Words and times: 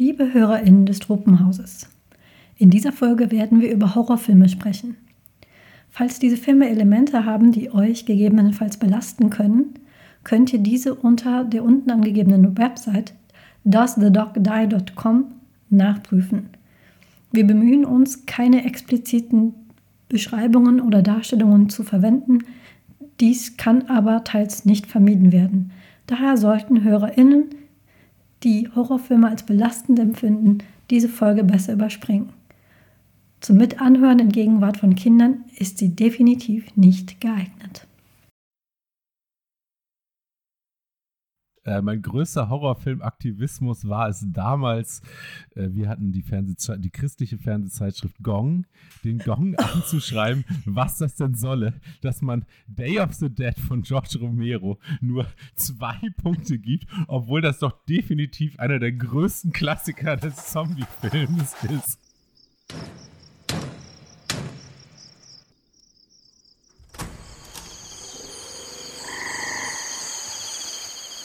Liebe 0.00 0.32
HörerInnen 0.32 0.86
des 0.86 0.98
Tropenhauses, 0.98 1.86
in 2.56 2.70
dieser 2.70 2.90
Folge 2.90 3.30
werden 3.30 3.60
wir 3.60 3.70
über 3.70 3.94
Horrorfilme 3.94 4.48
sprechen. 4.48 4.96
Falls 5.90 6.18
diese 6.18 6.38
Filme 6.38 6.70
Elemente 6.70 7.26
haben, 7.26 7.52
die 7.52 7.70
euch 7.70 8.06
gegebenenfalls 8.06 8.78
belasten 8.78 9.28
können, 9.28 9.74
könnt 10.24 10.54
ihr 10.54 10.58
diese 10.58 10.94
unter 10.94 11.44
der 11.44 11.62
unten 11.62 11.90
angegebenen 11.90 12.56
Website 12.56 13.12
doesthedogdie.com 13.64 15.26
nachprüfen. 15.68 16.48
Wir 17.30 17.46
bemühen 17.46 17.84
uns, 17.84 18.24
keine 18.24 18.64
expliziten 18.64 19.52
Beschreibungen 20.08 20.80
oder 20.80 21.02
Darstellungen 21.02 21.68
zu 21.68 21.82
verwenden. 21.82 22.38
Dies 23.20 23.58
kann 23.58 23.82
aber 23.82 24.24
teils 24.24 24.64
nicht 24.64 24.86
vermieden 24.86 25.30
werden. 25.30 25.72
Daher 26.06 26.38
sollten 26.38 26.84
HörerInnen, 26.84 27.50
die 28.42 28.68
Horrorfilme 28.74 29.28
als 29.28 29.44
belastend 29.44 29.98
empfinden, 29.98 30.58
diese 30.90 31.08
Folge 31.08 31.44
besser 31.44 31.74
überspringen. 31.74 32.30
Zum 33.40 33.56
Mitanhören 33.56 34.18
in 34.18 34.30
Gegenwart 34.30 34.76
von 34.76 34.94
Kindern 34.94 35.44
ist 35.56 35.78
sie 35.78 35.90
definitiv 35.90 36.76
nicht 36.76 37.20
geeignet. 37.20 37.86
Äh, 41.64 41.82
mein 41.82 42.00
größter 42.00 42.48
Horrorfilm-Aktivismus 42.48 43.86
war 43.86 44.08
es 44.08 44.24
damals, 44.26 45.02
äh, 45.54 45.68
wir 45.72 45.88
hatten 45.88 46.10
die, 46.10 46.24
die 46.24 46.90
christliche 46.90 47.38
Fernsehzeitschrift 47.38 48.16
Gong, 48.22 48.66
den 49.04 49.18
Gong 49.18 49.54
anzuschreiben, 49.56 50.44
was 50.64 50.98
das 50.98 51.16
denn 51.16 51.34
solle, 51.34 51.74
dass 52.00 52.22
man 52.22 52.46
Day 52.66 52.98
of 52.98 53.12
the 53.14 53.28
Dead 53.28 53.58
von 53.58 53.82
George 53.82 54.18
Romero 54.20 54.78
nur 55.02 55.26
zwei 55.54 55.98
Punkte 56.16 56.58
gibt, 56.58 56.86
obwohl 57.08 57.42
das 57.42 57.58
doch 57.58 57.84
definitiv 57.84 58.58
einer 58.58 58.78
der 58.78 58.92
größten 58.92 59.52
Klassiker 59.52 60.16
des 60.16 60.36
Zombie-Films 60.52 61.54
ist. 61.64 61.98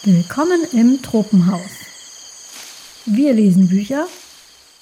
Willkommen 0.07 0.63
im 0.71 1.01
Tropenhaus. 1.01 3.01
Wir 3.07 3.33
lesen 3.33 3.69
Bücher, 3.69 4.05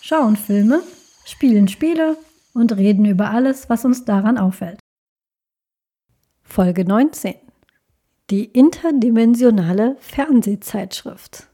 schauen 0.01 0.35
Filme, 0.35 0.83
spielen 1.23 1.69
Spiele 1.69 2.17
und 2.53 2.75
reden 2.75 3.05
über 3.05 3.29
alles, 3.29 3.69
was 3.69 3.85
uns 3.85 4.03
daran 4.03 4.37
auffällt. 4.37 4.81
Folge 6.43 6.83
19. 6.83 7.35
Die 8.31 8.43
interdimensionale 8.43 9.95
Fernsehzeitschrift. 10.01 11.47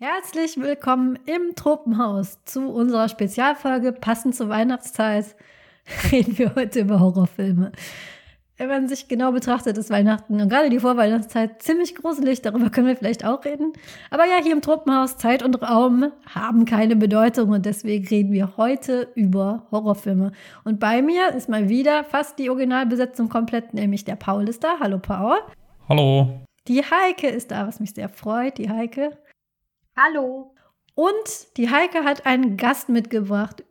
Herzlich 0.00 0.58
willkommen 0.58 1.18
im 1.24 1.54
Tropenhaus 1.54 2.44
zu 2.44 2.68
unserer 2.68 3.08
Spezialfolge 3.08 3.92
passend 3.92 4.36
zur 4.36 4.50
Weihnachtszeit. 4.50 5.34
Reden 6.12 6.36
wir 6.36 6.54
heute 6.54 6.80
über 6.80 7.00
Horrorfilme 7.00 7.72
wenn 8.58 8.68
man 8.68 8.88
sich 8.88 9.06
genau 9.06 9.30
betrachtet, 9.30 9.78
ist 9.78 9.88
Weihnachten 9.88 10.40
und 10.40 10.48
gerade 10.48 10.68
die 10.68 10.80
Vorweihnachtszeit 10.80 11.62
ziemlich 11.62 11.94
gruselig. 11.94 12.42
Darüber 12.42 12.70
können 12.70 12.88
wir 12.88 12.96
vielleicht 12.96 13.24
auch 13.24 13.44
reden. 13.44 13.72
Aber 14.10 14.24
ja, 14.24 14.42
hier 14.42 14.52
im 14.52 14.62
Truppenhaus 14.62 15.16
Zeit 15.16 15.44
und 15.44 15.62
Raum 15.62 16.10
haben 16.26 16.64
keine 16.64 16.96
Bedeutung 16.96 17.50
und 17.50 17.64
deswegen 17.64 18.06
reden 18.08 18.32
wir 18.32 18.56
heute 18.56 19.08
über 19.14 19.66
Horrorfilme. 19.70 20.32
Und 20.64 20.80
bei 20.80 21.02
mir 21.02 21.32
ist 21.34 21.48
mal 21.48 21.68
wieder 21.68 22.02
fast 22.02 22.38
die 22.40 22.50
Originalbesetzung 22.50 23.28
komplett, 23.28 23.74
nämlich 23.74 24.04
der 24.04 24.16
Paul 24.16 24.48
ist 24.48 24.64
da. 24.64 24.80
Hallo 24.80 24.98
Paul. 24.98 25.38
Hallo. 25.88 26.40
Die 26.66 26.82
Heike 26.82 27.28
ist 27.28 27.52
da, 27.52 27.66
was 27.68 27.78
mich 27.78 27.94
sehr 27.94 28.08
freut. 28.08 28.58
Die 28.58 28.68
Heike. 28.68 29.16
Hallo. 29.96 30.52
Und 30.96 31.56
die 31.56 31.70
Heike 31.70 32.02
hat 32.02 32.26
einen 32.26 32.56
Gast 32.56 32.88
mitgebracht, 32.88 33.62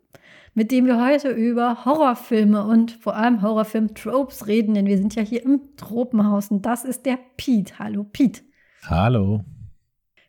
mit 0.58 0.72
dem 0.72 0.88
wir 0.88 1.00
heute 1.00 1.30
über 1.30 1.86
Horrorfilme 1.86 2.66
und 2.66 2.90
vor 2.92 3.16
allem 3.16 3.44
Horrorfilm-Tropes 3.44 4.48
reden, 4.48 4.74
denn 4.74 4.88
wir 4.88 4.98
sind 4.98 5.14
ja 5.14 5.22
hier 5.22 5.44
im 5.44 5.62
Tropenhaus 5.78 6.50
und 6.50 6.66
das 6.66 6.84
ist 6.84 7.06
der 7.06 7.20
Pete. 7.38 7.78
Hallo 7.78 8.04
Pete. 8.04 8.42
Hallo. 8.82 9.46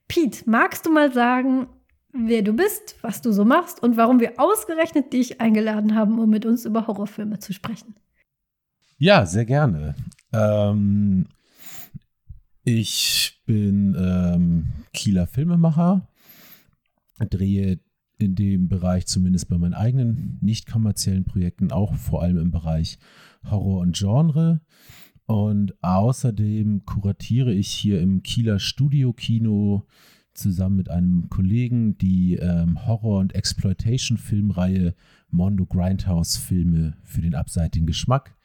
Pete, 0.06 0.42
magst 0.44 0.84
du 0.84 0.92
mal 0.92 1.14
sagen, 1.14 1.68
wer 2.12 2.42
du 2.42 2.52
bist, 2.52 2.96
was 3.00 3.22
du 3.22 3.32
so 3.32 3.46
machst 3.46 3.82
und 3.82 3.96
warum 3.96 4.20
wir 4.20 4.34
ausgerechnet 4.36 5.14
dich 5.14 5.40
eingeladen 5.40 5.94
haben, 5.94 6.18
um 6.18 6.28
mit 6.28 6.44
uns 6.44 6.66
über 6.66 6.86
Horrorfilme 6.86 7.38
zu 7.38 7.54
sprechen? 7.54 7.94
Ja, 8.98 9.24
sehr 9.24 9.46
gerne. 9.46 9.94
Ähm, 10.34 11.24
ich 12.64 13.40
bin 13.46 13.96
ähm, 13.98 14.66
Kieler 14.92 15.26
Filmemacher, 15.26 16.06
drehe 17.30 17.78
in 18.18 18.34
dem 18.34 18.68
Bereich, 18.68 19.06
zumindest 19.06 19.48
bei 19.48 19.58
meinen 19.58 19.74
eigenen 19.74 20.38
nicht 20.40 20.70
kommerziellen 20.70 21.24
Projekten, 21.24 21.70
auch 21.70 21.94
vor 21.94 22.22
allem 22.22 22.38
im 22.38 22.50
Bereich 22.50 22.98
Horror 23.48 23.80
und 23.80 23.96
Genre. 23.96 24.60
Und 25.26 25.74
außerdem 25.82 26.84
kuratiere 26.84 27.52
ich 27.52 27.68
hier 27.68 28.00
im 28.00 28.22
Kieler 28.22 28.58
Studio-Kino 28.58 29.86
zusammen 30.32 30.76
mit 30.76 30.90
einem 30.90 31.28
Kollegen 31.28 31.98
die 31.98 32.36
ähm, 32.36 32.86
Horror- 32.86 33.20
und 33.20 33.34
Exploitation-Filmreihe 33.34 34.94
Mondo 35.30 35.66
Grindhouse-Filme 35.66 36.96
für 37.02 37.20
den 37.20 37.34
abseitigen 37.34 37.86
Geschmack, 37.86 38.36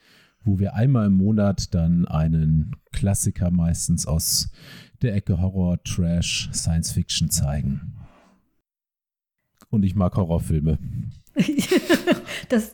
wo 0.43 0.59
wir 0.59 0.75
einmal 0.75 1.07
im 1.07 1.13
Monat 1.13 1.73
dann 1.73 2.05
einen 2.05 2.75
Klassiker 2.91 3.49
meistens 3.49 4.05
aus 4.05 4.51
der 5.01 5.15
Ecke 5.15 5.39
Horror, 5.39 5.81
Trash, 5.83 6.49
Science 6.51 6.91
Fiction 6.91 7.29
zeigen 7.29 8.02
und 9.73 9.83
ich 9.83 9.95
mag 9.95 10.15
Horrorfilme. 10.15 10.77
das, 12.49 12.73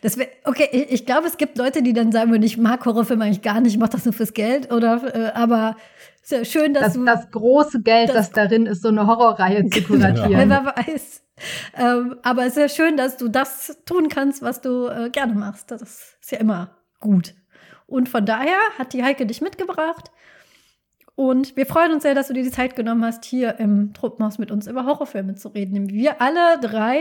das 0.00 0.16
wär, 0.16 0.28
okay, 0.44 0.68
ich, 0.72 0.90
ich 0.90 1.06
glaube, 1.06 1.26
es 1.26 1.36
gibt 1.36 1.58
Leute, 1.58 1.82
die 1.82 1.92
dann 1.92 2.10
sagen 2.10 2.30
würden, 2.30 2.42
ich 2.42 2.56
mag 2.56 2.84
Horrorfilme 2.84 3.24
eigentlich 3.24 3.42
gar 3.42 3.60
nicht, 3.60 3.74
ich 3.74 3.78
mache 3.78 3.90
das 3.90 4.04
nur 4.04 4.14
fürs 4.14 4.32
Geld. 4.32 4.72
Oder, 4.72 5.14
äh, 5.14 5.32
aber 5.34 5.76
sehr 6.22 6.44
schön, 6.44 6.74
dass 6.74 6.84
das, 6.84 6.92
du. 6.94 7.04
Das 7.04 7.30
große 7.30 7.82
Geld, 7.82 8.08
das, 8.08 8.16
das 8.16 8.30
darin 8.30 8.66
ist, 8.66 8.82
so 8.82 8.88
eine 8.88 9.06
Horrorreihe 9.06 9.68
zu 9.68 9.82
kuratieren. 9.82 10.50
Ja. 10.50 10.64
Wer 10.64 10.86
weiß. 10.86 11.22
Ähm, 11.76 12.16
aber 12.22 12.42
es 12.42 12.48
ist 12.48 12.54
sehr 12.54 12.68
schön, 12.68 12.96
dass 12.96 13.16
du 13.16 13.28
das 13.28 13.78
tun 13.84 14.08
kannst, 14.08 14.42
was 14.42 14.60
du 14.60 14.86
äh, 14.86 15.10
gerne 15.10 15.34
machst. 15.34 15.70
Das 15.70 15.82
ist 16.20 16.30
ja 16.30 16.38
immer 16.38 16.76
gut. 17.00 17.34
Und 17.86 18.08
von 18.08 18.24
daher 18.24 18.56
hat 18.78 18.92
die 18.92 19.02
Heike 19.02 19.26
dich 19.26 19.40
mitgebracht. 19.40 20.10
Und 21.14 21.56
wir 21.56 21.66
freuen 21.66 21.92
uns 21.92 22.02
sehr, 22.02 22.14
dass 22.14 22.28
du 22.28 22.34
dir 22.34 22.42
die 22.42 22.50
Zeit 22.50 22.74
genommen 22.74 23.04
hast, 23.04 23.24
hier 23.24 23.58
im 23.58 23.92
Truppenhaus 23.92 24.38
mit 24.38 24.50
uns 24.50 24.66
über 24.66 24.86
Horrorfilme 24.86 25.34
zu 25.34 25.48
reden. 25.48 25.90
Wir 25.90 26.22
alle 26.22 26.58
drei, 26.60 27.00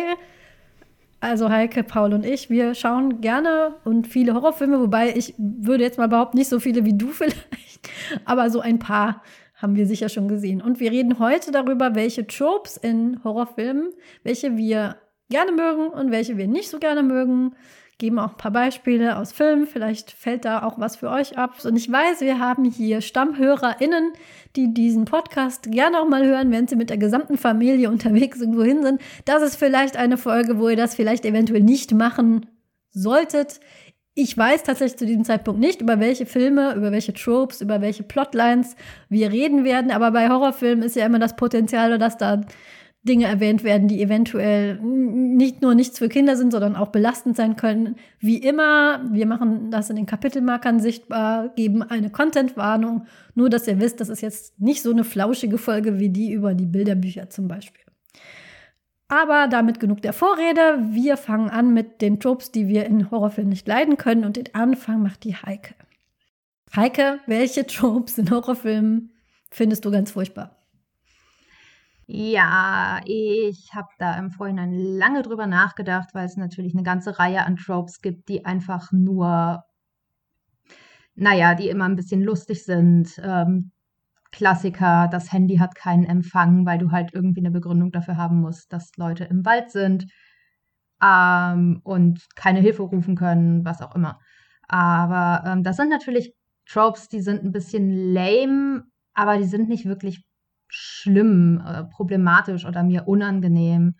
also 1.21 1.49
Heike, 1.49 1.83
Paul 1.83 2.13
und 2.13 2.25
ich, 2.25 2.49
wir 2.49 2.75
schauen 2.75 3.21
gerne 3.21 3.75
und 3.85 4.07
viele 4.07 4.33
Horrorfilme, 4.33 4.79
wobei 4.79 5.13
ich 5.15 5.33
würde 5.37 5.83
jetzt 5.83 5.97
mal 5.97 6.09
behaupten, 6.09 6.37
nicht 6.37 6.49
so 6.49 6.59
viele 6.59 6.83
wie 6.83 6.97
du 6.97 7.07
vielleicht, 7.11 7.89
aber 8.25 8.49
so 8.49 8.59
ein 8.59 8.79
paar 8.79 9.23
haben 9.55 9.75
wir 9.75 9.85
sicher 9.85 10.09
schon 10.09 10.27
gesehen. 10.27 10.61
Und 10.61 10.79
wir 10.79 10.91
reden 10.91 11.19
heute 11.19 11.51
darüber, 11.51 11.95
welche 11.95 12.25
Tropes 12.25 12.77
in 12.77 13.23
Horrorfilmen, 13.23 13.91
welche 14.23 14.57
wir 14.57 14.97
gerne 15.29 15.51
mögen 15.51 15.87
und 15.87 16.11
welche 16.11 16.35
wir 16.35 16.47
nicht 16.47 16.69
so 16.69 16.79
gerne 16.79 17.03
mögen 17.03 17.55
geben 18.01 18.17
auch 18.17 18.31
ein 18.31 18.37
paar 18.37 18.51
Beispiele 18.51 19.15
aus 19.17 19.31
Filmen. 19.31 19.67
Vielleicht 19.67 20.11
fällt 20.11 20.43
da 20.43 20.63
auch 20.63 20.79
was 20.79 20.95
für 20.95 21.09
euch 21.09 21.37
ab. 21.37 21.53
Und 21.63 21.77
ich 21.77 21.89
weiß, 21.89 22.21
wir 22.21 22.39
haben 22.39 22.65
hier 22.65 22.99
StammhörerInnen, 22.99 24.13
die 24.55 24.73
diesen 24.73 25.05
Podcast 25.05 25.71
gerne 25.71 26.01
auch 26.01 26.07
mal 26.07 26.25
hören, 26.25 26.51
wenn 26.51 26.67
sie 26.67 26.75
mit 26.75 26.89
der 26.89 26.97
gesamten 26.97 27.37
Familie 27.37 27.91
unterwegs 27.91 28.41
irgendwo 28.41 28.63
hin 28.63 28.81
sind. 28.81 28.99
Das 29.25 29.43
ist 29.43 29.55
vielleicht 29.55 29.97
eine 29.97 30.17
Folge, 30.17 30.57
wo 30.57 30.67
ihr 30.67 30.75
das 30.75 30.95
vielleicht 30.95 31.25
eventuell 31.25 31.61
nicht 31.61 31.93
machen 31.93 32.47
solltet. 32.89 33.59
Ich 34.15 34.35
weiß 34.35 34.63
tatsächlich 34.63 34.97
zu 34.97 35.05
diesem 35.05 35.23
Zeitpunkt 35.23 35.61
nicht, 35.61 35.79
über 35.79 35.99
welche 35.99 36.25
Filme, 36.25 36.73
über 36.73 36.91
welche 36.91 37.13
Tropes, 37.13 37.61
über 37.61 37.81
welche 37.81 38.01
Plotlines 38.01 38.75
wir 39.09 39.31
reden 39.31 39.63
werden. 39.63 39.91
Aber 39.91 40.09
bei 40.09 40.27
Horrorfilmen 40.27 40.83
ist 40.83 40.95
ja 40.95 41.05
immer 41.05 41.19
das 41.19 41.35
Potenzial, 41.35 41.99
dass 41.99 42.17
da 42.17 42.41
Dinge 43.03 43.25
erwähnt 43.25 43.63
werden, 43.63 43.87
die 43.87 44.01
eventuell 44.01 44.79
nicht 44.79 45.61
nur 45.61 45.73
nichts 45.73 45.97
für 45.97 46.07
Kinder 46.07 46.37
sind, 46.37 46.51
sondern 46.51 46.75
auch 46.75 46.89
belastend 46.89 47.35
sein 47.35 47.55
können. 47.55 47.95
Wie 48.19 48.37
immer, 48.37 49.01
wir 49.11 49.25
machen 49.25 49.71
das 49.71 49.89
in 49.89 49.95
den 49.95 50.05
Kapitelmarkern 50.05 50.79
sichtbar, 50.79 51.49
geben 51.49 51.81
eine 51.81 52.11
Contentwarnung, 52.11 53.07
nur 53.33 53.49
dass 53.49 53.67
ihr 53.67 53.79
wisst, 53.79 54.01
das 54.01 54.09
ist 54.09 54.21
jetzt 54.21 54.59
nicht 54.59 54.83
so 54.83 54.91
eine 54.91 55.03
flauschige 55.03 55.57
Folge 55.57 55.99
wie 55.99 56.09
die 56.09 56.31
über 56.31 56.53
die 56.53 56.67
Bilderbücher 56.67 57.29
zum 57.29 57.47
Beispiel. 57.47 57.83
Aber 59.07 59.47
damit 59.49 59.81
genug 59.81 60.01
der 60.01 60.13
Vorrede. 60.13 60.79
Wir 60.91 61.17
fangen 61.17 61.49
an 61.49 61.73
mit 61.73 62.01
den 62.01 62.21
Tropes, 62.21 62.51
die 62.51 62.69
wir 62.69 62.85
in 62.85 63.11
Horrorfilmen 63.11 63.49
nicht 63.49 63.67
leiden 63.67 63.97
können. 63.97 64.23
Und 64.23 64.37
den 64.37 64.55
Anfang 64.55 65.01
macht 65.01 65.25
die 65.25 65.35
Heike. 65.35 65.75
Heike, 66.73 67.19
welche 67.25 67.67
Tropes 67.67 68.17
in 68.17 68.31
Horrorfilmen 68.31 69.11
findest 69.49 69.83
du 69.83 69.91
ganz 69.91 70.11
furchtbar? 70.11 70.60
Ja, 72.07 72.99
ich 73.05 73.73
habe 73.73 73.87
da 73.97 74.17
im 74.17 74.31
Vorhinein 74.31 74.73
lange 74.73 75.21
drüber 75.21 75.47
nachgedacht, 75.47 76.09
weil 76.13 76.25
es 76.25 76.35
natürlich 76.35 76.73
eine 76.73 76.83
ganze 76.83 77.17
Reihe 77.19 77.45
an 77.45 77.55
Tropes 77.55 78.01
gibt, 78.01 78.27
die 78.27 78.45
einfach 78.45 78.91
nur, 78.91 79.63
naja, 81.15 81.55
die 81.55 81.69
immer 81.69 81.85
ein 81.85 81.95
bisschen 81.95 82.21
lustig 82.21 82.63
sind. 82.65 83.19
Ähm, 83.23 83.71
Klassiker, 84.31 85.09
das 85.11 85.31
Handy 85.33 85.57
hat 85.57 85.75
keinen 85.75 86.05
Empfang, 86.05 86.65
weil 86.65 86.79
du 86.79 86.91
halt 86.91 87.13
irgendwie 87.13 87.41
eine 87.41 87.51
Begründung 87.51 87.91
dafür 87.91 88.17
haben 88.17 88.41
musst, 88.41 88.71
dass 88.73 88.91
Leute 88.97 89.25
im 89.25 89.45
Wald 89.45 89.71
sind 89.71 90.05
ähm, 91.01 91.81
und 91.83 92.25
keine 92.35 92.59
Hilfe 92.59 92.83
rufen 92.83 93.15
können, 93.15 93.65
was 93.65 93.81
auch 93.81 93.95
immer. 93.95 94.19
Aber 94.67 95.43
ähm, 95.47 95.63
das 95.63 95.77
sind 95.77 95.89
natürlich 95.89 96.33
Tropes, 96.65 97.09
die 97.09 97.21
sind 97.21 97.43
ein 97.43 97.51
bisschen 97.51 98.13
lame, 98.13 98.83
aber 99.13 99.37
die 99.37 99.45
sind 99.45 99.67
nicht 99.67 99.85
wirklich 99.85 100.23
schlimm, 100.71 101.63
äh, 101.65 101.83
problematisch 101.85 102.65
oder 102.65 102.83
mir 102.83 103.07
unangenehm. 103.07 103.95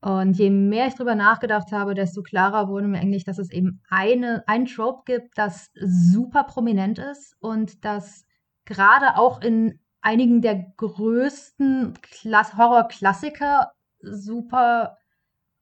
Und 0.00 0.34
je 0.34 0.50
mehr 0.50 0.86
ich 0.86 0.94
drüber 0.94 1.14
nachgedacht 1.14 1.72
habe, 1.72 1.94
desto 1.94 2.22
klarer 2.22 2.68
wurde 2.68 2.86
mir 2.86 3.00
eigentlich, 3.00 3.24
dass 3.24 3.38
es 3.38 3.50
eben 3.50 3.80
eine, 3.88 4.44
ein 4.46 4.66
Trope 4.66 5.02
gibt, 5.04 5.36
das 5.36 5.70
super 5.74 6.44
prominent 6.44 6.98
ist 6.98 7.34
und 7.40 7.84
das 7.84 8.24
gerade 8.66 9.16
auch 9.16 9.40
in 9.40 9.80
einigen 10.02 10.42
der 10.42 10.66
größten 10.76 11.94
Horror-Klassiker 12.24 13.72
super 14.00 14.98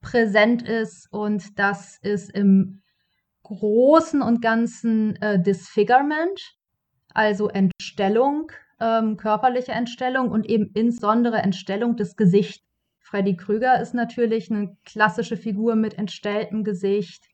präsent 0.03 0.63
ist 0.63 1.11
und 1.11 1.59
das 1.59 1.97
ist 2.03 2.31
im 2.31 2.83
Großen 3.43 4.21
und 4.21 4.43
Ganzen 4.43 5.17
äh, 5.17 5.41
Disfigurement, 5.41 6.41
also 7.15 7.49
Entstellung, 7.49 8.51
ähm, 8.81 9.17
körperliche 9.17 9.73
Entstellung 9.73 10.31
und 10.31 10.47
eben 10.47 10.71
insbesondere 10.75 11.39
Entstellung 11.39 11.97
des 11.97 12.17
Gesichts. 12.17 12.65
Freddy 12.99 13.37
Krüger 13.37 13.81
ist 13.81 13.95
natürlich 13.95 14.51
eine 14.51 14.77
klassische 14.85 15.37
Figur 15.37 15.77
mit 15.77 15.99
entstelltem 15.99 16.65
Gesicht. 16.65 17.25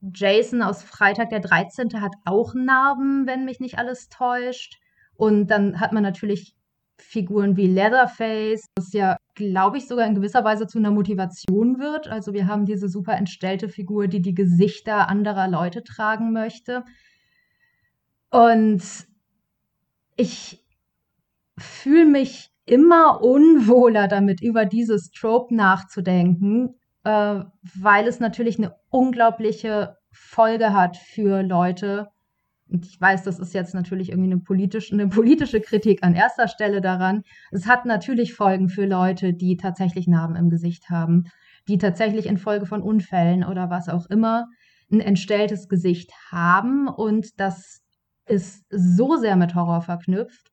Jason 0.00 0.62
aus 0.62 0.82
Freitag 0.82 1.30
der 1.30 1.40
13. 1.40 2.00
hat 2.00 2.14
auch 2.24 2.54
Narben, 2.54 3.26
wenn 3.26 3.44
mich 3.44 3.60
nicht 3.60 3.78
alles 3.78 4.08
täuscht. 4.08 4.78
Und 5.16 5.48
dann 5.48 5.80
hat 5.80 5.92
man 5.92 6.04
natürlich 6.04 6.54
Figuren 6.98 7.56
wie 7.56 7.66
Leatherface, 7.66 8.66
was 8.76 8.92
ja, 8.92 9.16
glaube 9.34 9.78
ich, 9.78 9.86
sogar 9.86 10.06
in 10.06 10.14
gewisser 10.14 10.44
Weise 10.44 10.66
zu 10.66 10.78
einer 10.78 10.90
Motivation 10.90 11.78
wird. 11.78 12.08
Also 12.08 12.32
wir 12.32 12.46
haben 12.46 12.66
diese 12.66 12.88
super 12.88 13.14
entstellte 13.14 13.68
Figur, 13.68 14.08
die 14.08 14.20
die 14.20 14.34
Gesichter 14.34 15.08
anderer 15.08 15.48
Leute 15.48 15.82
tragen 15.84 16.32
möchte. 16.32 16.84
Und 18.30 18.82
ich 20.16 20.64
fühle 21.58 22.06
mich 22.06 22.50
immer 22.64 23.22
unwohler 23.22 24.08
damit, 24.08 24.42
über 24.42 24.64
dieses 24.64 25.10
Trope 25.10 25.54
nachzudenken, 25.54 26.74
äh, 27.04 27.40
weil 27.80 28.06
es 28.06 28.20
natürlich 28.20 28.58
eine 28.58 28.74
unglaubliche 28.90 29.96
Folge 30.12 30.72
hat 30.72 30.96
für 30.96 31.42
Leute, 31.42 32.08
und 32.70 32.84
ich 32.84 33.00
weiß, 33.00 33.22
das 33.22 33.38
ist 33.38 33.54
jetzt 33.54 33.74
natürlich 33.74 34.10
irgendwie 34.10 34.30
eine 34.30 34.40
politische, 34.40 34.92
eine 34.94 35.08
politische 35.08 35.60
Kritik 35.60 36.02
an 36.02 36.14
erster 36.14 36.48
Stelle 36.48 36.82
daran. 36.82 37.22
Es 37.50 37.66
hat 37.66 37.86
natürlich 37.86 38.34
Folgen 38.34 38.68
für 38.68 38.84
Leute, 38.84 39.32
die 39.32 39.56
tatsächlich 39.56 40.06
Narben 40.06 40.36
im 40.36 40.50
Gesicht 40.50 40.90
haben, 40.90 41.24
die 41.66 41.78
tatsächlich 41.78 42.26
infolge 42.26 42.66
von 42.66 42.82
Unfällen 42.82 43.44
oder 43.44 43.70
was 43.70 43.88
auch 43.88 44.06
immer 44.06 44.48
ein 44.92 45.00
entstelltes 45.00 45.68
Gesicht 45.68 46.12
haben. 46.30 46.88
Und 46.88 47.40
das 47.40 47.80
ist 48.26 48.66
so 48.70 49.16
sehr 49.16 49.36
mit 49.36 49.54
Horror 49.54 49.80
verknüpft, 49.80 50.47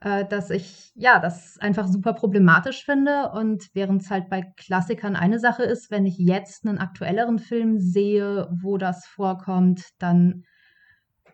äh, 0.00 0.24
dass 0.26 0.50
ich 0.50 0.92
ja 0.94 1.18
das 1.18 1.58
einfach 1.58 1.86
super 1.88 2.12
problematisch 2.12 2.84
finde. 2.84 3.30
Und 3.30 3.68
während 3.74 4.02
es 4.02 4.10
halt 4.10 4.28
bei 4.28 4.42
Klassikern 4.56 5.16
eine 5.16 5.38
Sache 5.38 5.62
ist, 5.62 5.90
wenn 5.90 6.06
ich 6.06 6.18
jetzt 6.18 6.66
einen 6.66 6.78
aktuelleren 6.78 7.38
Film 7.38 7.78
sehe, 7.78 8.48
wo 8.62 8.78
das 8.78 9.06
vorkommt, 9.06 9.84
dann 9.98 10.44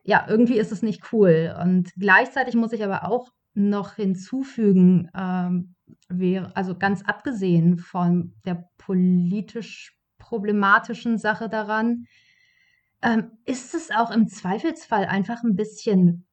ja, 0.05 0.27
irgendwie 0.29 0.59
ist 0.59 0.73
es 0.73 0.83
nicht 0.83 1.13
cool. 1.13 1.55
Und 1.61 1.93
gleichzeitig 1.97 2.55
muss 2.55 2.73
ich 2.73 2.83
aber 2.83 3.09
auch 3.09 3.29
noch 3.55 3.95
hinzufügen, 3.95 5.11
ähm, 5.17 5.75
wäre, 6.09 6.57
also 6.57 6.77
ganz 6.77 7.03
abgesehen 7.03 7.79
von 7.79 8.35
der 8.45 8.69
politisch 8.79 9.97
problematischen 10.19 11.19
Sache 11.19 11.49
daran, 11.49 12.07
ähm, 13.03 13.33
ist 13.45 13.75
es 13.75 13.91
auch 13.91 14.11
im 14.11 14.29
Zweifelsfall 14.29 15.07
einfach 15.07 15.43
ein 15.43 15.57
bisschen 15.57 16.27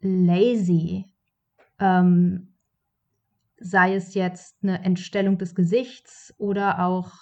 lazy. 0.00 1.15
Ähm, 1.78 2.54
sei 3.58 3.94
es 3.94 4.14
jetzt 4.14 4.62
eine 4.62 4.84
Entstellung 4.84 5.38
des 5.38 5.54
Gesichts 5.54 6.34
oder 6.38 6.84
auch 6.84 7.12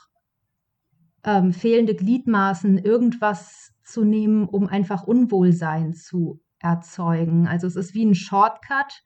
ähm, 1.24 1.52
fehlende 1.52 1.94
Gliedmaßen, 1.94 2.78
irgendwas 2.78 3.72
zu 3.82 4.04
nehmen, 4.04 4.48
um 4.48 4.66
einfach 4.66 5.04
Unwohlsein 5.04 5.94
zu 5.94 6.42
erzeugen. 6.58 7.46
Also 7.46 7.66
es 7.66 7.76
ist 7.76 7.94
wie 7.94 8.04
ein 8.04 8.14
Shortcut. 8.14 9.02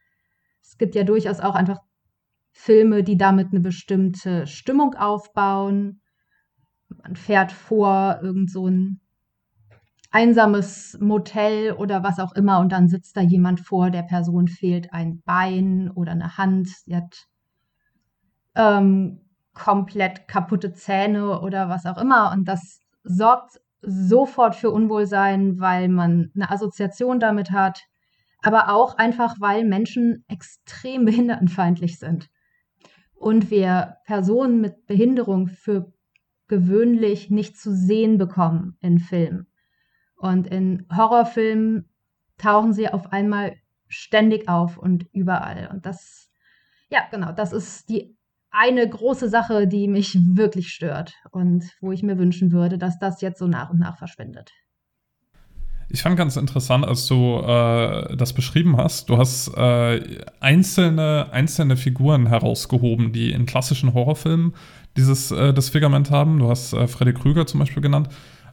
Es 0.63 0.79
gibt 0.79 0.95
ja 0.95 1.05
durchaus 1.05 1.41
auch 1.41 1.55
einfach 1.55 1.81
Filme, 2.51 3.05
die 3.05 3.17
damit 3.17 3.49
eine 3.53 3.61
bestimmte 3.61 4.47
Stimmung 4.47 4.95
aufbauen. 4.95 6.01
Man 6.89 7.17
fährt 7.17 7.53
vor 7.53 8.21
irgend 8.23 8.51
so 8.51 8.67
ein 8.67 9.01
einsames 10.11 10.97
Motel 11.01 11.73
oder 11.73 12.03
was 12.03 12.19
auch 12.19 12.33
immer 12.33 12.61
und 12.61 12.73
dann 12.73 12.89
sitzt 12.89 13.17
da 13.17 13.21
jemand 13.21 13.61
vor, 13.61 13.91
der 13.91 14.03
Person 14.03 14.49
fehlt 14.49 14.93
ein 14.93 15.23
Bein 15.25 15.91
oder 15.91 16.13
eine 16.13 16.39
Hand, 16.39 16.69
sie 16.69 16.97
hat 16.97 17.27
ähm, 18.55 19.21
komplett 19.53 20.27
kaputte 20.29 20.73
Zähne 20.73 21.41
oder 21.41 21.69
was 21.69 21.85
auch 21.85 21.99
immer 21.99 22.33
und 22.33 22.47
das 22.47 22.81
sorgt 23.05 23.61
sofort 23.81 24.57
für 24.57 24.71
Unwohlsein, 24.71 25.61
weil 25.61 25.89
man 25.89 26.31
eine 26.35 26.51
Assoziation 26.51 27.21
damit 27.21 27.53
hat, 27.53 27.81
aber 28.43 28.73
auch 28.73 28.97
einfach, 28.97 29.37
weil 29.41 29.65
Menschen 29.65 30.25
extrem 30.29 31.05
behindertenfeindlich 31.07 31.99
sind 31.99 32.29
und 33.15 33.51
wir 33.51 33.97
Personen 34.07 34.61
mit 34.61 34.87
Behinderung 34.87 35.49
für 35.49 35.93
gewöhnlich 36.47 37.31
nicht 37.31 37.59
zu 37.59 37.75
sehen 37.75 38.17
bekommen 38.17 38.79
in 38.81 38.99
Filmen. 38.99 39.49
Und 40.19 40.47
in 40.49 40.87
Horrorfilmen 40.95 41.89
tauchen 42.37 42.73
sie 42.73 42.89
auf 42.89 43.13
einmal 43.13 43.57
ständig 43.87 44.49
auf 44.49 44.77
und 44.77 45.07
überall. 45.13 45.71
Und 45.73 45.87
das, 45.87 46.31
ja, 46.91 47.01
genau, 47.11 47.33
das 47.33 47.53
ist 47.53 47.89
die 47.89 48.17
eine 48.51 48.89
große 48.89 49.29
Sache, 49.29 49.67
die 49.67 49.89
mich 49.89 50.19
wirklich 50.35 50.69
stört 50.69 51.15
und 51.31 51.65
wo 51.81 51.93
ich 51.93 52.03
mir 52.03 52.19
wünschen 52.19 52.51
würde, 52.51 52.79
dass 52.79 52.99
das 52.99 53.21
jetzt 53.21 53.39
so 53.39 53.47
nach 53.47 53.71
und 53.71 53.79
nach 53.79 53.99
verschwindet. 53.99 54.53
Ich 55.91 56.03
fand 56.03 56.19
ganz 56.19 56.37
interessant, 56.37 56.87
als 56.87 57.07
du 57.07 57.39
äh, 57.39 58.15
das 58.17 58.35
beschrieben 58.35 58.77
hast. 58.77 59.09
Du 59.09 59.17
hast 59.17 59.49
äh, 59.57 60.19
einzelne, 60.39 61.29
einzelne 61.31 61.77
Figuren 61.79 62.27
herausgehoben, 62.27 63.13
die 63.13 63.33
in 63.33 63.47
klassischen 63.47 63.95
Horrorfilmen 63.95 64.55
dieses 64.99 65.31
äh, 65.31 65.55
Disfigurement 65.55 66.11
haben. 66.11 66.41
Du 66.41 66.51
hast 66.51 66.75
äh, 66.75 66.87
Freddy 66.89 67.15
Krüger 67.15 67.47
zum 67.47 67.61
Beispiel 67.61 67.83
genannt. 67.83 68.11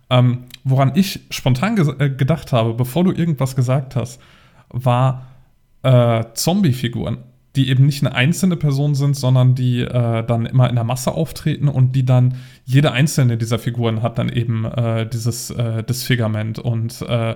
Ähm, 0.10 0.44
woran 0.64 0.92
ich 0.96 1.22
spontan 1.32 1.76
ge 1.76 1.94
äh, 2.00 2.10
gedacht 2.10 2.52
habe, 2.52 2.74
bevor 2.74 3.04
du 3.04 3.12
irgendwas 3.12 3.56
gesagt 3.56 3.96
hast, 3.96 4.22
war 4.70 5.26
äh, 5.84 6.24
Zombie-Figuren 6.34 7.18
die 7.56 7.70
eben 7.70 7.86
nicht 7.86 8.06
eine 8.06 8.16
einzelne 8.16 8.58
Person 8.58 8.96
sind, 8.96 9.16
sondern 9.16 9.56
die 9.56 9.82
äh, 9.82 10.26
dann 10.26 10.46
immer 10.46 10.70
in 10.70 10.76
der 10.76 10.84
Masse 10.84 11.14
auftreten 11.14 11.68
und 11.68 11.96
die 11.96 12.06
dann, 12.06 12.36
jede 12.66 12.92
einzelne 12.92 13.38
dieser 13.38 13.60
Figuren 13.60 14.02
hat 14.02 14.18
dann 14.18 14.30
eben 14.30 14.66
äh, 14.66 15.08
dieses 15.08 15.52
äh, 15.52 15.84
Disfigurement 15.84 16.60
und 16.60 17.02
äh, 17.02 17.36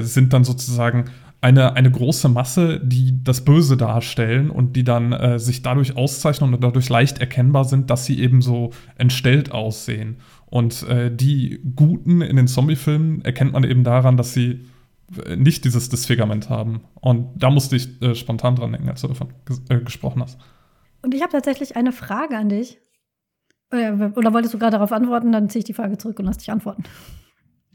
sind 0.00 0.32
dann 0.32 0.44
sozusagen 0.44 1.06
eine, 1.40 1.74
eine 1.74 1.90
große 1.90 2.30
Masse, 2.30 2.80
die 2.82 3.22
das 3.22 3.44
Böse 3.44 3.76
darstellen 3.76 4.48
und 4.48 4.76
die 4.76 4.84
dann 4.84 5.12
äh, 5.12 5.38
sich 5.38 5.60
dadurch 5.60 5.94
auszeichnen 5.96 6.54
und 6.54 6.64
dadurch 6.64 6.88
leicht 6.88 7.18
erkennbar 7.18 7.66
sind, 7.66 7.90
dass 7.90 8.06
sie 8.06 8.18
eben 8.18 8.40
so 8.40 8.70
entstellt 8.96 9.52
aussehen. 9.52 10.16
Und 10.54 10.86
die 10.88 11.60
Guten 11.74 12.20
in 12.20 12.36
den 12.36 12.46
Zombie-Filmen 12.46 13.24
erkennt 13.24 13.54
man 13.54 13.64
eben 13.64 13.82
daran, 13.82 14.16
dass 14.16 14.34
sie 14.34 14.66
nicht 15.36 15.64
dieses 15.64 15.88
Disfigurement 15.88 16.48
haben. 16.48 16.82
Und 17.00 17.30
da 17.36 17.50
musste 17.50 17.76
ich 17.76 18.00
äh, 18.02 18.14
spontan 18.14 18.56
dran 18.56 18.72
denken, 18.72 18.88
als 18.88 19.02
du 19.02 19.08
davon 19.08 19.32
ges 19.44 19.62
äh, 19.68 19.80
gesprochen 19.80 20.22
hast. 20.22 20.38
Und 21.02 21.14
ich 21.14 21.22
habe 21.22 21.32
tatsächlich 21.32 21.76
eine 21.76 21.92
Frage 21.92 22.36
an 22.36 22.48
dich. 22.48 22.78
Äh, 23.70 23.92
oder 23.92 24.32
wolltest 24.32 24.54
du 24.54 24.58
gerade 24.58 24.72
darauf 24.72 24.92
antworten? 24.92 25.32
Dann 25.32 25.48
ziehe 25.48 25.60
ich 25.60 25.64
die 25.64 25.74
Frage 25.74 25.98
zurück 25.98 26.18
und 26.18 26.24
lass 26.24 26.38
dich 26.38 26.50
antworten. 26.50 26.84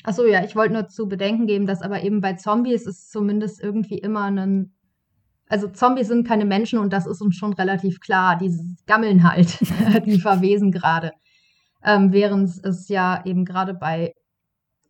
Achso, 0.04 0.26
ja, 0.26 0.44
ich 0.44 0.56
wollte 0.56 0.74
nur 0.74 0.88
zu 0.88 1.08
bedenken 1.08 1.46
geben, 1.46 1.66
dass 1.66 1.82
aber 1.82 2.04
eben 2.04 2.22
bei 2.22 2.34
Zombies 2.34 2.88
ist 2.88 3.12
zumindest 3.12 3.62
irgendwie 3.62 3.98
immer 3.98 4.24
ein. 4.32 4.72
Also 5.48 5.68
Zombies 5.68 6.08
sind 6.08 6.28
keine 6.28 6.46
Menschen 6.46 6.80
und 6.80 6.94
das 6.94 7.06
ist 7.06 7.22
uns 7.22 7.36
schon 7.36 7.54
relativ 7.54 8.00
klar. 8.00 8.38
Die 8.38 8.52
gammeln 8.88 9.30
halt, 9.30 9.60
die 10.06 10.20
verwesen 10.20 10.72
gerade. 10.72 11.12
Ähm, 11.84 12.12
während 12.12 12.50
es 12.66 12.90
ja 12.90 13.24
eben 13.26 13.46
gerade 13.46 13.74
bei 13.74 14.14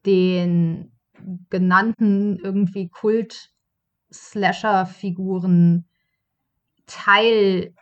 den 0.06 0.92
genannten 1.50 2.38
irgendwie 2.38 2.90
Kult-Slasher-Figuren 2.90 5.86
Teil 6.86 7.74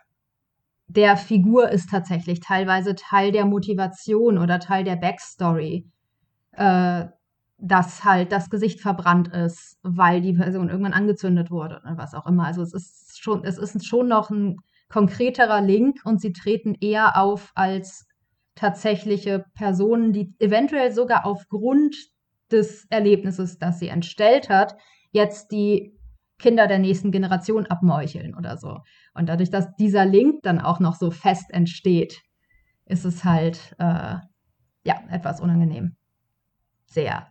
der 0.86 1.16
Figur 1.16 1.70
ist 1.70 1.90
tatsächlich, 1.90 2.40
teilweise 2.40 2.94
Teil 2.94 3.32
der 3.32 3.46
Motivation 3.46 4.38
oder 4.38 4.58
Teil 4.58 4.84
der 4.84 4.96
Backstory. 4.96 5.86
Äh, 6.52 7.06
dass 7.58 8.04
halt 8.04 8.32
das 8.32 8.50
Gesicht 8.50 8.80
verbrannt 8.80 9.28
ist, 9.28 9.78
weil 9.82 10.20
die 10.20 10.32
Person 10.32 10.68
irgendwann 10.68 10.92
angezündet 10.92 11.50
wurde 11.50 11.80
oder 11.82 11.96
was 11.96 12.14
auch 12.14 12.26
immer. 12.26 12.46
Also 12.46 12.62
es 12.62 12.72
ist 12.72 13.20
schon, 13.20 13.44
es 13.44 13.58
ist 13.58 13.84
schon 13.84 14.08
noch 14.08 14.30
ein 14.30 14.58
konkreterer 14.88 15.60
Link 15.60 16.00
und 16.04 16.20
sie 16.20 16.32
treten 16.32 16.74
eher 16.80 17.20
auf 17.20 17.50
als 17.56 18.06
tatsächliche 18.58 19.44
Personen, 19.54 20.12
die 20.12 20.34
eventuell 20.40 20.92
sogar 20.92 21.24
aufgrund 21.24 21.94
des 22.50 22.86
Erlebnisses, 22.90 23.58
das 23.58 23.78
sie 23.78 23.88
entstellt 23.88 24.48
hat, 24.48 24.76
jetzt 25.12 25.52
die 25.52 25.96
Kinder 26.38 26.66
der 26.66 26.78
nächsten 26.78 27.10
Generation 27.10 27.66
abmeucheln 27.66 28.34
oder 28.34 28.56
so. 28.56 28.78
Und 29.14 29.28
dadurch, 29.28 29.50
dass 29.50 29.74
dieser 29.76 30.04
Link 30.04 30.42
dann 30.42 30.60
auch 30.60 30.80
noch 30.80 30.94
so 30.96 31.10
fest 31.10 31.52
entsteht, 31.52 32.20
ist 32.86 33.04
es 33.04 33.24
halt 33.24 33.74
äh, 33.78 34.16
ja 34.84 34.94
etwas 35.10 35.40
unangenehm. 35.40 35.96
Sehr 36.86 37.28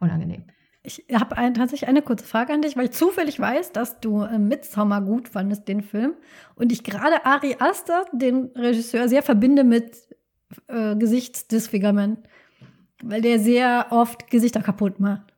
unangenehm. 0.00 0.46
Ich 0.82 1.04
habe 1.12 1.36
ein, 1.36 1.54
tatsächlich 1.54 1.88
eine 1.88 2.02
kurze 2.02 2.24
Frage 2.24 2.52
an 2.52 2.62
dich, 2.62 2.76
weil 2.76 2.86
ich 2.86 2.92
zufällig 2.92 3.38
weiß, 3.38 3.72
dass 3.72 4.00
du 4.00 4.22
äh, 4.22 4.38
Midsommar 4.38 5.02
gut 5.02 5.28
fandest, 5.28 5.68
den 5.68 5.82
Film. 5.82 6.14
Und 6.54 6.72
ich 6.72 6.82
gerade 6.82 7.26
Ari 7.26 7.56
Aster, 7.58 8.06
den 8.12 8.46
Regisseur, 8.56 9.08
sehr 9.08 9.22
verbinde 9.22 9.64
mit 9.64 10.07
äh, 10.68 10.96
Gesichtsdisfigurement. 10.96 12.18
Weil 13.02 13.20
der 13.20 13.38
sehr 13.38 13.86
oft 13.90 14.30
Gesichter 14.30 14.60
kaputt 14.60 14.98
macht. 14.98 15.32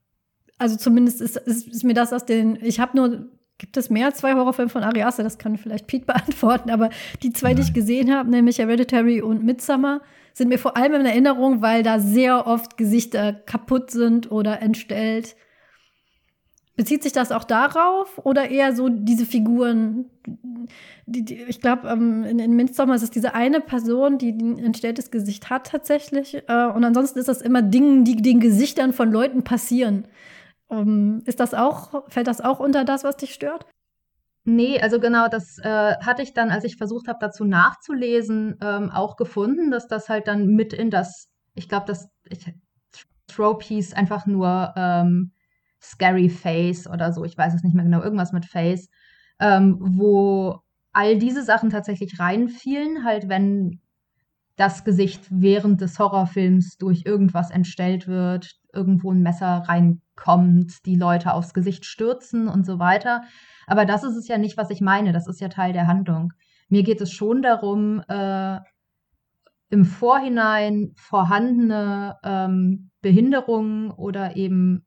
Also 0.59 0.77
zumindest 0.77 1.21
ist, 1.21 1.37
ist, 1.37 1.69
ist 1.69 1.85
mir 1.85 1.95
das 1.95 2.13
aus 2.13 2.27
den. 2.27 2.59
Ich 2.63 2.81
habe 2.81 2.97
nur. 2.97 3.29
Gibt 3.59 3.77
es 3.77 3.91
mehr 3.91 4.07
als 4.07 4.17
zwei 4.17 4.33
Horrorfilme 4.33 4.71
von 4.71 4.83
Ari 4.83 5.03
Aster? 5.03 5.23
Das 5.23 5.37
kann 5.37 5.59
vielleicht 5.59 5.87
Pete 5.87 6.07
beantworten. 6.07 6.71
Aber 6.71 6.89
die 7.23 7.33
zwei, 7.33 7.49
Nein. 7.49 7.57
die 7.57 7.63
ich 7.63 7.75
gesehen 7.75 8.11
habe, 8.11 8.31
nämlich 8.31 8.59
Hereditary 8.59 9.21
und 9.21 9.45
Midsommar, 9.45 10.01
sind 10.33 10.49
mir 10.49 10.59
vor 10.59 10.79
allem 10.79 10.95
in 10.95 11.07
Erinnerung, 11.07 11.61
weil 11.61 11.83
da 11.83 11.99
sehr 12.01 12.47
oft 12.47 12.79
Gesichter 12.79 13.35
kaputt 13.35 13.91
sind 13.91 14.31
oder 14.31 14.63
entstellt. 14.63 15.37
Bezieht 16.81 17.03
sich 17.03 17.13
das 17.13 17.31
auch 17.31 17.45
darauf 17.45 18.19
oder 18.25 18.49
eher 18.51 18.75
so 18.75 18.89
diese 18.89 19.27
Figuren? 19.27 20.07
Die, 21.05 21.27
die, 21.27 21.43
ich 21.43 21.61
glaube, 21.61 21.87
ähm, 21.87 22.25
in, 22.25 22.39
in 22.39 22.57
Midsommar 22.57 22.97
ist 22.97 23.03
es 23.03 23.11
diese 23.11 23.35
eine 23.35 23.61
Person, 23.61 24.17
die 24.17 24.31
ein 24.31 24.59
entstelltes 24.59 25.11
Gesicht 25.11 25.51
hat 25.51 25.67
tatsächlich. 25.67 26.37
Äh, 26.49 26.67
und 26.69 26.83
ansonsten 26.83 27.19
ist 27.19 27.29
das 27.29 27.43
immer 27.43 27.61
Dinge, 27.61 28.05
die 28.05 28.17
den 28.17 28.41
Gesichtern 28.41 28.95
von 28.95 29.13
Leuten 29.13 29.45
passieren. 29.45 30.09
Ähm, 30.71 31.21
ist 31.27 31.39
das 31.39 31.53
auch, 31.53 32.09
fällt 32.09 32.29
das 32.29 32.41
auch 32.41 32.61
unter 32.61 32.87
das, 32.87 33.05
was 33.05 33.19
dich 33.19 33.35
stört? 33.35 33.67
Nee, 34.45 34.81
also 34.81 35.01
genau, 35.01 35.29
das 35.29 35.59
äh, 35.59 35.97
hatte 35.99 36.23
ich 36.23 36.33
dann, 36.33 36.49
als 36.49 36.65
ich 36.65 36.79
versucht 36.79 37.09
habe, 37.09 37.19
dazu 37.21 37.45
nachzulesen, 37.45 38.57
ähm, 38.63 38.91
auch 38.91 39.17
gefunden, 39.17 39.71
dass 39.71 39.87
das 39.87 40.09
halt 40.09 40.29
dann 40.29 40.47
mit 40.47 40.73
in 40.73 40.89
das, 40.89 41.29
ich 41.55 41.69
glaube, 41.69 41.85
das 41.89 42.09
ich, 42.31 42.55
Trope 43.27 43.63
hieß 43.67 43.93
einfach 43.93 44.25
nur 44.25 44.73
ähm, 44.79 45.33
Scary 45.81 46.29
Face 46.29 46.87
oder 46.87 47.13
so, 47.13 47.25
ich 47.25 47.37
weiß 47.37 47.55
es 47.55 47.63
nicht 47.63 47.75
mehr 47.75 47.85
genau, 47.85 48.03
irgendwas 48.03 48.33
mit 48.33 48.47
Face, 48.47 48.89
ähm, 49.39 49.79
wo 49.81 50.61
all 50.93 51.19
diese 51.19 51.43
Sachen 51.43 51.71
tatsächlich 51.71 52.19
reinfielen, 52.19 53.05
halt 53.05 53.29
wenn 53.29 53.81
das 54.57 54.85
Gesicht 54.85 55.23
während 55.31 55.81
des 55.81 55.99
Horrorfilms 55.99 56.77
durch 56.77 57.05
irgendwas 57.07 57.51
entstellt 57.51 58.07
wird, 58.07 58.57
irgendwo 58.75 59.11
ein 59.11 59.23
Messer 59.23 59.65
reinkommt, 59.67 60.85
die 60.85 60.97
Leute 60.97 61.33
aufs 61.33 61.55
Gesicht 61.55 61.87
stürzen 61.87 62.47
und 62.47 62.67
so 62.67 62.79
weiter. 62.79 63.23
Aber 63.67 63.87
das 63.87 64.05
ist 64.05 64.17
es 64.17 64.29
ja 64.29 64.37
nicht, 64.37 64.59
was 64.59 64.69
ich 64.69 64.83
meine. 64.83 65.13
Das 65.13 65.27
ist 65.27 65.41
ja 65.41 65.49
Teil 65.49 65.73
der 65.73 65.87
Handlung. 65.87 66.35
Mir 66.69 66.83
geht 66.83 67.01
es 67.01 67.11
schon 67.11 67.41
darum, 67.41 68.03
äh, 68.07 68.59
im 69.71 69.85
Vorhinein 69.85 70.93
vorhandene 70.97 72.19
ähm, 72.23 72.91
Behinderungen 73.01 73.91
oder 73.91 74.37
eben 74.37 74.85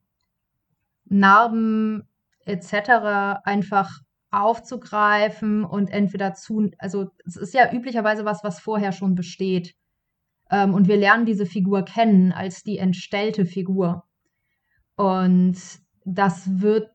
Narben 1.05 2.07
etc. 2.45 3.43
einfach 3.43 3.89
aufzugreifen 4.31 5.63
und 5.63 5.91
entweder 5.91 6.33
zu, 6.33 6.72
also 6.79 7.12
es 7.25 7.36
ist 7.36 7.53
ja 7.53 7.72
üblicherweise 7.72 8.25
was, 8.25 8.43
was 8.43 8.60
vorher 8.60 8.91
schon 8.91 9.15
besteht. 9.15 9.75
Ähm, 10.50 10.74
und 10.74 10.88
wir 10.88 10.98
lernen 10.98 11.25
diese 11.25 11.45
Figur 11.45 11.86
kennen 11.86 12.31
als 12.31 12.63
die 12.63 12.79
entstellte 12.79 13.45
Figur. 13.45 14.03
Und 14.95 15.57
das 16.03 16.62
wird 16.62 16.89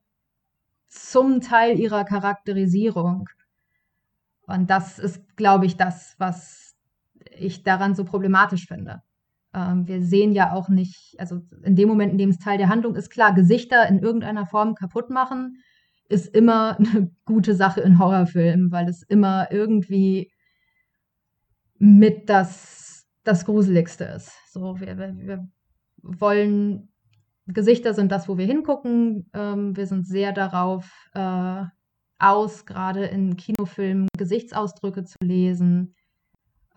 zum 0.88 1.40
Teil 1.40 1.78
ihrer 1.78 2.04
Charakterisierung. 2.04 3.28
Und 4.46 4.70
das 4.70 4.98
ist, 4.98 5.36
glaube 5.36 5.66
ich, 5.66 5.76
das, 5.76 6.14
was 6.18 6.74
ich 7.36 7.62
daran 7.62 7.94
so 7.94 8.04
problematisch 8.04 8.66
finde. 8.66 9.02
Ähm, 9.58 9.88
wir 9.88 10.02
sehen 10.02 10.32
ja 10.32 10.52
auch 10.52 10.68
nicht, 10.68 11.16
also 11.18 11.40
in 11.62 11.74
dem 11.74 11.88
Moment, 11.88 12.12
in 12.12 12.18
dem 12.18 12.30
es 12.30 12.38
Teil 12.38 12.58
der 12.58 12.68
Handlung 12.68 12.94
ist, 12.94 13.10
klar, 13.10 13.34
Gesichter 13.34 13.88
in 13.88 13.98
irgendeiner 13.98 14.46
Form 14.46 14.74
kaputt 14.74 15.10
machen, 15.10 15.62
ist 16.08 16.34
immer 16.34 16.78
eine 16.78 17.10
gute 17.24 17.54
Sache 17.54 17.80
in 17.80 17.98
Horrorfilmen, 17.98 18.70
weil 18.70 18.88
es 18.88 19.02
immer 19.02 19.50
irgendwie 19.50 20.30
mit 21.78 22.28
das, 22.28 23.06
das 23.24 23.44
Gruseligste 23.44 24.04
ist. 24.04 24.32
So, 24.52 24.80
wir, 24.80 24.96
wir, 24.96 25.48
wollen 26.02 26.88
Gesichter 27.46 27.94
sind 27.94 28.12
das, 28.12 28.28
wo 28.28 28.38
wir 28.38 28.46
hingucken. 28.46 29.30
Ähm, 29.34 29.76
wir 29.76 29.86
sind 29.86 30.06
sehr 30.06 30.32
darauf 30.32 30.90
äh, 31.14 31.64
aus, 32.18 32.66
gerade 32.66 33.06
in 33.06 33.36
Kinofilmen 33.36 34.08
Gesichtsausdrücke 34.16 35.04
zu 35.04 35.16
lesen. 35.22 35.94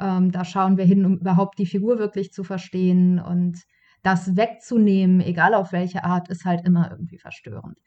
Ähm, 0.02 0.32
da 0.32 0.44
schauen 0.44 0.78
wir 0.78 0.86
hin, 0.86 1.06
um 1.06 1.18
überhaupt 1.18 1.60
die 1.60 1.66
Figur 1.66 2.00
wirklich 2.00 2.34
zu 2.34 2.44
verstehen. 2.44 3.20
Und 3.20 3.62
das 4.04 4.36
wegzunehmen, 4.36 5.22
egal 5.22 5.54
auf 5.54 5.72
welche 5.72 6.04
Art, 6.04 6.30
ist 6.30 6.46
halt 6.46 6.66
immer 6.66 6.92
irgendwie 6.92 7.20
verstörend. 7.20 7.78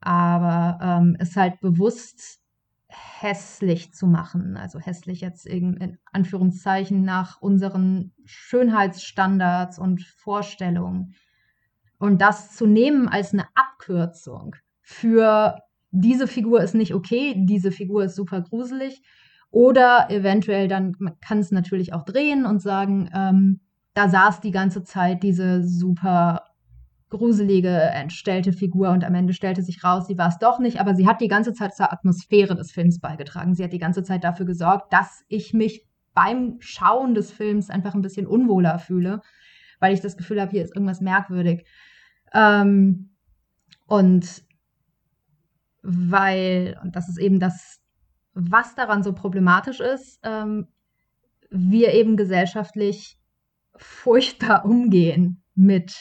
Aber 0.00 0.78
ähm, 0.82 1.16
es 1.18 1.36
halt 1.36 1.60
bewusst 1.60 2.40
hässlich 2.88 3.92
zu 3.92 4.06
machen, 4.06 4.56
also 4.56 4.78
hässlich 4.78 5.20
jetzt 5.20 5.46
in 5.46 5.98
Anführungszeichen 6.12 7.04
nach 7.04 7.40
unseren 7.40 8.12
Schönheitsstandards 8.24 9.78
und 9.78 10.02
Vorstellungen 10.02 11.14
und 11.98 12.20
das 12.20 12.54
zu 12.54 12.66
nehmen 12.66 13.08
als 13.08 13.32
eine 13.32 13.46
Abkürzung 13.54 14.56
für 14.82 15.58
diese 15.90 16.28
Figur 16.28 16.62
ist 16.62 16.74
nicht 16.74 16.94
okay, 16.94 17.34
diese 17.36 17.72
Figur 17.72 18.04
ist 18.04 18.16
super 18.16 18.40
gruselig. 18.40 19.02
Oder 19.56 20.10
eventuell 20.10 20.68
dann, 20.68 20.94
man 20.98 21.18
kann 21.20 21.38
es 21.38 21.50
natürlich 21.50 21.94
auch 21.94 22.04
drehen 22.04 22.44
und 22.44 22.60
sagen, 22.60 23.08
ähm, 23.14 23.60
da 23.94 24.10
saß 24.10 24.40
die 24.40 24.50
ganze 24.50 24.84
Zeit 24.84 25.22
diese 25.22 25.66
super 25.66 26.42
gruselige, 27.08 27.70
entstellte 27.70 28.52
Figur 28.52 28.90
und 28.90 29.04
am 29.04 29.14
Ende 29.14 29.32
stellte 29.32 29.62
sich 29.62 29.82
raus, 29.82 30.08
sie 30.08 30.18
war 30.18 30.28
es 30.28 30.38
doch 30.38 30.58
nicht, 30.58 30.78
aber 30.78 30.94
sie 30.94 31.06
hat 31.06 31.22
die 31.22 31.28
ganze 31.28 31.54
Zeit 31.54 31.74
zur 31.74 31.90
Atmosphäre 31.90 32.54
des 32.54 32.70
Films 32.70 33.00
beigetragen. 33.00 33.54
Sie 33.54 33.64
hat 33.64 33.72
die 33.72 33.78
ganze 33.78 34.02
Zeit 34.02 34.24
dafür 34.24 34.44
gesorgt, 34.44 34.92
dass 34.92 35.24
ich 35.28 35.54
mich 35.54 35.86
beim 36.12 36.56
Schauen 36.58 37.14
des 37.14 37.30
Films 37.30 37.70
einfach 37.70 37.94
ein 37.94 38.02
bisschen 38.02 38.26
unwohler 38.26 38.78
fühle 38.78 39.22
weil 39.80 39.94
ich 39.94 40.00
das 40.00 40.16
Gefühl 40.16 40.40
habe, 40.40 40.50
hier 40.50 40.64
ist 40.64 40.74
irgendwas 40.74 41.00
merkwürdig. 41.00 41.66
Ähm, 42.32 43.10
und 43.86 44.42
weil, 45.82 46.78
und 46.82 46.96
das 46.96 47.08
ist 47.08 47.18
eben 47.18 47.38
das, 47.38 47.80
was 48.36 48.74
daran 48.74 49.02
so 49.02 49.14
problematisch 49.14 49.80
ist, 49.80 50.20
ähm, 50.22 50.68
wir 51.50 51.94
eben 51.94 52.16
gesellschaftlich 52.16 53.18
furchtbar 53.76 54.64
umgehen 54.64 55.42
mit 55.54 55.94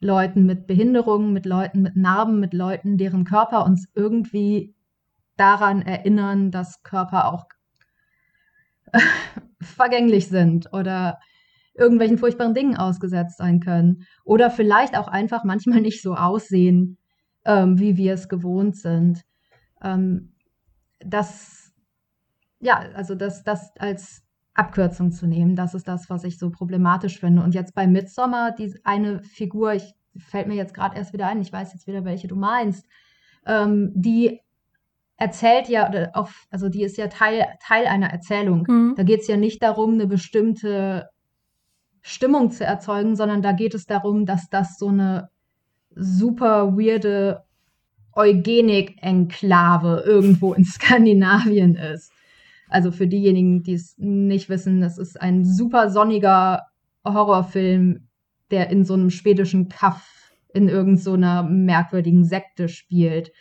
Leuten 0.00 0.46
mit 0.46 0.66
Behinderungen, 0.66 1.32
mit 1.32 1.46
Leuten 1.46 1.82
mit 1.82 1.94
Narben, 1.94 2.40
mit 2.40 2.54
Leuten, 2.54 2.98
deren 2.98 3.24
Körper 3.24 3.64
uns 3.64 3.86
irgendwie 3.94 4.74
daran 5.36 5.82
erinnern, 5.82 6.50
dass 6.50 6.82
Körper 6.82 7.32
auch 7.32 7.44
vergänglich 9.60 10.28
sind 10.28 10.72
oder 10.72 11.20
irgendwelchen 11.74 12.18
furchtbaren 12.18 12.54
Dingen 12.54 12.76
ausgesetzt 12.76 13.38
sein 13.38 13.60
können. 13.60 14.06
Oder 14.24 14.50
vielleicht 14.50 14.96
auch 14.96 15.08
einfach 15.08 15.44
manchmal 15.44 15.80
nicht 15.80 16.02
so 16.02 16.14
aussehen, 16.14 16.98
ähm, 17.44 17.78
wie 17.78 17.96
wir 17.96 18.14
es 18.14 18.28
gewohnt 18.28 18.76
sind. 18.76 19.22
Ähm, 19.82 20.31
das, 21.04 21.72
ja, 22.60 22.78
also 22.94 23.14
das, 23.14 23.42
das 23.44 23.72
als 23.78 24.22
Abkürzung 24.54 25.12
zu 25.12 25.26
nehmen, 25.26 25.56
das 25.56 25.74
ist 25.74 25.88
das, 25.88 26.10
was 26.10 26.24
ich 26.24 26.38
so 26.38 26.50
problematisch 26.50 27.20
finde. 27.20 27.42
Und 27.42 27.54
jetzt 27.54 27.74
bei 27.74 27.86
Midsommar, 27.86 28.52
die 28.52 28.74
eine 28.84 29.22
Figur, 29.22 29.74
ich 29.74 29.94
fällt 30.16 30.46
mir 30.46 30.54
jetzt 30.54 30.74
gerade 30.74 30.96
erst 30.96 31.12
wieder 31.12 31.26
ein, 31.26 31.40
ich 31.40 31.52
weiß 31.52 31.72
jetzt 31.72 31.86
wieder, 31.86 32.04
welche 32.04 32.28
du 32.28 32.36
meinst, 32.36 32.86
ähm, 33.46 33.92
die 33.94 34.40
erzählt 35.16 35.68
ja, 35.68 36.10
auch, 36.14 36.28
also 36.50 36.68
die 36.68 36.82
ist 36.82 36.96
ja 36.96 37.08
Teil, 37.08 37.46
Teil 37.64 37.86
einer 37.86 38.10
Erzählung. 38.10 38.66
Mhm. 38.68 38.94
Da 38.96 39.04
geht 39.04 39.20
es 39.20 39.28
ja 39.28 39.36
nicht 39.36 39.62
darum, 39.62 39.94
eine 39.94 40.06
bestimmte 40.06 41.08
Stimmung 42.02 42.50
zu 42.50 42.64
erzeugen, 42.64 43.16
sondern 43.16 43.40
da 43.40 43.52
geht 43.52 43.74
es 43.74 43.86
darum, 43.86 44.26
dass 44.26 44.48
das 44.50 44.76
so 44.78 44.88
eine 44.88 45.30
super 45.94 46.76
weirde 46.76 47.44
Eugenik-Enklave 48.14 50.02
irgendwo 50.06 50.52
in 50.52 50.64
Skandinavien 50.64 51.76
ist. 51.76 52.12
Also 52.68 52.90
für 52.90 53.06
diejenigen, 53.06 53.62
die 53.62 53.74
es 53.74 53.94
nicht 53.98 54.48
wissen, 54.48 54.80
das 54.80 54.98
ist 54.98 55.20
ein 55.20 55.44
super 55.44 55.90
sonniger 55.90 56.62
Horrorfilm, 57.04 58.08
der 58.50 58.70
in 58.70 58.84
so 58.84 58.94
einem 58.94 59.10
schwedischen 59.10 59.68
Kaff 59.68 60.32
in 60.54 60.68
irgendeiner 60.68 61.42
so 61.42 61.48
merkwürdigen 61.48 62.24
Sekte 62.24 62.68
spielt. 62.68 63.32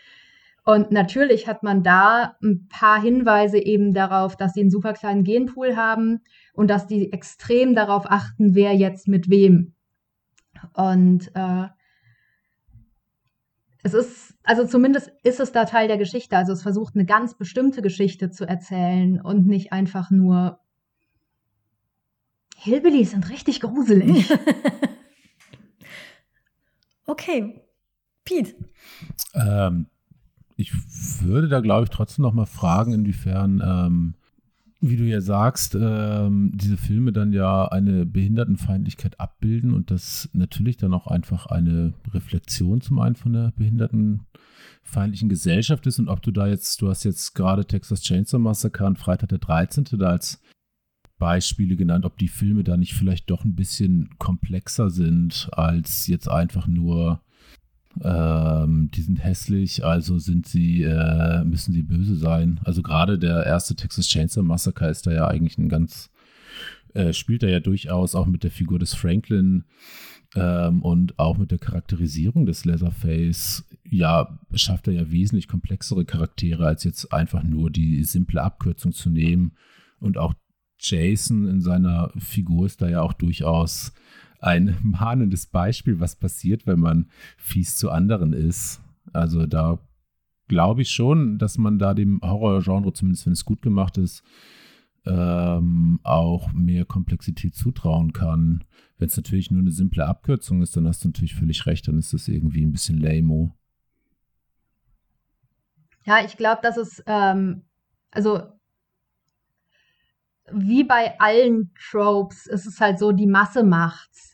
Und 0.63 0.91
natürlich 0.91 1.47
hat 1.47 1.63
man 1.63 1.81
da 1.81 2.35
ein 2.43 2.67
paar 2.69 3.01
Hinweise 3.01 3.57
eben 3.57 3.93
darauf, 3.93 4.35
dass 4.35 4.53
sie 4.53 4.61
einen 4.61 4.69
super 4.69 4.93
kleinen 4.93 5.23
Genpool 5.23 5.75
haben 5.75 6.19
und 6.53 6.69
dass 6.69 6.87
die 6.87 7.11
extrem 7.11 7.73
darauf 7.73 8.05
achten, 8.09 8.53
wer 8.53 8.75
jetzt 8.75 9.07
mit 9.07 9.29
wem. 9.29 9.73
Und 10.73 11.31
äh, 11.33 11.67
es 13.83 13.93
ist, 13.93 14.35
also 14.43 14.65
zumindest 14.65 15.11
ist 15.23 15.39
es 15.39 15.51
da 15.51 15.65
Teil 15.65 15.88
der 15.88 15.97
Geschichte. 15.97 16.38
Also 16.38 16.53
es 16.53 16.61
versucht 16.61 16.95
eine 16.95 17.05
ganz 17.05 17.35
bestimmte 17.35 17.81
Geschichte 17.81 18.29
zu 18.29 18.47
erzählen 18.47 19.19
und 19.19 19.47
nicht 19.47 19.73
einfach 19.73 20.11
nur 20.11 20.59
Hillbillies 22.57 23.11
sind 23.11 23.29
richtig 23.29 23.61
gruselig. 23.61 24.31
okay. 27.07 27.59
Pete. 28.23 28.53
Ähm, 29.33 29.88
ich 30.55 30.71
würde 31.23 31.50
da, 31.50 31.59
glaube 31.59 31.85
ich, 31.85 31.89
trotzdem 31.89 32.21
noch 32.21 32.33
mal 32.33 32.45
fragen, 32.45 32.93
inwiefern, 32.93 33.63
ähm, 33.65 34.15
wie 34.81 34.97
du 34.97 35.03
ja 35.03 35.21
sagst, 35.21 35.77
ähm, 35.79 36.51
diese 36.55 36.75
Filme 36.75 37.13
dann 37.13 37.33
ja 37.33 37.67
eine 37.67 38.07
Behindertenfeindlichkeit 38.07 39.19
abbilden 39.19 39.73
und 39.73 39.91
das 39.91 40.27
natürlich 40.33 40.77
dann 40.77 40.93
auch 40.95 41.05
einfach 41.05 41.45
eine 41.45 41.93
Reflexion 42.11 42.81
zum 42.81 42.97
einen 43.00 43.15
von 43.15 43.33
der 43.33 43.53
behindertenfeindlichen 43.55 45.29
Gesellschaft 45.29 45.85
ist 45.85 46.00
und 46.00 46.09
ob 46.09 46.23
du 46.23 46.31
da 46.31 46.47
jetzt, 46.47 46.81
du 46.81 46.89
hast 46.89 47.03
jetzt 47.03 47.35
gerade 47.35 47.65
Texas 47.65 48.01
Chainsaw 48.01 48.39
Massacre 48.39 48.88
und 48.88 48.97
Freitag 48.97 49.29
der 49.29 49.38
13. 49.38 49.85
da 50.00 50.09
als 50.09 50.41
Beispiele 51.19 51.75
genannt, 51.75 52.03
ob 52.03 52.17
die 52.17 52.27
Filme 52.27 52.63
da 52.63 52.75
nicht 52.75 52.95
vielleicht 52.95 53.29
doch 53.29 53.45
ein 53.45 53.55
bisschen 53.55 54.09
komplexer 54.17 54.89
sind 54.89 55.50
als 55.51 56.07
jetzt 56.07 56.27
einfach 56.27 56.65
nur 56.65 57.21
ähm, 58.03 58.89
die 58.93 59.01
sind 59.01 59.24
hässlich, 59.24 59.83
also 59.83 60.17
sind 60.19 60.48
sie, 60.48 60.83
äh, 60.83 61.43
müssen 61.43 61.74
sie 61.74 61.83
böse 61.83 62.15
sein. 62.15 62.60
Also 62.63 62.81
gerade 62.81 63.19
der 63.19 63.45
erste 63.45 63.75
Texas 63.75 64.07
Chainsaw 64.07 64.43
Massacre 64.43 64.89
ist 64.89 65.07
da 65.07 65.12
ja 65.12 65.27
eigentlich 65.27 65.57
ein 65.57 65.69
ganz, 65.69 66.10
äh, 66.93 67.13
spielt 67.13 67.43
da 67.43 67.48
ja 67.48 67.60
durchaus 67.60 68.15
auch 68.15 68.27
mit 68.27 68.43
der 68.43 68.51
Figur 68.51 68.79
des 68.79 68.93
Franklin 68.93 69.65
ähm, 70.36 70.81
und 70.81 71.19
auch 71.19 71.38
mit 71.38 71.51
der 71.51 71.60
Charakterisierung 71.60 72.45
des 72.45 72.63
Leatherface, 72.63 73.65
ja, 73.89 74.39
schafft 74.53 74.88
er 74.88 74.93
ja 74.93 75.12
wesentlich 75.12 75.48
komplexere 75.48 76.05
Charaktere, 76.05 76.65
als 76.65 76.83
jetzt 76.83 77.12
einfach 77.12 77.43
nur 77.43 77.69
die 77.69 78.03
simple 78.03 78.41
Abkürzung 78.41 78.93
zu 78.93 79.10
nehmen. 79.10 79.53
Und 80.00 80.17
auch 80.17 80.33
Jason 80.79 81.48
in 81.48 81.62
seiner 81.62 82.12
Figur 82.17 82.65
ist 82.65 82.81
da 82.81 82.89
ja 82.89 83.01
auch 83.01 83.13
durchaus 83.13 83.93
ein 84.41 84.75
mahnendes 84.81 85.45
Beispiel, 85.45 86.00
was 86.00 86.15
passiert, 86.15 86.67
wenn 86.67 86.79
man 86.79 87.10
fies 87.38 87.77
zu 87.77 87.91
anderen 87.91 88.33
ist. 88.33 88.81
Also 89.13 89.45
da 89.45 89.79
glaube 90.48 90.81
ich 90.81 90.91
schon, 90.91 91.38
dass 91.38 91.57
man 91.57 91.79
da 91.79 91.93
dem 91.93 92.19
Horrorgenre, 92.21 92.91
zumindest 92.91 93.25
wenn 93.25 93.33
es 93.33 93.45
gut 93.45 93.62
gemacht 93.62 93.98
ist, 93.98 94.24
ähm, 95.05 96.00
auch 96.03 96.51
mehr 96.53 96.86
Komplexität 96.86 97.55
zutrauen 97.55 98.13
kann. 98.13 98.63
Wenn 98.98 99.07
es 99.07 99.17
natürlich 99.17 99.50
nur 99.50 99.62
eine 99.62 99.71
simple 99.71 100.05
Abkürzung 100.05 100.62
ist, 100.62 100.75
dann 100.75 100.88
hast 100.88 101.03
du 101.03 101.07
natürlich 101.07 101.36
völlig 101.36 101.65
recht, 101.65 101.88
dann 101.88 101.98
ist 101.98 102.13
das 102.13 102.27
irgendwie 102.27 102.63
ein 102.63 102.71
bisschen 102.71 103.00
lame. 103.00 103.53
Ja, 106.05 106.25
ich 106.25 106.36
glaube, 106.36 106.62
dass 106.63 106.77
es, 106.77 107.03
ähm, 107.05 107.63
also 108.12 108.41
wie 110.51 110.83
bei 110.83 111.19
allen 111.19 111.71
Tropes 111.89 112.45
ist 112.48 112.65
es 112.65 112.79
halt 112.81 113.00
so, 113.00 113.12
die 113.12 113.27
Masse 113.27 113.63
macht's 113.63 114.30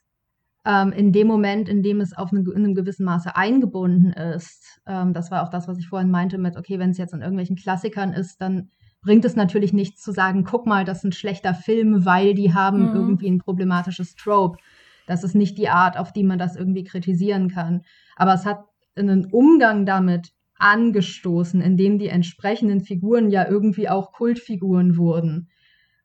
ähm, 0.68 0.92
in 0.92 1.14
dem 1.14 1.28
Moment, 1.28 1.70
in 1.70 1.82
dem 1.82 2.02
es 2.02 2.16
auf 2.16 2.32
eine, 2.32 2.42
in 2.42 2.58
einem 2.58 2.76
gewissen 2.76 3.06
Maße 3.06 3.38
eingebunden 3.38 4.12
ist. 4.12 4.82
Ähm, 4.86 5.14
das 5.14 5.32
war 5.32 5.44
auch 5.44 5.50
das, 5.50 5.68
was 5.70 5.80
ich 5.80 5.88
vorhin 5.88 6.12
meinte 6.12 6.38
mit, 6.38 6.58
okay, 6.58 6.78
wenn 6.78 6.90
es 6.90 6.98
jetzt 6.98 7.14
in 7.14 7.22
irgendwelchen 7.22 7.56
Klassikern 7.56 8.12
ist, 8.12 8.42
dann 8.42 8.70
bringt 9.02 9.24
es 9.24 9.38
natürlich 9.38 9.72
nichts 9.72 10.02
zu 10.02 10.12
sagen, 10.12 10.44
guck 10.44 10.66
mal, 10.66 10.84
das 10.84 11.00
ist 11.00 11.04
ein 11.06 11.12
schlechter 11.14 11.54
Film, 11.54 12.06
weil 12.06 12.34
die 12.34 12.54
haben 12.54 12.90
mhm. 12.90 12.96
irgendwie 12.96 13.30
ein 13.30 13.40
problematisches 13.40 14.15
Trope. 14.15 14.58
Das 15.06 15.24
ist 15.24 15.36
nicht 15.36 15.58
die 15.58 15.70
Art, 15.70 15.98
auf 15.98 16.12
die 16.12 16.24
man 16.24 16.38
das 16.38 16.58
irgendwie 16.58 16.84
kritisieren 16.84 17.48
kann. 17.48 17.84
Aber 18.18 18.34
es 18.34 18.46
hat 18.46 18.65
einen 18.98 19.28
Umgang 19.32 19.86
damit 19.86 20.34
angestoßen, 20.58 21.62
indem 21.62 21.98
die 21.98 22.10
entsprechenden 22.10 22.82
Figuren 22.82 23.30
ja 23.30 23.48
irgendwie 23.48 23.88
auch 23.88 24.12
Kultfiguren 24.12 24.98
wurden 24.98 25.50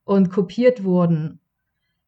und 0.05 0.31
kopiert 0.31 0.85
wurden 0.85 1.41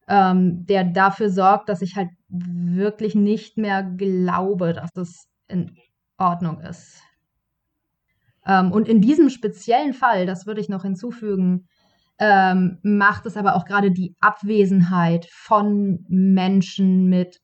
ähm, 0.07 0.65
der 0.65 0.83
dafür 0.83 1.29
sorgt, 1.29 1.69
dass 1.69 1.81
ich 1.81 1.95
halt 1.95 2.09
wirklich 2.39 3.15
nicht 3.15 3.57
mehr 3.57 3.83
glaube, 3.83 4.73
dass 4.73 4.89
es 4.95 5.27
in 5.47 5.77
Ordnung 6.17 6.59
ist. 6.61 7.01
Ähm, 8.45 8.71
und 8.71 8.87
in 8.87 9.01
diesem 9.01 9.29
speziellen 9.29 9.93
Fall, 9.93 10.25
das 10.25 10.45
würde 10.45 10.61
ich 10.61 10.69
noch 10.69 10.83
hinzufügen, 10.83 11.67
ähm, 12.19 12.79
macht 12.83 13.25
es 13.25 13.35
aber 13.35 13.55
auch 13.55 13.65
gerade 13.65 13.91
die 13.91 14.15
Abwesenheit 14.19 15.27
von 15.31 16.05
Menschen 16.07 17.05
mit 17.09 17.41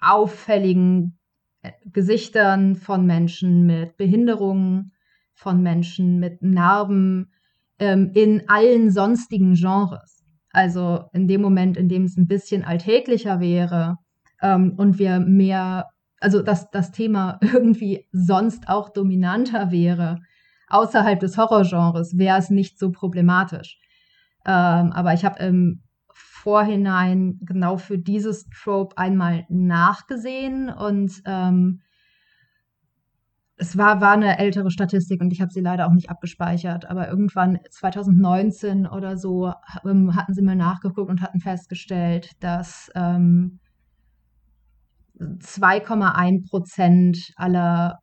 auffälligen 0.00 1.18
äh, 1.62 1.72
Gesichtern, 1.86 2.76
von 2.76 3.06
Menschen 3.06 3.66
mit 3.66 3.96
Behinderungen, 3.96 4.92
von 5.34 5.62
Menschen 5.62 6.18
mit 6.18 6.42
Narben 6.42 7.32
ähm, 7.78 8.10
in 8.14 8.48
allen 8.48 8.90
sonstigen 8.90 9.54
Genres. 9.54 10.17
Also 10.52 11.04
in 11.12 11.28
dem 11.28 11.42
Moment, 11.42 11.76
in 11.76 11.88
dem 11.88 12.04
es 12.04 12.16
ein 12.16 12.26
bisschen 12.26 12.64
alltäglicher 12.64 13.40
wäre 13.40 13.98
ähm, 14.42 14.74
und 14.76 14.98
wir 14.98 15.20
mehr, 15.20 15.90
also 16.20 16.42
dass 16.42 16.70
das 16.70 16.92
Thema 16.92 17.38
irgendwie 17.42 18.06
sonst 18.12 18.68
auch 18.68 18.90
dominanter 18.90 19.70
wäre, 19.70 20.20
außerhalb 20.68 21.18
des 21.20 21.36
Horrorgenres, 21.36 22.18
wäre 22.18 22.38
es 22.38 22.50
nicht 22.50 22.78
so 22.78 22.90
problematisch. 22.90 23.78
Ähm, 24.46 24.92
aber 24.92 25.14
ich 25.14 25.24
habe 25.24 25.38
im 25.40 25.82
Vorhinein 26.12 27.38
genau 27.42 27.76
für 27.76 27.98
dieses 27.98 28.48
Trope 28.50 28.96
einmal 28.96 29.44
nachgesehen 29.48 30.70
und 30.70 31.22
ähm, 31.26 31.82
es 33.58 33.76
war, 33.76 34.00
war 34.00 34.12
eine 34.12 34.38
ältere 34.38 34.70
Statistik 34.70 35.20
und 35.20 35.32
ich 35.32 35.40
habe 35.40 35.52
sie 35.52 35.60
leider 35.60 35.88
auch 35.88 35.92
nicht 35.92 36.10
abgespeichert, 36.10 36.88
aber 36.88 37.08
irgendwann 37.08 37.58
2019 37.70 38.86
oder 38.86 39.16
so 39.16 39.52
ähm, 39.84 40.14
hatten 40.14 40.32
sie 40.32 40.42
mal 40.42 40.54
nachgeguckt 40.54 41.10
und 41.10 41.22
hatten 41.22 41.40
festgestellt, 41.40 42.30
dass 42.40 42.90
ähm, 42.94 43.58
2,1 45.20 46.48
Prozent 46.48 47.32
aller 47.36 47.98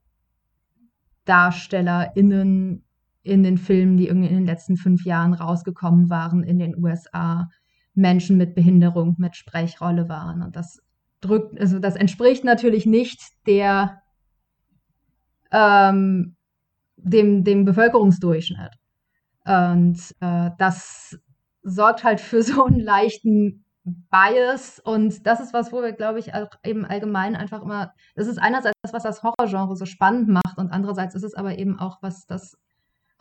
DarstellerInnen 1.24 2.84
in 3.24 3.44
den 3.44 3.58
Filmen, 3.58 3.98
die 3.98 4.08
irgendwie 4.08 4.28
in 4.28 4.36
den 4.36 4.46
letzten 4.46 4.76
fünf 4.76 5.06
Jahren 5.06 5.34
rausgekommen 5.34 6.10
waren 6.10 6.44
in 6.44 6.60
den 6.60 6.76
USA, 6.78 7.48
Menschen 7.94 8.38
mit 8.38 8.56
Behinderung, 8.56 9.16
mit 9.18 9.38
Sprechrolle 9.38 10.10
waren. 10.10 10.44
Und 10.44 10.58
das 10.58 10.80
drückt, 11.22 11.60
also 11.60 11.80
das 11.80 11.96
entspricht 11.96 12.44
natürlich 12.44 12.86
nicht 12.86 13.22
der 13.48 14.02
ähm, 15.56 16.36
dem, 16.98 17.44
dem 17.44 17.64
Bevölkerungsdurchschnitt. 17.64 18.74
Und 19.46 20.00
äh, 20.20 20.52
das 20.58 21.18
sorgt 21.64 22.04
halt 22.04 22.20
für 22.20 22.44
so 22.44 22.66
einen 22.66 22.80
leichten 22.80 23.64
Bias 24.10 24.80
und 24.80 25.28
das 25.28 25.40
ist 25.40 25.54
was, 25.54 25.72
wo 25.72 25.84
wir, 25.84 25.92
glaube 25.92 26.18
ich, 26.18 26.34
auch 26.34 26.50
eben 26.64 26.86
allgemein 26.86 27.36
einfach 27.36 27.62
immer, 27.62 27.94
das 28.16 28.26
ist 28.26 28.40
einerseits 28.40 28.76
das, 28.82 28.94
was 28.94 29.04
das 29.04 29.22
Horrorgenre 29.22 29.76
so 29.76 29.86
spannend 29.86 30.28
macht 30.28 30.58
und 30.58 30.72
andererseits 30.72 31.14
ist 31.14 31.24
es 31.24 31.36
aber 31.36 31.60
eben 31.60 31.80
auch, 31.80 32.02
was 32.02 32.26
das 32.26 32.58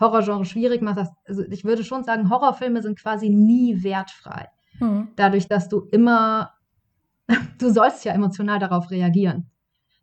Horrorgenre 0.01 0.47
schwierig 0.47 0.81
macht. 0.81 0.97
Das, 0.97 1.11
also 1.27 1.43
ich 1.43 1.65
würde 1.65 1.85
schon 1.85 2.03
sagen, 2.03 2.31
Horrorfilme 2.31 2.81
sind 2.81 2.99
quasi 2.99 3.29
nie 3.29 3.83
wertfrei. 3.83 4.49
Hm. 4.79 5.09
Dadurch, 5.17 5.49
dass 5.49 5.69
du 5.69 5.81
immer, 5.93 6.55
du 7.59 7.71
sollst 7.71 8.07
ja 8.07 8.13
emotional 8.15 8.59
darauf 8.59 8.91
reagieren. 8.91 9.51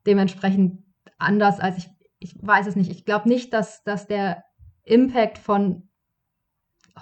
Dementsprechend 0.06 0.84
anders 1.18 1.60
als 1.60 1.80
ich 1.80 1.90
ich 2.22 2.36
weiß 2.40 2.68
es 2.68 2.76
nicht. 2.76 2.92
Ich 2.92 3.04
glaube 3.04 3.28
nicht, 3.28 3.52
dass, 3.52 3.84
dass 3.84 4.08
der 4.08 4.44
Impact 4.84 5.40
von 5.40 5.90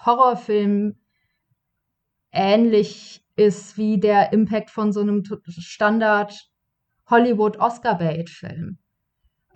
Horrorfilmen 0.06 0.98
ähnlich 2.32 3.26
ist 3.36 3.78
wie 3.78 4.00
der 4.00 4.32
Impact 4.32 4.70
von 4.70 4.94
so 4.94 5.02
einem 5.02 5.24
Standard 5.46 6.50
Hollywood 7.10 7.58
Oscar-Bait-Film. 7.58 8.78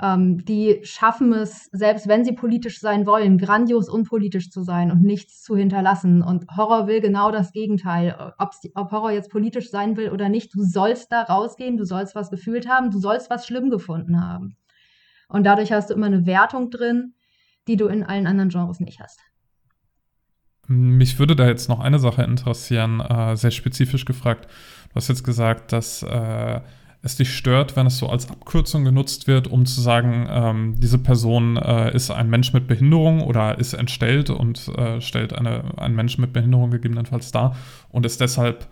Ähm, 0.02 0.44
die 0.44 0.82
schaffen 0.84 1.32
es, 1.32 1.70
selbst 1.72 2.08
wenn 2.10 2.26
sie 2.26 2.34
politisch 2.34 2.80
sein 2.80 3.06
wollen, 3.06 3.38
grandios 3.38 3.88
unpolitisch 3.88 4.50
zu 4.50 4.64
sein 4.64 4.92
und 4.92 5.02
nichts 5.02 5.44
zu 5.44 5.56
hinterlassen. 5.56 6.22
Und 6.24 6.46
Horror 6.58 6.88
will 6.88 7.00
genau 7.00 7.32
das 7.32 7.54
Gegenteil. 7.54 8.34
Ob's, 8.38 8.60
ob 8.76 8.92
Horror 8.92 9.12
jetzt 9.12 9.30
politisch 9.30 9.70
sein 9.70 9.96
will 9.96 10.10
oder 10.10 10.28
nicht, 10.28 10.54
du 10.56 10.64
sollst 10.64 11.12
da 11.12 11.22
rausgehen, 11.22 11.78
du 11.78 11.86
sollst 11.86 12.16
was 12.16 12.32
gefühlt 12.32 12.68
haben, 12.68 12.92
du 12.92 13.00
sollst 13.00 13.30
was 13.30 13.46
schlimm 13.46 13.70
gefunden 13.70 14.22
haben. 14.22 14.58
Und 15.28 15.46
dadurch 15.46 15.72
hast 15.72 15.90
du 15.90 15.94
immer 15.94 16.08
eine 16.08 16.26
Wertung 16.26 16.70
drin, 16.70 17.14
die 17.68 17.78
du 17.78 17.88
in 17.88 18.04
allen 18.04 18.28
anderen 18.28 18.50
Genres 18.50 18.80
nicht 18.80 19.00
hast. 19.00 19.20
Mich 20.68 21.20
würde 21.20 21.36
da 21.36 21.48
jetzt 21.48 21.68
noch 21.68 21.80
eine 21.80 22.00
Sache 22.00 22.24
interessieren, 22.24 23.02
äh, 23.02 23.36
sehr 23.36 23.52
spezifisch 23.52 24.06
gefragt. 24.06 24.48
Du 24.90 24.96
hast 24.96 25.10
jetzt 25.10 25.24
gesagt, 25.24 25.74
dass 25.74 26.04
äh, 26.04 26.62
es 27.02 27.18
dich 27.18 27.36
stört, 27.36 27.76
wenn 27.76 27.86
es 27.86 27.98
so 27.98 28.08
als 28.08 28.30
Abkürzung 28.30 28.86
genutzt 28.86 29.28
wird, 29.28 29.48
um 29.48 29.66
zu 29.66 29.82
sagen, 29.82 30.26
ähm, 30.30 30.76
diese 30.80 30.98
Person 30.98 31.58
äh, 31.58 31.94
ist 31.94 32.12
ein 32.12 32.30
Mensch 32.30 32.54
mit 32.54 32.66
Behinderung 32.66 33.22
oder 33.22 33.60
ist 33.60 33.74
entstellt 33.74 34.30
und 34.30 34.70
äh, 34.70 35.02
stellt 35.02 35.34
eine, 35.34 35.78
einen 35.78 35.96
Menschen 35.96 36.22
mit 36.22 36.32
Behinderung 36.32 36.72
gegebenenfalls 36.72 37.34
dar 37.34 37.58
und 37.90 38.06
ist 38.06 38.22
deshalb 38.22 38.68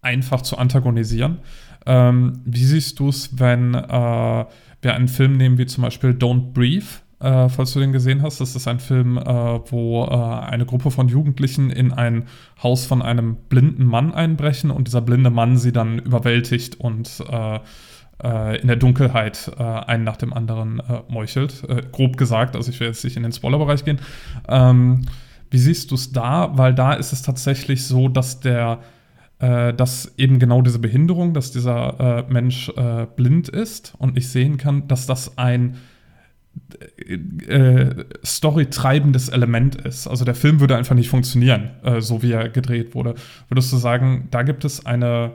einfach 0.00 0.42
zu 0.42 0.58
antagonisieren. 0.58 1.38
Ähm, 1.86 2.40
wie 2.44 2.64
siehst 2.64 2.98
du 2.98 3.08
es, 3.08 3.38
wenn 3.38 3.74
äh, 3.74 4.44
wir 4.82 4.94
einen 4.94 5.08
Film 5.08 5.36
nehmen 5.36 5.58
wie 5.58 5.66
zum 5.66 5.82
Beispiel 5.82 6.10
Don't 6.10 6.52
Breathe? 6.52 6.84
Äh, 7.20 7.48
falls 7.48 7.72
du 7.72 7.78
den 7.78 7.92
gesehen 7.92 8.20
hast, 8.22 8.40
das 8.40 8.56
ist 8.56 8.66
ein 8.66 8.80
Film, 8.80 9.16
äh, 9.16 9.24
wo 9.24 10.04
äh, 10.04 10.10
eine 10.10 10.66
Gruppe 10.66 10.90
von 10.90 11.08
Jugendlichen 11.08 11.70
in 11.70 11.92
ein 11.92 12.24
Haus 12.62 12.84
von 12.84 13.00
einem 13.00 13.36
blinden 13.48 13.86
Mann 13.86 14.12
einbrechen 14.12 14.72
und 14.72 14.88
dieser 14.88 15.00
blinde 15.00 15.30
Mann 15.30 15.56
sie 15.56 15.70
dann 15.70 16.00
überwältigt 16.00 16.80
und 16.80 17.22
äh, 17.30 17.60
äh, 18.24 18.60
in 18.60 18.66
der 18.66 18.76
Dunkelheit 18.76 19.52
äh, 19.56 19.62
einen 19.62 20.02
nach 20.02 20.16
dem 20.16 20.32
anderen 20.32 20.82
meuchelt. 21.08 21.62
grob 21.92 22.16
gesagt, 22.16 22.56
also 22.56 22.70
ich 22.70 22.80
will 22.80 22.88
jetzt 22.88 23.04
nicht 23.04 23.16
in 23.16 23.22
den 23.22 23.32
Spoilerbereich 23.32 23.84
gehen. 23.84 24.00
Ähm, 24.48 25.02
wie 25.50 25.58
siehst 25.58 25.92
du 25.92 25.94
es 25.94 26.10
da? 26.10 26.50
Weil 26.58 26.74
da 26.74 26.94
ist 26.94 27.12
es 27.12 27.22
tatsächlich 27.22 27.84
so, 27.84 28.08
dass 28.08 28.40
der 28.40 28.80
dass 29.42 30.14
eben 30.18 30.38
genau 30.38 30.62
diese 30.62 30.78
Behinderung, 30.78 31.34
dass 31.34 31.50
dieser 31.50 32.24
Mensch 32.28 32.70
blind 33.16 33.48
ist 33.48 33.92
und 33.98 34.14
nicht 34.14 34.28
sehen 34.28 34.56
kann, 34.56 34.86
dass 34.86 35.06
das 35.06 35.36
ein 35.36 35.78
äh, 37.48 38.04
storytreibendes 38.24 39.28
Element 39.28 39.76
ist. 39.76 40.06
Also 40.06 40.24
der 40.24 40.34
Film 40.34 40.60
würde 40.60 40.76
einfach 40.76 40.94
nicht 40.94 41.08
funktionieren, 41.08 41.70
äh, 41.82 42.00
so 42.00 42.22
wie 42.22 42.32
er 42.32 42.48
gedreht 42.48 42.94
wurde. 42.94 43.14
Würdest 43.48 43.72
du 43.72 43.76
sagen, 43.76 44.28
da 44.30 44.42
gibt 44.42 44.64
es 44.64 44.84
eine, 44.86 45.32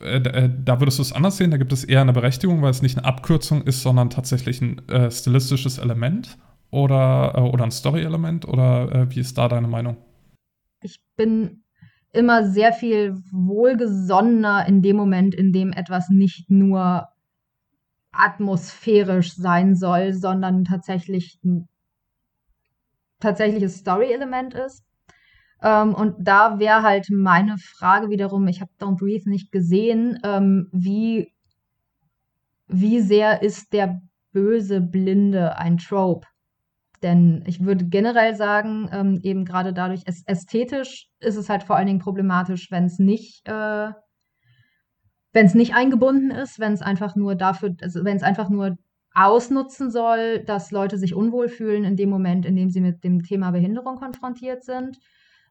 äh, 0.00 0.16
äh 0.16 0.50
da 0.64 0.80
würdest 0.80 0.98
du 0.98 1.02
es 1.02 1.12
anders 1.12 1.36
sehen, 1.36 1.50
da 1.50 1.56
gibt 1.56 1.72
es 1.72 1.84
eher 1.84 2.00
eine 2.00 2.12
Berechtigung, 2.12 2.62
weil 2.62 2.70
es 2.70 2.82
nicht 2.82 2.98
eine 2.98 3.06
Abkürzung 3.06 3.62
ist, 3.62 3.82
sondern 3.82 4.10
tatsächlich 4.10 4.60
ein 4.60 4.86
äh, 4.88 5.10
stilistisches 5.10 5.78
Element 5.78 6.36
oder, 6.70 7.34
äh, 7.36 7.40
oder 7.40 7.64
ein 7.64 7.70
Story-Element? 7.70 8.46
Oder 8.46 9.10
wie 9.10 9.20
ist 9.20 9.38
da 9.38 9.48
deine 9.48 9.68
Meinung? 9.68 9.96
Ich 10.82 11.00
bin 11.16 11.63
immer 12.14 12.44
sehr 12.44 12.72
viel 12.72 13.16
wohlgesonnener 13.32 14.66
in 14.66 14.82
dem 14.82 14.96
Moment, 14.96 15.34
in 15.34 15.52
dem 15.52 15.72
etwas 15.72 16.08
nicht 16.08 16.50
nur 16.50 17.08
atmosphärisch 18.12 19.34
sein 19.34 19.74
soll, 19.74 20.12
sondern 20.12 20.64
tatsächlich 20.64 21.38
ein 21.44 21.68
tatsächliches 23.20 23.78
Story-Element 23.78 24.54
ist. 24.54 24.84
Ähm, 25.62 25.94
und 25.94 26.14
da 26.18 26.58
wäre 26.58 26.82
halt 26.82 27.08
meine 27.10 27.56
Frage 27.58 28.10
wiederum, 28.10 28.46
ich 28.46 28.60
habe 28.60 28.70
Don't 28.78 28.98
Breathe 28.98 29.28
nicht 29.28 29.50
gesehen, 29.50 30.18
ähm, 30.22 30.68
wie, 30.72 31.32
wie 32.68 33.00
sehr 33.00 33.42
ist 33.42 33.72
der 33.72 34.00
böse 34.32 34.80
Blinde 34.80 35.56
ein 35.56 35.78
Trope? 35.78 36.26
Denn 37.04 37.44
ich 37.46 37.64
würde 37.64 37.84
generell 37.84 38.34
sagen, 38.34 38.88
ähm, 38.90 39.20
eben 39.22 39.44
gerade 39.44 39.72
dadurch, 39.74 40.02
ästhetisch 40.06 41.10
ist 41.20 41.36
es 41.36 41.50
halt 41.50 41.62
vor 41.62 41.76
allen 41.76 41.86
Dingen 41.86 41.98
problematisch, 42.00 42.70
wenn 42.70 42.86
es 42.86 42.98
nicht 42.98 43.46
äh, 43.46 43.92
wenn 45.34 45.46
es 45.46 45.54
nicht 45.54 45.74
eingebunden 45.74 46.30
ist, 46.30 46.58
wenn 46.60 46.72
es 46.72 46.80
einfach 46.80 47.16
nur 47.16 47.34
dafür, 47.34 47.76
also 47.82 48.04
wenn 48.04 48.16
es 48.16 48.22
einfach 48.22 48.48
nur 48.48 48.78
ausnutzen 49.12 49.90
soll, 49.90 50.44
dass 50.44 50.70
Leute 50.70 50.96
sich 50.96 51.14
unwohl 51.14 51.48
fühlen 51.48 51.84
in 51.84 51.96
dem 51.96 52.08
Moment, 52.08 52.46
in 52.46 52.56
dem 52.56 52.70
sie 52.70 52.80
mit 52.80 53.04
dem 53.04 53.22
Thema 53.22 53.50
Behinderung 53.50 53.96
konfrontiert 53.96 54.64
sind. 54.64 54.98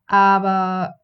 Aber 0.08 0.96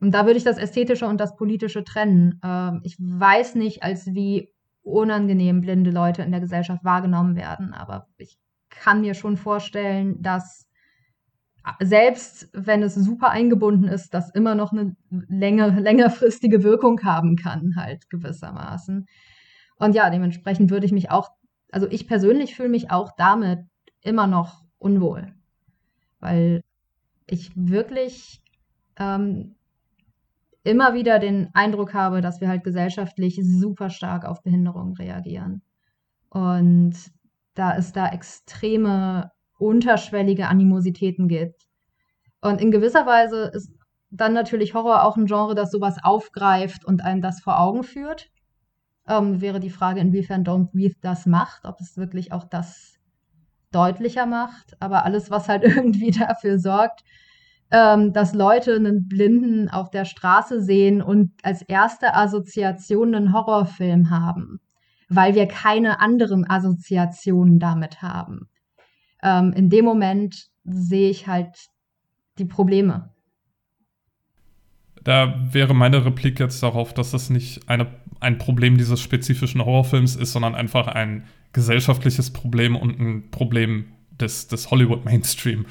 und 0.00 0.12
da 0.12 0.26
würde 0.26 0.38
ich 0.38 0.44
das 0.44 0.58
Ästhetische 0.58 1.06
und 1.06 1.20
das 1.20 1.36
Politische 1.36 1.84
trennen. 1.84 2.40
Ähm, 2.42 2.80
ich 2.82 2.96
weiß 2.98 3.54
nicht, 3.54 3.82
als 3.82 4.06
wie 4.14 4.52
unangenehm 4.82 5.60
blinde 5.60 5.90
Leute 5.90 6.22
in 6.22 6.32
der 6.32 6.40
Gesellschaft 6.40 6.84
wahrgenommen 6.84 7.36
werden, 7.36 7.72
aber 7.72 8.08
ich 8.18 8.38
kann 8.80 9.00
mir 9.00 9.14
schon 9.14 9.36
vorstellen, 9.36 10.22
dass 10.22 10.66
selbst 11.80 12.48
wenn 12.52 12.82
es 12.82 12.94
super 12.94 13.30
eingebunden 13.30 13.88
ist, 13.88 14.14
das 14.14 14.30
immer 14.30 14.54
noch 14.54 14.72
eine 14.72 14.96
länger, 15.10 15.68
längerfristige 15.80 16.62
Wirkung 16.62 17.02
haben 17.02 17.36
kann, 17.36 17.74
halt 17.76 18.08
gewissermaßen. 18.08 19.06
Und 19.78 19.94
ja, 19.94 20.10
dementsprechend 20.10 20.70
würde 20.70 20.86
ich 20.86 20.92
mich 20.92 21.10
auch, 21.10 21.30
also 21.72 21.88
ich 21.90 22.06
persönlich 22.06 22.54
fühle 22.54 22.68
mich 22.68 22.90
auch 22.90 23.12
damit 23.16 23.60
immer 24.02 24.26
noch 24.26 24.62
unwohl, 24.78 25.34
weil 26.20 26.62
ich 27.26 27.50
wirklich 27.56 28.42
ähm, 28.98 29.56
immer 30.62 30.94
wieder 30.94 31.18
den 31.18 31.50
Eindruck 31.54 31.94
habe, 31.94 32.20
dass 32.20 32.40
wir 32.40 32.48
halt 32.48 32.64
gesellschaftlich 32.64 33.40
super 33.42 33.90
stark 33.90 34.24
auf 34.24 34.42
Behinderungen 34.42 34.94
reagieren. 34.94 35.62
Und 36.28 36.94
da 37.56 37.76
es 37.76 37.92
da 37.92 38.08
extreme 38.08 39.32
unterschwellige 39.58 40.48
Animositäten 40.48 41.28
gibt. 41.28 41.66
Und 42.40 42.60
in 42.60 42.70
gewisser 42.70 43.06
Weise 43.06 43.50
ist 43.52 43.72
dann 44.10 44.32
natürlich 44.32 44.74
Horror 44.74 45.02
auch 45.04 45.16
ein 45.16 45.26
Genre, 45.26 45.54
das 45.54 45.70
sowas 45.70 45.96
aufgreift 46.02 46.84
und 46.84 47.02
einem 47.02 47.20
das 47.20 47.40
vor 47.40 47.58
Augen 47.58 47.82
führt. 47.82 48.30
Ähm, 49.08 49.40
wäre 49.40 49.60
die 49.60 49.70
Frage, 49.70 50.00
inwiefern 50.00 50.44
Don't 50.44 50.70
Breathe 50.70 50.96
das 51.00 51.26
macht, 51.26 51.64
ob 51.64 51.80
es 51.80 51.96
wirklich 51.96 52.32
auch 52.32 52.44
das 52.44 52.94
deutlicher 53.72 54.26
macht. 54.26 54.76
Aber 54.80 55.04
alles, 55.04 55.30
was 55.30 55.48
halt 55.48 55.64
irgendwie 55.64 56.10
dafür 56.10 56.58
sorgt, 56.58 57.02
ähm, 57.70 58.12
dass 58.12 58.32
Leute 58.32 58.76
einen 58.76 59.08
Blinden 59.08 59.68
auf 59.68 59.90
der 59.90 60.04
Straße 60.04 60.60
sehen 60.62 61.02
und 61.02 61.32
als 61.42 61.62
erste 61.62 62.14
Assoziation 62.14 63.14
einen 63.14 63.32
Horrorfilm 63.32 64.10
haben, 64.10 64.60
weil 65.08 65.34
wir 65.34 65.46
keine 65.46 66.00
anderen 66.00 66.48
Assoziationen 66.48 67.58
damit 67.58 68.02
haben 68.02 68.48
ähm, 69.26 69.52
in 69.52 69.70
dem 69.70 69.84
Moment 69.84 70.48
sehe 70.64 71.10
ich 71.10 71.26
halt 71.26 71.50
die 72.38 72.44
Probleme. 72.44 73.10
Da 75.02 75.38
wäre 75.52 75.74
meine 75.74 76.04
Replik 76.04 76.40
jetzt 76.40 76.62
darauf, 76.62 76.92
dass 76.92 77.12
das 77.12 77.30
nicht 77.30 77.68
eine, 77.68 77.86
ein 78.20 78.38
Problem 78.38 78.76
dieses 78.76 79.00
spezifischen 79.00 79.64
Horrorfilms 79.64 80.16
ist, 80.16 80.32
sondern 80.32 80.54
einfach 80.54 80.88
ein 80.88 81.24
gesellschaftliches 81.52 82.32
Problem 82.32 82.76
und 82.76 82.98
ein 82.98 83.30
Problem 83.30 83.86
des, 84.10 84.48
des 84.48 84.70
Hollywood-Mainstream, 84.70 85.66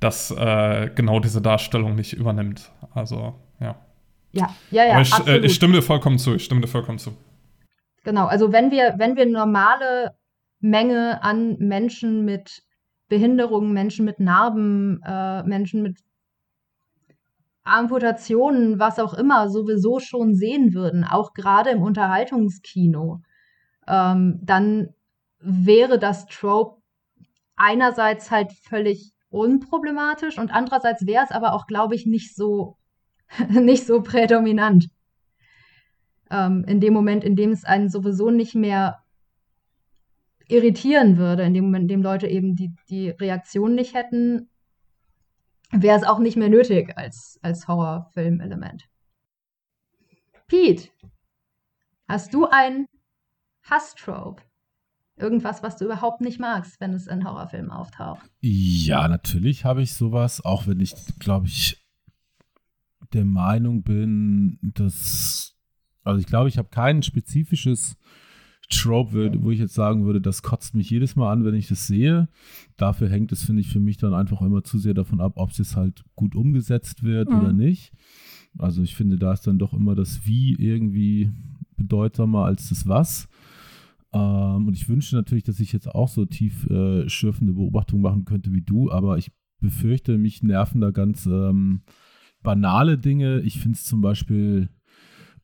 das 0.00 0.30
äh, 0.30 0.90
genau 0.94 1.18
diese 1.20 1.42
Darstellung 1.42 1.96
nicht 1.96 2.12
übernimmt. 2.12 2.70
Also, 2.94 3.34
ja. 3.60 3.76
Ja, 4.32 4.54
ja, 4.70 4.84
ja. 4.84 4.92
Aber 4.92 5.02
ich, 5.02 5.26
äh, 5.26 5.38
ich 5.38 5.54
stimme 5.54 5.74
dir 5.74 5.82
vollkommen 5.82 6.18
zu. 6.18 6.34
Ich 6.34 6.44
stimme 6.44 6.60
dir 6.60 6.68
vollkommen 6.68 6.98
zu. 6.98 7.16
Genau, 8.08 8.24
also 8.24 8.52
wenn 8.52 8.70
wir, 8.70 8.94
wenn 8.96 9.16
wir 9.16 9.26
normale 9.26 10.16
Menge 10.60 11.22
an 11.22 11.58
Menschen 11.58 12.24
mit 12.24 12.62
Behinderungen, 13.10 13.74
Menschen 13.74 14.06
mit 14.06 14.18
Narben, 14.18 15.02
äh, 15.04 15.42
Menschen 15.42 15.82
mit 15.82 15.98
Amputationen, 17.64 18.78
was 18.78 18.98
auch 18.98 19.12
immer, 19.12 19.50
sowieso 19.50 20.00
schon 20.00 20.34
sehen 20.34 20.72
würden, 20.72 21.04
auch 21.04 21.34
gerade 21.34 21.68
im 21.68 21.82
Unterhaltungskino, 21.82 23.20
ähm, 23.86 24.40
dann 24.42 24.88
wäre 25.40 25.98
das 25.98 26.24
Trope 26.28 26.80
einerseits 27.56 28.30
halt 28.30 28.52
völlig 28.54 29.12
unproblematisch 29.28 30.38
und 30.38 30.50
andererseits 30.50 31.04
wäre 31.06 31.24
es 31.24 31.30
aber 31.30 31.52
auch, 31.52 31.66
glaube 31.66 31.94
ich, 31.94 32.06
nicht 32.06 32.34
so, 32.34 32.78
nicht 33.50 33.86
so 33.86 34.00
prädominant. 34.00 34.88
Ähm, 36.30 36.64
in 36.66 36.80
dem 36.80 36.92
Moment, 36.92 37.24
in 37.24 37.36
dem 37.36 37.52
es 37.52 37.64
einen 37.64 37.88
sowieso 37.88 38.30
nicht 38.30 38.54
mehr 38.54 39.02
irritieren 40.48 41.16
würde, 41.16 41.42
in 41.42 41.54
dem 41.54 41.64
Moment, 41.64 41.82
in 41.84 41.88
dem 41.88 42.02
Leute 42.02 42.26
eben 42.26 42.54
die, 42.56 42.74
die 42.88 43.10
Reaktion 43.10 43.74
nicht 43.74 43.94
hätten, 43.94 44.48
wäre 45.70 45.98
es 45.98 46.04
auch 46.04 46.18
nicht 46.18 46.36
mehr 46.36 46.48
nötig 46.48 46.96
als, 46.96 47.38
als 47.42 47.68
Horrorfilm-Element. 47.68 48.88
Pete, 50.46 50.88
hast 52.08 52.32
du 52.32 52.46
ein 52.46 52.86
Hasstrope? 53.62 54.42
Irgendwas, 55.16 55.62
was 55.62 55.76
du 55.76 55.84
überhaupt 55.84 56.20
nicht 56.20 56.38
magst, 56.38 56.80
wenn 56.80 56.94
es 56.94 57.08
in 57.08 57.24
Horrorfilmen 57.24 57.70
auftaucht? 57.70 58.30
Ja, 58.40 59.08
natürlich 59.08 59.64
habe 59.64 59.82
ich 59.82 59.92
sowas, 59.92 60.44
auch 60.44 60.66
wenn 60.66 60.80
ich, 60.80 60.94
glaube 61.18 61.48
ich, 61.48 61.84
der 63.12 63.24
Meinung 63.24 63.82
bin, 63.82 64.58
dass, 64.62 65.57
also 66.08 66.20
ich 66.20 66.26
glaube, 66.26 66.48
ich 66.48 66.58
habe 66.58 66.68
kein 66.70 67.02
spezifisches 67.02 67.96
Trope, 68.70 69.32
wo 69.40 69.50
ich 69.50 69.58
jetzt 69.58 69.74
sagen 69.74 70.04
würde, 70.04 70.20
das 70.20 70.42
kotzt 70.42 70.74
mich 70.74 70.90
jedes 70.90 71.16
Mal 71.16 71.32
an, 71.32 71.44
wenn 71.44 71.54
ich 71.54 71.68
das 71.68 71.86
sehe. 71.86 72.28
Dafür 72.76 73.08
hängt 73.08 73.32
es, 73.32 73.44
finde 73.44 73.62
ich, 73.62 73.68
für 73.68 73.80
mich 73.80 73.96
dann 73.96 74.14
einfach 74.14 74.42
immer 74.42 74.62
zu 74.62 74.78
sehr 74.78 74.94
davon 74.94 75.20
ab, 75.20 75.34
ob 75.36 75.50
es 75.50 75.76
halt 75.76 76.04
gut 76.14 76.34
umgesetzt 76.34 77.02
wird 77.02 77.30
mhm. 77.30 77.40
oder 77.40 77.52
nicht. 77.52 77.92
Also 78.58 78.82
ich 78.82 78.94
finde, 78.94 79.18
da 79.18 79.32
ist 79.32 79.46
dann 79.46 79.58
doch 79.58 79.72
immer 79.72 79.94
das 79.94 80.26
Wie 80.26 80.54
irgendwie 80.54 81.30
bedeutsamer 81.76 82.44
als 82.44 82.68
das 82.68 82.86
Was. 82.86 83.28
Ähm, 84.12 84.66
und 84.66 84.74
ich 84.74 84.88
wünsche 84.88 85.16
natürlich, 85.16 85.44
dass 85.44 85.60
ich 85.60 85.72
jetzt 85.72 85.88
auch 85.88 86.08
so 86.08 86.24
tief 86.24 86.66
äh, 86.66 87.08
schürfende 87.08 87.54
Beobachtungen 87.54 88.02
machen 88.02 88.24
könnte 88.24 88.52
wie 88.52 88.62
du, 88.62 88.90
aber 88.90 89.18
ich 89.18 89.30
befürchte, 89.60 90.18
mich 90.18 90.42
nerven 90.42 90.80
da 90.80 90.90
ganz 90.90 91.26
ähm, 91.26 91.82
banale 92.42 92.98
Dinge. 92.98 93.40
Ich 93.40 93.60
finde 93.60 93.76
es 93.76 93.84
zum 93.84 94.00
Beispiel 94.00 94.68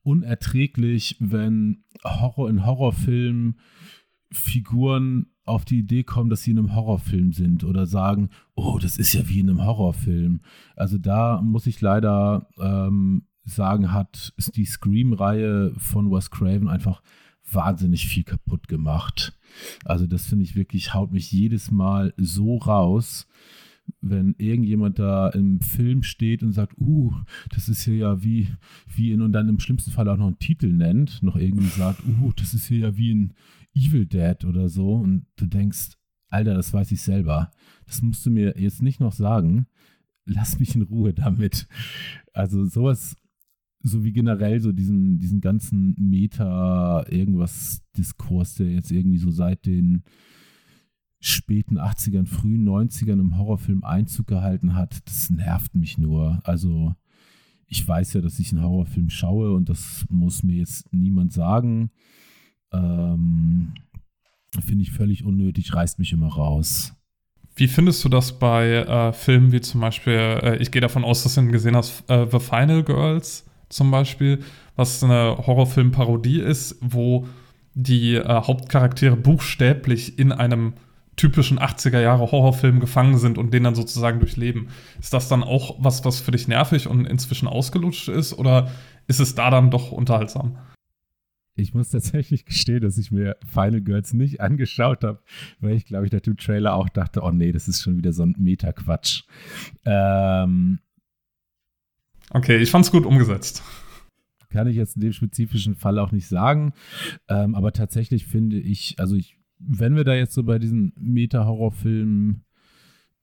unerträglich, 0.04 1.16
wenn 1.18 1.84
Horror 2.04 2.48
in 2.48 2.64
Horrorfilmen 2.64 3.58
Figuren 4.30 5.26
auf 5.44 5.64
die 5.64 5.78
Idee 5.78 6.04
kommen, 6.04 6.30
dass 6.30 6.42
sie 6.42 6.52
in 6.52 6.58
einem 6.58 6.74
Horrorfilm 6.74 7.32
sind 7.32 7.64
oder 7.64 7.86
sagen, 7.86 8.30
oh, 8.54 8.78
das 8.80 8.98
ist 8.98 9.12
ja 9.12 9.28
wie 9.28 9.40
in 9.40 9.50
einem 9.50 9.64
Horrorfilm. 9.64 10.40
Also 10.76 10.98
da 10.98 11.42
muss 11.42 11.66
ich 11.66 11.80
leider 11.80 12.48
ähm, 12.58 13.26
sagen, 13.44 13.92
hat 13.92 14.32
ist 14.36 14.56
die 14.56 14.64
Scream-Reihe 14.64 15.72
von 15.76 16.10
Wes 16.10 16.30
Craven 16.30 16.68
einfach 16.68 17.02
wahnsinnig 17.50 18.06
viel 18.06 18.24
kaputt 18.24 18.68
gemacht. 18.68 19.38
Also 19.84 20.06
das 20.06 20.26
finde 20.26 20.44
ich 20.44 20.56
wirklich, 20.56 20.94
haut 20.94 21.12
mich 21.12 21.30
jedes 21.30 21.70
Mal 21.70 22.14
so 22.16 22.56
raus, 22.56 23.26
wenn 24.00 24.34
irgendjemand 24.38 24.98
da 24.98 25.28
im 25.28 25.60
Film 25.60 26.02
steht 26.02 26.42
und 26.42 26.52
sagt, 26.52 26.78
uh, 26.78 27.12
das 27.50 27.68
ist 27.68 27.84
hier 27.84 27.96
ja 27.96 28.22
wie, 28.22 28.48
wie 28.94 29.12
in, 29.12 29.20
und 29.22 29.32
dann 29.32 29.48
im 29.48 29.60
schlimmsten 29.60 29.90
Fall 29.90 30.08
auch 30.08 30.16
noch 30.16 30.26
einen 30.26 30.38
Titel 30.38 30.72
nennt, 30.72 31.22
noch 31.22 31.36
irgendwie 31.36 31.66
sagt, 31.66 32.02
uh, 32.06 32.32
das 32.36 32.54
ist 32.54 32.66
hier 32.66 32.78
ja 32.78 32.96
wie 32.96 33.10
in 33.10 33.34
Evil 33.74 34.06
Dead 34.06 34.44
oder 34.44 34.68
so 34.68 34.94
und 34.94 35.26
du 35.36 35.46
denkst, 35.46 35.96
Alter, 36.28 36.54
das 36.54 36.72
weiß 36.72 36.92
ich 36.92 37.00
selber. 37.00 37.50
Das 37.86 38.02
musst 38.02 38.26
du 38.26 38.30
mir 38.30 38.58
jetzt 38.58 38.82
nicht 38.82 38.98
noch 38.98 39.12
sagen. 39.12 39.68
Lass 40.26 40.58
mich 40.58 40.74
in 40.74 40.82
Ruhe 40.82 41.14
damit. 41.14 41.68
Also 42.32 42.64
sowas, 42.64 43.16
so 43.80 44.02
wie 44.02 44.12
generell 44.12 44.60
so 44.60 44.72
diesen, 44.72 45.20
diesen 45.20 45.40
ganzen 45.40 45.94
Meta-Irgendwas-Diskurs, 45.96 48.56
der 48.56 48.72
jetzt 48.72 48.90
irgendwie 48.90 49.18
so 49.18 49.30
seit 49.30 49.66
den 49.66 50.02
späten 51.26 51.78
80ern, 51.78 52.26
frühen 52.26 52.68
90ern 52.68 53.20
im 53.20 53.38
Horrorfilm 53.38 53.82
Einzug 53.82 54.26
gehalten 54.26 54.74
hat, 54.74 55.06
das 55.06 55.30
nervt 55.30 55.74
mich 55.74 55.96
nur. 55.96 56.40
Also 56.44 56.94
ich 57.66 57.86
weiß 57.86 58.12
ja, 58.12 58.20
dass 58.20 58.38
ich 58.38 58.52
einen 58.52 58.62
Horrorfilm 58.62 59.08
schaue 59.08 59.54
und 59.54 59.68
das 59.68 60.04
muss 60.10 60.42
mir 60.42 60.56
jetzt 60.56 60.92
niemand 60.92 61.32
sagen. 61.32 61.90
Ähm, 62.72 63.72
Finde 64.64 64.82
ich 64.82 64.92
völlig 64.92 65.24
unnötig, 65.24 65.74
reißt 65.74 65.98
mich 65.98 66.12
immer 66.12 66.28
raus. 66.28 66.94
Wie 67.56 67.68
findest 67.68 68.04
du 68.04 68.08
das 68.08 68.38
bei 68.38 68.72
äh, 68.72 69.12
Filmen 69.12 69.50
wie 69.52 69.60
zum 69.60 69.80
Beispiel, 69.80 70.12
äh, 70.12 70.56
ich 70.58 70.70
gehe 70.70 70.82
davon 70.82 71.04
aus, 71.04 71.22
dass 71.22 71.36
du 71.36 71.40
ihn 71.40 71.52
gesehen 71.52 71.74
hast, 71.74 72.08
äh, 72.10 72.26
The 72.30 72.38
Final 72.38 72.84
Girls 72.84 73.46
zum 73.68 73.90
Beispiel, 73.90 74.40
was 74.76 75.02
eine 75.02 75.38
Horrorfilm-Parodie 75.38 76.40
ist, 76.40 76.76
wo 76.80 77.26
die 77.74 78.14
äh, 78.14 78.28
Hauptcharaktere 78.28 79.16
buchstäblich 79.16 80.18
in 80.18 80.32
einem 80.32 80.74
typischen 81.16 81.58
80er 81.58 82.00
Jahre 82.00 82.30
Horrorfilm 82.30 82.80
gefangen 82.80 83.18
sind 83.18 83.38
und 83.38 83.52
den 83.52 83.64
dann 83.64 83.74
sozusagen 83.74 84.20
durchleben. 84.20 84.68
Ist 85.00 85.12
das 85.12 85.28
dann 85.28 85.42
auch 85.42 85.76
was, 85.78 86.04
was 86.04 86.20
für 86.20 86.30
dich 86.30 86.48
nervig 86.48 86.88
und 86.88 87.06
inzwischen 87.06 87.48
ausgelutscht 87.48 88.08
ist 88.08 88.32
oder 88.34 88.70
ist 89.06 89.20
es 89.20 89.34
da 89.34 89.50
dann 89.50 89.70
doch 89.70 89.92
unterhaltsam? 89.92 90.58
Ich 91.56 91.72
muss 91.72 91.90
tatsächlich 91.90 92.46
gestehen, 92.46 92.80
dass 92.80 92.98
ich 92.98 93.12
mir 93.12 93.36
Final 93.46 93.80
Girls 93.80 94.12
nicht 94.12 94.40
angeschaut 94.40 95.04
habe, 95.04 95.22
weil 95.60 95.76
ich, 95.76 95.86
glaube 95.86 96.06
ich, 96.06 96.12
nach 96.12 96.20
dem 96.20 96.36
Trailer 96.36 96.74
auch 96.74 96.88
dachte, 96.88 97.22
oh 97.22 97.30
nee, 97.30 97.52
das 97.52 97.68
ist 97.68 97.80
schon 97.80 97.96
wieder 97.96 98.12
so 98.12 98.24
ein 98.24 98.34
Meta-Quatsch. 98.36 99.22
Ähm, 99.84 100.80
okay, 102.30 102.56
ich 102.56 102.70
fand 102.70 102.86
es 102.86 102.90
gut 102.90 103.06
umgesetzt. 103.06 103.62
Kann 104.50 104.66
ich 104.66 104.76
jetzt 104.76 104.96
in 104.96 105.02
dem 105.02 105.12
spezifischen 105.12 105.76
Fall 105.76 105.98
auch 105.98 106.10
nicht 106.10 106.26
sagen. 106.26 106.74
Ähm, 107.28 107.54
aber 107.54 107.72
tatsächlich 107.72 108.26
finde 108.26 108.58
ich, 108.58 108.96
also 108.98 109.14
ich 109.14 109.36
wenn 109.66 109.96
wir 109.96 110.04
da 110.04 110.14
jetzt 110.14 110.34
so 110.34 110.42
bei 110.42 110.58
diesen 110.58 110.92
Meta-Horrorfilmen 110.96 112.44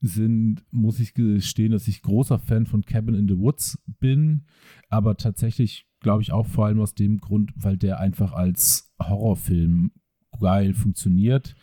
sind, 0.01 0.63
muss 0.71 0.99
ich 0.99 1.13
gestehen, 1.13 1.71
dass 1.71 1.87
ich 1.87 2.01
großer 2.01 2.39
Fan 2.39 2.65
von 2.65 2.83
Cabin 2.83 3.15
in 3.15 3.27
the 3.27 3.37
Woods 3.37 3.81
bin, 3.99 4.45
aber 4.89 5.15
tatsächlich 5.15 5.87
glaube 5.99 6.23
ich 6.23 6.31
auch 6.31 6.47
vor 6.47 6.65
allem 6.65 6.79
aus 6.79 6.95
dem 6.95 7.19
Grund, 7.19 7.51
weil 7.55 7.77
der 7.77 7.99
einfach 7.99 8.33
als 8.33 8.91
Horrorfilm 9.01 9.91
geil 10.39 10.73
funktioniert. 10.73 11.55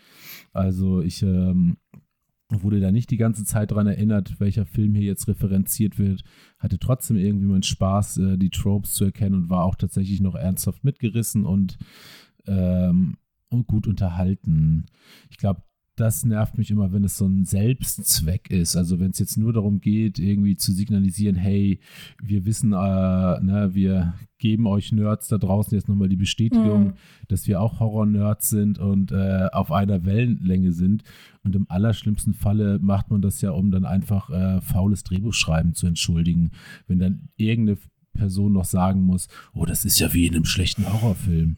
Also 0.52 1.02
ich 1.02 1.22
ähm, 1.22 1.78
wurde 2.48 2.80
da 2.80 2.92
nicht 2.92 3.10
die 3.10 3.16
ganze 3.16 3.44
Zeit 3.44 3.72
daran 3.72 3.88
erinnert, 3.88 4.40
welcher 4.40 4.64
Film 4.64 4.94
hier 4.94 5.04
jetzt 5.04 5.28
referenziert 5.28 5.98
wird, 5.98 6.22
hatte 6.58 6.78
trotzdem 6.78 7.16
irgendwie 7.16 7.46
meinen 7.46 7.62
Spaß, 7.62 8.18
äh, 8.18 8.38
die 8.38 8.50
Tropes 8.50 8.92
zu 8.94 9.04
erkennen 9.04 9.34
und 9.34 9.50
war 9.50 9.64
auch 9.64 9.74
tatsächlich 9.74 10.20
noch 10.20 10.34
ernsthaft 10.34 10.84
mitgerissen 10.84 11.44
und 11.44 11.76
ähm, 12.46 13.16
und 13.50 13.66
gut 13.66 13.86
unterhalten. 13.86 14.86
Ich 15.30 15.38
glaube, 15.38 15.62
das 15.98 16.24
nervt 16.24 16.56
mich 16.56 16.70
immer, 16.70 16.92
wenn 16.92 17.04
es 17.04 17.16
so 17.16 17.26
ein 17.26 17.44
Selbstzweck 17.44 18.50
ist. 18.50 18.76
Also 18.76 19.00
wenn 19.00 19.10
es 19.10 19.18
jetzt 19.18 19.36
nur 19.36 19.52
darum 19.52 19.80
geht, 19.80 20.18
irgendwie 20.18 20.56
zu 20.56 20.72
signalisieren, 20.72 21.34
hey, 21.34 21.80
wir 22.22 22.44
wissen, 22.44 22.72
äh, 22.72 22.76
ne, 22.76 23.70
wir 23.72 24.14
geben 24.38 24.66
euch 24.66 24.92
Nerds 24.92 25.28
da 25.28 25.38
draußen 25.38 25.74
jetzt 25.74 25.88
nochmal 25.88 26.08
die 26.08 26.16
Bestätigung, 26.16 26.84
mhm. 26.88 26.92
dass 27.26 27.48
wir 27.48 27.60
auch 27.60 27.80
Horror-Nerds 27.80 28.48
sind 28.48 28.78
und 28.78 29.10
äh, 29.10 29.48
auf 29.52 29.72
einer 29.72 30.04
Wellenlänge 30.04 30.72
sind. 30.72 31.02
Und 31.42 31.56
im 31.56 31.66
allerschlimmsten 31.68 32.34
Falle 32.34 32.78
macht 32.78 33.10
man 33.10 33.20
das 33.20 33.40
ja, 33.40 33.50
um 33.50 33.70
dann 33.70 33.84
einfach 33.84 34.30
äh, 34.30 34.60
faules 34.60 35.02
Drehbuchschreiben 35.02 35.74
zu 35.74 35.86
entschuldigen. 35.86 36.52
Wenn 36.86 37.00
dann 37.00 37.28
irgendeine 37.36 37.78
Person 38.14 38.52
noch 38.52 38.64
sagen 38.64 39.02
muss, 39.02 39.28
oh, 39.52 39.64
das 39.64 39.84
ist 39.84 39.98
ja 39.98 40.12
wie 40.12 40.26
in 40.26 40.34
einem 40.34 40.44
schlechten 40.44 40.86
Horrorfilm 40.92 41.56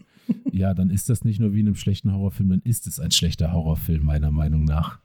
ja, 0.52 0.74
dann 0.74 0.90
ist 0.90 1.08
das 1.08 1.24
nicht 1.24 1.40
nur 1.40 1.52
wie 1.52 1.60
in 1.60 1.66
einem 1.66 1.76
schlechten 1.76 2.12
Horrorfilm, 2.12 2.50
dann 2.50 2.62
ist 2.64 2.86
es 2.86 3.00
ein 3.00 3.10
schlechter 3.10 3.52
Horrorfilm, 3.52 4.04
meiner 4.04 4.30
Meinung 4.30 4.64
nach. 4.64 4.98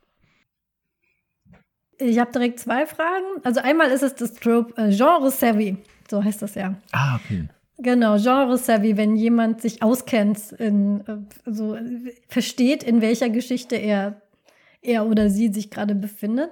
Ich 1.97 2.19
habe 2.19 2.31
direkt 2.31 2.59
zwei 2.59 2.85
Fragen. 2.85 3.25
Also 3.43 3.61
einmal 3.61 3.89
ist 3.89 4.03
es 4.03 4.15
das 4.15 4.33
Trope 4.33 4.73
äh, 4.81 4.95
Genre 4.95 5.31
Savvy, 5.31 5.77
so 6.09 6.23
heißt 6.23 6.41
das 6.41 6.55
ja. 6.55 6.75
Ah, 6.91 7.15
okay. 7.15 7.47
Genau, 7.77 8.17
Genre 8.17 8.57
Savvy, 8.57 8.97
wenn 8.97 9.15
jemand 9.15 9.61
sich 9.61 9.81
auskennt, 9.83 10.53
in, 10.53 11.01
äh, 11.07 11.17
so 11.45 11.77
versteht, 12.27 12.83
in 12.83 13.01
welcher 13.01 13.29
Geschichte 13.29 13.75
er, 13.75 14.21
er 14.81 15.05
oder 15.05 15.29
sie 15.29 15.51
sich 15.51 15.69
gerade 15.69 15.95
befindet. 15.95 16.51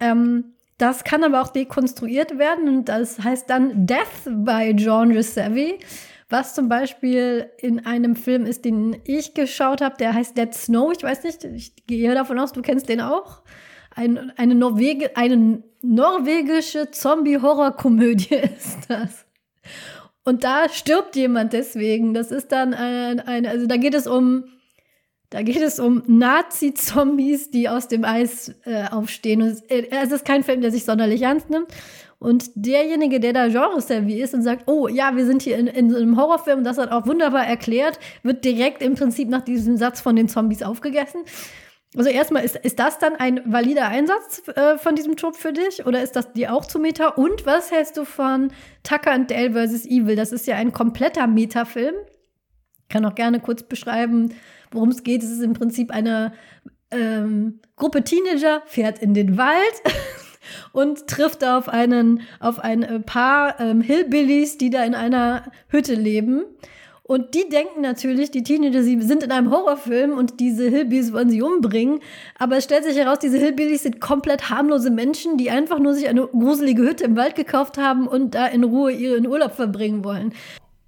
Ähm, 0.00 0.52
das 0.78 1.04
kann 1.04 1.24
aber 1.24 1.40
auch 1.40 1.48
dekonstruiert 1.48 2.38
werden 2.38 2.68
und 2.68 2.88
das 2.88 3.18
heißt 3.22 3.48
dann 3.48 3.86
Death 3.86 4.24
by 4.26 4.74
Genre 4.74 5.22
Savvy. 5.22 5.78
Was 6.28 6.54
zum 6.54 6.68
Beispiel 6.68 7.50
in 7.58 7.86
einem 7.86 8.16
Film 8.16 8.46
ist, 8.46 8.64
den 8.64 9.00
ich 9.04 9.34
geschaut 9.34 9.80
habe, 9.80 9.96
der 9.96 10.12
heißt 10.12 10.36
Dead 10.36 10.52
Snow. 10.52 10.92
Ich 10.96 11.02
weiß 11.02 11.22
nicht, 11.22 11.44
ich 11.44 11.86
gehe 11.86 12.14
davon 12.14 12.38
aus, 12.38 12.52
du 12.52 12.62
kennst 12.62 12.88
den 12.88 13.00
auch. 13.00 13.42
Ein, 13.94 14.32
eine, 14.36 14.56
Norwege, 14.56 15.16
eine 15.16 15.62
norwegische 15.82 16.90
Zombie-Horror-Komödie 16.90 18.34
ist 18.56 18.78
das. 18.88 19.24
Und 20.24 20.42
da 20.42 20.68
stirbt 20.68 21.14
jemand 21.14 21.52
deswegen. 21.52 22.12
Das 22.12 22.32
ist 22.32 22.50
dann 22.50 22.74
ein, 22.74 23.20
ein 23.20 23.46
also 23.46 23.66
da 23.66 23.76
geht 23.76 23.94
es 23.94 24.08
um, 24.08 24.44
da 25.30 25.42
geht 25.42 25.62
es 25.62 25.78
um 25.78 26.02
Nazi-Zombies, 26.08 27.52
die 27.52 27.68
aus 27.68 27.86
dem 27.86 28.04
Eis 28.04 28.52
äh, 28.64 28.88
aufstehen. 28.88 29.42
Und 29.42 29.48
es, 29.48 29.60
äh, 29.62 29.86
es 29.90 30.10
ist 30.10 30.24
kein 30.24 30.42
Film, 30.42 30.60
der 30.60 30.72
sich 30.72 30.84
sonderlich 30.84 31.22
ernst 31.22 31.50
nimmt. 31.50 31.68
Und 32.18 32.50
derjenige, 32.54 33.20
der 33.20 33.32
da 33.32 33.48
Genre-Savvy 33.48 34.20
ist 34.20 34.34
und 34.34 34.42
sagt, 34.42 34.64
oh 34.66 34.88
ja, 34.88 35.16
wir 35.16 35.26
sind 35.26 35.42
hier 35.42 35.58
in, 35.58 35.66
in 35.66 35.94
einem 35.94 36.16
Horrorfilm, 36.16 36.64
das 36.64 36.78
hat 36.78 36.90
auch 36.90 37.06
wunderbar 37.06 37.46
erklärt, 37.46 37.98
wird 38.22 38.44
direkt 38.44 38.82
im 38.82 38.94
Prinzip 38.94 39.28
nach 39.28 39.42
diesem 39.42 39.76
Satz 39.76 40.00
von 40.00 40.16
den 40.16 40.28
Zombies 40.28 40.62
aufgegessen. 40.62 41.20
Also 41.94 42.10
erstmal, 42.10 42.44
ist, 42.44 42.56
ist 42.56 42.78
das 42.78 42.98
dann 42.98 43.16
ein 43.16 43.40
valider 43.44 43.88
Einsatz 43.88 44.42
äh, 44.48 44.76
von 44.76 44.96
diesem 44.96 45.16
Trope 45.16 45.38
für 45.38 45.52
dich? 45.52 45.86
Oder 45.86 46.02
ist 46.02 46.16
das 46.16 46.32
dir 46.32 46.52
auch 46.54 46.64
zu 46.64 46.78
Meta? 46.78 47.08
Und 47.08 47.46
was 47.46 47.70
hältst 47.70 47.96
du 47.96 48.04
von 48.04 48.50
Tucker 48.82 49.12
and 49.12 49.30
Dale 49.30 49.52
vs. 49.52 49.86
Evil? 49.86 50.16
Das 50.16 50.32
ist 50.32 50.46
ja 50.46 50.56
ein 50.56 50.72
kompletter 50.72 51.26
Meta-Film. 51.26 51.94
Kann 52.88 53.04
auch 53.04 53.14
gerne 53.14 53.40
kurz 53.40 53.62
beschreiben, 53.62 54.34
worum 54.70 54.90
es 54.90 55.04
geht. 55.04 55.22
Es 55.22 55.30
ist 55.30 55.42
im 55.42 55.54
Prinzip 55.54 55.90
eine 55.90 56.32
ähm, 56.90 57.60
Gruppe 57.76 58.04
Teenager, 58.04 58.62
fährt 58.66 59.00
in 59.00 59.14
den 59.14 59.36
Wald 59.38 59.82
und 60.72 61.06
trifft 61.06 61.44
auf 61.44 61.68
einen, 61.68 62.22
auf 62.40 62.58
ein 62.58 62.82
äh, 62.82 63.00
Paar 63.00 63.60
ähm, 63.60 63.80
Hillbillies, 63.80 64.58
die 64.58 64.70
da 64.70 64.84
in 64.84 64.94
einer 64.94 65.44
Hütte 65.68 65.94
leben. 65.94 66.44
Und 67.08 67.34
die 67.34 67.48
denken 67.48 67.82
natürlich, 67.82 68.32
die 68.32 68.42
Teenager, 68.42 68.82
sie 68.82 69.00
sind 69.00 69.22
in 69.22 69.30
einem 69.30 69.52
Horrorfilm 69.52 70.18
und 70.18 70.40
diese 70.40 70.68
Hillbillies 70.68 71.12
wollen 71.12 71.30
sie 71.30 71.40
umbringen. 71.40 72.00
Aber 72.36 72.56
es 72.56 72.64
stellt 72.64 72.82
sich 72.82 72.96
heraus, 72.96 73.20
diese 73.20 73.38
Hillbillies 73.38 73.84
sind 73.84 74.00
komplett 74.00 74.50
harmlose 74.50 74.90
Menschen, 74.90 75.36
die 75.38 75.50
einfach 75.50 75.78
nur 75.78 75.94
sich 75.94 76.08
eine 76.08 76.26
gruselige 76.26 76.82
Hütte 76.82 77.04
im 77.04 77.16
Wald 77.16 77.36
gekauft 77.36 77.78
haben 77.78 78.08
und 78.08 78.34
da 78.34 78.46
in 78.46 78.64
Ruhe 78.64 78.90
ihren 78.90 79.28
Urlaub 79.28 79.52
verbringen 79.52 80.02
wollen. 80.02 80.34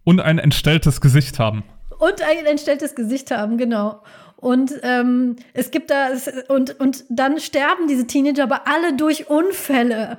Und 0.02 0.20
ein 0.20 0.40
entstelltes 0.40 1.00
Gesicht 1.00 1.38
haben. 1.38 1.62
Und 2.00 2.20
ein 2.22 2.46
entstelltes 2.46 2.96
Gesicht 2.96 3.30
haben, 3.30 3.56
genau. 3.56 4.02
Und 4.40 4.72
ähm, 4.82 5.34
es 5.52 5.72
gibt 5.72 5.90
da, 5.90 6.10
und, 6.46 6.78
und 6.78 7.04
dann 7.08 7.40
sterben 7.40 7.88
diese 7.88 8.06
Teenager 8.06 8.44
aber 8.44 8.68
alle 8.68 8.96
durch 8.96 9.28
Unfälle. 9.28 10.18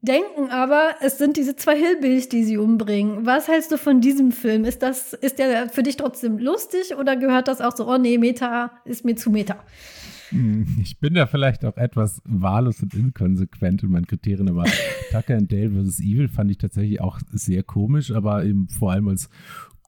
Denken 0.00 0.50
aber, 0.50 0.94
es 1.02 1.18
sind 1.18 1.36
diese 1.36 1.54
zwei 1.54 1.76
Hillbillies, 1.76 2.30
die 2.30 2.44
sie 2.44 2.56
umbringen. 2.56 3.26
Was 3.26 3.48
hältst 3.48 3.72
du 3.72 3.76
von 3.76 4.00
diesem 4.00 4.32
Film? 4.32 4.64
Ist 4.64 4.82
das, 4.82 5.12
ist 5.12 5.38
der 5.38 5.68
für 5.68 5.82
dich 5.82 5.96
trotzdem 5.96 6.38
lustig 6.38 6.96
oder 6.96 7.16
gehört 7.16 7.48
das 7.48 7.60
auch 7.60 7.76
so, 7.76 7.86
oh 7.86 7.98
nee, 7.98 8.16
Meta 8.16 8.70
ist 8.86 9.04
mir 9.04 9.16
zu 9.16 9.30
Meta? 9.30 9.56
Hm, 10.30 10.78
ich 10.82 10.98
bin 10.98 11.14
da 11.14 11.26
vielleicht 11.26 11.64
auch 11.64 11.76
etwas 11.76 12.20
wahllos 12.24 12.82
und 12.82 12.94
inkonsequent 12.94 13.82
in 13.82 13.90
meinen 13.90 14.06
Kriterien, 14.06 14.48
aber 14.48 14.64
Tucker 15.10 15.36
and 15.36 15.52
Dale 15.52 15.70
vs. 15.70 16.00
Evil 16.00 16.28
fand 16.28 16.50
ich 16.50 16.58
tatsächlich 16.58 17.00
auch 17.00 17.20
sehr 17.32 17.62
komisch, 17.62 18.10
aber 18.10 18.44
eben 18.44 18.68
vor 18.68 18.92
allem 18.92 19.08
als 19.08 19.28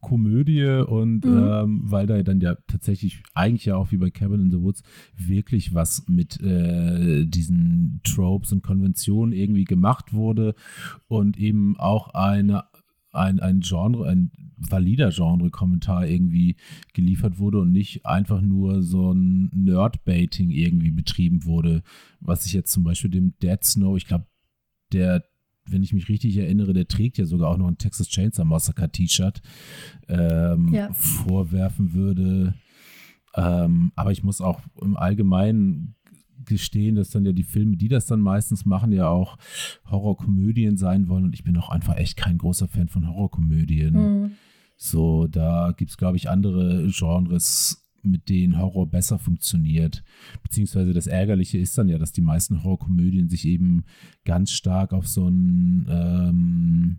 Komödie 0.01 0.85
und 0.87 1.25
mhm. 1.25 1.49
ähm, 1.51 1.81
weil 1.85 2.07
da 2.07 2.23
dann 2.23 2.41
ja 2.41 2.57
tatsächlich 2.67 3.23
eigentlich 3.35 3.67
ja 3.67 3.77
auch 3.77 3.93
wie 3.93 3.97
bei 3.97 4.11
Cabin 4.11 4.41
in 4.41 4.51
the 4.51 4.61
Woods 4.61 4.83
wirklich 5.17 5.75
was 5.75 6.07
mit 6.09 6.41
äh, 6.41 7.27
diesen 7.27 8.01
Tropes 8.05 8.53
und 8.53 8.63
Konventionen 8.63 9.33
irgendwie 9.33 9.65
gemacht 9.65 10.13
wurde 10.13 10.55
und 11.09 11.39
eben 11.39 11.77
auch 11.79 12.09
eine 12.15 12.65
ein, 13.11 13.41
ein 13.41 13.61
Genre, 13.61 14.09
ein 14.09 14.31
valider 14.57 15.11
Genre-Kommentar 15.11 16.07
irgendwie 16.07 16.57
geliefert 16.93 17.39
wurde 17.39 17.61
und 17.61 17.73
nicht 17.73 18.05
einfach 18.07 18.41
nur 18.41 18.83
so 18.83 19.13
ein 19.13 19.51
Nerd-Baiting 19.55 20.51
irgendwie 20.51 20.91
betrieben 20.91 21.45
wurde, 21.45 21.83
was 22.21 22.47
ich 22.47 22.53
jetzt 22.53 22.73
zum 22.73 22.85
Beispiel 22.85 23.11
dem 23.11 23.35
Dead 23.43 23.63
Snow, 23.63 23.97
ich 23.97 24.07
glaube, 24.07 24.27
der 24.93 25.25
wenn 25.71 25.83
ich 25.83 25.93
mich 25.93 26.09
richtig 26.09 26.37
erinnere, 26.37 26.73
der 26.73 26.89
trägt 26.89 27.19
ja 27.19 27.27
sogar 27.27 27.51
auch 27.51 27.59
noch 27.59 27.69
ein 27.69 27.79
Texas 27.79 28.09
Chainsaw 28.09 28.45
Massacre 28.45 28.91
T-Shirt, 28.91 29.41
ähm, 30.09 30.73
ja. 30.73 30.93
vorwerfen 30.93 31.93
würde. 31.93 32.55
Ähm, 33.35 33.93
aber 33.95 34.13
ich 34.13 34.23
muss 34.23 34.41
auch 34.41 34.61
im 34.81 34.97
Allgemeinen 34.97 35.95
gestehen, 36.45 36.97
dass 36.97 37.11
dann 37.11 37.25
ja 37.25 37.33
die 37.33 37.45
Filme, 37.45 37.77
die 37.77 37.89
das 37.89 38.07
dann 38.07 38.21
meistens 38.21 38.65
machen, 38.65 38.93
ja 38.93 39.09
auch 39.09 39.37
Horrorkomödien 39.91 40.77
sein 40.77 41.09
wollen. 41.09 41.25
Und 41.25 41.35
ich 41.35 41.45
bin 41.45 41.57
auch 41.57 41.69
einfach 41.69 41.97
echt 41.97 42.17
kein 42.17 42.39
großer 42.39 42.69
Fan 42.69 42.89
von 42.89 43.09
Horrorkomödien. 43.09 43.95
Mhm. 43.95 44.31
So, 44.77 45.27
da 45.27 45.73
gibt 45.77 45.91
es, 45.91 45.97
glaube 45.97 46.17
ich, 46.17 46.31
andere 46.31 46.89
Genres, 46.91 47.88
mit 48.03 48.29
denen 48.29 48.59
Horror 48.59 48.87
besser 48.89 49.19
funktioniert. 49.19 50.03
Beziehungsweise 50.43 50.93
das 50.93 51.07
Ärgerliche 51.07 51.59
ist 51.59 51.77
dann 51.77 51.89
ja, 51.89 51.99
dass 51.99 52.13
die 52.13 52.21
meisten 52.21 52.63
Horrorkomödien 52.63 53.29
sich 53.29 53.47
eben 53.47 53.85
ganz 54.25 54.51
stark 54.51 54.93
auf 54.93 55.07
so 55.07 55.29
ein 55.29 55.87
ähm, 55.89 56.97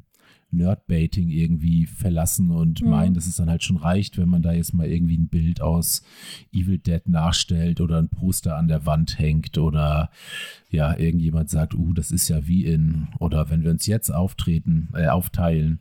Nerdbaiting 0.51 1.29
irgendwie 1.29 1.85
verlassen 1.85 2.51
und 2.51 2.81
mhm. 2.81 2.89
meinen, 2.89 3.13
dass 3.13 3.27
es 3.27 3.35
dann 3.35 3.49
halt 3.49 3.63
schon 3.63 3.77
reicht, 3.77 4.17
wenn 4.17 4.29
man 4.29 4.41
da 4.41 4.51
jetzt 4.51 4.73
mal 4.73 4.87
irgendwie 4.87 5.17
ein 5.17 5.27
Bild 5.27 5.61
aus 5.61 6.03
Evil 6.51 6.79
Dead 6.79 7.07
nachstellt 7.07 7.81
oder 7.81 7.97
ein 7.97 8.09
Poster 8.09 8.57
an 8.57 8.67
der 8.67 8.85
Wand 8.85 9.19
hängt 9.19 9.57
oder 9.57 10.09
ja, 10.69 10.97
irgendjemand 10.97 11.49
sagt, 11.49 11.75
uh, 11.75 11.93
das 11.93 12.11
ist 12.11 12.29
ja 12.29 12.47
wie 12.47 12.65
in, 12.65 13.07
oder 13.19 13.49
wenn 13.49 13.63
wir 13.63 13.71
uns 13.71 13.85
jetzt 13.85 14.09
auftreten, 14.09 14.89
äh, 14.93 15.07
aufteilen, 15.07 15.79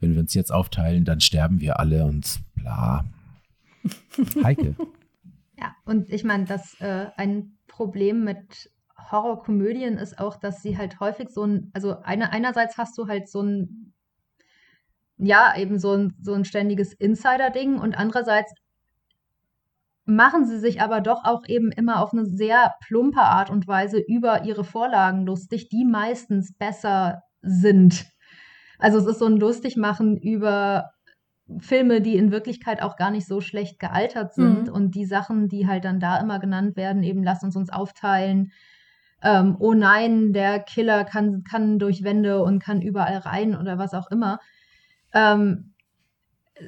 wenn 0.00 0.12
wir 0.12 0.20
uns 0.20 0.34
jetzt 0.34 0.52
aufteilen, 0.52 1.04
dann 1.04 1.20
sterben 1.20 1.60
wir 1.60 1.78
alle 1.78 2.04
und 2.04 2.40
bla. 2.54 3.04
Heike. 4.44 4.74
ja, 5.58 5.74
und 5.84 6.10
ich 6.10 6.24
meine, 6.24 6.44
dass 6.44 6.80
äh, 6.80 7.06
ein 7.16 7.58
Problem 7.66 8.24
mit 8.24 8.70
Horrorkomödien 9.10 9.96
ist 9.96 10.18
auch, 10.18 10.36
dass 10.36 10.62
sie 10.62 10.76
halt 10.76 11.00
häufig 11.00 11.30
so 11.30 11.44
ein, 11.44 11.70
also 11.72 12.00
eine, 12.02 12.32
einerseits 12.32 12.76
hast 12.76 12.96
du 12.98 13.08
halt 13.08 13.28
so 13.28 13.42
ein 13.42 13.94
ja, 15.22 15.54
eben 15.56 15.78
so 15.78 15.92
ein, 15.92 16.14
so 16.20 16.32
ein 16.32 16.44
ständiges 16.44 16.94
Insider-Ding 16.94 17.78
und 17.78 17.96
andererseits 17.96 18.52
machen 20.06 20.46
sie 20.46 20.58
sich 20.58 20.80
aber 20.80 21.00
doch 21.00 21.24
auch 21.24 21.46
eben 21.46 21.70
immer 21.70 22.02
auf 22.02 22.12
eine 22.12 22.24
sehr 22.24 22.74
plumpe 22.86 23.20
Art 23.20 23.50
und 23.50 23.68
Weise 23.68 23.98
über 23.98 24.44
ihre 24.44 24.64
Vorlagen 24.64 25.26
lustig, 25.26 25.68
die 25.68 25.84
meistens 25.84 26.54
besser 26.56 27.22
sind. 27.42 28.06
Also 28.78 28.98
es 28.98 29.06
ist 29.06 29.18
so 29.18 29.26
ein 29.26 29.36
Lustigmachen 29.36 30.16
über 30.16 30.90
Filme, 31.58 32.00
die 32.00 32.16
in 32.16 32.30
Wirklichkeit 32.30 32.82
auch 32.82 32.96
gar 32.96 33.10
nicht 33.10 33.26
so 33.26 33.40
schlecht 33.40 33.78
gealtert 33.78 34.34
sind 34.34 34.68
mhm. 34.68 34.72
und 34.72 34.94
die 34.94 35.04
Sachen, 35.04 35.48
die 35.48 35.66
halt 35.66 35.84
dann 35.84 36.00
da 36.00 36.18
immer 36.18 36.38
genannt 36.38 36.76
werden, 36.76 37.02
eben 37.02 37.22
lass 37.22 37.42
uns 37.42 37.56
uns 37.56 37.70
aufteilen. 37.70 38.52
Ähm, 39.22 39.56
oh 39.58 39.74
nein, 39.74 40.32
der 40.32 40.60
Killer 40.60 41.04
kann, 41.04 41.44
kann 41.44 41.78
durch 41.78 42.04
Wände 42.04 42.42
und 42.42 42.62
kann 42.62 42.80
überall 42.80 43.18
rein 43.18 43.56
oder 43.56 43.78
was 43.78 43.94
auch 43.94 44.10
immer 44.10 44.38
ähm, 45.12 45.74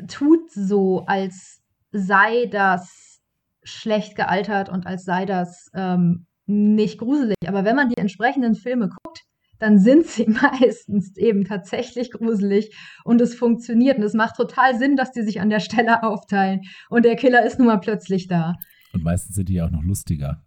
tut 0.09 0.51
so, 0.51 1.05
als 1.07 1.62
sei 1.92 2.47
das 2.47 3.21
schlecht 3.62 4.16
gealtert 4.16 4.68
und 4.68 4.87
als 4.87 5.05
sei 5.05 5.25
das 5.27 5.71
ähm, 5.75 6.27
nicht 6.47 6.99
gruselig. 6.99 7.37
Aber 7.47 7.64
wenn 7.64 7.77
man 7.77 7.88
die 7.88 7.99
entsprechenden 7.99 8.55
Filme 8.55 8.88
guckt, 8.88 9.23
dann 9.62 9.79
sind 9.79 10.07
sie 10.07 10.27
meistens 10.61 11.16
eben 11.16 11.44
tatsächlich 11.44 12.11
gruselig 12.11 12.77
und 13.05 13.20
es 13.20 13.35
funktioniert. 13.37 13.96
Und 13.96 14.03
es 14.03 14.12
macht 14.12 14.37
total 14.37 14.77
Sinn, 14.77 14.96
dass 14.96 15.12
die 15.12 15.22
sich 15.22 15.40
an 15.40 15.51
der 15.51 15.61
Stelle 15.61 16.03
aufteilen. 16.03 16.62
Und 16.90 17.05
der 17.05 17.14
Killer 17.14 17.46
ist 17.46 17.59
nun 17.59 17.68
mal 17.68 17.79
plötzlich 17.79 18.27
da. 18.27 18.57
Und 18.92 19.05
meistens 19.05 19.37
sind 19.37 19.48
die 19.48 19.55
ja 19.55 19.66
auch 19.66 19.70
noch 19.70 19.85
lustiger. 19.85 20.42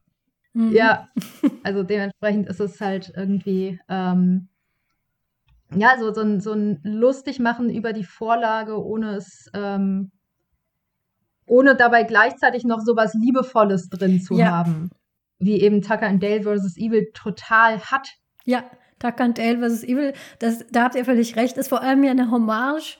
Mhm. 0.53 0.73
Ja, 0.73 1.07
also 1.63 1.83
dementsprechend 1.83 2.47
ist 2.49 2.59
es 2.59 2.81
halt 2.81 3.13
irgendwie 3.15 3.79
ähm, 3.87 4.49
ja, 5.73 5.95
so, 5.97 6.13
so, 6.13 6.21
ein, 6.21 6.41
so 6.41 6.51
ein 6.51 6.81
Lustigmachen 6.83 7.69
über 7.69 7.93
die 7.93 8.03
Vorlage, 8.03 8.83
ohne 8.83 9.15
es, 9.15 9.49
ähm, 9.53 10.11
ohne 11.47 11.75
dabei 11.75 12.03
gleichzeitig 12.03 12.65
noch 12.65 12.81
so 12.81 12.97
was 12.97 13.13
Liebevolles 13.13 13.89
drin 13.89 14.19
zu 14.19 14.37
ja. 14.37 14.51
haben. 14.51 14.89
Wie 15.39 15.61
eben 15.61 15.81
Tucker 15.81 16.07
and 16.07 16.21
Dale 16.21 16.43
vs. 16.43 16.77
Evil 16.77 17.11
total 17.13 17.79
hat. 17.79 18.09
Ja, 18.45 18.69
Tucker 18.99 19.23
and 19.23 19.37
Dale 19.37 19.59
vs. 19.59 19.83
Evil, 19.83 20.13
das, 20.39 20.65
da 20.71 20.83
habt 20.83 20.95
ihr 20.95 21.05
völlig 21.05 21.35
recht, 21.35 21.57
ist 21.57 21.69
vor 21.69 21.81
allem 21.81 22.03
ja 22.03 22.11
eine 22.11 22.31
Hommage 22.31 22.97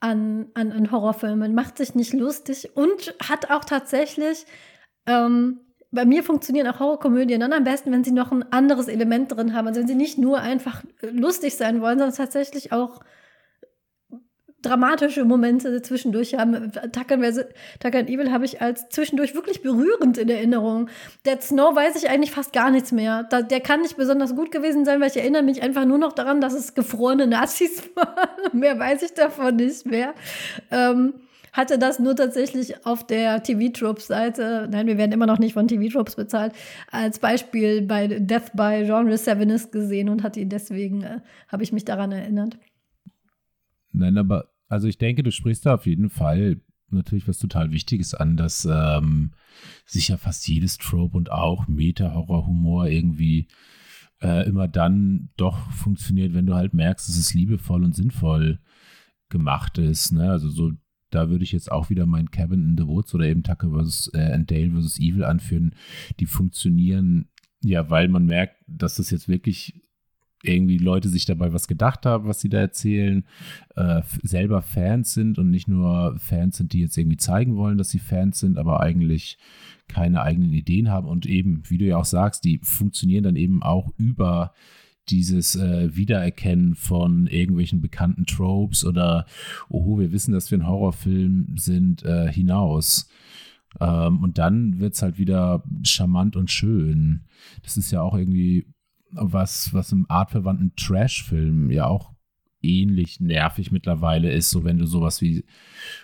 an, 0.00 0.48
an, 0.54 0.72
an 0.72 0.90
Horrorfilmen, 0.90 1.54
macht 1.54 1.78
sich 1.78 1.94
nicht 1.94 2.12
lustig 2.12 2.76
und 2.76 3.14
hat 3.22 3.50
auch 3.50 3.64
tatsächlich 3.64 4.44
ähm, 5.06 5.60
bei 5.94 6.04
mir 6.04 6.24
funktionieren 6.24 6.66
auch 6.66 6.80
Horrorkomödien 6.80 7.40
dann 7.40 7.52
am 7.52 7.64
besten, 7.64 7.92
wenn 7.92 8.02
sie 8.02 8.10
noch 8.10 8.32
ein 8.32 8.42
anderes 8.52 8.88
Element 8.88 9.34
drin 9.34 9.54
haben. 9.54 9.68
Also 9.68 9.80
wenn 9.80 9.86
sie 9.86 9.94
nicht 9.94 10.18
nur 10.18 10.40
einfach 10.40 10.82
lustig 11.00 11.56
sein 11.56 11.80
wollen, 11.80 11.98
sondern 11.98 12.16
tatsächlich 12.16 12.72
auch 12.72 13.00
dramatische 14.64 15.24
Momente 15.24 15.82
zwischendurch 15.82 16.34
haben. 16.34 16.72
Tucker 16.92 17.14
and 17.14 18.08
Evil 18.08 18.32
habe 18.32 18.44
ich 18.44 18.60
als 18.60 18.88
zwischendurch 18.88 19.34
wirklich 19.34 19.62
berührend 19.62 20.18
in 20.18 20.28
Erinnerung. 20.28 20.88
Dead 21.26 21.42
Snow 21.42 21.74
weiß 21.74 21.96
ich 21.96 22.08
eigentlich 22.08 22.32
fast 22.32 22.52
gar 22.52 22.70
nichts 22.70 22.92
mehr. 22.92 23.24
Der 23.24 23.60
kann 23.60 23.82
nicht 23.82 23.96
besonders 23.96 24.34
gut 24.34 24.50
gewesen 24.50 24.84
sein, 24.84 25.00
weil 25.00 25.10
ich 25.10 25.16
erinnere 25.16 25.42
mich 25.42 25.62
einfach 25.62 25.84
nur 25.84 25.98
noch 25.98 26.12
daran, 26.12 26.40
dass 26.40 26.54
es 26.54 26.74
gefrorene 26.74 27.26
Nazis 27.26 27.82
waren. 27.94 28.58
mehr 28.58 28.78
weiß 28.78 29.02
ich 29.02 29.14
davon 29.14 29.56
nicht 29.56 29.86
mehr. 29.86 30.14
Ähm, 30.70 31.14
hatte 31.54 31.78
das 31.78 32.00
nur 32.00 32.16
tatsächlich 32.16 32.84
auf 32.84 33.06
der 33.06 33.42
TV-Tropes-Seite, 33.42 34.68
nein, 34.70 34.88
wir 34.88 34.98
werden 34.98 35.12
immer 35.12 35.26
noch 35.26 35.38
nicht 35.38 35.54
von 35.54 35.68
TV-Tropes 35.68 36.16
bezahlt, 36.16 36.52
als 36.90 37.20
Beispiel 37.20 37.82
bei 37.82 38.08
Death 38.08 38.52
by 38.54 38.82
Genre 38.84 39.16
Sevenist 39.16 39.70
gesehen 39.70 40.08
und 40.08 40.24
hatte 40.24 40.40
ihn 40.40 40.48
deswegen, 40.48 41.02
äh, 41.02 41.20
habe 41.48 41.62
ich 41.62 41.72
mich 41.72 41.84
daran 41.84 42.10
erinnert. 42.10 42.58
Nein, 43.92 44.18
aber 44.18 44.48
also 44.68 44.88
ich 44.88 44.98
denke, 44.98 45.22
du 45.22 45.30
sprichst 45.30 45.66
da 45.66 45.74
auf 45.74 45.86
jeden 45.86 46.10
Fall 46.10 46.60
natürlich 46.90 47.26
was 47.26 47.38
total 47.38 47.70
Wichtiges 47.72 48.14
an, 48.14 48.36
dass 48.36 48.68
ähm, 48.70 49.32
sicher 49.86 50.18
fast 50.18 50.46
jedes 50.46 50.78
Trope 50.78 51.16
und 51.16 51.30
auch 51.30 51.66
Meta-Horror-Humor 51.66 52.86
irgendwie 52.86 53.48
äh, 54.22 54.46
immer 54.48 54.68
dann 54.68 55.30
doch 55.36 55.70
funktioniert, 55.72 56.34
wenn 56.34 56.46
du 56.46 56.54
halt 56.54 56.74
merkst, 56.74 57.08
dass 57.08 57.16
es 57.16 57.34
liebevoll 57.34 57.84
und 57.84 57.94
sinnvoll 57.94 58.60
gemacht 59.28 59.78
ist. 59.78 60.12
Ne? 60.12 60.30
Also 60.30 60.48
so 60.48 60.72
da 61.10 61.30
würde 61.30 61.44
ich 61.44 61.52
jetzt 61.52 61.70
auch 61.70 61.90
wieder 61.90 62.06
mein 62.06 62.30
Cabin 62.30 62.64
in 62.64 62.76
the 62.76 62.86
Woods 62.86 63.14
oder 63.14 63.26
eben 63.26 63.44
Tucker 63.44 63.70
vs. 63.70 64.10
Äh, 64.14 64.32
and 64.32 64.50
Dale 64.50 64.70
vs. 64.70 64.98
Evil 64.98 65.24
anführen. 65.24 65.74
Die 66.18 66.26
funktionieren 66.26 67.28
ja, 67.64 67.88
weil 67.88 68.08
man 68.08 68.26
merkt, 68.26 68.62
dass 68.66 68.96
das 68.96 69.10
jetzt 69.10 69.26
wirklich 69.26 69.82
irgendwie 70.44 70.78
Leute 70.78 71.08
sich 71.08 71.24
dabei 71.24 71.52
was 71.52 71.68
gedacht 71.68 72.06
haben, 72.06 72.26
was 72.26 72.40
sie 72.40 72.48
da 72.48 72.58
erzählen, 72.58 73.24
äh, 73.76 74.02
selber 74.22 74.62
Fans 74.62 75.14
sind 75.14 75.38
und 75.38 75.50
nicht 75.50 75.68
nur 75.68 76.16
Fans 76.18 76.56
sind, 76.56 76.72
die 76.72 76.80
jetzt 76.80 76.96
irgendwie 76.96 77.16
zeigen 77.16 77.56
wollen, 77.56 77.78
dass 77.78 77.90
sie 77.90 77.98
Fans 77.98 78.40
sind, 78.40 78.58
aber 78.58 78.80
eigentlich 78.80 79.38
keine 79.88 80.22
eigenen 80.22 80.52
Ideen 80.52 80.90
haben 80.90 81.08
und 81.08 81.26
eben, 81.26 81.62
wie 81.68 81.78
du 81.78 81.84
ja 81.84 81.98
auch 81.98 82.04
sagst, 82.04 82.44
die 82.44 82.60
funktionieren 82.62 83.24
dann 83.24 83.36
eben 83.36 83.62
auch 83.62 83.92
über 83.98 84.52
dieses 85.10 85.56
äh, 85.56 85.94
Wiedererkennen 85.94 86.74
von 86.74 87.26
irgendwelchen 87.26 87.80
bekannten 87.80 88.26
Tropes 88.26 88.84
oder, 88.84 89.26
oh, 89.68 89.98
wir 89.98 90.12
wissen, 90.12 90.32
dass 90.32 90.50
wir 90.50 90.58
ein 90.58 90.66
Horrorfilm 90.66 91.56
sind, 91.56 92.02
äh, 92.04 92.32
hinaus. 92.32 93.08
Ähm, 93.80 94.22
und 94.22 94.38
dann 94.38 94.78
wird 94.78 94.94
es 94.94 95.02
halt 95.02 95.18
wieder 95.18 95.62
charmant 95.82 96.36
und 96.36 96.50
schön. 96.50 97.24
Das 97.62 97.76
ist 97.76 97.90
ja 97.90 98.02
auch 98.02 98.16
irgendwie 98.16 98.66
was, 99.14 99.72
was 99.72 99.92
im 99.92 100.06
artverwandten 100.08 100.72
Trash-Film 100.76 101.70
ja 101.70 101.86
auch 101.86 102.14
ähnlich 102.64 103.20
nervig 103.20 103.70
mittlerweile 103.70 104.32
ist, 104.32 104.50
so 104.50 104.64
wenn 104.64 104.78
du 104.78 104.86
sowas 104.86 105.20
wie, 105.20 105.44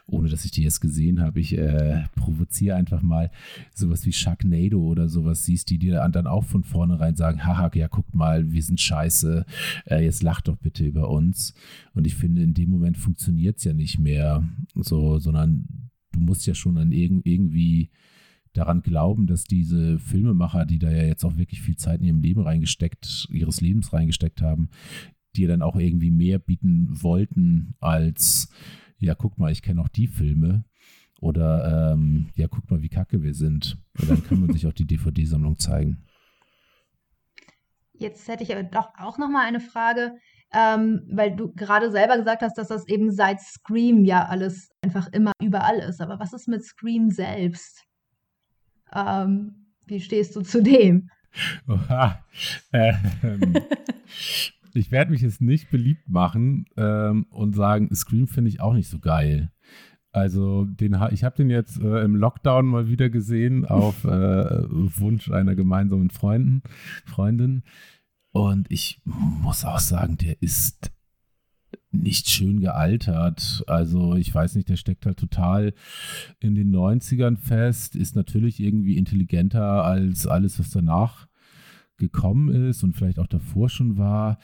ohne 0.06 0.28
dass 0.28 0.44
ich 0.44 0.50
die 0.50 0.62
jetzt 0.62 0.80
gesehen 0.80 1.20
habe, 1.20 1.40
ich 1.40 1.56
äh, 1.56 2.04
provoziere 2.14 2.76
einfach 2.76 3.02
mal, 3.02 3.30
sowas 3.74 4.04
wie 4.04 4.12
Sharknado 4.12 4.80
oder 4.80 5.08
sowas 5.08 5.44
siehst, 5.44 5.70
die 5.70 5.78
dir 5.78 6.06
dann 6.12 6.26
auch 6.26 6.44
von 6.44 6.62
vornherein 6.62 7.16
sagen, 7.16 7.44
haha, 7.44 7.70
ja, 7.74 7.88
guckt 7.88 8.14
mal, 8.14 8.52
wir 8.52 8.62
sind 8.62 8.80
scheiße, 8.80 9.46
äh, 9.86 10.04
jetzt 10.04 10.22
lacht 10.22 10.48
doch 10.48 10.56
bitte 10.56 10.84
über 10.84 11.08
uns. 11.08 11.54
Und 11.94 12.06
ich 12.06 12.14
finde, 12.14 12.42
in 12.42 12.54
dem 12.54 12.70
Moment 12.70 12.98
funktioniert 12.98 13.58
es 13.58 13.64
ja 13.64 13.72
nicht 13.72 13.98
mehr 13.98 14.46
so, 14.74 15.18
sondern 15.18 15.90
du 16.12 16.20
musst 16.20 16.46
ja 16.46 16.54
schon 16.54 16.76
an 16.78 16.92
irg 16.92 17.22
irgendwie 17.24 17.90
daran 18.52 18.82
glauben, 18.82 19.26
dass 19.26 19.44
diese 19.44 19.98
Filmemacher, 19.98 20.66
die 20.66 20.78
da 20.78 20.90
ja 20.90 21.04
jetzt 21.04 21.24
auch 21.24 21.36
wirklich 21.36 21.62
viel 21.62 21.76
Zeit 21.76 22.00
in 22.00 22.06
ihrem 22.06 22.20
Leben 22.20 22.42
reingesteckt, 22.42 23.28
ihres 23.30 23.60
Lebens 23.60 23.92
reingesteckt 23.92 24.42
haben, 24.42 24.70
dir 25.36 25.48
dann 25.48 25.62
auch 25.62 25.76
irgendwie 25.76 26.10
mehr 26.10 26.38
bieten 26.38 26.88
wollten 27.02 27.74
als, 27.80 28.50
ja, 28.98 29.14
guck 29.14 29.38
mal, 29.38 29.52
ich 29.52 29.62
kenne 29.62 29.80
auch 29.80 29.88
die 29.88 30.08
Filme. 30.08 30.64
Oder 31.20 31.92
ähm, 31.92 32.30
ja, 32.34 32.48
guck 32.48 32.70
mal, 32.70 32.80
wie 32.82 32.88
kacke 32.88 33.22
wir 33.22 33.34
sind. 33.34 33.78
Und 34.00 34.10
dann 34.10 34.24
kann 34.24 34.40
man 34.40 34.52
sich 34.52 34.66
auch 34.66 34.72
die 34.72 34.86
DVD-Sammlung 34.86 35.58
zeigen. 35.58 36.04
Jetzt 37.92 38.26
hätte 38.28 38.42
ich 38.42 38.52
aber 38.52 38.62
doch 38.62 38.88
auch 38.96 39.18
noch 39.18 39.28
mal 39.28 39.46
eine 39.46 39.60
Frage, 39.60 40.16
ähm, 40.54 41.02
weil 41.12 41.36
du 41.36 41.52
gerade 41.52 41.90
selber 41.90 42.16
gesagt 42.16 42.40
hast, 42.40 42.56
dass 42.56 42.68
das 42.68 42.88
eben 42.88 43.12
seit 43.12 43.40
Scream 43.40 44.04
ja 44.06 44.24
alles 44.24 44.70
einfach 44.82 45.08
immer 45.12 45.32
überall 45.42 45.78
ist. 45.80 46.00
Aber 46.00 46.18
was 46.18 46.32
ist 46.32 46.48
mit 46.48 46.64
Scream 46.64 47.10
selbst? 47.10 47.84
Ähm, 48.94 49.54
wie 49.86 50.00
stehst 50.00 50.36
du 50.36 50.42
zu 50.42 50.62
dem? 50.62 51.10
Oha. 51.68 52.24
Ähm, 52.72 53.54
ich 54.74 54.90
werde 54.90 55.10
mich 55.10 55.22
jetzt 55.22 55.40
nicht 55.40 55.70
beliebt 55.70 56.08
machen 56.08 56.66
ähm, 56.76 57.26
und 57.30 57.54
sagen, 57.54 57.94
Scream 57.94 58.26
finde 58.26 58.50
ich 58.50 58.60
auch 58.60 58.74
nicht 58.74 58.88
so 58.88 58.98
geil. 58.98 59.50
Also 60.12 60.64
den, 60.64 60.96
ich 61.12 61.22
habe 61.22 61.36
den 61.36 61.50
jetzt 61.50 61.80
äh, 61.80 62.02
im 62.02 62.16
Lockdown 62.16 62.66
mal 62.66 62.88
wieder 62.88 63.10
gesehen 63.10 63.64
auf 63.64 64.04
äh, 64.04 64.08
Wunsch 64.68 65.30
einer 65.30 65.54
gemeinsamen 65.54 66.10
Freunden, 66.10 66.62
Freundin. 67.04 67.62
Und 68.32 68.70
ich 68.70 69.00
muss 69.04 69.64
auch 69.64 69.78
sagen, 69.78 70.16
der 70.16 70.40
ist 70.42 70.92
nicht 71.92 72.28
schön 72.28 72.60
gealtert. 72.60 73.64
Also 73.66 74.14
ich 74.14 74.34
weiß 74.34 74.54
nicht, 74.54 74.68
der 74.68 74.76
steckt 74.76 75.06
halt 75.06 75.18
total 75.18 75.74
in 76.38 76.54
den 76.54 76.74
90ern 76.74 77.36
fest, 77.36 77.96
ist 77.96 78.16
natürlich 78.16 78.60
irgendwie 78.60 78.96
intelligenter 78.96 79.84
als 79.84 80.26
alles, 80.26 80.58
was 80.58 80.70
danach 80.70 81.28
gekommen 81.96 82.68
ist 82.68 82.82
und 82.82 82.94
vielleicht 82.94 83.18
auch 83.18 83.26
davor 83.26 83.68
schon 83.68 83.98
war 83.98 84.38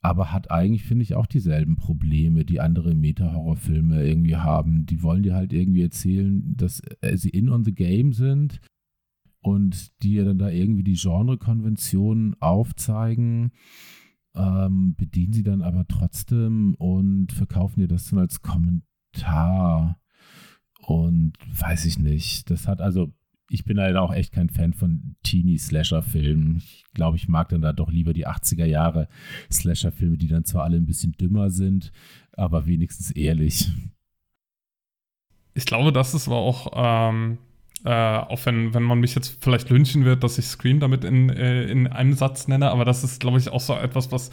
aber 0.00 0.32
hat 0.32 0.50
eigentlich, 0.50 0.84
finde 0.84 1.02
ich, 1.02 1.14
auch 1.14 1.26
dieselben 1.26 1.76
Probleme, 1.76 2.44
die 2.44 2.60
andere 2.60 2.94
Meta-Horrorfilme 2.94 4.06
irgendwie 4.06 4.36
haben. 4.36 4.86
Die 4.86 5.02
wollen 5.02 5.24
dir 5.24 5.34
halt 5.34 5.52
irgendwie 5.52 5.82
erzählen, 5.82 6.56
dass 6.56 6.82
sie 7.14 7.30
in 7.30 7.48
on 7.48 7.64
the 7.64 7.74
game 7.74 8.12
sind 8.12 8.60
und 9.40 9.90
die 10.02 10.14
ja 10.14 10.24
dann 10.24 10.38
da 10.38 10.50
irgendwie 10.50 10.84
die 10.84 10.96
Genrekonventionen 10.96 12.40
aufzeigen, 12.40 13.50
ähm, 14.34 14.94
bedienen 14.96 15.32
sie 15.32 15.42
dann 15.42 15.62
aber 15.62 15.86
trotzdem 15.86 16.74
und 16.74 17.32
verkaufen 17.32 17.80
dir 17.80 17.88
das 17.88 18.10
dann 18.10 18.18
als 18.18 18.42
Kommentar. 18.42 20.00
Und 20.80 21.34
weiß 21.60 21.84
ich 21.86 21.98
nicht. 21.98 22.50
Das 22.50 22.66
hat 22.68 22.80
also 22.80 23.12
ich 23.50 23.64
bin 23.64 23.80
halt 23.80 23.96
auch 23.96 24.12
echt 24.12 24.32
kein 24.32 24.50
Fan 24.50 24.74
von 24.74 25.16
Teenie-Slasher-Filmen. 25.22 26.58
Ich 26.58 26.84
glaube, 26.92 27.16
ich 27.16 27.28
mag 27.28 27.48
dann 27.48 27.62
da 27.62 27.72
doch 27.72 27.90
lieber 27.90 28.12
die 28.12 28.26
80er 28.26 28.66
Jahre 28.66 29.08
Slasher-Filme, 29.50 30.18
die 30.18 30.28
dann 30.28 30.44
zwar 30.44 30.64
alle 30.64 30.76
ein 30.76 30.86
bisschen 30.86 31.12
dümmer 31.12 31.50
sind, 31.50 31.92
aber 32.32 32.66
wenigstens 32.66 33.10
ehrlich. 33.10 33.70
Ich 35.54 35.64
glaube, 35.64 35.92
das 35.92 36.14
ist 36.14 36.28
aber 36.28 36.36
auch, 36.36 36.70
ähm, 36.74 37.38
äh, 37.84 37.90
auch 37.90 38.44
wenn, 38.44 38.74
wenn 38.74 38.82
man 38.82 38.98
mich 39.00 39.14
jetzt 39.14 39.38
vielleicht 39.40 39.70
lynchen 39.70 40.04
wird, 40.04 40.24
dass 40.24 40.38
ich 40.38 40.46
Scream 40.46 40.80
damit 40.80 41.04
in, 41.04 41.30
äh, 41.30 41.64
in 41.64 41.86
einem 41.86 42.14
Satz 42.14 42.48
nenne, 42.48 42.70
aber 42.70 42.84
das 42.84 43.04
ist, 43.04 43.20
glaube 43.20 43.38
ich, 43.38 43.50
auch 43.50 43.60
so 43.60 43.74
etwas, 43.74 44.10
was 44.10 44.30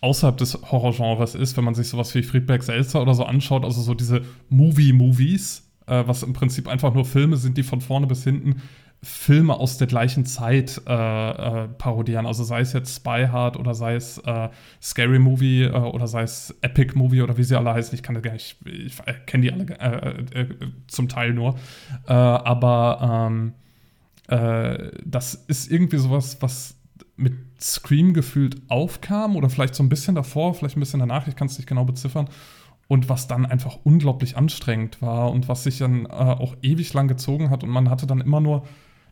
außerhalb 0.00 0.36
des 0.36 0.54
Horrorgenres 0.70 1.34
ist, 1.34 1.56
wenn 1.56 1.64
man 1.64 1.74
sich 1.74 1.88
sowas 1.88 2.14
wie 2.14 2.22
Friedberg 2.22 2.62
Seltzer 2.62 3.00
oder 3.00 3.14
so 3.14 3.24
anschaut, 3.24 3.64
also 3.64 3.80
so 3.80 3.94
diese 3.94 4.22
Movie-Movies, 4.48 5.70
äh, 5.86 6.04
was 6.06 6.22
im 6.22 6.32
Prinzip 6.32 6.68
einfach 6.68 6.92
nur 6.92 7.04
Filme 7.04 7.36
sind, 7.36 7.56
die 7.56 7.62
von 7.62 7.80
vorne 7.80 8.06
bis 8.06 8.24
hinten 8.24 8.62
Filme 9.04 9.54
aus 9.54 9.78
der 9.78 9.88
gleichen 9.88 10.24
Zeit 10.26 10.80
äh, 10.86 10.92
äh, 10.92 11.68
parodieren. 11.68 12.24
Also 12.24 12.44
sei 12.44 12.60
es 12.60 12.72
jetzt 12.72 12.94
Spy 12.94 13.26
Hard 13.30 13.56
oder 13.56 13.74
sei 13.74 13.96
es 13.96 14.18
äh, 14.18 14.48
Scary 14.80 15.18
Movie 15.18 15.64
äh, 15.64 15.72
oder 15.72 16.06
sei 16.06 16.22
es 16.22 16.54
Epic 16.60 16.96
Movie 16.96 17.22
oder 17.22 17.36
wie 17.36 17.42
sie 17.42 17.56
alle 17.56 17.74
heißen. 17.74 17.94
Ich 17.94 18.02
kann 18.02 18.14
das 18.14 18.22
gar 18.22 18.32
nicht, 18.32 18.56
ich, 18.64 18.94
ich 18.94 19.26
kenne 19.26 19.42
die 19.42 19.52
alle 19.52 19.66
äh, 20.32 20.46
zum 20.86 21.08
Teil 21.08 21.32
nur. 21.32 21.56
aber 22.06 23.28
ähm, 23.30 23.54
das 25.04 25.34
ist 25.34 25.70
irgendwie 25.70 25.98
sowas, 25.98 26.38
was 26.40 26.76
mit 27.16 27.34
Scream 27.60 28.14
gefühlt 28.14 28.62
aufkam 28.68 29.36
oder 29.36 29.50
vielleicht 29.50 29.74
so 29.74 29.82
ein 29.82 29.88
bisschen 29.88 30.14
davor, 30.14 30.54
vielleicht 30.54 30.76
ein 30.76 30.80
bisschen 30.80 31.00
danach, 31.00 31.26
ich 31.26 31.36
kann 31.36 31.48
es 31.48 31.58
nicht 31.58 31.66
genau 31.66 31.84
beziffern 31.84 32.28
und 32.88 33.08
was 33.08 33.26
dann 33.26 33.46
einfach 33.46 33.78
unglaublich 33.84 34.36
anstrengend 34.36 35.02
war 35.02 35.30
und 35.30 35.48
was 35.48 35.64
sich 35.64 35.78
dann 35.78 36.06
äh, 36.06 36.08
auch 36.08 36.56
ewig 36.62 36.92
lang 36.94 37.08
gezogen 37.08 37.50
hat 37.50 37.62
und 37.62 37.70
man 37.70 37.90
hatte 37.90 38.06
dann 38.06 38.20
immer 38.20 38.40
nur 38.40 38.64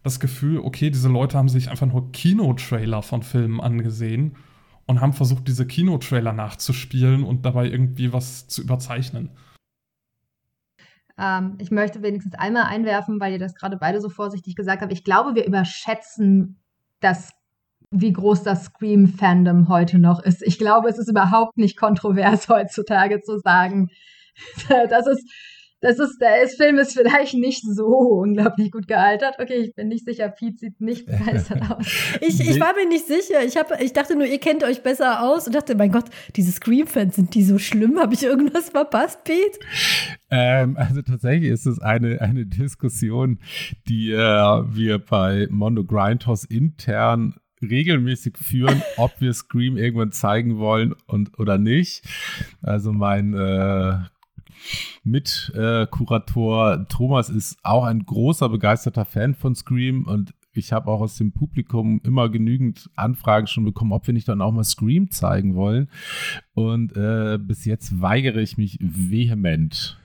das 0.03 0.21
Gefühl, 0.21 0.61
okay, 0.61 0.91
diese 0.91 1.09
Leute 1.09 1.37
haben 1.37 1.49
sich 1.49 1.71
einfach 1.71 1.87
nur 1.87 2.13
Kinotrailer 2.13 3.03
von 3.03 3.23
Filmen 3.23 3.61
angesehen 3.61 4.37
und 4.87 5.01
haben 5.01 5.13
versucht, 5.13 5.47
diese 5.47 5.67
Kinotrailer 5.67 6.33
nachzuspielen 6.33 7.23
und 7.23 7.45
dabei 7.45 7.69
irgendwie 7.69 8.13
was 8.13 8.49
zu 8.49 8.63
überzeichnen. 8.63 9.31
Ähm, 11.19 11.57
ich 11.59 11.71
möchte 11.71 12.03
wenigstens 12.03 12.35
einmal 12.35 12.65
einwerfen, 12.65 13.21
weil 13.21 13.33
ihr 13.33 13.39
das 13.39 13.55
gerade 13.55 13.77
beide 13.77 14.01
so 14.01 14.09
vorsichtig 14.09 14.57
gesagt 14.57 14.83
habt. 14.83 14.93
Ich 14.93 15.05
glaube, 15.05 15.35
wir 15.35 15.47
überschätzen 15.47 16.61
das 17.01 17.33
wie 17.91 18.13
groß 18.13 18.45
das 18.45 18.67
Scream-Fandom 18.67 19.69
heute 19.69 19.99
noch 19.99 20.23
ist. 20.23 20.43
Ich 20.43 20.59
glaube, 20.59 20.89
es 20.89 20.99
ist 20.99 21.11
überhaupt 21.11 21.59
nicht 21.59 21.77
kontrovers 21.77 22.49
heutzutage 22.49 23.21
zu 23.21 23.39
sagen, 23.39 23.91
dass 24.69 25.07
es 25.07 25.25
das 25.81 25.99
ist, 25.99 26.21
der 26.21 26.47
Film 26.49 26.79
ist 26.79 26.93
vielleicht 26.93 27.35
nicht 27.35 27.65
so 27.65 27.87
unglaublich 27.87 28.71
gut 28.71 28.87
gealtert. 28.87 29.37
Okay, 29.39 29.57
ich 29.57 29.75
bin 29.75 29.89
nicht 29.89 30.05
sicher. 30.05 30.29
Pete 30.29 30.59
sieht 30.59 30.81
nicht 30.81 31.07
begeistert 31.07 31.63
aus. 31.71 31.87
ich, 32.21 32.41
ich 32.41 32.61
war 32.61 32.75
mir 32.75 32.87
nicht 32.87 33.07
sicher. 33.07 33.43
Ich, 33.47 33.57
hab, 33.57 33.81
ich 33.81 33.93
dachte 33.95 34.15
nur, 34.15 34.27
ihr 34.27 34.39
kennt 34.39 34.63
euch 34.63 34.83
besser 34.83 35.23
aus 35.23 35.47
und 35.47 35.55
dachte, 35.55 35.75
mein 35.75 35.91
Gott, 35.91 36.05
diese 36.37 36.53
Scream-Fans, 36.53 37.17
sind 37.17 37.35
die 37.35 37.43
so 37.43 37.59
schlimm? 37.59 37.99
Habe 37.99 38.13
ich 38.13 38.23
irgendwas 38.23 38.69
verpasst, 38.69 39.25
Pete? 39.25 39.59
Ähm, 40.31 40.77
also 40.77 41.01
tatsächlich 41.01 41.51
ist 41.51 41.67
es 41.67 41.81
eine, 41.81 42.21
eine 42.21 42.45
Diskussion, 42.45 43.39
die 43.89 44.13
äh, 44.13 44.17
wir 44.17 44.99
bei 44.99 45.49
Mondo 45.51 45.85
Grindhouse 45.85 46.45
intern 46.45 47.37
regelmäßig 47.63 48.37
führen, 48.37 48.83
ob 48.99 49.13
wir 49.19 49.33
Scream 49.33 49.79
irgendwann 49.79 50.13
zeigen 50.13 50.59
wollen 50.59 50.95
und 51.07 51.39
oder 51.39 51.57
nicht. 51.57 52.05
Also 52.61 52.93
mein 52.93 53.33
äh, 53.33 53.99
Mitkurator 55.05 56.75
äh, 56.75 56.85
Thomas 56.89 57.31
ist 57.31 57.59
auch 57.63 57.85
ein 57.85 58.05
großer 58.05 58.49
begeisterter 58.49 59.05
Fan 59.05 59.35
von 59.35 59.55
Scream 59.55 60.05
und 60.07 60.35
ich 60.53 60.73
habe 60.73 60.91
auch 60.91 61.01
aus 61.01 61.17
dem 61.17 61.33
Publikum 61.33 62.01
immer 62.05 62.29
genügend 62.29 62.91
Anfragen 62.97 63.47
schon 63.47 63.65
bekommen, 63.65 63.93
ob 63.93 64.07
wir 64.07 64.15
nicht 64.15 64.29
dann 64.29 64.43
auch 64.43 64.53
mal 64.53 64.65
Scream 64.65 65.11
zeigen 65.11 65.55
wollen. 65.55 65.89
Und 66.55 66.97
äh, 66.97 67.39
bis 67.41 67.65
jetzt 67.65 68.01
weigere 68.01 68.41
ich 68.41 68.57
mich 68.57 68.79
vehement, 68.81 70.01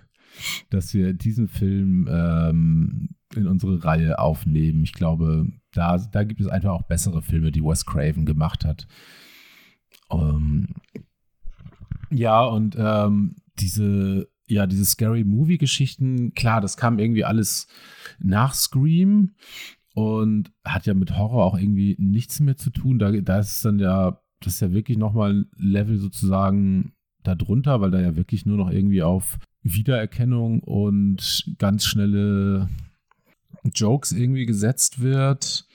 dass 0.70 0.93
wir 0.93 1.14
diesen 1.14 1.47
Film 1.47 2.08
ähm, 2.10 3.10
in 3.36 3.47
unsere 3.47 3.84
Reihe 3.84 4.20
aufnehmen. 4.20 4.84
Ich 4.84 4.93
glaube, 4.93 5.47
da, 5.74 5.97
da 5.97 6.24
gibt 6.24 6.41
es 6.41 6.47
einfach 6.47 6.72
auch 6.72 6.84
bessere 6.84 7.22
Filme, 7.22 7.51
die 7.51 7.64
Wes 7.64 7.86
Craven 7.86 8.26
gemacht 8.26 8.66
hat. 8.66 8.88
Ähm, 10.12 10.68
ja, 12.12 12.43
und 12.43 12.76
ähm, 12.78 13.36
diese, 13.60 14.30
ja, 14.48 14.68
diese 14.68 14.86
Scary 14.86 15.24
Movie-Geschichten, 15.24 16.34
klar, 16.34 16.62
das 16.62 16.78
kam 16.78 17.00
irgendwie 17.00 17.26
alles 17.26 17.68
nach 18.20 18.54
Scream 18.54 19.36
und 19.93 20.52
hat 20.64 20.86
ja 20.86 20.93
mit 20.93 21.18
Horror 21.18 21.46
auch 21.46 21.58
irgendwie 21.58 21.96
nichts 21.98 22.39
mehr 22.39 22.58
zu 22.58 22.70
tun. 22.70 23.00
Da, 23.00 23.12
da 23.12 23.39
ist 23.39 23.64
dann 23.66 23.80
ja, 23.80 24.22
das 24.41 24.56
ist 24.56 24.60
ja 24.60 24.72
wirklich 24.72 24.98
nochmal 24.98 25.34
ein 25.34 25.46
Level 25.58 25.98
sozusagen 25.98 26.93
darunter, 27.24 27.82
weil 27.82 27.91
da 27.91 28.00
ja 28.00 28.16
wirklich 28.16 28.46
nur 28.46 28.58
noch 28.58 28.70
irgendwie 28.70 29.02
auf 29.02 29.39
Wiedererkennung 29.64 30.60
und 30.60 31.56
ganz 31.58 31.86
schnelle 31.86 32.70
Jokes 33.74 34.12
irgendwie 34.12 34.46
gesetzt 34.46 35.02
wird. 35.02 35.68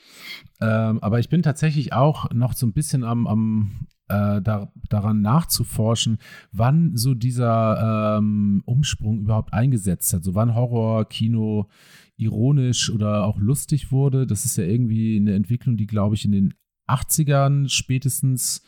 Ähm, 0.60 0.98
aber 1.02 1.18
ich 1.18 1.28
bin 1.28 1.42
tatsächlich 1.42 1.92
auch 1.92 2.30
noch 2.30 2.52
so 2.52 2.66
ein 2.66 2.72
bisschen 2.72 3.02
am, 3.02 3.26
am 3.26 3.86
äh, 4.10 4.42
da, 4.42 4.72
daran 4.88 5.22
nachzuforschen, 5.22 6.18
wann 6.52 6.96
so 6.96 7.14
dieser 7.14 8.18
ähm, 8.18 8.62
Umsprung 8.66 9.20
überhaupt 9.20 9.52
eingesetzt 9.52 10.12
hat. 10.12 10.24
So 10.24 10.34
wann 10.34 10.54
Horror, 10.54 11.08
Kino 11.08 11.68
ironisch 12.16 12.90
oder 12.90 13.24
auch 13.24 13.38
lustig 13.38 13.92
wurde. 13.92 14.26
Das 14.26 14.44
ist 14.44 14.56
ja 14.56 14.64
irgendwie 14.64 15.16
eine 15.16 15.34
Entwicklung, 15.34 15.76
die, 15.76 15.86
glaube 15.86 16.14
ich, 16.16 16.24
in 16.24 16.32
den 16.32 16.54
80ern 16.88 17.68
spätestens 17.68 18.62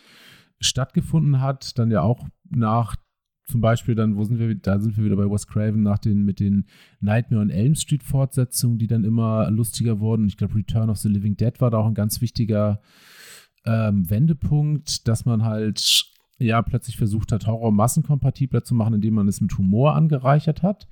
stattgefunden 0.60 1.40
hat. 1.40 1.78
Dann 1.78 1.90
ja 1.90 2.02
auch 2.02 2.26
nach 2.48 2.96
zum 3.44 3.60
Beispiel 3.60 3.94
dann, 3.94 4.16
wo 4.16 4.24
sind 4.24 4.38
wir, 4.38 4.54
da 4.54 4.78
sind 4.78 4.96
wir 4.96 5.04
wieder 5.04 5.16
bei 5.16 5.30
Wes 5.30 5.46
Craven 5.46 5.82
nach 5.82 5.98
den, 5.98 6.24
mit 6.24 6.40
den 6.40 6.64
Nightmare 7.00 7.42
on 7.42 7.50
Elm 7.50 7.74
Street 7.74 8.02
Fortsetzungen, 8.02 8.78
die 8.78 8.86
dann 8.86 9.04
immer 9.04 9.50
lustiger 9.50 10.00
wurden. 10.00 10.26
Ich 10.26 10.36
glaube, 10.36 10.54
Return 10.54 10.88
of 10.88 10.98
the 10.98 11.08
Living 11.08 11.36
Dead 11.36 11.60
war 11.60 11.70
da 11.70 11.78
auch 11.78 11.86
ein 11.86 11.94
ganz 11.94 12.20
wichtiger 12.20 12.80
ähm, 13.64 14.08
Wendepunkt, 14.08 15.06
dass 15.08 15.24
man 15.24 15.44
halt 15.44 16.06
ja 16.38 16.60
plötzlich 16.62 16.96
versucht 16.96 17.32
hat, 17.32 17.46
Horror 17.46 17.72
massenkompatibler 17.72 18.64
zu 18.64 18.74
machen, 18.74 18.94
indem 18.94 19.14
man 19.14 19.28
es 19.28 19.40
mit 19.40 19.56
Humor 19.56 19.94
angereichert 19.94 20.62
hat. 20.62 20.88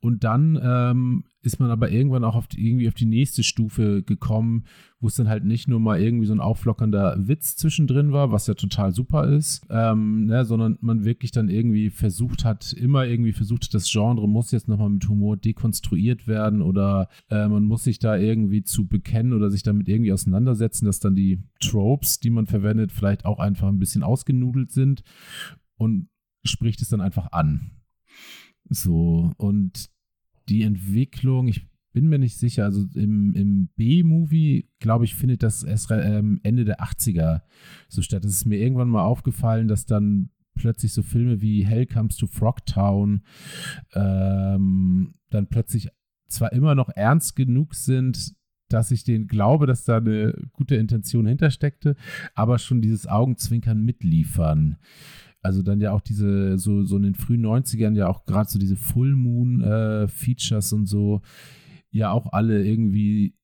Und 0.00 0.24
dann 0.24 0.58
ähm, 0.62 1.24
ist 1.42 1.58
man 1.58 1.70
aber 1.70 1.90
irgendwann 1.90 2.24
auch 2.24 2.34
auf 2.34 2.46
die, 2.46 2.66
irgendwie 2.66 2.88
auf 2.88 2.94
die 2.94 3.06
nächste 3.06 3.42
Stufe 3.42 4.02
gekommen, 4.02 4.64
wo 5.00 5.06
es 5.06 5.14
dann 5.14 5.28
halt 5.28 5.44
nicht 5.44 5.68
nur 5.68 5.80
mal 5.80 6.00
irgendwie 6.00 6.26
so 6.26 6.34
ein 6.34 6.40
auflockernder 6.40 7.16
Witz 7.18 7.56
zwischendrin 7.56 8.12
war, 8.12 8.30
was 8.30 8.46
ja 8.46 8.54
total 8.54 8.92
super 8.92 9.26
ist, 9.28 9.66
ähm, 9.70 10.26
ne, 10.26 10.44
sondern 10.44 10.76
man 10.82 11.04
wirklich 11.04 11.30
dann 11.30 11.48
irgendwie 11.48 11.88
versucht 11.88 12.44
hat, 12.44 12.74
immer 12.74 13.06
irgendwie 13.06 13.32
versucht, 13.32 13.72
das 13.72 13.90
Genre 13.90 14.28
muss 14.28 14.50
jetzt 14.50 14.68
nochmal 14.68 14.90
mit 14.90 15.08
Humor 15.08 15.38
dekonstruiert 15.38 16.26
werden 16.26 16.60
oder 16.60 17.08
äh, 17.30 17.48
man 17.48 17.64
muss 17.64 17.84
sich 17.84 17.98
da 17.98 18.16
irgendwie 18.16 18.62
zu 18.62 18.86
bekennen 18.86 19.32
oder 19.32 19.50
sich 19.50 19.62
damit 19.62 19.88
irgendwie 19.88 20.12
auseinandersetzen, 20.12 20.84
dass 20.84 21.00
dann 21.00 21.14
die 21.14 21.42
Tropes, 21.60 22.20
die 22.20 22.30
man 22.30 22.46
verwendet, 22.46 22.92
vielleicht 22.92 23.24
auch 23.24 23.38
einfach 23.38 23.68
ein 23.68 23.78
bisschen 23.78 24.02
ausgenudelt 24.02 24.70
sind 24.70 25.02
und 25.76 26.08
spricht 26.44 26.82
es 26.82 26.90
dann 26.90 27.00
einfach 27.00 27.32
an. 27.32 27.70
So, 28.68 29.32
und 29.36 29.90
die 30.50 30.62
Entwicklung, 30.62 31.48
ich 31.48 31.70
bin 31.92 32.08
mir 32.08 32.18
nicht 32.18 32.36
sicher, 32.36 32.64
also 32.64 32.86
im, 32.94 33.34
im 33.34 33.68
B-Movie, 33.76 34.68
glaube 34.78 35.04
ich, 35.04 35.14
findet 35.14 35.42
das 35.42 35.62
erst 35.62 35.90
ähm, 35.90 36.40
Ende 36.42 36.64
der 36.64 36.80
80er 36.80 37.42
so 37.88 38.02
statt. 38.02 38.24
Es 38.24 38.32
ist 38.32 38.44
mir 38.44 38.58
irgendwann 38.58 38.88
mal 38.88 39.02
aufgefallen, 39.02 39.68
dass 39.68 39.86
dann 39.86 40.30
plötzlich 40.54 40.92
so 40.92 41.02
Filme 41.02 41.40
wie 41.40 41.64
Hell 41.64 41.86
Comes 41.86 42.16
to 42.16 42.26
Frogtown 42.26 43.22
ähm, 43.94 45.14
dann 45.30 45.46
plötzlich 45.48 45.88
zwar 46.28 46.52
immer 46.52 46.74
noch 46.74 46.90
ernst 46.90 47.34
genug 47.34 47.74
sind, 47.74 48.34
dass 48.68 48.92
ich 48.92 49.02
denen 49.02 49.26
glaube, 49.26 49.66
dass 49.66 49.84
da 49.84 49.96
eine 49.96 50.34
gute 50.52 50.76
Intention 50.76 51.26
hintersteckte, 51.26 51.96
aber 52.34 52.58
schon 52.58 52.82
dieses 52.82 53.08
Augenzwinkern 53.08 53.82
mitliefern 53.82 54.76
also 55.42 55.62
dann 55.62 55.80
ja 55.80 55.92
auch 55.92 56.00
diese, 56.00 56.58
so, 56.58 56.84
so 56.84 56.96
in 56.96 57.02
den 57.02 57.14
frühen 57.14 57.44
90ern 57.44 57.96
ja 57.96 58.08
auch 58.08 58.24
gerade 58.24 58.48
so 58.48 58.58
diese 58.58 58.76
Full 58.76 59.16
Moon 59.16 59.62
äh, 59.62 60.08
Features 60.08 60.72
und 60.72 60.86
so, 60.86 61.22
ja 61.90 62.10
auch 62.10 62.32
alle 62.32 62.64
irgendwie 62.64 63.34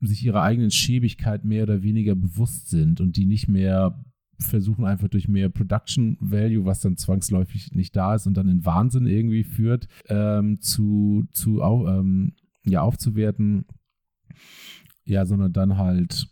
sich 0.00 0.24
ihrer 0.24 0.42
eigenen 0.42 0.70
Schäbigkeit 0.70 1.44
mehr 1.44 1.62
oder 1.62 1.82
weniger 1.82 2.14
bewusst 2.14 2.68
sind 2.68 3.00
und 3.00 3.16
die 3.16 3.26
nicht 3.26 3.48
mehr 3.48 4.04
versuchen 4.38 4.84
einfach 4.84 5.08
durch 5.08 5.28
mehr 5.28 5.48
Production 5.48 6.18
Value, 6.20 6.66
was 6.66 6.80
dann 6.80 6.98
zwangsläufig 6.98 7.72
nicht 7.72 7.96
da 7.96 8.14
ist 8.14 8.26
und 8.26 8.36
dann 8.36 8.48
in 8.48 8.66
Wahnsinn 8.66 9.06
irgendwie 9.06 9.44
führt, 9.44 9.88
ähm, 10.08 10.60
zu, 10.60 11.26
zu 11.32 11.62
auf, 11.62 11.88
ähm, 11.88 12.34
ja, 12.64 12.82
aufzuwerten. 12.82 13.64
Ja, 15.04 15.24
sondern 15.24 15.52
dann 15.52 15.78
halt 15.78 16.28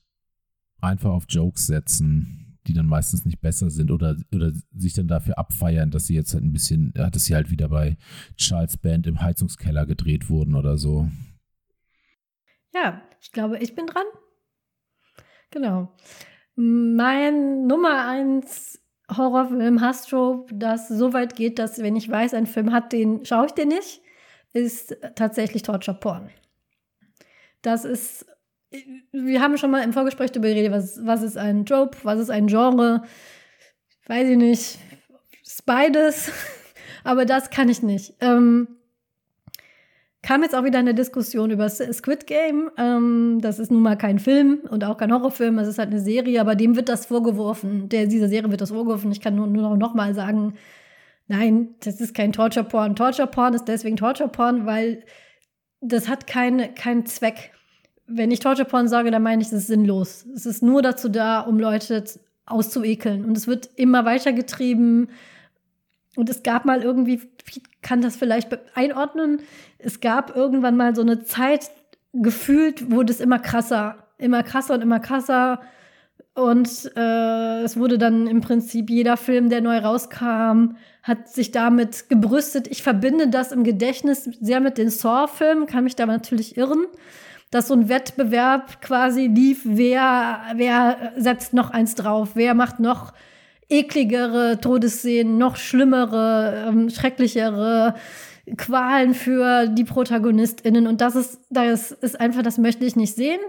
einfach 0.80 1.12
auf 1.12 1.24
Jokes 1.28 1.66
setzen 1.66 2.43
die 2.66 2.72
dann 2.72 2.86
meistens 2.86 3.24
nicht 3.24 3.40
besser 3.40 3.70
sind 3.70 3.90
oder, 3.90 4.16
oder 4.34 4.52
sich 4.76 4.94
dann 4.94 5.08
dafür 5.08 5.38
abfeiern, 5.38 5.90
dass 5.90 6.06
sie 6.06 6.14
jetzt 6.14 6.34
halt 6.34 6.44
ein 6.44 6.52
bisschen, 6.52 6.92
ja, 6.96 7.10
dass 7.10 7.24
sie 7.24 7.34
halt 7.34 7.50
wieder 7.50 7.68
bei 7.68 7.96
Charles 8.36 8.76
Band 8.76 9.06
im 9.06 9.20
Heizungskeller 9.20 9.86
gedreht 9.86 10.30
wurden 10.30 10.54
oder 10.54 10.78
so. 10.78 11.08
Ja, 12.74 13.02
ich 13.20 13.32
glaube, 13.32 13.58
ich 13.58 13.74
bin 13.74 13.86
dran. 13.86 14.06
Genau. 15.50 15.94
Mein 16.56 17.66
Nummer 17.66 18.08
eins 18.08 18.80
Horrorfilm 19.14 19.80
Hastrope, 19.80 20.54
das 20.54 20.88
so 20.88 21.12
weit 21.12 21.36
geht, 21.36 21.58
dass 21.58 21.78
wenn 21.78 21.96
ich 21.96 22.08
weiß, 22.08 22.34
ein 22.34 22.46
Film 22.46 22.72
hat 22.72 22.92
den, 22.92 23.24
schaue 23.24 23.46
ich 23.46 23.52
den 23.52 23.68
nicht, 23.68 24.00
ist 24.52 24.96
tatsächlich 25.14 25.62
Torture 25.62 25.98
Porn. 25.98 26.30
Das 27.62 27.84
ist 27.84 28.26
wir 29.12 29.40
haben 29.40 29.56
schon 29.56 29.70
mal 29.70 29.82
im 29.82 29.92
Vorgespräch 29.92 30.32
darüber 30.32 30.48
geredet, 30.48 30.72
was, 30.72 31.04
was 31.04 31.22
ist 31.22 31.36
ein 31.36 31.66
Trope, 31.66 31.98
was 32.02 32.18
ist 32.18 32.30
ein 32.30 32.46
Genre. 32.46 33.02
Weiß 34.06 34.28
ich 34.28 34.36
nicht. 34.36 34.78
Ist 35.42 35.66
beides. 35.66 36.30
Aber 37.04 37.24
das 37.24 37.50
kann 37.50 37.68
ich 37.68 37.82
nicht. 37.82 38.14
Ähm, 38.20 38.68
kam 40.22 40.42
jetzt 40.42 40.54
auch 40.54 40.64
wieder 40.64 40.78
eine 40.78 40.94
Diskussion 40.94 41.50
über 41.50 41.68
Squid 41.68 42.26
Game. 42.26 42.70
Ähm, 42.78 43.38
das 43.42 43.58
ist 43.58 43.70
nun 43.70 43.82
mal 43.82 43.96
kein 43.96 44.18
Film 44.18 44.60
und 44.70 44.82
auch 44.84 44.96
kein 44.96 45.12
Horrorfilm. 45.12 45.58
Es 45.58 45.68
ist 45.68 45.78
halt 45.78 45.90
eine 45.90 46.00
Serie, 46.00 46.40
aber 46.40 46.54
dem 46.54 46.76
wird 46.76 46.88
das 46.88 47.06
vorgeworfen. 47.06 47.90
Der, 47.90 48.06
dieser 48.06 48.28
Serie 48.28 48.50
wird 48.50 48.62
das 48.62 48.70
vorgeworfen. 48.70 49.12
Ich 49.12 49.20
kann 49.20 49.34
nur, 49.36 49.46
nur 49.46 49.76
noch 49.76 49.94
mal 49.94 50.14
sagen, 50.14 50.54
nein, 51.28 51.74
das 51.80 52.00
ist 52.00 52.14
kein 52.14 52.32
Torture 52.32 52.64
Porn. 52.64 52.96
Torture 52.96 53.28
Porn 53.28 53.52
ist 53.52 53.66
deswegen 53.66 53.96
Torture 53.96 54.30
Porn, 54.30 54.64
weil 54.64 55.04
das 55.82 56.08
hat 56.08 56.26
keinen 56.26 56.74
kein 56.74 57.04
Zweck 57.04 57.52
wenn 58.06 58.30
ich 58.30 58.40
Torture 58.40 58.68
Porn 58.68 58.88
sage, 58.88 59.10
dann 59.10 59.22
meine 59.22 59.42
ich, 59.42 59.48
es 59.48 59.52
ist 59.52 59.66
sinnlos. 59.66 60.26
Es 60.34 60.46
ist 60.46 60.62
nur 60.62 60.82
dazu 60.82 61.08
da, 61.08 61.40
um 61.40 61.58
Leute 61.58 62.04
auszuekeln. 62.46 63.24
Und 63.24 63.36
es 63.36 63.46
wird 63.46 63.70
immer 63.76 64.04
weiter 64.04 64.32
getrieben. 64.32 65.08
Und 66.16 66.28
es 66.28 66.42
gab 66.42 66.64
mal 66.64 66.82
irgendwie, 66.82 67.22
ich 67.48 67.62
kann 67.82 68.02
das 68.02 68.16
vielleicht 68.16 68.56
einordnen, 68.74 69.40
es 69.78 70.00
gab 70.00 70.36
irgendwann 70.36 70.76
mal 70.76 70.94
so 70.94 71.02
eine 71.02 71.24
Zeit, 71.24 71.70
gefühlt 72.12 72.90
wurde 72.90 73.12
es 73.12 73.20
immer 73.20 73.38
krasser, 73.38 73.96
immer 74.18 74.42
krasser 74.42 74.74
und 74.74 74.82
immer 74.82 75.00
krasser. 75.00 75.60
Und 76.34 76.90
äh, 76.96 77.62
es 77.62 77.76
wurde 77.76 77.98
dann 77.98 78.26
im 78.26 78.40
Prinzip 78.40 78.90
jeder 78.90 79.16
Film, 79.16 79.50
der 79.50 79.60
neu 79.60 79.78
rauskam, 79.78 80.76
hat 81.02 81.28
sich 81.28 81.52
damit 81.52 82.08
gebrüstet. 82.08 82.66
Ich 82.68 82.82
verbinde 82.82 83.28
das 83.28 83.52
im 83.52 83.64
Gedächtnis 83.64 84.28
sehr 84.40 84.60
mit 84.60 84.78
den 84.78 84.90
Saw-Filmen, 84.90 85.66
kann 85.66 85.84
mich 85.84 85.96
da 85.96 86.06
natürlich 86.06 86.56
irren 86.56 86.86
dass 87.54 87.68
so 87.68 87.74
ein 87.74 87.88
Wettbewerb 87.88 88.82
quasi 88.82 89.26
lief, 89.28 89.60
wer, 89.62 90.40
wer 90.56 91.12
setzt 91.16 91.54
noch 91.54 91.70
eins 91.70 91.94
drauf, 91.94 92.30
wer 92.34 92.52
macht 92.52 92.80
noch 92.80 93.12
ekligere 93.68 94.58
Todesszenen, 94.60 95.38
noch 95.38 95.54
schlimmere, 95.54 96.64
ähm, 96.66 96.90
schrecklichere 96.90 97.94
Qualen 98.56 99.14
für 99.14 99.68
die 99.68 99.84
ProtagonistInnen. 99.84 100.88
Und 100.88 101.00
das 101.00 101.14
ist, 101.14 101.42
das 101.48 101.92
ist 101.92 102.18
einfach, 102.18 102.42
das 102.42 102.58
möchte 102.58 102.84
ich 102.86 102.96
nicht 102.96 103.14
sehen. 103.14 103.40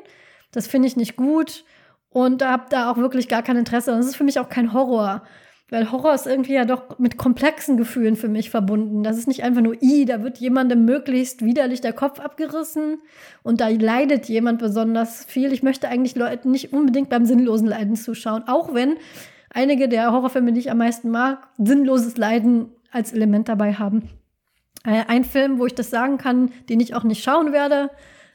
Das 0.51 0.67
finde 0.67 0.87
ich 0.87 0.95
nicht 0.95 1.15
gut. 1.15 1.65
Und 2.09 2.41
da 2.41 2.51
habe 2.51 2.65
da 2.69 2.91
auch 2.91 2.97
wirklich 2.97 3.27
gar 3.27 3.41
kein 3.41 3.57
Interesse. 3.57 3.91
Und 3.91 3.97
es 3.97 4.05
ist 4.05 4.17
für 4.17 4.23
mich 4.23 4.39
auch 4.39 4.49
kein 4.49 4.71
Horror. 4.71 5.23
Weil 5.69 5.91
Horror 5.91 6.13
ist 6.13 6.27
irgendwie 6.27 6.53
ja 6.53 6.65
doch 6.65 6.99
mit 6.99 7.17
komplexen 7.17 7.75
Gefühlen 7.75 8.15
für 8.15 8.27
mich 8.27 8.51
verbunden. 8.51 9.01
Das 9.01 9.17
ist 9.17 9.27
nicht 9.27 9.43
einfach 9.43 9.61
nur, 9.61 9.81
i, 9.81 10.05
da 10.05 10.21
wird 10.21 10.37
jemandem 10.37 10.85
möglichst 10.85 11.43
widerlich 11.43 11.81
der 11.81 11.93
Kopf 11.93 12.19
abgerissen 12.19 12.99
und 13.41 13.61
da 13.61 13.69
leidet 13.69 14.29
jemand 14.29 14.59
besonders 14.59 15.25
viel. 15.25 15.51
Ich 15.51 15.63
möchte 15.63 15.89
eigentlich 15.89 16.15
Leuten 16.15 16.51
nicht 16.51 16.71
unbedingt 16.71 17.09
beim 17.09 17.25
sinnlosen 17.25 17.67
Leiden 17.67 17.95
zuschauen, 17.95 18.43
auch 18.47 18.75
wenn 18.75 18.97
einige 19.49 19.89
der 19.89 20.11
Horrorfilme, 20.11 20.53
die 20.53 20.59
ich 20.59 20.69
am 20.69 20.77
meisten 20.77 21.09
mag, 21.09 21.47
sinnloses 21.57 22.15
Leiden 22.15 22.69
als 22.91 23.11
Element 23.11 23.49
dabei 23.49 23.73
haben. 23.73 24.09
Äh, 24.85 25.05
ein 25.07 25.23
Film, 25.23 25.57
wo 25.57 25.65
ich 25.65 25.73
das 25.73 25.89
sagen 25.89 26.19
kann, 26.19 26.51
den 26.69 26.79
ich 26.79 26.93
auch 26.93 27.03
nicht 27.03 27.23
schauen 27.23 27.53
werde, 27.53 27.89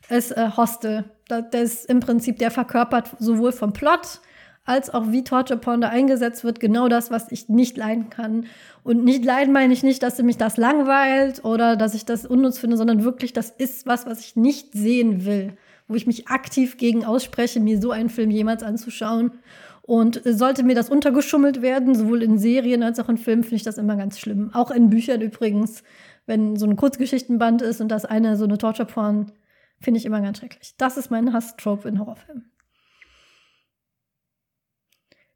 ist 0.09 0.33
äh, 0.33 0.51
Hostel. 0.57 1.05
Das 1.29 1.45
ist 1.53 1.89
im 1.89 2.01
Prinzip, 2.01 2.39
der 2.39 2.51
verkörpert 2.51 3.11
sowohl 3.21 3.53
vom 3.53 3.73
Plot, 3.73 4.21
als 4.71 4.89
auch 4.95 5.11
wie 5.11 5.25
Torture 5.25 5.59
Porn 5.59 5.81
da 5.81 5.89
eingesetzt 5.89 6.45
wird, 6.45 6.61
genau 6.61 6.89
das, 6.89 7.11
was 7.11 7.33
ich 7.33 7.49
nicht 7.49 7.77
leiden 7.77 8.09
kann. 8.09 8.47
Und 8.85 9.05
nicht 9.05 9.25
leiden 9.25 9.53
meine 9.53 9.73
ich 9.73 9.83
nicht, 9.83 10.01
dass 10.03 10.23
mich 10.23 10.37
das 10.37 10.57
langweilt 10.57 11.45
oder 11.45 11.75
dass 11.75 11.95
ich 11.95 12.05
das 12.05 12.25
unnütz 12.25 12.59
finde, 12.59 12.77
sondern 12.77 13.03
wirklich, 13.03 13.33
das 13.33 13.51
ist 13.51 13.87
was, 13.87 14.07
was 14.07 14.21
ich 14.21 14.37
nicht 14.37 14.73
sehen 14.73 15.25
will, 15.27 15.55
wo 15.89 15.97
ich 15.97 16.07
mich 16.07 16.29
aktiv 16.29 16.77
gegen 16.77 17.05
ausspreche, 17.05 17.59
mir 17.59 17.81
so 17.83 17.91
einen 17.91 18.11
Film 18.11 18.31
jemals 18.31 18.63
anzuschauen. 18.63 19.33
Und 19.83 20.21
sollte 20.25 20.63
mir 20.63 20.77
das 20.77 20.89
untergeschummelt 20.89 21.63
werden, 21.63 21.97
sowohl 21.97 22.23
in 22.23 22.39
Serien 22.39 22.85
als 22.85 23.01
auch 23.01 23.09
in 23.09 23.19
Filmen, 23.19 23.43
finde 23.43 23.57
ich 23.57 23.65
das 23.65 23.77
immer 23.77 23.97
ganz 23.97 24.21
schlimm. 24.21 24.51
Auch 24.55 24.71
in 24.71 24.89
Büchern 24.89 25.21
übrigens, 25.21 25.83
wenn 26.27 26.55
so 26.55 26.67
ein 26.67 26.77
Kurzgeschichtenband 26.77 27.61
ist 27.61 27.81
und 27.81 27.89
das 27.89 28.05
eine 28.05 28.37
so 28.37 28.45
eine 28.45 28.57
Torture 28.57 28.87
Porn, 28.87 29.33
finde 29.81 29.99
ich 29.99 30.07
immer 30.07 30.21
ganz 30.21 30.39
schrecklich. 30.39 30.75
Das 30.79 30.97
ist 30.97 31.11
mein 31.11 31.33
Hass-Trope 31.33 31.89
in 31.89 31.99
Horrorfilmen. 31.99 32.53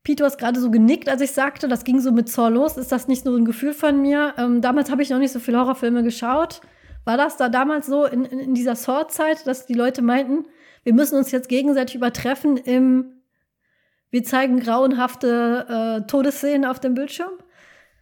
Pete, 0.04 0.22
du 0.22 0.24
hast 0.26 0.36
gerade 0.36 0.60
so 0.60 0.70
genickt, 0.70 1.08
als 1.08 1.22
ich 1.22 1.32
sagte, 1.32 1.66
das 1.66 1.82
ging 1.82 1.98
so 1.98 2.12
mit 2.12 2.28
Saw 2.28 2.50
los. 2.50 2.76
Ist 2.76 2.92
das 2.92 3.08
nicht 3.08 3.24
so 3.24 3.34
ein 3.34 3.46
Gefühl 3.46 3.72
von 3.72 4.02
mir? 4.02 4.34
Ähm, 4.36 4.60
damals 4.60 4.90
habe 4.90 5.02
ich 5.02 5.08
noch 5.08 5.18
nicht 5.18 5.32
so 5.32 5.40
viele 5.40 5.58
Horrorfilme 5.58 6.02
geschaut. 6.02 6.60
War 7.06 7.16
das 7.16 7.38
da 7.38 7.48
damals 7.48 7.86
so 7.86 8.04
in, 8.04 8.26
in, 8.26 8.38
in 8.38 8.54
dieser 8.54 8.76
Saw-Zeit, 8.76 9.46
dass 9.46 9.64
die 9.64 9.74
Leute 9.74 10.02
meinten, 10.02 10.44
wir 10.82 10.92
müssen 10.92 11.16
uns 11.16 11.30
jetzt 11.30 11.48
gegenseitig 11.48 11.96
übertreffen 11.96 12.58
im 12.58 13.06
wir 14.10 14.22
zeigen 14.22 14.60
grauenhafte 14.60 16.02
äh, 16.04 16.06
Todesszenen 16.06 16.64
auf 16.66 16.78
dem 16.78 16.94
Bildschirm? 16.94 17.32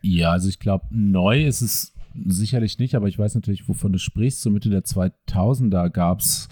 Ja, 0.03 0.33
also 0.33 0.51
ich 0.51 0.59
glaube, 0.59 0.85
neu 0.91 1.47
ist 1.47 1.63
es 1.63 1.95
sicherlich 2.27 2.79
nicht, 2.79 2.95
aber 2.95 3.09
ich 3.09 3.19
weiß 3.19 3.35
natürlich, 3.35 3.67
wovon 3.67 3.93
du 3.93 3.99
sprichst. 3.99 4.43
So 4.43 4.51
Mitte 4.51 4.69
der 4.69 4.83
2000er 4.83 5.89
gab 5.89 6.21
es 6.21 6.49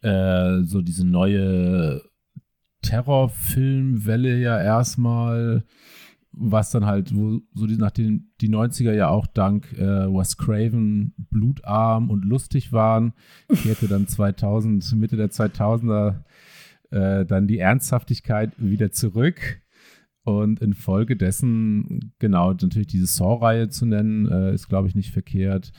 äh, 0.00 0.62
so 0.64 0.80
diese 0.80 1.06
neue 1.06 2.02
Terrorfilmwelle 2.82 4.38
ja 4.38 4.60
erstmal, 4.60 5.64
was 6.32 6.70
dann 6.70 6.86
halt, 6.86 7.14
wo 7.14 7.40
so 7.54 7.66
die, 7.66 7.76
nachdem 7.76 8.30
die 8.40 8.48
90er 8.48 8.92
ja 8.92 9.08
auch 9.08 9.26
dank 9.26 9.72
äh, 9.74 10.06
Wes 10.06 10.36
Craven 10.36 11.14
blutarm 11.16 12.10
und 12.10 12.24
lustig 12.24 12.72
waren, 12.72 13.12
kehrte 13.48 13.88
dann 13.88 14.08
2000, 14.08 14.94
Mitte 14.96 15.16
der 15.16 15.30
2000er 15.30 16.22
äh, 16.90 17.24
dann 17.24 17.46
die 17.46 17.58
Ernsthaftigkeit 17.58 18.52
wieder 18.58 18.92
zurück. 18.92 19.62
Und 20.24 20.60
infolgedessen, 20.60 22.12
genau, 22.20 22.52
natürlich 22.52 22.86
diese 22.86 23.06
Saw-Reihe 23.06 23.70
zu 23.70 23.86
nennen, 23.86 24.30
äh, 24.30 24.54
ist, 24.54 24.68
glaube 24.68 24.86
ich, 24.86 24.94
nicht 24.94 25.10
verkehrt. 25.10 25.72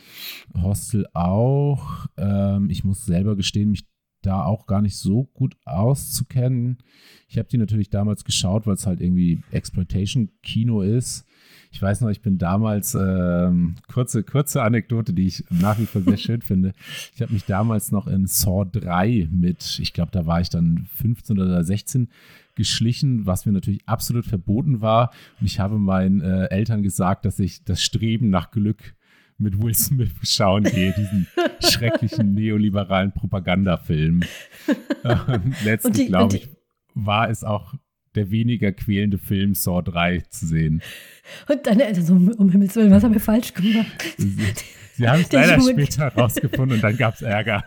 Hostel 0.62 1.08
auch. 1.14 2.08
Ähm, 2.18 2.70
ich 2.70 2.84
muss 2.84 3.06
selber 3.06 3.38
gestehen, 3.38 3.70
mich 3.70 3.88
da 4.26 4.44
auch 4.44 4.66
gar 4.66 4.82
nicht 4.82 4.98
so 4.98 5.26
gut 5.34 5.56
auszukennen. 5.66 6.78
Ich 7.28 7.38
habe 7.38 7.48
die 7.50 7.58
natürlich 7.58 7.90
damals 7.90 8.24
geschaut, 8.24 8.66
weil 8.66 8.76
es 8.76 8.88
halt 8.88 9.02
irgendwie 9.02 9.42
Exploitation-Kino 9.52 10.82
ist. 10.82 11.26
Ich 11.72 11.82
weiß 11.82 12.02
noch, 12.02 12.10
ich 12.10 12.22
bin 12.22 12.38
damals, 12.38 12.94
ähm, 12.94 13.76
kurze, 13.92 14.24
kurze 14.24 14.62
Anekdote, 14.62 15.12
die 15.12 15.26
ich 15.26 15.44
nach 15.50 15.80
wie 15.80 15.88
vor 15.88 16.02
sehr 16.02 16.18
schön 16.18 16.42
finde. 16.44 16.74
Ich 17.16 17.22
habe 17.22 17.34
mich 17.34 17.46
damals 17.46 17.92
noch 17.92 18.06
in 18.06 18.28
Saw 18.28 18.66
3 18.66 19.28
mit, 19.32 19.80
ich 19.82 19.94
glaube, 19.94 20.12
da 20.12 20.28
war 20.28 20.40
ich 20.40 20.50
dann 20.50 20.88
15 20.96 21.40
oder 21.40 21.64
16, 21.64 22.10
geschlichen, 22.56 23.26
was 23.26 23.48
mir 23.48 23.52
natürlich 23.52 23.82
absolut 23.88 24.26
verboten 24.26 24.82
war. 24.82 25.12
Und 25.40 25.48
ich 25.48 25.60
habe 25.60 25.80
meinen 25.80 26.22
äh, 26.22 26.46
Eltern 26.46 26.84
gesagt, 26.84 27.26
dass 27.26 27.40
ich 27.40 27.64
das 27.64 27.82
Streben 27.82 28.30
nach 28.30 28.52
Glück 28.52 28.94
mit 29.38 29.62
Will 29.62 29.76
Smith 29.76 30.12
schauen 30.24 30.64
gehe, 30.64 30.94
diesen 30.94 31.28
schrecklichen 31.60 32.34
neoliberalen 32.34 33.12
Propagandafilm. 33.12 34.24
Und 35.04 35.64
letztlich, 35.64 36.08
glaube 36.08 36.38
ich, 36.38 36.50
war 36.94 37.30
es 37.30 37.44
auch 37.44 37.74
der 38.16 38.32
weniger 38.32 38.72
quälende 38.72 39.18
Film 39.18 39.56
Saw 39.56 39.82
3 39.82 40.20
zu 40.30 40.46
sehen. 40.46 40.82
Und 41.48 41.66
deine 41.66 41.86
Eltern 41.86 42.06
so, 42.06 42.14
um 42.14 42.50
Himmels 42.52 42.76
Willen, 42.76 42.92
was 42.92 43.04
haben 43.04 43.14
wir 43.14 43.22
falsch 43.22 43.54
gemacht? 43.54 44.16
Sie, 44.18 44.36
sie 44.94 45.08
haben 45.08 45.22
es 45.22 45.32
leider 45.32 45.60
später 45.60 46.08
rausgefunden 46.10 46.78
und 46.78 46.84
dann 46.84 46.98
gab 46.98 47.16
es 47.16 47.22
Ärger. 47.22 47.64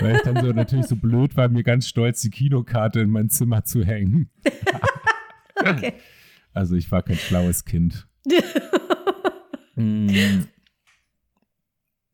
Weil 0.00 0.16
ich 0.16 0.22
dann 0.22 0.44
so 0.44 0.52
natürlich 0.52 0.86
so 0.86 0.96
blöd 0.96 1.36
war, 1.36 1.48
mir 1.48 1.64
ganz 1.64 1.88
stolz 1.88 2.20
die 2.20 2.30
Kinokarte 2.30 3.00
in 3.00 3.10
mein 3.10 3.28
Zimmer 3.28 3.64
zu 3.64 3.84
hängen. 3.84 4.30
okay. 5.56 5.94
Also 6.52 6.76
ich 6.76 6.90
war 6.92 7.02
kein 7.02 7.16
schlaues 7.16 7.64
Kind. 7.64 8.06
mm. 9.74 10.44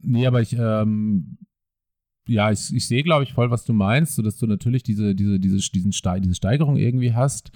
Nee, 0.05 0.27
aber 0.27 0.41
ich, 0.41 0.53
ähm, 0.53 1.39
ja, 2.29 2.51
ich, 2.51 2.73
ich 2.73 2.87
sehe, 2.89 3.03
glaube 3.03 3.25
ich, 3.25 3.33
voll, 3.33 3.51
was 3.51 3.65
du 3.65 3.73
meinst, 3.73 4.15
so 4.15 4.23
dass 4.23 4.37
du 4.37 4.47
natürlich 4.47 4.83
diese, 4.83 5.15
diese, 5.15 5.39
diese, 5.39 5.59
diesen 5.71 5.93
Ste 5.93 6.21
diese 6.21 6.35
Steigerung 6.35 6.77
irgendwie 6.77 7.15
hast. 7.15 7.53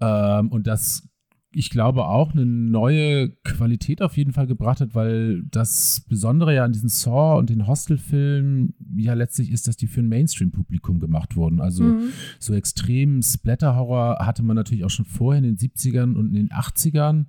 Ähm, 0.00 0.50
und 0.50 0.66
das 0.66 1.09
ich 1.52 1.70
glaube, 1.70 2.06
auch 2.06 2.32
eine 2.32 2.46
neue 2.46 3.30
Qualität 3.42 4.02
auf 4.02 4.16
jeden 4.16 4.32
Fall 4.32 4.46
gebracht 4.46 4.80
hat, 4.80 4.94
weil 4.94 5.42
das 5.50 6.04
Besondere 6.08 6.54
ja 6.54 6.64
an 6.64 6.72
diesen 6.72 6.88
Saw 6.88 7.38
und 7.38 7.50
den 7.50 7.66
Hostel-Filmen 7.66 8.74
ja 8.96 9.14
letztlich 9.14 9.50
ist, 9.50 9.66
dass 9.66 9.76
die 9.76 9.88
für 9.88 10.00
ein 10.00 10.08
Mainstream-Publikum 10.08 11.00
gemacht 11.00 11.34
wurden. 11.34 11.60
Also 11.60 11.82
mhm. 11.82 12.10
so 12.38 12.54
extrem 12.54 13.20
Splatter-Horror 13.20 14.24
hatte 14.24 14.44
man 14.44 14.54
natürlich 14.54 14.84
auch 14.84 14.90
schon 14.90 15.06
vorher 15.06 15.42
in 15.42 15.56
den 15.56 15.56
70ern 15.56 16.14
und 16.14 16.28
in 16.28 16.34
den 16.34 16.50
80ern. 16.50 17.26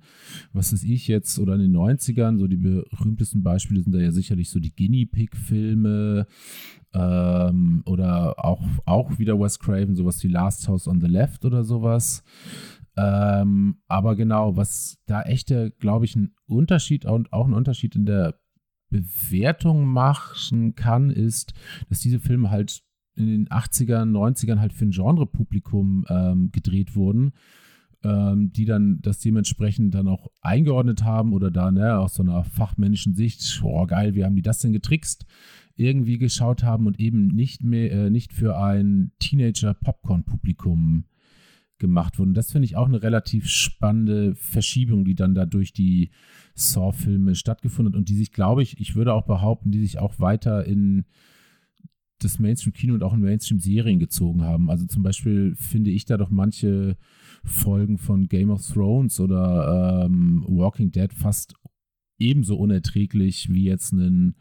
Was 0.52 0.72
weiß 0.72 0.84
ich 0.84 1.08
jetzt, 1.08 1.40
oder 1.40 1.54
in 1.54 1.60
den 1.60 1.76
90ern, 1.76 2.38
so 2.38 2.46
die 2.46 2.58
berühmtesten 2.58 3.42
Beispiele 3.42 3.82
sind 3.82 3.92
da 3.92 3.98
ja 3.98 4.12
sicherlich 4.12 4.50
so 4.50 4.60
die 4.60 4.74
Guinea 4.74 5.06
Pig-Filme 5.10 6.28
ähm, 6.94 7.82
oder 7.86 8.44
auch, 8.44 8.62
auch 8.84 9.18
wieder 9.18 9.40
Wes 9.40 9.58
Craven, 9.58 9.96
sowas 9.96 10.22
wie 10.22 10.28
Last 10.28 10.68
House 10.68 10.86
on 10.86 11.00
the 11.00 11.08
Left 11.08 11.44
oder 11.44 11.64
sowas. 11.64 12.22
Ähm, 12.96 13.78
aber 13.88 14.16
genau, 14.16 14.56
was 14.56 14.98
da 15.06 15.22
echt, 15.22 15.52
glaube 15.78 16.04
ich, 16.04 16.16
ein 16.16 16.34
Unterschied 16.46 17.04
und 17.04 17.32
auch 17.32 17.46
ein 17.46 17.54
Unterschied 17.54 17.96
in 17.96 18.04
der 18.04 18.38
Bewertung 18.90 19.86
machen 19.86 20.74
kann, 20.74 21.10
ist, 21.10 21.54
dass 21.88 22.00
diese 22.00 22.20
Filme 22.20 22.50
halt 22.50 22.82
in 23.14 23.26
den 23.26 23.48
80ern, 23.48 24.10
90ern 24.10 24.60
halt 24.60 24.72
für 24.72 24.84
ein 24.84 24.90
Genrepublikum 24.90 26.04
ähm, 26.08 26.50
gedreht 26.52 26.94
wurden, 26.94 27.32
ähm, 28.04 28.52
die 28.52 28.64
dann 28.64 29.00
das 29.00 29.18
dementsprechend 29.18 29.94
dann 29.94 30.08
auch 30.08 30.28
eingeordnet 30.40 31.04
haben 31.04 31.32
oder 31.32 31.50
da 31.50 31.70
ne, 31.70 31.98
aus 31.98 32.14
so 32.14 32.22
einer 32.22 32.44
fachmännischen 32.44 33.14
Sicht, 33.14 33.60
oh 33.64 33.86
geil, 33.86 34.14
wie 34.14 34.24
haben 34.24 34.36
die 34.36 34.42
das 34.42 34.60
denn 34.60 34.72
getrickst, 34.72 35.26
irgendwie 35.76 36.18
geschaut 36.18 36.62
haben 36.62 36.86
und 36.86 37.00
eben 37.00 37.28
nicht 37.28 37.62
mehr, 37.62 37.92
äh, 37.92 38.10
nicht 38.10 38.32
für 38.32 38.58
ein 38.58 39.12
Teenager-Popcorn-Publikum 39.18 41.04
gemacht 41.82 42.18
wurden. 42.18 42.32
Das 42.32 42.52
finde 42.52 42.64
ich 42.64 42.76
auch 42.76 42.86
eine 42.86 43.02
relativ 43.02 43.48
spannende 43.48 44.34
Verschiebung, 44.36 45.04
die 45.04 45.14
dann 45.14 45.34
da 45.34 45.44
durch 45.44 45.74
die 45.74 46.10
Saw-Filme 46.54 47.34
stattgefunden 47.34 47.92
hat 47.92 47.98
und 47.98 48.08
die 48.08 48.16
sich, 48.16 48.32
glaube 48.32 48.62
ich, 48.62 48.80
ich 48.80 48.94
würde 48.94 49.12
auch 49.12 49.26
behaupten, 49.26 49.70
die 49.70 49.80
sich 49.80 49.98
auch 49.98 50.18
weiter 50.18 50.64
in 50.64 51.04
das 52.20 52.38
Mainstream-Kino 52.38 52.94
und 52.94 53.02
auch 53.02 53.14
in 53.14 53.20
Mainstream-Serien 53.20 53.98
gezogen 53.98 54.42
haben. 54.42 54.70
Also 54.70 54.86
zum 54.86 55.02
Beispiel 55.02 55.54
finde 55.56 55.90
ich 55.90 56.04
da 56.04 56.16
doch 56.16 56.30
manche 56.30 56.96
Folgen 57.44 57.98
von 57.98 58.28
Game 58.28 58.50
of 58.50 58.64
Thrones 58.64 59.18
oder 59.18 60.04
ähm, 60.06 60.44
Walking 60.46 60.92
Dead 60.92 61.12
fast 61.12 61.54
ebenso 62.18 62.56
unerträglich 62.56 63.52
wie 63.52 63.64
jetzt 63.64 63.92
ein 63.92 64.36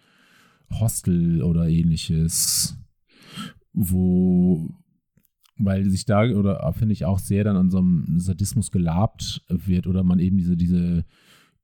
Hostel 0.69 1.41
oder 1.41 1.67
ähnliches, 1.67 2.77
wo 3.73 4.69
weil 5.57 5.89
sich 5.89 6.05
da, 6.05 6.23
oder 6.23 6.71
finde 6.73 6.93
ich 6.93 7.05
auch 7.05 7.19
sehr 7.19 7.43
dann 7.43 7.55
an 7.55 7.69
so 7.69 7.79
einem 7.79 8.19
Sadismus 8.19 8.71
gelabt 8.71 9.43
wird 9.47 9.87
oder 9.87 10.03
man 10.03 10.19
eben 10.19 10.37
diese, 10.37 10.57
diese 10.57 11.05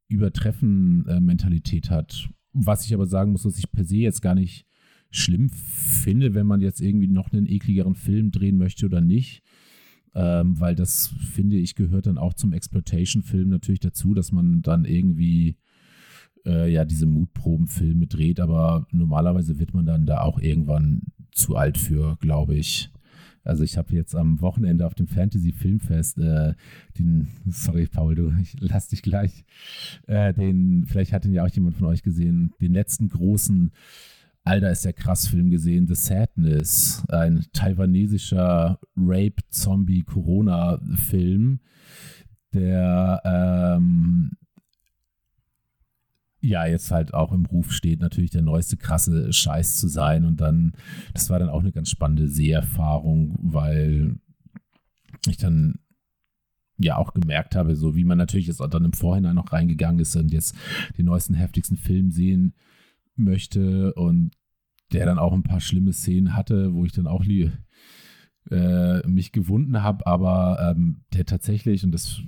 Übertreffen-Mentalität 0.08 1.90
hat. 1.90 2.30
Was 2.54 2.86
ich 2.86 2.94
aber 2.94 3.06
sagen 3.06 3.32
muss, 3.32 3.46
was 3.46 3.58
ich 3.58 3.72
per 3.72 3.86
se 3.86 3.98
jetzt 3.98 4.22
gar 4.22 4.36
nicht 4.36 4.66
schlimm 5.10 5.50
finde, 5.50 6.34
wenn 6.34 6.48
man 6.48 6.62
jetzt 6.62 6.82
irgendwie 6.82 7.08
noch 7.08 7.32
einen 7.32 7.48
ekligeren 7.48 7.96
Film 7.96 8.32
drehen 8.32 8.58
möchte 8.58 8.86
oder 8.86 9.02
nicht. 9.02 9.42
Ähm, 10.16 10.60
weil 10.60 10.76
das, 10.76 11.14
finde 11.34 11.58
ich, 11.58 11.76
gehört 11.76 12.08
dann 12.08 12.18
auch 12.18 12.34
zum 12.34 12.54
Exploitation-Film 12.54 13.50
natürlich 13.50 13.80
dazu, 13.80 14.14
dass 14.14 14.32
man 14.32 14.62
dann 14.62 14.86
irgendwie 14.86 15.58
äh, 16.46 16.72
ja 16.72 16.86
diese 16.86 17.06
Mutprobenfilme 17.06 18.08
dreht, 18.08 18.40
aber 18.40 18.88
normalerweise 18.92 19.60
wird 19.60 19.74
man 19.74 19.86
dann 19.86 20.06
da 20.06 20.22
auch 20.22 20.40
irgendwann 20.40 21.04
zu 21.32 21.56
alt 21.56 21.78
für, 21.78 22.18
glaube 22.20 22.56
ich. 22.56 22.90
Also 23.48 23.64
ich 23.64 23.78
habe 23.78 23.94
jetzt 23.94 24.16
am 24.16 24.42
Wochenende 24.42 24.86
auf 24.86 24.94
dem 24.94 25.08
Fantasy 25.08 25.52
Filmfest 25.52 26.20
äh, 26.20 26.54
den, 26.98 27.28
sorry 27.48 27.88
Paul, 27.88 28.14
du, 28.16 28.32
ich 28.42 28.56
lass 28.60 28.90
dich 28.90 29.02
gleich, 29.02 29.46
äh, 30.08 30.34
den, 30.34 30.86
vielleicht 30.86 31.14
hat 31.14 31.26
ihn 31.26 31.34
ja 31.34 31.44
auch 31.44 31.50
jemand 31.50 31.76
von 31.76 31.88
euch 31.88 32.04
gesehen, 32.04 32.54
den 32.62 32.74
letzten 32.74 33.10
großen 33.10 33.72
Alter 34.44 34.70
ist 34.72 34.86
der 34.86 34.94
krass 34.94 35.28
Film 35.28 35.50
gesehen, 35.50 35.88
The 35.88 35.96
Sadness, 35.96 37.04
ein 37.10 37.44
taiwanesischer 37.52 38.80
Rape-Zombie-Corona-Film, 38.96 41.60
der 42.54 43.22
ähm, 43.26 44.32
ja 46.48 46.66
jetzt 46.66 46.92
halt 46.92 47.14
auch 47.14 47.32
im 47.32 47.46
Ruf 47.46 47.72
steht, 47.72 48.00
natürlich 48.00 48.32
der 48.32 48.42
neueste 48.42 48.78
krasse 48.78 49.32
Scheiß 49.32 49.78
zu 49.78 49.88
sein. 49.88 50.26
Und 50.26 50.42
dann, 50.42 50.74
das 51.14 51.30
war 51.30 51.40
dann 51.40 51.50
auch 51.50 51.60
eine 51.60 51.72
ganz 51.72 51.90
spannende 51.90 52.28
Seherfahrung, 52.28 53.38
weil 53.42 54.16
ich 55.28 55.38
dann 55.38 55.80
ja 56.78 56.98
auch 56.98 57.14
gemerkt 57.14 57.56
habe, 57.56 57.76
so 57.76 57.96
wie 57.96 58.04
man 58.04 58.18
natürlich 58.18 58.48
jetzt 58.48 58.62
auch 58.62 58.70
dann 58.70 58.86
im 58.86 58.94
Vorhinein 58.94 59.36
noch 59.36 59.52
reingegangen 59.52 60.00
ist 60.00 60.16
und 60.16 60.32
jetzt 60.32 60.56
den 60.98 61.06
neuesten, 61.06 61.34
heftigsten 61.34 61.78
Film 61.78 62.12
sehen 62.12 62.54
möchte 63.16 63.94
und 63.96 64.32
der 64.94 65.06
dann 65.06 65.20
auch 65.20 65.34
ein 65.34 65.44
paar 65.44 65.60
schlimme 65.60 65.92
Szenen 65.92 66.36
hatte, 66.36 66.74
wo 66.74 66.86
ich 66.86 66.94
dann 66.94 67.08
auch 67.08 67.26
äh, 68.50 69.08
mich 69.08 69.32
gewunden 69.32 69.82
habe, 69.82 70.06
aber 70.06 70.60
ähm, 70.62 71.02
der 71.14 71.26
tatsächlich, 71.26 71.84
und 71.84 71.92
das 71.92 72.22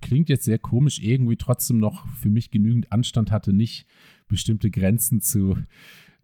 klingt 0.00 0.28
jetzt 0.28 0.44
sehr 0.44 0.58
komisch, 0.58 1.00
irgendwie 1.00 1.36
trotzdem 1.36 1.78
noch 1.78 2.06
für 2.08 2.30
mich 2.30 2.50
genügend 2.50 2.92
Anstand 2.92 3.30
hatte, 3.30 3.52
nicht 3.52 3.86
bestimmte 4.28 4.70
Grenzen 4.70 5.20
zu 5.20 5.56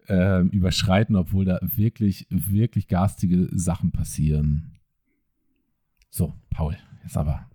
äh, 0.07 0.41
überschreiten, 0.41 1.15
obwohl 1.15 1.45
da 1.45 1.59
wirklich, 1.61 2.27
wirklich 2.29 2.87
garstige 2.87 3.49
Sachen 3.51 3.91
passieren. 3.91 4.77
So, 6.09 6.33
Paul, 6.49 6.77
jetzt 7.03 7.17
aber. 7.17 7.49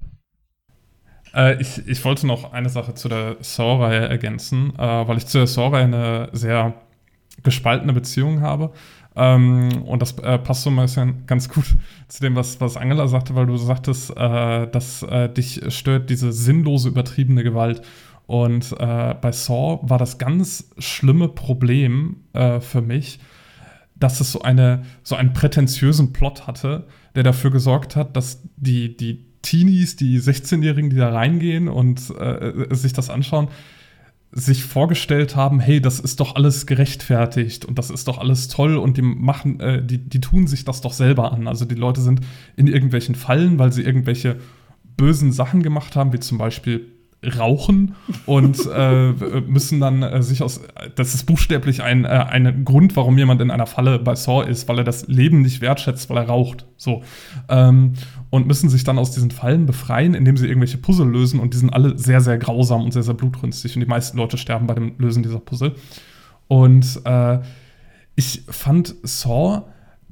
Äh, 1.35 1.61
ich, 1.61 1.87
ich 1.87 2.05
wollte 2.05 2.27
noch 2.27 2.53
eine 2.53 2.69
Sache 2.69 2.95
zu 2.95 3.09
der 3.09 3.37
Saw-Reihe 3.41 4.09
ergänzen, 4.09 4.73
äh, 4.77 4.79
weil 4.79 5.17
ich 5.17 5.27
zu 5.27 5.39
der 5.39 5.47
Saw-Reihe 5.47 5.85
eine 5.85 6.29
sehr 6.33 6.75
gespaltene 7.43 7.93
Beziehung 7.93 8.41
habe. 8.41 8.73
Ähm, 9.17 9.83
und 9.83 10.03
das 10.03 10.17
äh, 10.19 10.39
passt 10.39 10.63
so 10.63 10.71
ein 10.71 10.77
bisschen 10.77 11.27
ganz 11.27 11.49
gut 11.49 11.77
zu 12.09 12.23
dem, 12.23 12.37
was, 12.37 12.61
was 12.61 12.77
Angela 12.77 13.09
sagte, 13.09 13.35
weil 13.35 13.47
du 13.47 13.57
sagtest, 13.57 14.17
äh, 14.17 14.69
dass 14.69 15.03
äh, 15.03 15.29
dich 15.29 15.63
stört 15.69 16.11
diese 16.11 16.33
sinnlose, 16.33 16.89
übertriebene 16.89 17.43
Gewalt. 17.43 17.83
Und 18.27 18.73
äh, 18.79 19.15
bei 19.21 19.33
Saw 19.33 19.81
war 19.83 19.99
das 19.99 20.19
ganz 20.19 20.71
schlimme 20.79 21.29
Problem 21.29 22.19
äh, 22.33 22.61
für 22.61 22.81
mich, 22.81 23.19
dass 23.97 24.21
es 24.21 24.33
so, 24.33 24.43
eine, 24.43 24.83
so 25.03 25.17
einen 25.17 25.33
prätentiösen 25.33 26.13
Plot 26.13 26.47
hatte, 26.47 26.87
der 27.17 27.25
dafür 27.25 27.51
gesorgt 27.51 27.97
hat, 27.97 28.17
dass 28.17 28.41
die, 28.57 28.97
die 28.97 29.27
Teenies, 29.43 29.97
die 29.97 30.21
16-Jährigen, 30.21 30.91
die 30.91 30.97
da 30.97 31.11
reingehen 31.11 31.69
und 31.69 32.11
äh, 32.19 32.67
sich 32.71 32.93
das 32.93 33.11
anschauen, 33.11 33.49
sich 34.33 34.65
vorgestellt 34.65 35.35
haben, 35.35 35.59
hey, 35.59 35.81
das 35.81 35.99
ist 35.99 36.21
doch 36.21 36.37
alles 36.37 36.67
gerechtfertigt 36.67 37.65
und 37.65 37.79
das 37.79 37.91
ist 37.91 38.07
doch 38.07 38.19
alles 38.19 38.49
toll 38.49 38.77
und 38.77 38.97
die 38.97 39.03
machen, 39.03 39.59
äh, 39.59 39.85
die, 39.85 39.99
die 39.99 40.21
tun 40.21 40.47
sich 40.47 40.65
das 40.65 40.81
doch 40.81 40.93
selber 40.93 41.33
an. 41.33 41.49
Also 41.49 41.65
die 41.65 41.75
Leute 41.75 42.01
sind 42.01 42.21
in 42.57 42.69
irgendwelchen 42.69 43.17
Fallen, 43.17 43.59
weil 43.59 43.73
sie 43.73 43.83
irgendwelche 43.83 44.37
bösen 44.97 45.33
Sachen 45.33 45.63
gemacht 45.63 45.97
haben, 45.97 46.13
wie 46.13 46.21
zum 46.21 46.39
Beispiel 46.39 46.87
rauchen 47.39 47.97
und 48.25 48.59
äh, 48.75 49.13
müssen 49.47 49.81
dann 49.81 50.03
äh, 50.03 50.23
sich 50.23 50.43
aus. 50.43 50.61
Das 50.95 51.15
ist 51.15 51.25
buchstäblich 51.25 51.83
ein, 51.83 52.05
äh, 52.05 52.09
ein 52.09 52.65
Grund, 52.65 52.97
warum 52.97 53.19
jemand 53.19 53.41
in 53.41 53.51
einer 53.51 53.67
Falle 53.67 53.99
bei 53.99 54.15
Saw 54.15 54.49
ist, 54.49 54.69
weil 54.69 54.79
er 54.79 54.85
das 54.85 55.09
Leben 55.09 55.43
nicht 55.43 55.61
wertschätzt, 55.61 56.09
weil 56.09 56.19
er 56.19 56.29
raucht. 56.29 56.67
So. 56.77 57.03
Ähm, 57.49 57.95
und 58.31 58.47
müssen 58.47 58.71
sich 58.71 58.85
dann 58.85 58.99
aus 58.99 59.11
diesen 59.11 59.31
Fallen 59.31 59.67
befreien, 59.67 60.15
indem 60.15 60.37
sie 60.37 60.47
irgendwelche 60.47 60.79
Puzzle 60.79 61.09
lösen 61.09 61.41
und 61.41 61.53
die 61.53 61.59
sind 61.59 61.71
alle 61.71 61.99
sehr, 61.99 62.21
sehr 62.21 62.39
grausam 62.39 62.85
und 62.85 62.93
sehr, 62.93 63.03
sehr 63.03 63.15
blutrünstig 63.15 63.75
und 63.75 63.81
die 63.81 63.89
meisten 63.89 64.17
Leute 64.17 64.39
sterben 64.39 64.67
bei 64.67 64.75
dem 64.75 64.95
Lösen 64.99 65.23
dieser 65.23 65.41
Puzzle. 65.41 65.75
Und 66.49 67.01
äh, 67.05 67.41
ich 68.15 68.43
fand 68.49 68.95
Saw 69.03 69.63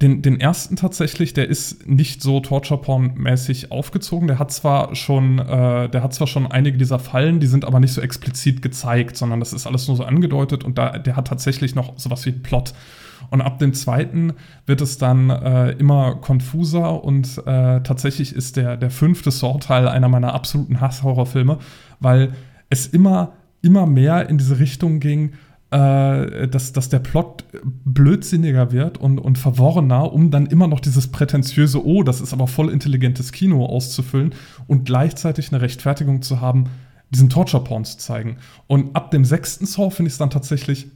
den, 0.01 0.21
den 0.21 0.39
ersten 0.39 0.75
tatsächlich, 0.77 1.33
der 1.33 1.49
ist 1.49 1.85
nicht 1.87 2.21
so 2.21 2.39
Torture-Porn-mäßig 2.39 3.71
aufgezogen. 3.71 4.27
Der 4.27 4.39
hat 4.39 4.51
zwar 4.51 4.95
schon, 4.95 5.39
äh, 5.39 5.89
der 5.89 6.03
hat 6.03 6.13
zwar 6.13 6.27
schon 6.27 6.47
einige 6.47 6.77
dieser 6.77 6.99
Fallen, 6.99 7.39
die 7.39 7.47
sind 7.47 7.65
aber 7.65 7.79
nicht 7.79 7.93
so 7.93 7.99
explizit 7.99 8.61
gezeigt, 8.61 9.17
sondern 9.17 9.39
das 9.41 9.51
ist 9.51 9.67
alles 9.67 9.87
nur 9.87 9.97
so 9.97 10.05
angedeutet 10.05 10.63
und 10.63 10.77
da, 10.77 10.97
der 10.97 11.15
hat 11.15 11.27
tatsächlich 11.27 11.75
noch 11.75 11.97
sowas 11.99 12.25
wie 12.25 12.31
Plot. 12.31 12.73
Und 13.29 13.41
ab 13.41 13.59
dem 13.59 13.73
zweiten 13.73 14.33
wird 14.65 14.81
es 14.81 14.97
dann 14.97 15.29
äh, 15.29 15.71
immer 15.71 16.15
konfuser 16.15 17.03
und 17.03 17.37
äh, 17.45 17.81
tatsächlich 17.81 18.35
ist 18.35 18.57
der, 18.57 18.77
der 18.77 18.89
fünfte 18.89 19.31
Saw-Teil 19.31 19.87
einer 19.87 20.09
meiner 20.09 20.33
absoluten 20.33 20.81
Hasshorrorfilme, 20.81 21.59
weil 21.99 22.33
es 22.69 22.87
immer, 22.87 23.33
immer 23.61 23.85
mehr 23.85 24.29
in 24.29 24.37
diese 24.37 24.59
Richtung 24.59 24.99
ging, 24.99 25.33
äh, 25.71 26.47
dass, 26.47 26.73
dass 26.73 26.89
der 26.89 26.99
Plot 26.99 27.45
blödsinniger 27.63 28.71
wird 28.71 28.97
und, 28.97 29.19
und 29.19 29.37
verworrener, 29.37 30.11
um 30.11 30.31
dann 30.31 30.47
immer 30.47 30.67
noch 30.67 30.79
dieses 30.79 31.11
prätentiöse, 31.11 31.85
oh, 31.85 32.01
das 32.03 32.21
ist 32.21 32.33
aber 32.33 32.47
voll 32.47 32.71
intelligentes 32.71 33.31
Kino 33.31 33.65
auszufüllen 33.65 34.33
und 34.65 34.85
gleichzeitig 34.85 35.51
eine 35.51 35.61
Rechtfertigung 35.61 36.23
zu 36.23 36.41
haben, 36.41 36.65
diesen 37.11 37.29
Torture-Porn 37.29 37.85
zu 37.85 37.97
zeigen. 37.97 38.37
Und 38.67 38.95
ab 38.95 39.11
dem 39.11 39.25
sechsten 39.25 39.65
Saw 39.65 39.89
finde 39.91 40.07
ich 40.07 40.13
es 40.13 40.19
dann 40.19 40.29
tatsächlich 40.29 40.87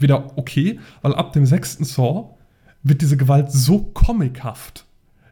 wieder 0.00 0.36
okay, 0.36 0.80
weil 1.02 1.14
ab 1.14 1.32
dem 1.32 1.46
sechsten 1.46 1.84
Saw 1.84 2.34
wird 2.82 3.02
diese 3.02 3.16
Gewalt 3.16 3.50
so 3.52 3.78
comichaft 3.94 4.86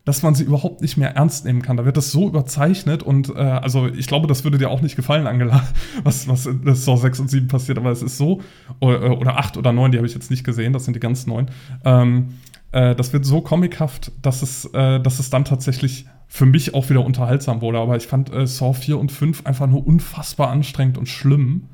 dass 0.09 0.23
man 0.23 0.35
sie 0.35 0.45
überhaupt 0.45 0.81
nicht 0.81 0.97
mehr 0.97 1.17
ernst 1.17 1.45
nehmen 1.45 1.61
kann. 1.61 1.77
Da 1.77 1.85
wird 1.85 1.99
das 1.99 2.11
so 2.11 2.29
überzeichnet 2.29 3.03
und 3.03 3.29
äh, 3.29 3.41
also 3.41 3.89
ich 3.89 4.07
glaube, 4.07 4.27
das 4.27 4.43
würde 4.43 4.57
dir 4.57 4.71
auch 4.71 4.81
nicht 4.81 4.97
gefallen, 4.97 5.27
Angela, 5.27 5.69
was, 6.03 6.27
was 6.27 6.47
in 6.47 6.75
Saw 6.75 6.97
6 6.97 7.21
und 7.21 7.29
7 7.29 7.47
passiert, 7.47 7.77
aber 7.77 7.91
es 7.91 8.01
ist 8.01 8.17
so, 8.17 8.41
oder, 8.81 9.03
äh, 9.03 9.11
oder 9.11 9.37
8 9.37 9.59
oder 9.59 9.71
9, 9.71 9.93
die 9.93 9.99
habe 9.99 10.07
ich 10.07 10.15
jetzt 10.15 10.31
nicht 10.31 10.45
gesehen, 10.45 10.73
das 10.73 10.87
sind 10.87 10.95
die 10.95 11.01
ganz 11.01 11.27
neuen. 11.27 11.51
Ähm, 11.85 12.29
äh, 12.73 12.95
das 12.95 13.13
wird 13.13 13.27
so 13.27 13.43
comichaft, 13.43 14.13
dass 14.23 14.41
es, 14.41 14.65
äh, 14.73 14.99
dass 14.99 15.19
es 15.19 15.29
dann 15.29 15.45
tatsächlich 15.45 16.07
für 16.27 16.47
mich 16.47 16.73
auch 16.73 16.89
wieder 16.89 17.05
unterhaltsam 17.05 17.61
wurde. 17.61 17.79
Aber 17.79 17.95
ich 17.97 18.07
fand 18.07 18.33
äh, 18.33 18.47
Saw 18.47 18.73
4 18.73 18.99
und 18.99 19.13
5 19.13 19.45
einfach 19.45 19.67
nur 19.67 19.87
unfassbar 19.87 20.49
anstrengend 20.49 20.97
und 20.97 21.07
schlimm. 21.07 21.69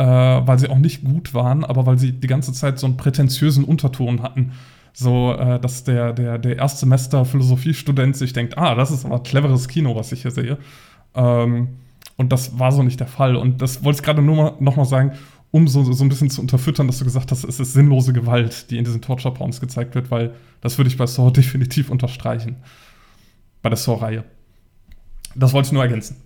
Äh, 0.00 0.02
weil 0.02 0.58
sie 0.58 0.70
auch 0.70 0.78
nicht 0.78 1.04
gut 1.04 1.34
waren, 1.34 1.62
aber 1.62 1.84
weil 1.84 1.98
sie 1.98 2.12
die 2.12 2.26
ganze 2.26 2.54
Zeit 2.54 2.78
so 2.78 2.86
einen 2.86 2.96
prätentiösen 2.96 3.64
Unterton 3.64 4.22
hatten 4.22 4.52
so, 4.92 5.34
äh, 5.34 5.60
dass 5.60 5.84
der, 5.84 6.12
der, 6.12 6.38
der 6.38 6.56
Erstsemester 6.56 7.24
Philosophiestudent 7.24 8.16
sich 8.16 8.32
denkt, 8.32 8.56
ah, 8.58 8.74
das 8.74 8.90
ist 8.90 9.04
aber 9.04 9.22
cleveres 9.22 9.68
Kino, 9.68 9.94
was 9.94 10.12
ich 10.12 10.22
hier 10.22 10.30
sehe. 10.30 10.58
Ähm, 11.14 11.68
und 12.16 12.32
das 12.32 12.58
war 12.58 12.72
so 12.72 12.82
nicht 12.82 13.00
der 13.00 13.06
Fall. 13.06 13.36
Und 13.36 13.62
das 13.62 13.84
wollte 13.84 13.98
ich 13.98 14.02
gerade 14.02 14.22
nur 14.22 14.36
mal, 14.36 14.52
noch 14.60 14.76
mal 14.76 14.84
sagen, 14.84 15.12
um 15.50 15.68
so, 15.68 15.82
so 15.92 16.04
ein 16.04 16.08
bisschen 16.08 16.30
zu 16.30 16.40
unterfüttern, 16.40 16.86
dass 16.86 16.98
du 16.98 17.04
gesagt 17.04 17.30
hast, 17.30 17.44
es 17.44 17.60
ist 17.60 17.72
sinnlose 17.72 18.12
Gewalt, 18.12 18.70
die 18.70 18.78
in 18.78 18.84
diesen 18.84 19.00
Torture-Porns 19.00 19.60
gezeigt 19.60 19.94
wird, 19.94 20.10
weil 20.10 20.34
das 20.60 20.78
würde 20.78 20.88
ich 20.88 20.96
bei 20.96 21.06
Saw 21.06 21.30
definitiv 21.34 21.90
unterstreichen. 21.90 22.56
Bei 23.62 23.68
der 23.68 23.78
Saw-Reihe. 23.78 24.24
Das 25.34 25.52
wollte 25.52 25.66
ich 25.66 25.72
nur 25.72 25.82
ergänzen. 25.82 26.16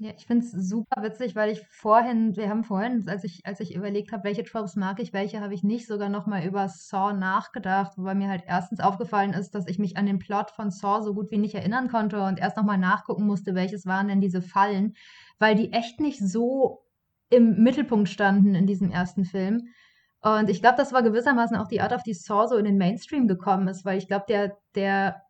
Ja, 0.00 0.10
ich 0.16 0.26
finde 0.26 0.44
es 0.44 0.50
super 0.50 1.04
witzig, 1.04 1.36
weil 1.36 1.52
ich 1.52 1.64
vorhin, 1.68 2.34
wir 2.36 2.48
haben 2.48 2.64
vorhin, 2.64 3.08
als 3.08 3.22
ich, 3.22 3.46
als 3.46 3.60
ich 3.60 3.76
überlegt 3.76 4.10
habe, 4.10 4.24
welche 4.24 4.42
Tropes 4.42 4.74
mag 4.74 4.98
ich, 4.98 5.12
welche 5.12 5.40
habe 5.40 5.54
ich 5.54 5.62
nicht, 5.62 5.86
sogar 5.86 6.08
nochmal 6.08 6.44
über 6.44 6.68
Saw 6.68 7.12
nachgedacht, 7.12 7.96
wobei 7.96 8.16
mir 8.16 8.28
halt 8.28 8.42
erstens 8.44 8.80
aufgefallen 8.80 9.32
ist, 9.34 9.54
dass 9.54 9.68
ich 9.68 9.78
mich 9.78 9.96
an 9.96 10.06
den 10.06 10.18
Plot 10.18 10.50
von 10.50 10.72
Saw 10.72 11.00
so 11.00 11.14
gut 11.14 11.30
wie 11.30 11.38
nicht 11.38 11.54
erinnern 11.54 11.88
konnte 11.88 12.20
und 12.24 12.40
erst 12.40 12.56
nochmal 12.56 12.78
nachgucken 12.78 13.24
musste, 13.24 13.54
welches 13.54 13.86
waren 13.86 14.08
denn 14.08 14.20
diese 14.20 14.42
Fallen, 14.42 14.94
weil 15.38 15.54
die 15.54 15.72
echt 15.72 16.00
nicht 16.00 16.18
so 16.18 16.82
im 17.30 17.62
Mittelpunkt 17.62 18.08
standen 18.08 18.56
in 18.56 18.66
diesem 18.66 18.90
ersten 18.90 19.24
Film. 19.24 19.68
Und 20.22 20.50
ich 20.50 20.60
glaube, 20.60 20.76
das 20.76 20.92
war 20.92 21.04
gewissermaßen 21.04 21.56
auch 21.56 21.68
die 21.68 21.80
Art, 21.80 21.94
auf 21.94 22.02
die 22.02 22.14
Saw 22.14 22.48
so 22.48 22.56
in 22.56 22.64
den 22.64 22.78
Mainstream 22.78 23.28
gekommen 23.28 23.68
ist, 23.68 23.84
weil 23.84 23.98
ich 23.98 24.08
glaube, 24.08 24.24
der, 24.28 24.56
der 24.74 25.22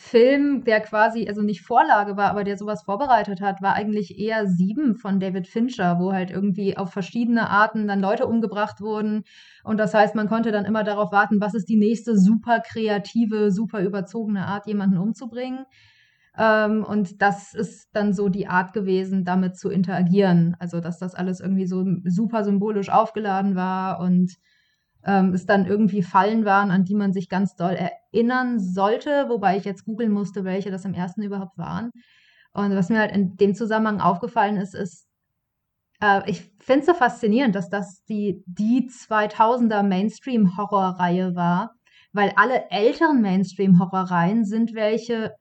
Film, 0.00 0.62
der 0.62 0.80
quasi, 0.80 1.26
also 1.26 1.42
nicht 1.42 1.62
Vorlage 1.62 2.16
war, 2.16 2.30
aber 2.30 2.44
der 2.44 2.56
sowas 2.56 2.84
vorbereitet 2.84 3.40
hat, 3.40 3.60
war 3.60 3.74
eigentlich 3.74 4.16
eher 4.16 4.46
Sieben 4.46 4.94
von 4.94 5.18
David 5.18 5.48
Fincher, 5.48 5.98
wo 5.98 6.12
halt 6.12 6.30
irgendwie 6.30 6.76
auf 6.76 6.92
verschiedene 6.92 7.50
Arten 7.50 7.88
dann 7.88 7.98
Leute 7.98 8.28
umgebracht 8.28 8.80
wurden. 8.80 9.24
Und 9.64 9.78
das 9.78 9.94
heißt, 9.94 10.14
man 10.14 10.28
konnte 10.28 10.52
dann 10.52 10.64
immer 10.64 10.84
darauf 10.84 11.10
warten, 11.10 11.40
was 11.40 11.54
ist 11.54 11.68
die 11.68 11.76
nächste 11.76 12.16
super 12.16 12.60
kreative, 12.60 13.50
super 13.50 13.82
überzogene 13.82 14.46
Art, 14.46 14.68
jemanden 14.68 14.98
umzubringen. 14.98 15.64
Ähm, 16.38 16.84
und 16.84 17.20
das 17.20 17.52
ist 17.52 17.88
dann 17.92 18.12
so 18.12 18.28
die 18.28 18.46
Art 18.46 18.72
gewesen, 18.72 19.24
damit 19.24 19.56
zu 19.58 19.68
interagieren. 19.68 20.54
Also, 20.60 20.80
dass 20.80 20.98
das 21.00 21.16
alles 21.16 21.40
irgendwie 21.40 21.66
so 21.66 21.84
super 22.04 22.44
symbolisch 22.44 22.88
aufgeladen 22.88 23.56
war 23.56 23.98
und 23.98 24.32
ähm, 25.08 25.32
es 25.32 25.46
dann 25.46 25.64
irgendwie 25.64 26.02
Fallen 26.02 26.44
waren, 26.44 26.70
an 26.70 26.84
die 26.84 26.94
man 26.94 27.14
sich 27.14 27.30
ganz 27.30 27.56
doll 27.56 27.74
erinnern 27.74 28.60
sollte, 28.60 29.30
wobei 29.30 29.56
ich 29.56 29.64
jetzt 29.64 29.86
googeln 29.86 30.12
musste, 30.12 30.44
welche 30.44 30.70
das 30.70 30.84
im 30.84 30.92
ersten 30.92 31.22
überhaupt 31.22 31.56
waren. 31.56 31.90
Und 32.52 32.76
was 32.76 32.90
mir 32.90 32.98
halt 32.98 33.16
in 33.16 33.36
dem 33.36 33.54
Zusammenhang 33.54 34.02
aufgefallen 34.02 34.58
ist, 34.58 34.74
ist, 34.74 35.06
äh, 36.02 36.20
ich 36.30 36.52
finde 36.58 36.80
es 36.80 36.86
so 36.86 36.94
faszinierend, 36.94 37.54
dass 37.54 37.70
das 37.70 38.04
die, 38.04 38.44
die 38.44 38.90
2000er 38.90 39.82
Mainstream-Horrorreihe 39.82 41.34
war, 41.34 41.72
weil 42.12 42.34
alle 42.36 42.70
älteren 42.70 43.22
Mainstream-Horrorreihen 43.22 44.44
sind 44.44 44.74
welche, 44.74 45.32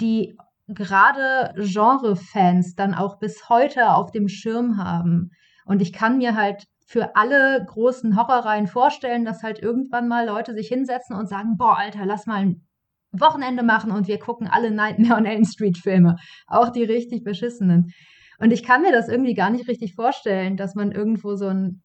die 0.00 0.34
gerade 0.66 1.52
Genre-Fans 1.56 2.74
dann 2.74 2.94
auch 2.94 3.18
bis 3.18 3.50
heute 3.50 3.92
auf 3.92 4.12
dem 4.12 4.28
Schirm 4.28 4.78
haben. 4.78 5.32
Und 5.66 5.82
ich 5.82 5.92
kann 5.92 6.16
mir 6.16 6.36
halt 6.36 6.69
für 6.90 7.14
alle 7.14 7.64
großen 7.66 8.16
Horrorreihen 8.16 8.66
vorstellen, 8.66 9.24
dass 9.24 9.44
halt 9.44 9.60
irgendwann 9.60 10.08
mal 10.08 10.26
Leute 10.26 10.54
sich 10.54 10.66
hinsetzen 10.66 11.14
und 11.14 11.28
sagen, 11.28 11.56
boah, 11.56 11.78
Alter, 11.78 12.04
lass 12.04 12.26
mal 12.26 12.40
ein 12.40 12.66
Wochenende 13.12 13.62
machen 13.62 13.92
und 13.92 14.08
wir 14.08 14.18
gucken 14.18 14.48
alle 14.48 14.72
Nightmare 14.72 15.14
on 15.14 15.24
Elm 15.24 15.44
Street 15.44 15.78
Filme, 15.78 16.16
auch 16.48 16.70
die 16.70 16.82
richtig 16.82 17.22
beschissenen. 17.22 17.92
Und 18.40 18.52
ich 18.52 18.64
kann 18.64 18.82
mir 18.82 18.90
das 18.90 19.08
irgendwie 19.08 19.34
gar 19.34 19.50
nicht 19.50 19.68
richtig 19.68 19.94
vorstellen, 19.94 20.56
dass 20.56 20.74
man 20.74 20.90
irgendwo 20.90 21.36
so 21.36 21.46
einen 21.46 21.84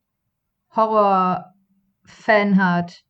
Horror-Fan 0.75 2.57
hat, 2.57 3.03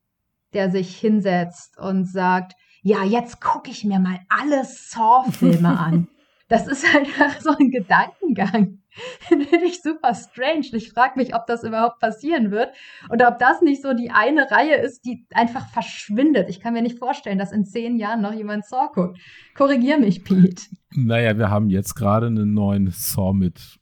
der 0.51 0.71
sich 0.71 0.97
hinsetzt 0.97 1.79
und 1.79 2.11
sagt, 2.11 2.55
ja, 2.81 3.05
jetzt 3.05 3.39
gucke 3.39 3.71
ich 3.71 3.85
mir 3.85 3.99
mal 4.01 4.19
alle 4.27 4.65
Saw-Filme 4.65 5.79
an. 5.79 6.09
Das 6.47 6.67
ist 6.67 6.85
halt 6.93 7.07
so 7.41 7.49
ein 7.59 7.71
Gedankengang. 7.71 8.83
Finde 9.19 9.47
ich 9.65 9.81
super 9.81 10.13
strange. 10.13 10.67
Ich 10.73 10.91
frage 10.91 11.17
mich, 11.17 11.35
ob 11.35 11.47
das 11.47 11.63
überhaupt 11.63 11.99
passieren 11.99 12.51
wird 12.51 12.69
oder 13.09 13.29
ob 13.29 13.39
das 13.39 13.61
nicht 13.61 13.81
so 13.81 13.93
die 13.93 14.11
eine 14.11 14.49
Reihe 14.49 14.75
ist, 14.75 15.05
die 15.05 15.25
einfach 15.33 15.67
verschwindet. 15.67 16.49
Ich 16.49 16.59
kann 16.59 16.73
mir 16.73 16.81
nicht 16.81 16.99
vorstellen, 16.99 17.37
dass 17.37 17.51
in 17.51 17.65
zehn 17.65 17.97
Jahren 17.97 18.21
noch 18.21 18.33
jemand 18.33 18.65
Saw 18.65 18.89
guckt. 18.93 19.19
Korrigier 19.55 19.97
mich, 19.97 20.23
Pete. 20.23 20.63
Naja, 20.91 21.37
wir 21.37 21.49
haben 21.49 21.69
jetzt 21.69 21.95
gerade 21.95 22.27
einen 22.27 22.53
neuen 22.53 22.89
Saw 22.91 23.33
mit, 23.33 23.79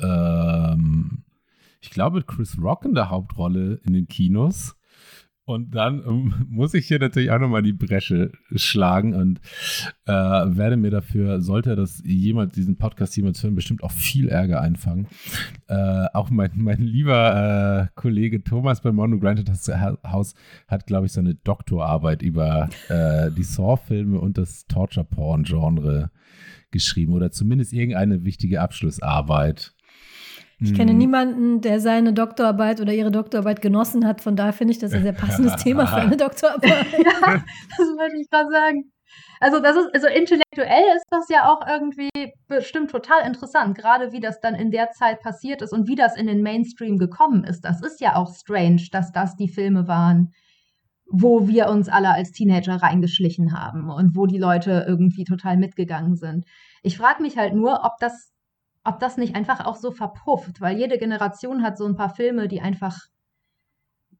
ähm, 0.00 1.24
ich 1.80 1.90
glaube, 1.90 2.22
Chris 2.22 2.58
Rock 2.60 2.84
in 2.84 2.94
der 2.94 3.10
Hauptrolle 3.10 3.80
in 3.84 3.92
den 3.92 4.08
Kinos. 4.08 4.75
Und 5.46 5.76
dann 5.76 6.02
ähm, 6.04 6.34
muss 6.48 6.74
ich 6.74 6.86
hier 6.86 6.98
natürlich 6.98 7.30
auch 7.30 7.38
nochmal 7.38 7.62
die 7.62 7.72
Bresche 7.72 8.32
schlagen 8.56 9.14
und 9.14 9.40
äh, 10.04 10.12
werde 10.12 10.76
mir 10.76 10.90
dafür, 10.90 11.40
sollte 11.40 11.76
das 11.76 12.02
jemand, 12.04 12.56
diesen 12.56 12.76
Podcast 12.76 13.16
jemals 13.16 13.42
hören, 13.42 13.54
bestimmt 13.54 13.84
auch 13.84 13.92
viel 13.92 14.28
Ärger 14.28 14.60
einfangen. 14.60 15.06
Äh, 15.68 16.06
auch 16.12 16.30
mein, 16.30 16.50
mein 16.56 16.82
lieber 16.82 17.88
äh, 17.94 18.00
Kollege 18.00 18.42
Thomas 18.42 18.82
bei 18.82 18.90
Mono 18.90 19.20
Granted 19.20 19.48
House 19.48 20.34
hat, 20.66 20.86
glaube 20.86 21.06
ich, 21.06 21.12
so 21.12 21.20
eine 21.20 21.36
Doktorarbeit 21.36 22.22
über 22.22 22.68
äh, 22.88 23.30
die 23.30 23.44
Saw-Filme 23.44 24.18
und 24.18 24.38
das 24.38 24.66
Torture-Porn-Genre 24.66 26.10
geschrieben 26.72 27.12
oder 27.12 27.30
zumindest 27.30 27.72
irgendeine 27.72 28.24
wichtige 28.24 28.60
Abschlussarbeit. 28.60 29.75
Ich 30.58 30.74
kenne 30.74 30.92
hm. 30.92 30.98
niemanden, 30.98 31.60
der 31.60 31.80
seine 31.80 32.14
Doktorarbeit 32.14 32.80
oder 32.80 32.92
ihre 32.92 33.10
Doktorarbeit 33.10 33.60
genossen 33.60 34.06
hat. 34.06 34.22
Von 34.22 34.36
daher 34.36 34.54
finde 34.54 34.72
ich 34.72 34.78
das 34.78 34.92
ein 34.92 35.02
sehr 35.02 35.12
passendes 35.12 35.56
Thema 35.62 35.86
für 35.86 35.96
eine 35.96 36.16
Doktorarbeit. 36.16 36.86
ja, 36.92 37.44
das 37.76 37.88
wollte 37.88 38.16
ich 38.18 38.30
gerade 38.30 38.50
sagen. 38.50 38.90
Also 39.40 39.60
das 39.60 39.76
ist, 39.76 39.94
also 39.94 40.06
intellektuell 40.08 40.84
ist 40.96 41.06
das 41.10 41.28
ja 41.28 41.50
auch 41.50 41.66
irgendwie 41.66 42.10
bestimmt 42.48 42.90
total 42.90 43.26
interessant, 43.26 43.76
gerade 43.76 44.12
wie 44.12 44.20
das 44.20 44.40
dann 44.40 44.54
in 44.54 44.70
der 44.70 44.90
Zeit 44.92 45.20
passiert 45.20 45.62
ist 45.62 45.72
und 45.72 45.88
wie 45.88 45.94
das 45.94 46.16
in 46.16 46.26
den 46.26 46.42
Mainstream 46.42 46.96
gekommen 46.98 47.44
ist. 47.44 47.60
Das 47.62 47.82
ist 47.82 48.00
ja 48.00 48.16
auch 48.16 48.34
strange, 48.34 48.82
dass 48.90 49.12
das 49.12 49.36
die 49.36 49.48
Filme 49.48 49.86
waren, 49.86 50.32
wo 51.08 51.46
wir 51.46 51.68
uns 51.68 51.88
alle 51.88 52.10
als 52.10 52.32
Teenager 52.32 52.76
reingeschlichen 52.76 53.52
haben 53.52 53.90
und 53.90 54.16
wo 54.16 54.26
die 54.26 54.38
Leute 54.38 54.84
irgendwie 54.88 55.24
total 55.24 55.56
mitgegangen 55.56 56.16
sind. 56.16 56.44
Ich 56.82 56.96
frage 56.96 57.22
mich 57.22 57.36
halt 57.36 57.54
nur, 57.54 57.84
ob 57.84 57.92
das, 58.00 58.32
ob 58.86 59.00
das 59.00 59.16
nicht 59.16 59.34
einfach 59.34 59.64
auch 59.64 59.76
so 59.76 59.90
verpufft, 59.90 60.60
weil 60.60 60.76
jede 60.76 60.98
Generation 60.98 61.62
hat 61.62 61.78
so 61.78 61.86
ein 61.86 61.96
paar 61.96 62.14
Filme, 62.14 62.48
die 62.48 62.60
einfach 62.60 62.96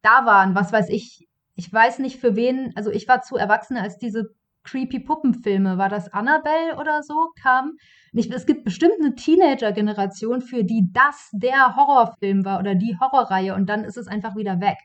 da 0.01 0.25
waren. 0.25 0.55
Was 0.55 0.71
weiß 0.71 0.89
ich, 0.89 1.27
ich 1.55 1.71
weiß 1.71 1.99
nicht 1.99 2.19
für 2.19 2.35
wen, 2.35 2.73
also 2.75 2.91
ich 2.91 3.07
war 3.07 3.21
zu 3.21 3.35
erwachsen, 3.35 3.77
als 3.77 3.97
diese 3.97 4.35
creepy 4.63 4.99
Puppenfilme, 4.99 5.77
war 5.77 5.89
das 5.89 6.13
Annabelle 6.13 6.77
oder 6.77 7.01
so, 7.01 7.29
kam. 7.41 7.77
Nicht, 8.11 8.31
es 8.33 8.45
gibt 8.45 8.65
bestimmt 8.65 8.95
eine 8.99 9.15
Teenager-Generation, 9.15 10.41
für 10.41 10.63
die 10.63 10.89
das 10.91 11.29
der 11.31 11.75
Horrorfilm 11.75 12.45
war 12.45 12.59
oder 12.59 12.75
die 12.75 12.97
Horrorreihe 12.99 13.55
und 13.55 13.67
dann 13.67 13.83
ist 13.83 13.97
es 13.97 14.07
einfach 14.07 14.35
wieder 14.35 14.59
weg. 14.59 14.77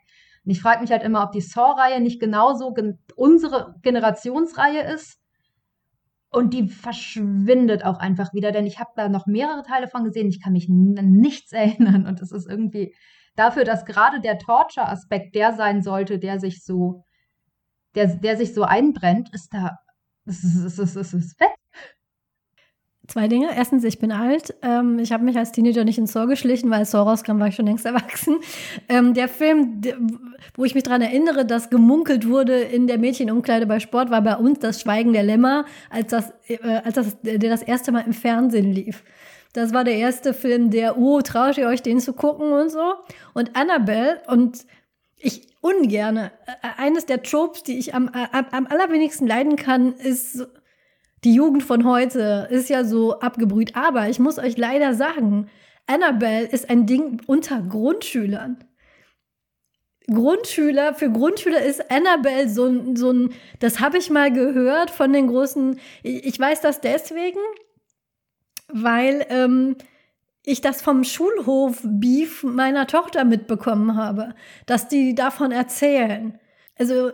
Und 0.45 0.51
ich 0.51 0.61
frage 0.61 0.81
mich 0.81 0.91
halt 0.91 1.03
immer, 1.03 1.23
ob 1.25 1.33
die 1.33 1.41
Saw-Reihe 1.41 2.01
nicht 2.01 2.21
genauso 2.21 2.73
gen 2.73 2.99
unsere 3.17 3.77
Generationsreihe 3.83 4.83
ist. 4.93 5.19
Und 6.33 6.55
die 6.55 6.69
verschwindet 6.69 7.85
auch 7.85 7.99
einfach 7.99 8.33
wieder, 8.33 8.53
denn 8.53 8.67
ich 8.67 8.79
habe 8.81 8.91
da 8.97 9.09
noch 9.09 9.27
mehrere 9.27 9.63
Teile 9.63 9.87
von 9.87 10.05
gesehen. 10.05 10.29
Ich 10.29 10.43
kann 10.43 10.55
mich 10.55 10.69
an 10.69 11.13
nichts 11.13 11.53
erinnern. 11.53 12.07
Und 12.07 12.21
es 12.21 12.33
ist 12.33 12.49
irgendwie 12.49 12.95
dafür, 13.37 13.65
dass 13.65 13.85
gerade 13.85 14.21
der 14.21 14.39
Torture-Aspekt 14.39 15.35
der 15.35 15.53
sein 15.53 15.83
sollte, 15.83 16.19
der 16.19 16.41
sich 16.41 16.65
so 16.65 17.05
der, 17.95 18.07
der 18.17 18.37
sich 18.37 18.55
so 18.55 18.63
einbrennt, 18.63 19.29
ist 19.35 19.53
da, 19.53 19.79
es 20.25 20.43
ist, 20.45 20.79
ist, 20.79 20.97
ist, 20.97 21.13
ist 21.13 21.41
weg. 21.41 21.55
Zwei 23.13 23.29
Dinge. 23.29 23.51
Erstens, 23.55 23.85
ich 23.85 23.99
bin 23.99 24.11
alt. 24.11 24.55
Ähm, 24.63 24.99
ich 24.99 25.13
habe 25.13 25.23
mich 25.23 25.37
als 25.37 25.53
Teenager 25.53 25.85
nicht 25.85 25.99
ins 25.99 26.13
Saw 26.13 26.27
geschlichen, 26.27 26.71
weil 26.71 26.87
Saw 26.87 27.11
rauskam, 27.11 27.41
war 27.41 27.49
ich 27.49 27.55
schon 27.55 27.67
längst 27.67 27.85
erwachsen. 27.85 28.39
Ähm, 28.89 29.13
der 29.13 29.29
Film, 29.29 29.83
wo 30.57 30.65
ich 30.65 30.75
mich 30.75 30.85
daran 30.85 31.03
erinnere, 31.03 31.45
dass 31.45 31.69
gemunkelt 31.69 32.27
wurde 32.27 32.59
in 32.59 32.87
der 32.87 32.97
Mädchenumkleide 32.97 33.67
bei 33.67 33.81
Sport, 33.81 34.09
war 34.09 34.23
bei 34.23 34.37
uns 34.37 34.61
das 34.61 34.81
Schweigen 34.81 35.13
der 35.13 35.25
Lämmer, 35.25 35.67
als 35.91 36.11
das, 36.11 36.33
äh, 36.49 36.57
als 36.85 36.95
das, 36.95 37.21
der 37.21 37.37
das 37.37 37.61
erste 37.61 37.93
Mal 37.93 38.05
im 38.07 38.15
Fernsehen 38.15 38.73
lief. 38.73 39.03
Das 39.53 39.75
war 39.75 39.85
der 39.85 39.97
erste 39.97 40.33
Film, 40.33 40.71
der, 40.71 40.97
oh, 40.97 41.21
traut 41.21 41.59
ihr 41.59 41.67
euch 41.67 41.83
den 41.83 42.01
zu 42.01 42.15
gucken 42.15 42.51
und 42.51 42.71
so. 42.71 42.95
Und 43.35 43.55
Annabelle 43.55 44.23
und 44.27 44.65
ich 45.19 45.49
ungerne. 45.61 46.33
Eines 46.79 47.05
der 47.05 47.23
Tropes, 47.23 47.63
die 47.63 47.79
ich 47.79 47.95
am, 47.95 48.09
am, 48.09 48.47
am 48.53 48.67
allerwenigsten 48.67 49.27
leiden 49.27 49.57
kann, 49.57 49.93
ist 49.93 50.47
die 51.25 51.35
Jugend 51.35 51.63
von 51.63 51.85
heute. 51.85 52.49
Ist 52.51 52.69
ja 52.69 52.85
so 52.85 53.21
abgebrüht. 53.21 53.77
Aber 53.77 54.09
ich 54.09 54.19
muss 54.19 54.39
euch 54.39 54.57
leider 54.57 54.95
sagen, 54.95 55.49
Annabelle 55.87 56.47
ist 56.47 56.71
ein 56.71 56.87
Ding 56.87 57.21
unter 57.27 57.61
Grundschülern. 57.63 58.65
Grundschüler, 60.09 60.95
für 60.95 61.11
Grundschüler 61.11 61.63
ist 61.63 61.91
Annabelle 61.91 62.49
so 62.49 62.67
ein, 62.67 62.97
so 62.97 63.13
ein 63.13 63.33
das 63.61 63.81
habe 63.81 63.99
ich 63.99 64.11
mal 64.11 64.33
gehört 64.33 64.91
von 64.91 65.13
den 65.13 65.29
großen, 65.29 65.79
ich 66.03 66.39
weiß 66.39 66.61
das 66.61 66.81
deswegen, 66.81 67.39
weil 68.69 69.25
ähm, 69.29 69.77
ich 70.45 70.61
das 70.61 70.83
vom 70.83 71.05
Schulhof-Beef 71.05 72.43
meiner 72.43 72.87
Tochter 72.87 73.25
mitbekommen 73.25 73.97
habe, 73.97 74.35
dass 74.67 74.89
die 74.89 75.15
davon 75.15 75.53
erzählen. 75.53 76.39
Also, 76.79 77.13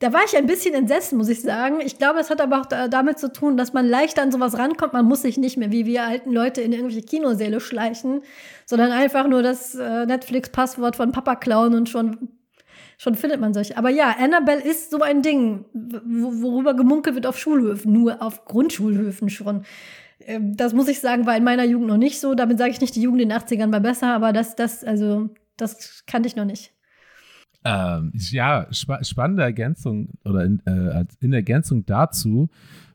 da 0.00 0.12
war 0.12 0.20
ich 0.26 0.36
ein 0.36 0.46
bisschen 0.46 0.74
entsetzt, 0.74 1.12
muss 1.12 1.28
ich 1.28 1.40
sagen. 1.40 1.80
Ich 1.80 1.98
glaube, 1.98 2.18
es 2.18 2.28
hat 2.28 2.40
aber 2.40 2.60
auch 2.60 2.66
da, 2.66 2.88
damit 2.88 3.18
zu 3.18 3.32
tun, 3.32 3.56
dass 3.56 3.72
man 3.72 3.86
leichter 3.86 4.22
an 4.22 4.32
sowas 4.32 4.58
rankommt. 4.58 4.92
Man 4.92 5.06
muss 5.06 5.22
sich 5.22 5.38
nicht 5.38 5.56
mehr 5.56 5.70
wie 5.70 5.86
wir 5.86 6.02
alten 6.02 6.32
Leute 6.32 6.60
in 6.60 6.72
irgendwelche 6.72 7.06
Kinosäle 7.06 7.60
schleichen, 7.60 8.22
sondern 8.66 8.90
einfach 8.90 9.26
nur 9.28 9.42
das 9.42 9.74
äh, 9.74 10.04
Netflix-Passwort 10.06 10.96
von 10.96 11.12
Papa 11.12 11.36
klauen 11.36 11.74
und 11.74 11.88
schon, 11.88 12.28
schon 12.98 13.14
findet 13.14 13.40
man 13.40 13.54
solche. 13.54 13.78
Aber 13.78 13.88
ja, 13.88 14.16
Annabelle 14.18 14.62
ist 14.62 14.90
so 14.90 15.00
ein 15.00 15.22
Ding, 15.22 15.64
worüber 15.72 16.74
gemunkelt 16.74 17.14
wird 17.14 17.26
auf 17.26 17.38
Schulhöfen, 17.38 17.92
nur 17.92 18.20
auf 18.20 18.44
Grundschulhöfen 18.46 19.30
schon. 19.30 19.64
Ähm, 20.20 20.56
das 20.56 20.72
muss 20.72 20.88
ich 20.88 21.00
sagen, 21.00 21.24
war 21.24 21.36
in 21.36 21.44
meiner 21.44 21.64
Jugend 21.64 21.88
noch 21.88 21.96
nicht 21.96 22.20
so. 22.20 22.34
Damit 22.34 22.58
sage 22.58 22.72
ich 22.72 22.80
nicht, 22.80 22.96
die 22.96 23.02
Jugend 23.02 23.22
in 23.22 23.28
den 23.28 23.38
80ern 23.38 23.72
war 23.72 23.80
besser, 23.80 24.08
aber 24.08 24.32
das, 24.32 24.56
das, 24.56 24.82
also, 24.82 25.30
das 25.56 26.04
kannte 26.06 26.26
ich 26.26 26.36
noch 26.36 26.44
nicht. 26.44 26.73
Ähm, 27.66 28.12
ja, 28.14 28.66
spa 28.72 29.02
spannende 29.02 29.42
Ergänzung 29.42 30.10
oder 30.26 30.44
in, 30.44 30.60
äh, 30.66 31.06
in, 31.20 31.32
Ergänzung 31.32 31.86
dazu, 31.86 32.50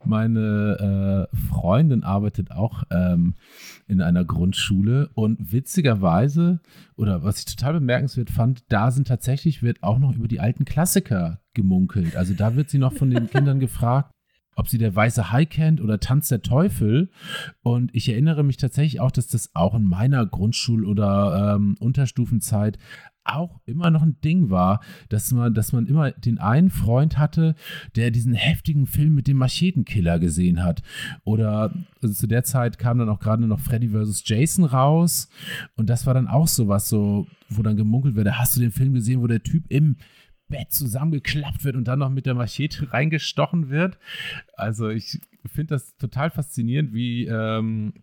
meine 0.05 1.27
äh, 1.33 1.35
Freundin 1.47 2.03
arbeitet 2.03 2.51
auch 2.51 2.83
ähm, 2.91 3.33
in 3.87 3.99
einer 4.01 4.23
Grundschule 4.23 5.09
und 5.15 5.51
witzigerweise, 5.51 6.59
oder 6.95 7.23
was 7.23 7.39
ich 7.39 7.45
total 7.45 7.73
bemerkenswert 7.73 8.29
fand, 8.29 8.63
da 8.69 8.91
sind 8.91 9.07
tatsächlich, 9.07 9.63
wird 9.63 9.81
auch 9.81 9.97
noch 9.97 10.15
über 10.15 10.27
die 10.27 10.39
alten 10.39 10.65
Klassiker 10.65 11.41
gemunkelt. 11.55 12.15
Also 12.15 12.35
da 12.35 12.55
wird 12.55 12.69
sie 12.69 12.77
noch 12.77 12.93
von 12.93 13.09
den 13.09 13.27
Kindern 13.27 13.59
gefragt, 13.59 14.11
ob 14.59 14.67
sie 14.67 14.77
der 14.77 14.93
weiße 14.93 15.31
Hai 15.31 15.45
kennt 15.45 15.79
oder 15.79 15.99
Tanz 16.01 16.27
der 16.27 16.41
Teufel. 16.41 17.09
Und 17.63 17.95
ich 17.95 18.09
erinnere 18.09 18.43
mich 18.43 18.57
tatsächlich 18.57 18.99
auch, 18.99 19.11
dass 19.11 19.27
das 19.27 19.55
auch 19.55 19.73
in 19.73 19.85
meiner 19.85 20.25
Grundschul- 20.25 20.85
oder 20.85 21.55
ähm, 21.55 21.77
Unterstufenzeit 21.79 22.77
auch 23.35 23.59
immer 23.65 23.89
noch 23.89 24.01
ein 24.01 24.19
Ding 24.21 24.49
war, 24.49 24.81
dass 25.09 25.31
man, 25.31 25.53
dass 25.53 25.71
man 25.73 25.87
immer 25.87 26.11
den 26.11 26.37
einen 26.37 26.69
Freund 26.69 27.17
hatte, 27.17 27.55
der 27.95 28.11
diesen 28.11 28.33
heftigen 28.33 28.85
Film 28.85 29.15
mit 29.15 29.27
dem 29.27 29.37
Machetenkiller 29.37 30.19
gesehen 30.19 30.63
hat. 30.63 30.81
Oder 31.23 31.73
also 32.01 32.13
zu 32.13 32.27
der 32.27 32.43
Zeit 32.43 32.79
kam 32.79 32.99
dann 32.99 33.09
auch 33.09 33.19
gerade 33.19 33.45
noch 33.45 33.59
Freddy 33.59 33.89
vs. 33.89 34.23
Jason 34.25 34.65
raus. 34.65 35.29
Und 35.75 35.89
das 35.89 36.05
war 36.05 36.13
dann 36.13 36.27
auch 36.27 36.47
so 36.47 36.67
was, 36.67 36.89
so, 36.89 37.27
wo 37.49 37.61
dann 37.61 37.77
gemunkelt 37.77 38.15
wird, 38.15 38.37
hast 38.37 38.55
du 38.55 38.61
den 38.61 38.71
Film 38.71 38.93
gesehen, 38.93 39.21
wo 39.21 39.27
der 39.27 39.43
Typ 39.43 39.65
im 39.69 39.97
Bett 40.49 40.71
zusammengeklappt 40.71 41.63
wird 41.63 41.75
und 41.75 41.87
dann 41.87 41.99
noch 41.99 42.09
mit 42.09 42.25
der 42.25 42.33
Machete 42.33 42.91
reingestochen 42.91 43.69
wird. 43.69 43.97
Also 44.55 44.89
ich 44.89 45.19
finde 45.45 45.75
das 45.75 45.95
total 45.95 46.31
faszinierend, 46.31 46.93
wie 46.93 47.25
ähm, 47.27 47.93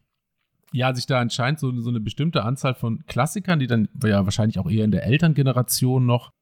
ja, 0.72 0.94
sich 0.94 1.06
da 1.06 1.20
anscheinend 1.20 1.60
so, 1.60 1.80
so 1.80 1.90
eine 1.90 2.00
bestimmte 2.00 2.42
Anzahl 2.44 2.74
von 2.74 3.04
Klassikern, 3.06 3.58
die 3.58 3.66
dann 3.66 3.88
ja 4.04 4.24
wahrscheinlich 4.24 4.58
auch 4.58 4.70
eher 4.70 4.84
in 4.84 4.90
der 4.90 5.04
Elterngeneration 5.04 6.06
noch 6.06 6.32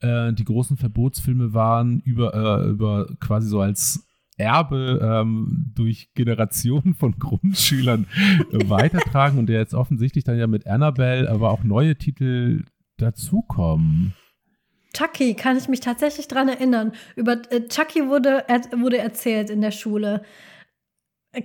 äh, 0.00 0.32
die 0.32 0.44
großen 0.44 0.76
Verbotsfilme 0.76 1.54
waren, 1.54 2.00
über, 2.00 2.34
äh, 2.34 2.68
über 2.68 3.06
quasi 3.20 3.48
so 3.48 3.60
als 3.60 4.06
Erbe 4.36 5.00
ähm, 5.02 5.72
durch 5.74 6.12
Generationen 6.14 6.94
von 6.94 7.18
Grundschülern 7.18 8.06
äh, 8.52 8.58
weitertragen 8.68 9.38
und 9.38 9.46
der 9.46 9.60
jetzt 9.60 9.74
offensichtlich 9.74 10.24
dann 10.24 10.38
ja 10.38 10.46
mit 10.46 10.66
Annabelle, 10.66 11.30
aber 11.30 11.50
auch 11.50 11.62
neue 11.62 11.96
Titel 11.96 12.64
dazukommen. 12.96 14.14
Chucky 14.94 15.34
kann 15.34 15.56
ich 15.56 15.68
mich 15.68 15.80
tatsächlich 15.80 16.26
dran 16.26 16.48
erinnern. 16.48 16.92
Über 17.16 17.40
äh, 17.50 17.68
Chucky 17.68 18.08
wurde, 18.08 18.48
er, 18.48 18.60
wurde 18.80 18.98
erzählt 18.98 19.50
in 19.50 19.60
der 19.60 19.70
Schule. 19.70 20.22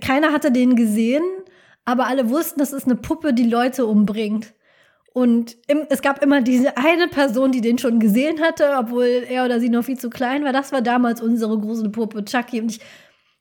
Keiner 0.00 0.32
hatte 0.32 0.50
den 0.50 0.74
gesehen, 0.74 1.22
aber 1.86 2.08
alle 2.08 2.28
wussten, 2.28 2.58
das 2.58 2.72
ist 2.72 2.84
eine 2.84 2.96
Puppe, 2.96 3.32
die 3.32 3.48
Leute 3.48 3.86
umbringt. 3.86 4.52
Und 5.14 5.56
im, 5.66 5.86
es 5.88 6.02
gab 6.02 6.22
immer 6.22 6.42
diese 6.42 6.76
eine 6.76 7.08
Person, 7.08 7.52
die 7.52 7.62
den 7.62 7.78
schon 7.78 8.00
gesehen 8.00 8.42
hatte, 8.42 8.74
obwohl 8.76 9.24
er 9.26 9.46
oder 9.46 9.60
sie 9.60 9.70
noch 9.70 9.84
viel 9.84 9.98
zu 9.98 10.10
klein 10.10 10.44
war. 10.44 10.52
Das 10.52 10.72
war 10.72 10.82
damals 10.82 11.22
unsere 11.22 11.58
große 11.58 11.88
Puppe, 11.88 12.22
Chucky. 12.24 12.60
Und 12.60 12.70
ich, 12.70 12.80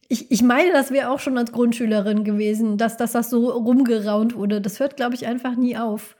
ich, 0.07 0.31
ich 0.31 0.41
meine, 0.41 0.71
das 0.71 0.91
wäre 0.91 1.09
auch 1.09 1.19
schon 1.19 1.37
als 1.37 1.51
Grundschülerin 1.51 2.23
gewesen, 2.23 2.77
dass, 2.77 2.95
dass 2.95 3.11
das 3.11 3.29
so 3.29 3.49
rumgeraunt 3.49 4.35
wurde. 4.35 4.61
Das 4.61 4.79
hört, 4.79 4.95
glaube 4.95 5.15
ich, 5.15 5.25
einfach 5.25 5.57
nie 5.57 5.75
auf. 5.75 6.15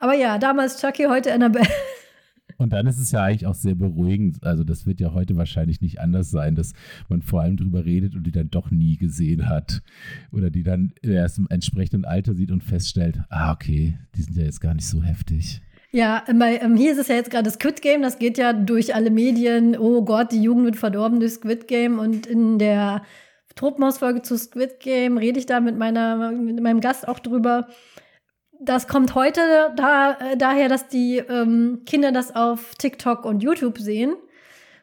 Aber 0.00 0.14
ja, 0.14 0.38
damals 0.38 0.80
Chucky, 0.80 1.04
heute 1.04 1.32
Annabelle. 1.32 1.68
Und 2.60 2.74
dann 2.74 2.86
ist 2.86 2.98
es 2.98 3.10
ja 3.10 3.22
eigentlich 3.22 3.46
auch 3.46 3.54
sehr 3.54 3.74
beruhigend. 3.74 4.44
Also, 4.44 4.64
das 4.64 4.86
wird 4.86 5.00
ja 5.00 5.14
heute 5.14 5.36
wahrscheinlich 5.36 5.80
nicht 5.80 5.98
anders 5.98 6.30
sein, 6.30 6.54
dass 6.54 6.74
man 7.08 7.22
vor 7.22 7.40
allem 7.40 7.56
drüber 7.56 7.86
redet 7.86 8.14
und 8.14 8.24
die 8.24 8.32
dann 8.32 8.50
doch 8.50 8.70
nie 8.70 8.98
gesehen 8.98 9.48
hat. 9.48 9.82
Oder 10.30 10.50
die 10.50 10.62
dann 10.62 10.92
erst 11.00 11.38
im 11.38 11.46
entsprechenden 11.48 12.04
Alter 12.04 12.34
sieht 12.34 12.50
und 12.50 12.62
feststellt: 12.62 13.20
Ah, 13.30 13.52
okay, 13.52 13.98
die 14.14 14.22
sind 14.22 14.36
ja 14.36 14.44
jetzt 14.44 14.60
gar 14.60 14.74
nicht 14.74 14.86
so 14.86 15.02
heftig. 15.02 15.62
Ja, 15.92 16.22
bei, 16.38 16.58
ähm, 16.58 16.76
hier 16.76 16.92
ist 16.92 16.98
es 16.98 17.08
ja 17.08 17.16
jetzt 17.16 17.30
gerade 17.30 17.50
Squid 17.50 17.82
Game, 17.82 18.02
das 18.02 18.18
geht 18.18 18.38
ja 18.38 18.52
durch 18.52 18.94
alle 18.94 19.10
Medien. 19.10 19.76
Oh 19.76 20.04
Gott, 20.04 20.30
die 20.30 20.42
Jugend 20.42 20.66
wird 20.66 20.76
verdorben 20.76 21.18
durch 21.18 21.32
Squid 21.32 21.66
Game. 21.66 21.98
Und 21.98 22.26
in 22.26 22.58
der 22.58 23.02
Truppenhausfolge 23.56 24.22
zu 24.22 24.36
Squid 24.36 24.80
Game 24.80 25.18
rede 25.18 25.40
ich 25.40 25.46
da 25.46 25.60
mit, 25.60 25.76
meiner, 25.76 26.30
mit 26.30 26.60
meinem 26.62 26.80
Gast 26.80 27.08
auch 27.08 27.18
drüber 27.18 27.68
das 28.60 28.86
kommt 28.86 29.14
heute 29.14 29.40
da, 29.76 30.12
äh, 30.12 30.36
daher, 30.36 30.68
dass 30.68 30.88
die 30.88 31.18
ähm, 31.18 31.82
Kinder 31.86 32.12
das 32.12 32.34
auf 32.34 32.74
TikTok 32.76 33.24
und 33.24 33.42
YouTube 33.42 33.78
sehen. 33.78 34.14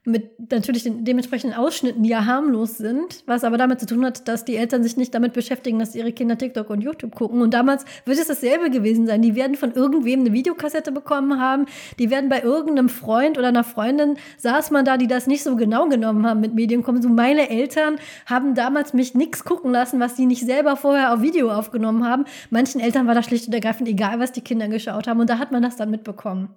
Mit 0.07 0.51
natürlich 0.51 0.83
den 0.83 1.03
dementsprechenden 1.03 1.57
Ausschnitten, 1.57 2.01
die 2.01 2.09
ja 2.09 2.25
harmlos 2.25 2.77
sind, 2.77 3.23
was 3.25 3.43
aber 3.43 3.57
damit 3.57 3.81
zu 3.81 3.85
tun 3.85 4.05
hat, 4.05 4.25
dass 4.27 4.45
die 4.45 4.55
Eltern 4.55 4.81
sich 4.81 4.95
nicht 4.95 5.13
damit 5.13 5.33
beschäftigen, 5.33 5.79
dass 5.79 5.95
ihre 5.95 6.13
Kinder 6.13 6.37
TikTok 6.37 6.69
und 6.69 6.79
YouTube 6.79 7.13
gucken. 7.13 7.41
Und 7.41 7.53
damals 7.53 7.83
wird 8.05 8.17
es 8.17 8.27
dasselbe 8.27 8.69
gewesen 8.69 9.05
sein. 9.05 9.21
Die 9.21 9.35
werden 9.35 9.57
von 9.57 9.73
irgendwem 9.73 10.21
eine 10.21 10.31
Videokassette 10.31 10.93
bekommen 10.93 11.41
haben, 11.41 11.65
die 11.99 12.09
werden 12.09 12.29
bei 12.29 12.41
irgendeinem 12.41 12.87
Freund 12.87 13.37
oder 13.37 13.49
einer 13.49 13.65
Freundin 13.65 14.15
saß 14.37 14.71
man 14.71 14.85
da, 14.85 14.95
die 14.95 15.07
das 15.07 15.27
nicht 15.27 15.43
so 15.43 15.57
genau 15.57 15.89
genommen 15.89 16.25
haben 16.25 16.39
mit 16.39 16.55
Medienkonsum. 16.55 17.13
Meine 17.13 17.49
Eltern 17.49 17.97
haben 18.25 18.55
damals 18.55 18.93
mich 18.93 19.13
nichts 19.13 19.43
gucken 19.43 19.71
lassen, 19.71 19.99
was 19.99 20.15
sie 20.15 20.25
nicht 20.25 20.45
selber 20.45 20.77
vorher 20.77 21.13
auf 21.13 21.21
Video 21.21 21.51
aufgenommen 21.51 22.07
haben. 22.07 22.23
Manchen 22.49 22.79
Eltern 22.79 23.07
war 23.07 23.15
das 23.15 23.25
schlicht 23.25 23.47
und 23.47 23.53
ergreifend 23.53 23.89
egal, 23.89 24.19
was 24.19 24.31
die 24.31 24.41
Kinder 24.41 24.69
geschaut 24.69 25.05
haben. 25.07 25.19
Und 25.19 25.29
da 25.29 25.37
hat 25.37 25.51
man 25.51 25.61
das 25.61 25.75
dann 25.75 25.91
mitbekommen. 25.91 26.55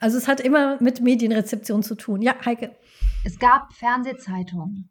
Also 0.00 0.18
es 0.18 0.28
hat 0.28 0.40
immer 0.40 0.76
mit 0.82 1.00
Medienrezeption 1.00 1.82
zu 1.82 1.94
tun. 1.94 2.22
Ja, 2.22 2.34
Heike. 2.44 2.72
Es 3.24 3.38
gab 3.38 3.72
Fernsehzeitungen. 3.72 4.90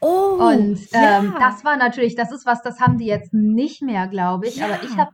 Oh, 0.00 0.38
Und 0.40 0.78
ja. 0.92 1.18
ähm, 1.18 1.34
das 1.38 1.64
war 1.64 1.76
natürlich, 1.76 2.14
das 2.14 2.32
ist 2.32 2.46
was, 2.46 2.62
das 2.62 2.80
haben 2.80 2.98
die 2.98 3.06
jetzt 3.06 3.32
nicht 3.34 3.82
mehr, 3.82 4.06
glaube 4.08 4.46
ich. 4.48 4.56
Ja. 4.56 4.66
Aber 4.66 4.82
ich 4.82 4.96
habe 4.96 5.10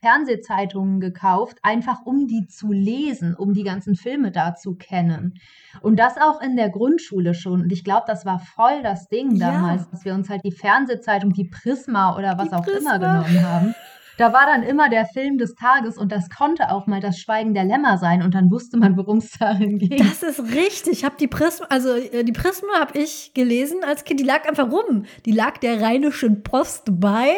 Fernsehzeitungen 0.00 1.00
gekauft, 1.00 1.58
einfach 1.62 2.04
um 2.04 2.26
die 2.26 2.46
zu 2.46 2.70
lesen, 2.70 3.34
um 3.34 3.54
die 3.54 3.64
ganzen 3.64 3.96
Filme 3.96 4.30
da 4.30 4.54
zu 4.54 4.74
kennen. 4.76 5.34
Und 5.80 5.98
das 5.98 6.16
auch 6.18 6.40
in 6.40 6.56
der 6.56 6.70
Grundschule 6.70 7.34
schon. 7.34 7.62
Und 7.62 7.72
ich 7.72 7.82
glaube, 7.84 8.04
das 8.06 8.24
war 8.24 8.38
voll 8.38 8.82
das 8.82 9.08
Ding 9.08 9.34
Ja. 9.36 9.50
damals, 9.52 9.88
dass 9.90 10.04
wir 10.04 10.14
uns 10.14 10.28
halt 10.28 10.42
die 10.44 10.52
Fernsehzeitung, 10.52 11.32
die 11.32 11.48
Prisma 11.48 12.16
oder 12.16 12.38
was 12.38 12.48
Die 12.50 12.54
auch 12.54 12.62
Prisma. 12.64 12.96
immer 12.96 13.24
genommen 13.24 13.42
haben. 13.42 13.74
Da 14.18 14.32
war 14.32 14.46
dann 14.46 14.62
immer 14.62 14.88
der 14.88 15.04
Film 15.04 15.36
des 15.36 15.54
Tages 15.54 15.98
und 15.98 16.10
das 16.10 16.30
konnte 16.30 16.70
auch 16.70 16.86
mal 16.86 17.00
das 17.00 17.18
Schweigen 17.18 17.52
der 17.52 17.64
Lämmer 17.64 17.98
sein 17.98 18.22
und 18.22 18.34
dann 18.34 18.50
wusste 18.50 18.78
man, 18.78 18.96
worum 18.96 19.18
es 19.18 19.32
darin 19.38 19.78
ging. 19.78 19.98
Das 19.98 20.22
ist 20.22 20.54
richtig. 20.54 20.92
Ich 20.92 21.04
habe 21.04 21.16
die 21.18 21.26
Prisma, 21.26 21.66
also 21.68 21.94
äh, 21.94 22.24
die 22.24 22.32
Prisma 22.32 22.80
habe 22.80 22.98
ich 22.98 23.32
gelesen 23.34 23.84
als 23.84 24.04
Kind. 24.04 24.20
Die 24.20 24.24
lag 24.24 24.48
einfach 24.48 24.70
rum. 24.70 25.04
Die 25.26 25.32
lag 25.32 25.58
der 25.58 25.82
Rheinischen 25.82 26.42
Post 26.42 26.84
bei 27.00 27.34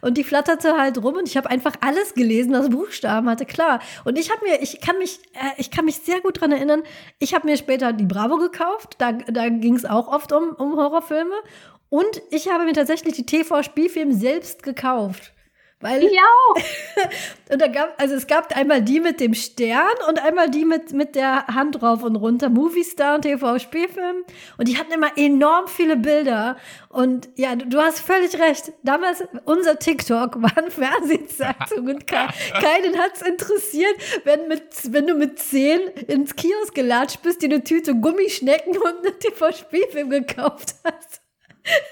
und 0.00 0.16
die 0.16 0.24
flatterte 0.24 0.76
halt 0.78 1.02
rum 1.02 1.16
und 1.16 1.28
ich 1.28 1.36
habe 1.36 1.50
einfach 1.50 1.74
alles 1.80 2.14
gelesen, 2.14 2.52
was 2.52 2.70
Buchstaben 2.70 3.28
hatte, 3.28 3.44
klar. 3.44 3.80
Und 4.04 4.18
ich 4.18 4.30
habe 4.30 4.44
mir, 4.44 4.62
ich 4.62 4.80
kann 4.80 4.98
mich, 4.98 5.18
äh, 5.34 5.58
ich 5.58 5.70
kann 5.70 5.84
mich 5.84 5.96
sehr 5.96 6.20
gut 6.20 6.40
dran 6.40 6.52
erinnern. 6.52 6.82
Ich 7.18 7.34
habe 7.34 7.48
mir 7.48 7.56
später 7.56 7.92
die 7.92 8.06
Bravo 8.06 8.36
gekauft. 8.36 8.94
Da, 8.98 9.12
da 9.12 9.48
ging 9.48 9.74
es 9.74 9.84
auch 9.84 10.08
oft 10.08 10.32
um, 10.32 10.50
um 10.50 10.76
Horrorfilme. 10.76 11.34
Und 11.88 12.22
ich 12.30 12.48
habe 12.48 12.64
mir 12.64 12.72
tatsächlich 12.72 13.14
die 13.14 13.26
TV-Spielfilme 13.26 14.14
selbst 14.14 14.62
gekauft. 14.62 15.32
Weil 15.82 16.04
Ich 16.04 16.12
auch. 16.18 16.56
und 17.52 17.62
da 17.62 17.66
gab, 17.68 17.98
also 17.98 18.14
es 18.14 18.26
gab 18.26 18.54
einmal 18.54 18.82
die 18.82 19.00
mit 19.00 19.18
dem 19.18 19.32
Stern 19.32 19.88
und 20.08 20.22
einmal 20.22 20.50
die 20.50 20.66
mit, 20.66 20.92
mit 20.92 21.14
der 21.14 21.46
Hand 21.46 21.80
drauf 21.80 22.02
und 22.02 22.16
runter. 22.16 22.50
Movie 22.50 22.84
Star 22.84 23.14
und 23.14 23.22
TV-Spielfilm. 23.22 24.24
Und 24.58 24.68
die 24.68 24.76
hatten 24.76 24.92
immer 24.92 25.16
enorm 25.16 25.68
viele 25.68 25.96
Bilder. 25.96 26.58
Und 26.90 27.30
ja, 27.36 27.56
du, 27.56 27.66
du 27.66 27.80
hast 27.80 28.00
völlig 28.00 28.38
recht. 28.38 28.72
Damals, 28.82 29.24
unser 29.46 29.78
TikTok 29.78 30.42
waren 30.42 30.70
Fernsehzeitungen. 30.70 31.96
Und 32.00 32.06
ke 32.06 32.28
keinen 32.60 32.98
hat's 32.98 33.22
interessiert, 33.22 33.94
wenn, 34.24 34.48
mit, 34.48 34.62
wenn 34.92 35.06
du 35.06 35.14
mit 35.14 35.38
zehn 35.38 35.80
ins 36.08 36.36
Kiosk 36.36 36.74
gelatscht 36.74 37.22
bist, 37.22 37.40
dir 37.40 37.46
eine 37.46 37.64
Tüte 37.64 37.94
Gummischnecken 37.94 38.76
und 38.76 39.06
einen 39.06 39.18
TV-Spielfilm 39.18 40.10
gekauft 40.10 40.74
hast. 40.84 41.22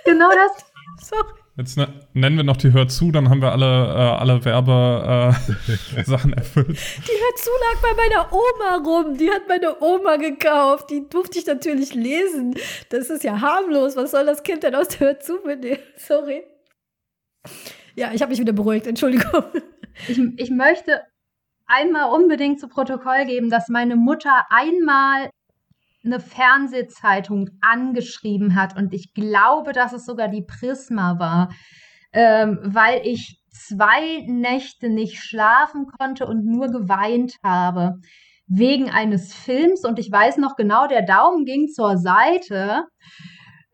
Genau 0.05 0.29
das. 0.31 1.09
Sorry. 1.09 1.48
Jetzt 1.59 1.77
ne 1.77 1.89
nennen 2.15 2.37
wir 2.37 2.45
noch 2.45 2.57
die 2.57 2.73
Hör 2.73 2.87
zu, 2.87 3.11
dann 3.11 3.29
haben 3.31 3.43
wir 3.43 3.51
alle, 3.51 3.67
äh, 3.67 4.21
alle 4.21 4.45
Werbe-Sachen 4.45 5.99
äh, 5.99 6.05
Sachen 6.05 6.33
erfüllt. 6.33 6.69
Die 6.69 6.73
hört 6.73 7.39
zu 7.39 7.51
lag 7.51 7.83
bei 7.83 7.97
meiner 7.97 8.33
Oma 8.33 8.77
rum. 8.89 9.19
Die 9.19 9.29
hat 9.29 9.49
meine 9.49 9.83
Oma 9.83 10.17
gekauft. 10.19 10.89
Die 10.91 11.09
durfte 11.09 11.41
ich 11.41 11.47
natürlich 11.47 11.95
lesen. 11.95 12.55
Das 12.91 13.11
ist 13.11 13.25
ja 13.25 13.41
harmlos. 13.41 13.97
Was 13.97 14.13
soll 14.13 14.25
das 14.25 14.45
Kind 14.45 14.63
denn 14.63 14.77
aus 14.77 14.87
der 14.87 15.01
Hör 15.01 15.19
zu 15.19 15.41
mitnehmen? 15.45 15.81
Sorry. 15.97 16.45
Ja, 17.97 18.13
ich 18.13 18.23
habe 18.23 18.31
mich 18.31 18.39
wieder 18.39 18.53
beruhigt. 18.53 18.87
Entschuldigung. 18.87 19.43
Ich, 20.07 20.21
ich 20.37 20.51
möchte 20.51 21.03
einmal 21.67 22.13
unbedingt 22.13 22.61
zu 22.61 22.69
Protokoll 22.69 23.27
geben, 23.27 23.51
dass 23.51 23.69
meine 23.69 23.97
Mutter 23.97 24.47
einmal 24.49 25.31
eine 26.09 26.21
Fernsehzeitung 26.21 27.51
angeschrieben 27.61 28.55
hat. 28.55 28.77
Und 28.77 28.93
ich 28.95 29.15
glaube, 29.15 29.73
dass 29.73 29.93
es 29.93 30.05
sogar 30.05 30.29
die 30.29 30.45
Prisma 30.45 31.19
war, 31.19 31.51
ähm, 32.13 32.59
weil 32.63 33.07
ich 33.07 33.41
zwei 33.51 34.25
Nächte 34.27 34.89
nicht 34.89 35.23
schlafen 35.23 35.87
konnte 35.99 36.27
und 36.27 36.45
nur 36.45 36.69
geweint 36.69 37.37
habe 37.45 38.01
wegen 38.47 38.91
eines 38.91 39.35
Films. 39.35 39.85
Und 39.85 39.99
ich 39.99 40.11
weiß 40.11 40.39
noch 40.39 40.57
genau, 40.57 40.87
der 40.87 41.03
Daumen 41.03 41.45
ging 41.45 41.69
zur 41.69 41.99
Seite. 41.99 42.85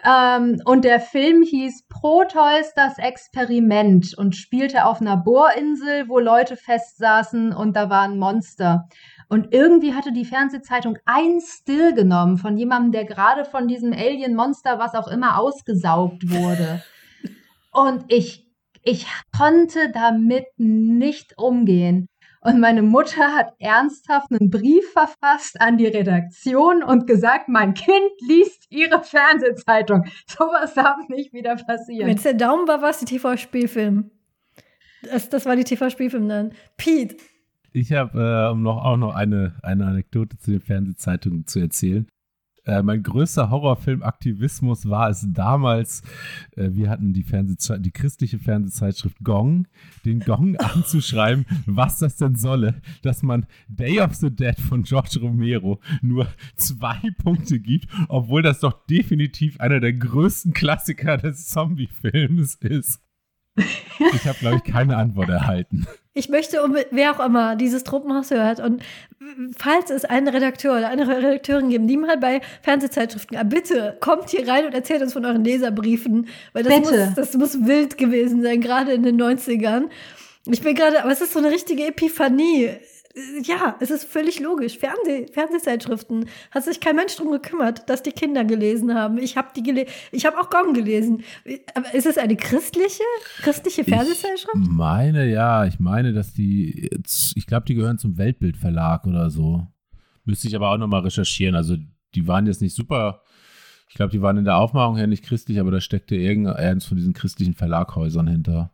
Ähm, 0.04 0.60
und 0.64 0.84
der 0.84 1.00
Film 1.00 1.42
hieß 1.42 1.86
Proteus 1.88 2.72
das 2.74 2.98
Experiment 2.98 4.16
und 4.18 4.36
spielte 4.36 4.84
auf 4.84 5.00
einer 5.00 5.16
Bohrinsel, 5.16 6.08
wo 6.08 6.18
Leute 6.18 6.56
festsaßen 6.56 7.54
und 7.54 7.74
da 7.74 7.88
war 7.88 8.02
ein 8.02 8.18
Monster. 8.18 8.86
Und 9.28 9.52
irgendwie 9.52 9.94
hatte 9.94 10.12
die 10.12 10.24
Fernsehzeitung 10.24 10.98
ein 11.04 11.40
Still 11.40 11.94
genommen 11.94 12.38
von 12.38 12.56
jemandem, 12.56 12.92
der 12.92 13.04
gerade 13.04 13.44
von 13.44 13.68
diesem 13.68 13.92
Alien-Monster, 13.92 14.78
was 14.78 14.94
auch 14.94 15.08
immer, 15.08 15.38
ausgesaugt 15.38 16.30
wurde. 16.30 16.82
Und 17.72 18.04
ich, 18.08 18.46
ich 18.82 19.06
konnte 19.36 19.90
damit 19.92 20.46
nicht 20.56 21.38
umgehen. 21.38 22.08
Und 22.44 22.60
meine 22.60 22.82
Mutter 22.82 23.34
hat 23.34 23.54
ernsthaft 23.58 24.30
einen 24.30 24.50
Brief 24.50 24.92
verfasst 24.92 25.58
an 25.62 25.78
die 25.78 25.86
Redaktion 25.86 26.82
und 26.82 27.06
gesagt, 27.06 27.48
mein 27.48 27.72
Kind 27.72 28.10
liest 28.20 28.66
ihre 28.68 29.02
Fernsehzeitung. 29.02 30.04
Sowas 30.28 30.74
darf 30.74 31.08
nicht 31.08 31.32
wieder 31.32 31.56
passieren. 31.56 32.10
Es 32.10 32.22
der 32.22 32.34
Daumen 32.34 32.68
war, 32.68 32.82
es 32.82 32.98
die 32.98 33.06
TV-Spielfilm. 33.06 34.10
Das, 35.10 35.30
das 35.30 35.46
war 35.46 35.56
die 35.56 35.64
TV-Spielfilm 35.64 36.28
dann. 36.28 36.52
Pete. 36.76 37.16
Ich 37.76 37.92
habe 37.92 38.46
äh, 38.48 38.52
um 38.52 38.62
noch, 38.62 38.84
auch 38.84 38.96
noch 38.96 39.16
eine, 39.16 39.56
eine 39.62 39.86
Anekdote 39.86 40.38
zu 40.38 40.52
den 40.52 40.60
Fernsehzeitungen 40.60 41.48
zu 41.48 41.58
erzählen. 41.58 42.06
Äh, 42.66 42.84
mein 42.84 43.02
größter 43.02 43.50
Horrorfilm-Aktivismus 43.50 44.88
war 44.88 45.10
es 45.10 45.26
damals, 45.28 46.02
äh, 46.56 46.70
wir 46.70 46.88
hatten 46.88 47.12
die, 47.12 47.24
die 47.24 47.90
christliche 47.90 48.38
Fernsehzeitschrift 48.38 49.18
Gong, 49.24 49.66
den 50.04 50.20
Gong 50.20 50.56
anzuschreiben, 50.58 51.46
was 51.66 51.98
das 51.98 52.16
denn 52.16 52.36
solle, 52.36 52.80
dass 53.02 53.24
man 53.24 53.44
Day 53.66 54.00
of 54.00 54.14
the 54.14 54.30
Dead 54.30 54.58
von 54.60 54.84
George 54.84 55.18
Romero 55.20 55.80
nur 56.00 56.28
zwei 56.54 57.00
Punkte 57.24 57.58
gibt, 57.58 57.88
obwohl 58.08 58.42
das 58.42 58.60
doch 58.60 58.86
definitiv 58.86 59.58
einer 59.58 59.80
der 59.80 59.94
größten 59.94 60.52
Klassiker 60.52 61.16
des 61.18 61.48
Zombie-Films 61.48 62.54
ist. 62.54 63.03
Ich 63.56 64.26
habe, 64.26 64.38
glaube 64.40 64.56
ich, 64.64 64.72
keine 64.72 64.96
Antwort 64.96 65.28
erhalten. 65.28 65.86
Ich 66.12 66.28
möchte, 66.28 66.62
um, 66.62 66.76
wer 66.90 67.12
auch 67.12 67.24
immer 67.24 67.56
dieses 67.56 67.84
Truppenhaus 67.84 68.30
hört 68.30 68.60
und 68.60 68.82
falls 69.56 69.90
es 69.90 70.04
einen 70.04 70.28
Redakteur 70.28 70.76
oder 70.76 70.88
eine 70.88 71.08
Redakteurin 71.08 71.70
gibt, 71.70 71.90
die 71.90 71.96
mal 71.96 72.18
bei 72.18 72.40
Fernsehzeitschriften, 72.62 73.36
ah, 73.36 73.42
bitte 73.42 73.96
kommt 74.00 74.30
hier 74.30 74.46
rein 74.46 74.66
und 74.66 74.74
erzählt 74.74 75.02
uns 75.02 75.12
von 75.12 75.24
euren 75.24 75.44
Leserbriefen, 75.44 76.28
weil 76.52 76.62
das, 76.62 76.74
Bitte. 76.74 77.06
muss, 77.06 77.14
das 77.14 77.34
muss 77.34 77.66
wild 77.66 77.98
gewesen 77.98 78.42
sein, 78.42 78.60
gerade 78.60 78.92
in 78.92 79.02
den 79.02 79.20
90ern. 79.20 79.84
Ich 80.46 80.62
bin 80.62 80.74
gerade, 80.74 81.02
aber 81.02 81.10
es 81.10 81.20
ist 81.20 81.32
so 81.32 81.38
eine 81.38 81.50
richtige 81.50 81.86
Epiphanie. 81.86 82.70
Ja, 83.44 83.76
es 83.80 83.90
ist 83.92 84.04
völlig 84.04 84.40
logisch. 84.40 84.76
Fernseh, 84.78 85.28
Fernsehzeitschriften 85.32 86.26
hat 86.50 86.64
sich 86.64 86.80
kein 86.80 86.96
Mensch 86.96 87.14
drum 87.14 87.30
gekümmert, 87.30 87.88
dass 87.88 88.02
die 88.02 88.10
Kinder 88.10 88.44
gelesen 88.44 88.92
haben. 88.94 89.18
Ich 89.18 89.36
habe 89.36 89.48
die 89.54 89.62
gele 89.62 89.86
ich 90.10 90.26
habe 90.26 90.38
auch 90.40 90.50
Gong 90.50 90.74
gelesen. 90.74 91.22
Aber 91.74 91.94
ist 91.94 92.06
es 92.06 92.18
eine 92.18 92.36
christliche, 92.36 93.04
christliche 93.42 93.84
Fernsehzeitschrift? 93.84 94.56
Ich 94.60 94.68
meine, 94.68 95.28
ja, 95.30 95.64
ich 95.64 95.78
meine, 95.78 96.12
dass 96.12 96.32
die, 96.34 96.88
jetzt- 96.92 97.36
ich 97.36 97.46
glaube, 97.46 97.66
die 97.66 97.74
gehören 97.76 97.98
zum 97.98 98.18
Weltbildverlag 98.18 99.06
oder 99.06 99.30
so. 99.30 99.64
Müsste 100.24 100.48
ich 100.48 100.56
aber 100.56 100.70
auch 100.70 100.78
nochmal 100.78 101.02
recherchieren. 101.02 101.54
Also, 101.54 101.76
die 102.16 102.26
waren 102.26 102.46
jetzt 102.46 102.62
nicht 102.62 102.74
super. 102.74 103.22
Ich 103.88 103.94
glaube, 103.94 104.10
die 104.10 104.22
waren 104.22 104.38
in 104.38 104.44
der 104.44 104.56
Aufmachung 104.56 104.96
her 104.96 105.06
nicht 105.06 105.24
christlich, 105.24 105.60
aber 105.60 105.70
da 105.70 105.80
steckte 105.80 106.16
irgendeins 106.16 106.84
von 106.84 106.96
diesen 106.96 107.12
christlichen 107.12 107.54
Verlaghäusern 107.54 108.26
hinter. 108.26 108.72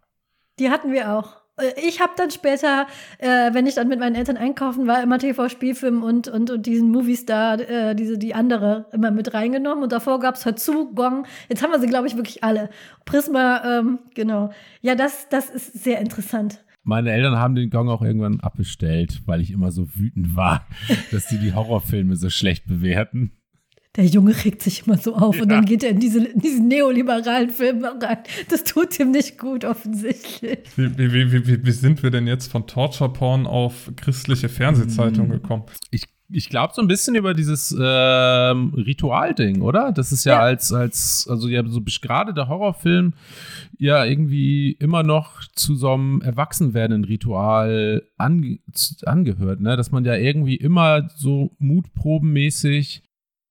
Die 0.59 0.71
hatten 0.71 0.93
wir 0.93 1.13
auch. 1.19 1.40
Äh, 1.61 1.75
Ich 1.87 2.01
habe 2.01 2.13
dann 2.17 2.31
später, 2.31 2.87
äh, 3.19 3.53
wenn 3.53 3.67
ich 3.67 3.75
dann 3.75 3.89
mit 3.89 4.01
meinen 4.01 4.15
Eltern 4.15 4.37
einkaufen 4.37 4.87
war, 4.87 5.03
immer 5.03 5.19
TV-Spielfilm 5.19 6.03
und, 6.03 6.29
und, 6.29 6.51
und 6.51 6.67
diesen 6.67 6.91
Moviestar, 6.91 7.61
äh, 7.61 7.95
diese, 7.95 8.19
die 8.19 8.35
andere 8.35 8.87
immer 8.93 9.11
mit 9.11 9.35
reingenommen. 9.35 9.85
Und 9.85 9.93
davor 9.93 10.21
gab's 10.21 10.47
es 10.47 10.65
zu, 10.65 10.93
Gong. 10.95 11.27
Jetzt 11.49 11.63
haben 11.63 11.73
wir 11.73 11.81
sie, 11.81 11.87
glaube 11.87 12.07
ich, 12.07 12.17
wirklich 12.17 12.43
alle. 12.45 12.71
Prisma, 13.05 13.63
ähm, 13.79 13.99
genau. 14.15 14.51
Ja, 14.81 14.95
das, 14.95 15.29
das 15.29 15.51
ist 15.51 15.83
sehr 15.83 16.01
interessant. 16.01 16.65
Meine 16.83 17.13
Eltern 17.13 17.37
haben 17.37 17.55
den 17.55 17.71
Gong 17.71 17.89
auch 17.89 18.03
irgendwann 18.03 18.41
abbestellt, 18.41 19.23
weil 19.27 19.41
ich 19.43 19.51
immer 19.51 19.71
so 19.71 19.95
wütend 19.95 20.35
war, 20.35 20.67
dass 21.11 21.29
sie 21.29 21.39
die 21.39 21.55
Horrorfilme 21.55 22.17
so 22.17 22.31
schlecht 22.31 22.67
bewerten. 22.67 23.33
Der 23.97 24.07
Junge 24.07 24.35
regt 24.45 24.63
sich 24.63 24.87
immer 24.87 24.99
so 24.99 25.17
auf 25.17 25.41
und 25.41 25.49
dann 25.49 25.65
geht 25.65 25.83
er 25.83 25.91
in, 25.91 25.99
diese, 25.99 26.25
in 26.25 26.39
diesen 26.39 26.69
neoliberalen 26.69 27.51
Film 27.51 27.85
rein. 27.85 28.19
Das 28.49 28.63
tut 28.63 28.99
ihm 29.01 29.11
nicht 29.11 29.37
gut, 29.37 29.65
offensichtlich. 29.65 30.61
Wie, 30.77 30.97
wie, 30.97 31.33
wie, 31.33 31.47
wie, 31.47 31.67
wie 31.67 31.73
sind 31.73 32.03
wir 32.05 32.11
denn 32.11 32.29
jetzt 32.29 32.53
von 32.53 32.69
Torture 32.69 33.13
Porn 33.13 33.49
auf 33.49 33.91
christliche 33.97 34.49
Fernsehzeitung 34.49 35.29
gekommen? 35.29 35.65
Ich 35.91 36.05
ich 36.33 36.49
glaube 36.49 36.73
so 36.75 36.83
ein 36.83 36.89
bisschen 36.89 37.15
über 37.15 37.35
dieses 37.35 37.77
ähm, 37.79 38.73
Ritualding, 38.75 39.63
oder? 39.63 39.93
Das 39.93 40.13
ist 40.13 40.25
ja, 40.25 40.35
ja, 40.35 40.41
als, 40.41 40.73
als, 40.73 41.27
also 41.29 41.49
ja, 41.49 41.67
so 41.67 41.81
gerade 42.01 42.33
der 42.33 42.49
Horrorfilm 42.49 43.15
ja 43.79 44.05
irgendwie 44.05 44.73
immer 44.73 45.03
noch 45.03 45.41
zu 45.55 45.75
so 45.75 45.93
einem 45.93 46.23
erwachsen 46.23 46.75
Ritual 47.05 48.03
ange 48.17 48.59
angehört, 49.05 49.61
ne? 49.61 49.77
Dass 49.77 49.91
man 49.91 50.05
ja 50.05 50.15
irgendwie 50.15 50.57
immer 50.57 51.09
so 51.17 51.57
mutprobenmäßig 51.59 53.03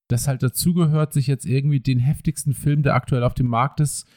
das 0.10 0.28
halt 0.28 0.44
dazugehört, 0.44 1.14
sich 1.14 1.28
jetzt 1.28 1.46
irgendwie 1.46 1.80
den 1.80 2.00
heftigsten 2.00 2.54
Film, 2.54 2.84
der 2.84 2.96
aktuell 2.96 3.24
auf 3.24 3.34
dem 3.34 3.48
Markt 3.48 3.80
ist, 3.80 4.08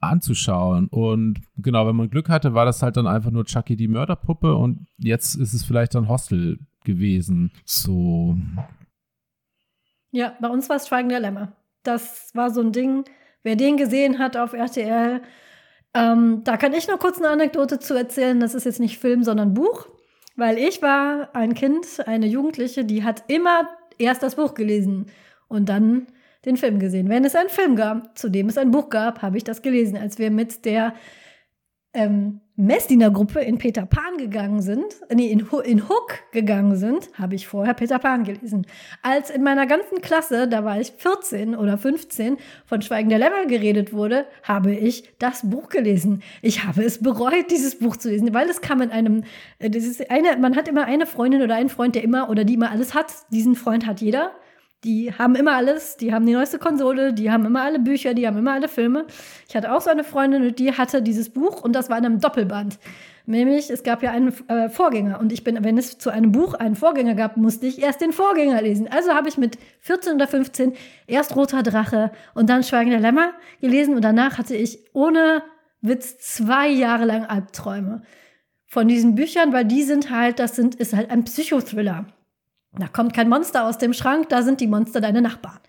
anzuschauen. 0.00 0.88
Und 0.88 1.40
genau, 1.56 1.86
wenn 1.86 1.96
man 1.96 2.10
Glück 2.10 2.28
hatte, 2.28 2.54
war 2.54 2.64
das 2.64 2.82
halt 2.82 2.96
dann 2.96 3.06
einfach 3.06 3.30
nur 3.30 3.44
Chucky 3.44 3.76
die 3.76 3.88
Mörderpuppe 3.88 4.54
und 4.54 4.86
jetzt 4.98 5.36
ist 5.36 5.54
es 5.54 5.64
vielleicht 5.64 5.94
dann 5.94 6.08
Hostel 6.08 6.58
gewesen. 6.84 7.52
So. 7.64 8.36
Ja, 10.10 10.34
bei 10.40 10.48
uns 10.48 10.68
war 10.68 10.76
es 10.76 10.88
Schweigender 10.88 11.20
Lämmer. 11.20 11.52
Das 11.82 12.30
war 12.34 12.50
so 12.50 12.60
ein 12.60 12.72
Ding, 12.72 13.04
wer 13.42 13.56
den 13.56 13.76
gesehen 13.76 14.18
hat 14.18 14.36
auf 14.36 14.52
RTL, 14.52 15.22
ähm, 15.96 16.42
da 16.44 16.58
kann 16.58 16.74
ich 16.74 16.88
noch 16.88 16.98
kurz 16.98 17.18
eine 17.18 17.28
Anekdote 17.28 17.78
zu 17.78 17.94
erzählen. 17.94 18.38
Das 18.38 18.54
ist 18.54 18.64
jetzt 18.64 18.80
nicht 18.80 18.98
Film, 18.98 19.22
sondern 19.22 19.54
Buch. 19.54 19.86
Weil 20.36 20.58
ich 20.58 20.82
war 20.82 21.34
ein 21.34 21.54
Kind, 21.54 21.86
eine 22.06 22.26
Jugendliche, 22.26 22.84
die 22.84 23.02
hat 23.02 23.24
immer 23.28 23.68
erst 23.98 24.22
das 24.22 24.34
Buch 24.34 24.52
gelesen 24.52 25.06
und 25.48 25.68
dann 25.68 26.06
den 26.44 26.56
Film 26.56 26.78
gesehen. 26.78 27.08
Wenn 27.08 27.24
es 27.24 27.34
einen 27.34 27.48
Film 27.48 27.76
gab, 27.76 28.16
zu 28.16 28.28
dem 28.28 28.48
es 28.48 28.56
ein 28.56 28.70
Buch 28.70 28.88
gab, 28.88 29.22
habe 29.22 29.36
ich 29.36 29.44
das 29.44 29.62
gelesen. 29.62 29.96
Als 29.96 30.18
wir 30.18 30.30
mit 30.30 30.64
der 30.64 30.94
ähm, 31.92 32.40
Messdiener-Gruppe 32.56 33.40
in 33.40 33.58
Peter 33.58 33.84
Pan 33.84 34.16
gegangen 34.18 34.62
sind, 34.62 34.84
nee, 35.12 35.30
in, 35.30 35.46
in 35.64 35.88
Hook 35.88 36.18
gegangen 36.32 36.76
sind, 36.76 37.10
habe 37.14 37.34
ich 37.34 37.46
vorher 37.46 37.74
Peter 37.74 37.98
Pan 37.98 38.24
gelesen. 38.24 38.66
Als 39.02 39.30
in 39.30 39.42
meiner 39.42 39.66
ganzen 39.66 40.00
Klasse, 40.00 40.46
da 40.46 40.64
war 40.64 40.80
ich 40.80 40.92
14 40.96 41.54
oder 41.54 41.76
15, 41.78 42.36
von 42.64 42.80
Schweigen 42.80 43.08
der 43.08 43.18
Lämmer 43.18 43.46
geredet 43.46 43.92
wurde, 43.92 44.26
habe 44.42 44.74
ich 44.74 45.16
das 45.18 45.48
Buch 45.48 45.68
gelesen. 45.68 46.22
Ich 46.42 46.64
habe 46.64 46.84
es 46.84 47.02
bereut, 47.02 47.50
dieses 47.50 47.78
Buch 47.78 47.96
zu 47.96 48.08
lesen, 48.08 48.32
weil 48.32 48.48
es 48.48 48.60
kam 48.60 48.80
in 48.82 48.90
einem, 48.90 49.24
äh, 49.58 49.68
das 49.68 49.84
ist 49.84 50.10
eine, 50.10 50.36
man 50.36 50.54
hat 50.54 50.68
immer 50.68 50.84
eine 50.84 51.06
Freundin 51.06 51.42
oder 51.42 51.56
einen 51.56 51.70
Freund, 51.70 51.94
der 51.94 52.04
immer 52.04 52.30
oder 52.30 52.44
die 52.44 52.54
immer 52.54 52.70
alles 52.70 52.94
hat. 52.94 53.12
Diesen 53.30 53.54
Freund 53.54 53.86
hat 53.86 54.00
jeder. 54.00 54.32
Die 54.86 55.12
haben 55.12 55.34
immer 55.34 55.56
alles, 55.56 55.96
die 55.96 56.14
haben 56.14 56.24
die 56.26 56.32
neueste 56.32 56.60
Konsole, 56.60 57.12
die 57.12 57.32
haben 57.32 57.44
immer 57.44 57.62
alle 57.62 57.80
Bücher, 57.80 58.14
die 58.14 58.24
haben 58.24 58.38
immer 58.38 58.52
alle 58.52 58.68
Filme. 58.68 59.04
Ich 59.48 59.56
hatte 59.56 59.74
auch 59.74 59.80
so 59.80 59.90
eine 59.90 60.04
Freundin 60.04 60.46
und 60.46 60.60
die 60.60 60.72
hatte 60.72 61.02
dieses 61.02 61.28
Buch 61.28 61.60
und 61.62 61.72
das 61.74 61.90
war 61.90 61.98
in 61.98 62.06
einem 62.06 62.20
Doppelband. 62.20 62.78
Nämlich, 63.28 63.68
es 63.68 63.82
gab 63.82 64.04
ja 64.04 64.12
einen 64.12 64.32
äh, 64.46 64.68
Vorgänger 64.68 65.18
und 65.18 65.32
ich 65.32 65.42
bin, 65.42 65.64
wenn 65.64 65.76
es 65.76 65.98
zu 65.98 66.10
einem 66.10 66.30
Buch 66.30 66.54
einen 66.54 66.76
Vorgänger 66.76 67.16
gab, 67.16 67.36
musste 67.36 67.66
ich 67.66 67.82
erst 67.82 68.00
den 68.00 68.12
Vorgänger 68.12 68.62
lesen. 68.62 68.86
Also 68.88 69.12
habe 69.12 69.28
ich 69.28 69.36
mit 69.36 69.58
14 69.80 70.14
oder 70.14 70.28
15 70.28 70.74
erst 71.08 71.34
Roter 71.34 71.64
Drache 71.64 72.12
und 72.34 72.48
dann 72.48 72.62
Schweigen 72.62 72.90
der 72.90 73.00
Lämmer 73.00 73.32
gelesen 73.60 73.96
und 73.96 74.04
danach 74.04 74.38
hatte 74.38 74.54
ich 74.54 74.78
ohne 74.92 75.42
Witz 75.80 76.18
zwei 76.18 76.68
Jahre 76.68 77.06
lang 77.06 77.24
Albträume 77.24 78.02
von 78.68 78.86
diesen 78.86 79.16
Büchern, 79.16 79.52
weil 79.52 79.64
die 79.64 79.82
sind 79.82 80.10
halt, 80.12 80.38
das 80.38 80.54
sind, 80.54 80.76
ist 80.76 80.94
halt 80.94 81.10
ein 81.10 81.24
Psychothriller. 81.24 82.06
Da 82.78 82.88
kommt 82.88 83.14
kein 83.14 83.28
Monster 83.28 83.64
aus 83.64 83.78
dem 83.78 83.92
Schrank, 83.92 84.28
da 84.28 84.42
sind 84.42 84.60
die 84.60 84.66
Monster 84.66 85.00
deine 85.00 85.22
Nachbarn. 85.22 85.60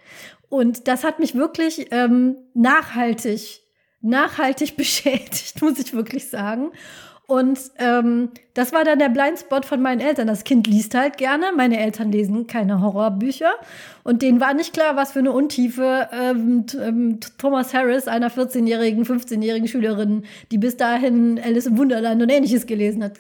Und 0.50 0.88
das 0.88 1.04
hat 1.04 1.20
mich 1.20 1.36
wirklich 1.36 1.88
ähm, 1.92 2.38
nachhaltig, 2.54 3.62
nachhaltig 4.02 4.76
beschädigt, 4.78 5.62
muss 5.62 5.80
ich 5.80 5.94
wirklich 5.94 6.30
sagen. 6.30 6.72
Und 7.28 7.60
ähm, 7.78 8.30
das 8.54 8.72
war 8.72 8.86
dann 8.86 9.00
der 9.00 9.10
Blindspot 9.10 9.66
von 9.66 9.82
meinen 9.82 10.00
Eltern. 10.00 10.28
Das 10.28 10.46
Kind 10.46 10.66
liest 10.66 10.96
halt 10.96 11.18
gerne. 11.18 11.48
Meine 11.58 11.78
Eltern 11.78 12.10
lesen 12.10 12.48
keine 12.48 12.82
Horrorbücher. 12.82 13.52
Und 14.06 14.22
denen 14.22 14.40
war 14.40 14.54
nicht 14.54 14.72
klar, 14.72 14.96
was 14.96 15.12
für 15.12 15.20
eine 15.20 15.34
Untiefe 15.34 16.08
ähm, 16.14 16.66
ähm 16.82 17.20
Thomas 17.38 17.74
Harris, 17.74 18.08
einer 18.08 18.32
14-jährigen, 18.32 19.04
15-jährigen 19.04 19.68
Schülerin, 19.68 20.24
die 20.52 20.58
bis 20.58 20.78
dahin 20.78 21.38
Alice 21.44 21.66
im 21.66 21.78
Wunderland 21.78 22.24
und 22.24 22.30
ähnliches 22.30 22.66
gelesen 22.66 23.04
hat. 23.04 23.18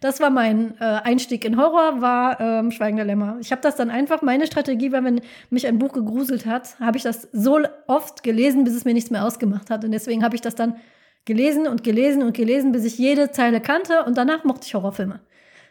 Das 0.00 0.20
war 0.20 0.30
mein 0.30 0.74
äh, 0.80 0.84
Einstieg 0.84 1.44
in 1.44 1.58
Horror, 1.58 2.00
war 2.00 2.40
ähm, 2.40 2.70
Schweigender 2.70 3.04
Lämmer. 3.04 3.36
Ich 3.42 3.52
habe 3.52 3.60
das 3.60 3.76
dann 3.76 3.90
einfach, 3.90 4.22
meine 4.22 4.46
Strategie 4.46 4.90
war, 4.90 5.04
wenn 5.04 5.20
mich 5.50 5.66
ein 5.66 5.78
Buch 5.78 5.92
gegruselt 5.92 6.46
hat, 6.46 6.80
habe 6.80 6.96
ich 6.96 7.02
das 7.02 7.28
so 7.32 7.60
oft 7.86 8.22
gelesen, 8.22 8.64
bis 8.64 8.74
es 8.74 8.86
mir 8.86 8.94
nichts 8.94 9.10
mehr 9.10 9.22
ausgemacht 9.22 9.68
hat. 9.68 9.84
Und 9.84 9.92
deswegen 9.92 10.24
habe 10.24 10.34
ich 10.34 10.40
das 10.40 10.54
dann 10.54 10.76
gelesen 11.24 11.66
und 11.66 11.84
gelesen 11.84 12.22
und 12.22 12.36
gelesen, 12.36 12.72
bis 12.72 12.84
ich 12.84 12.98
jede 12.98 13.30
Zeile 13.30 13.60
kannte 13.60 14.04
und 14.04 14.16
danach 14.16 14.44
mochte 14.44 14.66
ich 14.66 14.74
Horrorfilme. 14.74 15.20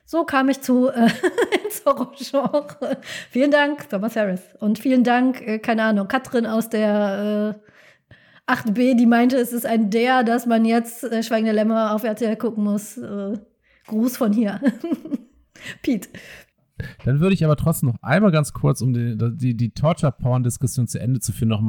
So 0.06 0.24
kam 0.24 0.50
ich 0.50 0.62
zu 0.62 0.90
äh, 0.90 1.08
ins 1.66 1.86
Horrorgenre. 1.86 2.98
vielen 3.30 3.52
Dank, 3.52 3.90
Thomas 3.90 4.16
Harris. 4.16 4.42
Und 4.60 4.80
vielen 4.80 5.04
Dank, 5.04 5.42
äh, 5.42 5.60
keine 5.60 5.84
Ahnung, 5.84 6.08
Katrin 6.08 6.46
aus 6.48 6.70
der 6.70 7.56
äh, 8.48 8.52
8b, 8.52 8.98
die 8.98 9.06
meinte, 9.06 9.38
es 9.38 9.54
ist 9.54 9.68
ein 9.68 9.92
Der, 9.92 10.24
dass 10.24 10.48
man 10.48 10.66
jetzt 10.66 11.04
äh, 11.04 11.22
Schweigende 11.22 11.52
Lämmer 11.52 11.94
auf 11.94 12.04
RTL 12.04 12.36
gucken 12.38 12.64
muss. 12.64 12.98
Äh, 12.98 13.38
Gruß 13.86 14.18
von 14.18 14.34
hier. 14.34 14.60
Pete. 15.84 16.10
Dann 17.04 17.20
würde 17.20 17.34
ich 17.34 17.44
aber 17.44 17.58
trotzdem 17.58 17.90
noch 17.90 18.02
einmal 18.02 18.32
ganz 18.32 18.54
kurz, 18.54 18.82
um 18.82 18.94
die, 18.94 19.18
die, 19.18 19.56
die 19.56 19.72
Torture-Porn-Diskussion 19.72 20.88
zu 20.88 21.00
Ende 21.00 21.20
zu 21.20 21.34
führen, 21.34 21.50
noch 21.50 21.62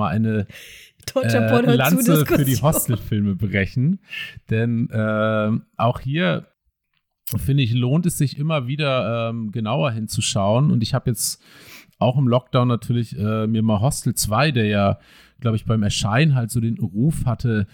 mal 1.51 1.63
eine 1.65 1.73
äh, 1.73 1.77
Lanze 1.77 2.27
für 2.27 2.45
die 2.45 2.57
Hostelfilme 2.57 3.37
brechen. 3.37 4.01
Denn 4.49 4.89
äh, 4.91 5.51
auch 5.77 6.01
hier 6.01 6.47
finde 7.37 7.63
ich, 7.63 7.73
lohnt 7.73 8.07
es 8.07 8.19
sich 8.19 8.39
immer 8.39 8.67
wieder 8.67 9.31
ähm, 9.31 9.53
genauer 9.53 9.93
hinzuschauen. 9.93 10.71
Und 10.71 10.83
ich 10.83 10.95
habe 10.95 11.11
jetzt 11.11 11.43
auch 11.99 12.17
im 12.17 12.29
Lockdown 12.29 12.69
natürlich 12.69 13.17
äh, 13.19 13.47
mir 13.47 13.63
mal 13.63 13.81
Hostel 13.81 14.15
2, 14.15 14.53
der 14.53 14.67
ja, 14.67 14.99
glaube 15.41 15.57
ich, 15.57 15.65
beim 15.65 15.83
Erscheinen 15.83 16.35
halt 16.35 16.51
so 16.51 16.61
den 16.61 16.79
Ruf 16.79 17.27
hatte, 17.27 17.67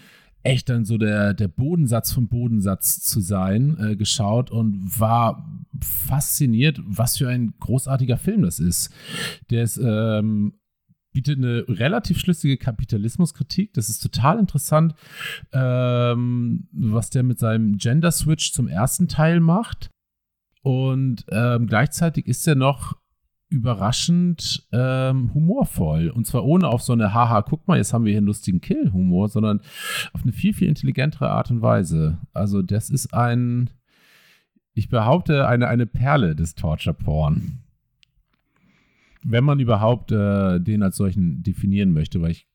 echt 0.43 0.69
dann 0.69 0.85
so 0.85 0.97
der, 0.97 1.33
der 1.33 1.47
Bodensatz 1.47 2.13
vom 2.13 2.27
Bodensatz 2.27 3.01
zu 3.01 3.19
sein, 3.19 3.77
äh, 3.79 3.95
geschaut 3.95 4.51
und 4.51 4.99
war 4.99 5.45
fasziniert, 5.81 6.79
was 6.85 7.17
für 7.17 7.27
ein 7.27 7.53
großartiger 7.59 8.17
Film 8.17 8.43
das 8.43 8.59
ist. 8.59 8.93
Der 9.49 9.63
ist 9.63 9.77
ähm, 9.77 10.53
bietet 11.17 11.39
eine 11.39 11.65
relativ 11.67 12.19
schlüssige 12.19 12.57
Kapitalismuskritik. 12.57 13.73
Das 13.73 13.89
ist 13.89 14.03
total 14.03 14.37
interessant, 14.37 14.93
ähm, 15.51 16.67
was 16.71 17.09
der 17.09 17.23
mit 17.23 17.39
seinem 17.39 17.79
Gender 17.79 18.11
Switch 18.11 18.53
zum 18.53 18.67
ersten 18.67 19.07
Teil 19.07 19.39
macht. 19.39 19.89
Und 20.61 21.25
ähm, 21.31 21.65
gleichzeitig 21.65 22.27
ist 22.27 22.47
er 22.47 22.53
noch 22.53 22.97
überraschend 23.49 24.67
ähm, 24.71 25.33
humorvoll. 25.33 26.09
Und 26.09 26.27
zwar 26.27 26.45
ohne 26.45 26.67
auf 26.67 26.83
so 26.83 26.93
eine 26.93 27.15
Haha, 27.15 27.41
guck 27.41 27.67
mal, 27.67 27.77
jetzt 27.77 27.93
haben 27.93 28.05
wir 28.05 28.11
hier 28.11 28.19
einen 28.19 28.27
lustigen 28.27 28.61
Kill-Humor, 28.61 29.29
sondern 29.29 29.61
auf 30.13 30.21
eine 30.21 30.33
viel, 30.33 30.53
viel 30.53 30.67
intelligentere 30.67 31.31
Art 31.31 31.49
und 31.49 31.63
Weise. 31.63 32.19
Also, 32.31 32.61
das 32.61 32.91
ist 32.91 33.15
ein, 33.15 33.71
ich 34.75 34.89
behaupte, 34.89 35.47
eine, 35.47 35.67
eine 35.67 35.87
Perle 35.87 36.35
des 36.35 36.53
Torture-Porn 36.53 37.63
wenn 39.23 39.43
man 39.43 39.59
überhaupt 39.59 40.11
äh, 40.11 40.59
den 40.59 40.83
als 40.83 40.97
solchen 40.97 41.43
definieren 41.43 41.91
möchte, 41.93 42.21
weil 42.21 42.31
ich 42.31 42.47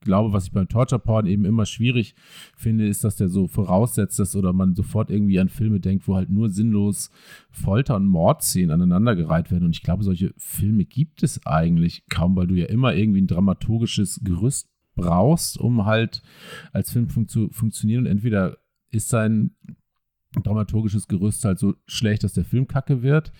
glaube, 0.00 0.32
was 0.32 0.46
ich 0.46 0.52
beim 0.52 0.68
Torture 0.68 1.00
Porn 1.00 1.26
eben 1.26 1.44
immer 1.44 1.66
schwierig 1.66 2.14
finde, 2.56 2.86
ist, 2.86 3.04
dass 3.04 3.16
der 3.16 3.28
so 3.28 3.48
voraussetzt, 3.48 4.18
dass 4.18 4.36
oder 4.36 4.52
man 4.52 4.74
sofort 4.74 5.10
irgendwie 5.10 5.38
an 5.40 5.48
Filme 5.48 5.80
denkt, 5.80 6.06
wo 6.08 6.14
halt 6.14 6.30
nur 6.30 6.48
sinnlos 6.50 7.10
Folter- 7.50 7.96
und 7.96 8.06
Mordszenen 8.06 8.70
aneinandergereiht 8.70 9.50
werden. 9.50 9.64
Und 9.64 9.76
ich 9.76 9.82
glaube, 9.82 10.04
solche 10.04 10.32
Filme 10.36 10.84
gibt 10.84 11.22
es 11.22 11.44
eigentlich 11.46 12.06
kaum, 12.08 12.36
weil 12.36 12.46
du 12.46 12.54
ja 12.54 12.66
immer 12.66 12.94
irgendwie 12.94 13.20
ein 13.20 13.26
dramaturgisches 13.26 14.20
Gerüst 14.22 14.70
brauchst, 14.94 15.58
um 15.58 15.84
halt 15.84 16.22
als 16.72 16.90
Film 16.90 17.08
fun 17.08 17.28
zu 17.28 17.50
funktionieren. 17.50 18.04
Und 18.04 18.10
entweder 18.10 18.58
ist 18.90 19.08
sein 19.08 19.56
dramaturgisches 20.42 21.08
Gerüst 21.08 21.44
halt 21.44 21.58
so 21.58 21.74
schlecht, 21.86 22.24
dass 22.24 22.32
der 22.32 22.44
Film 22.44 22.66
kacke 22.66 23.02
wird. 23.02 23.32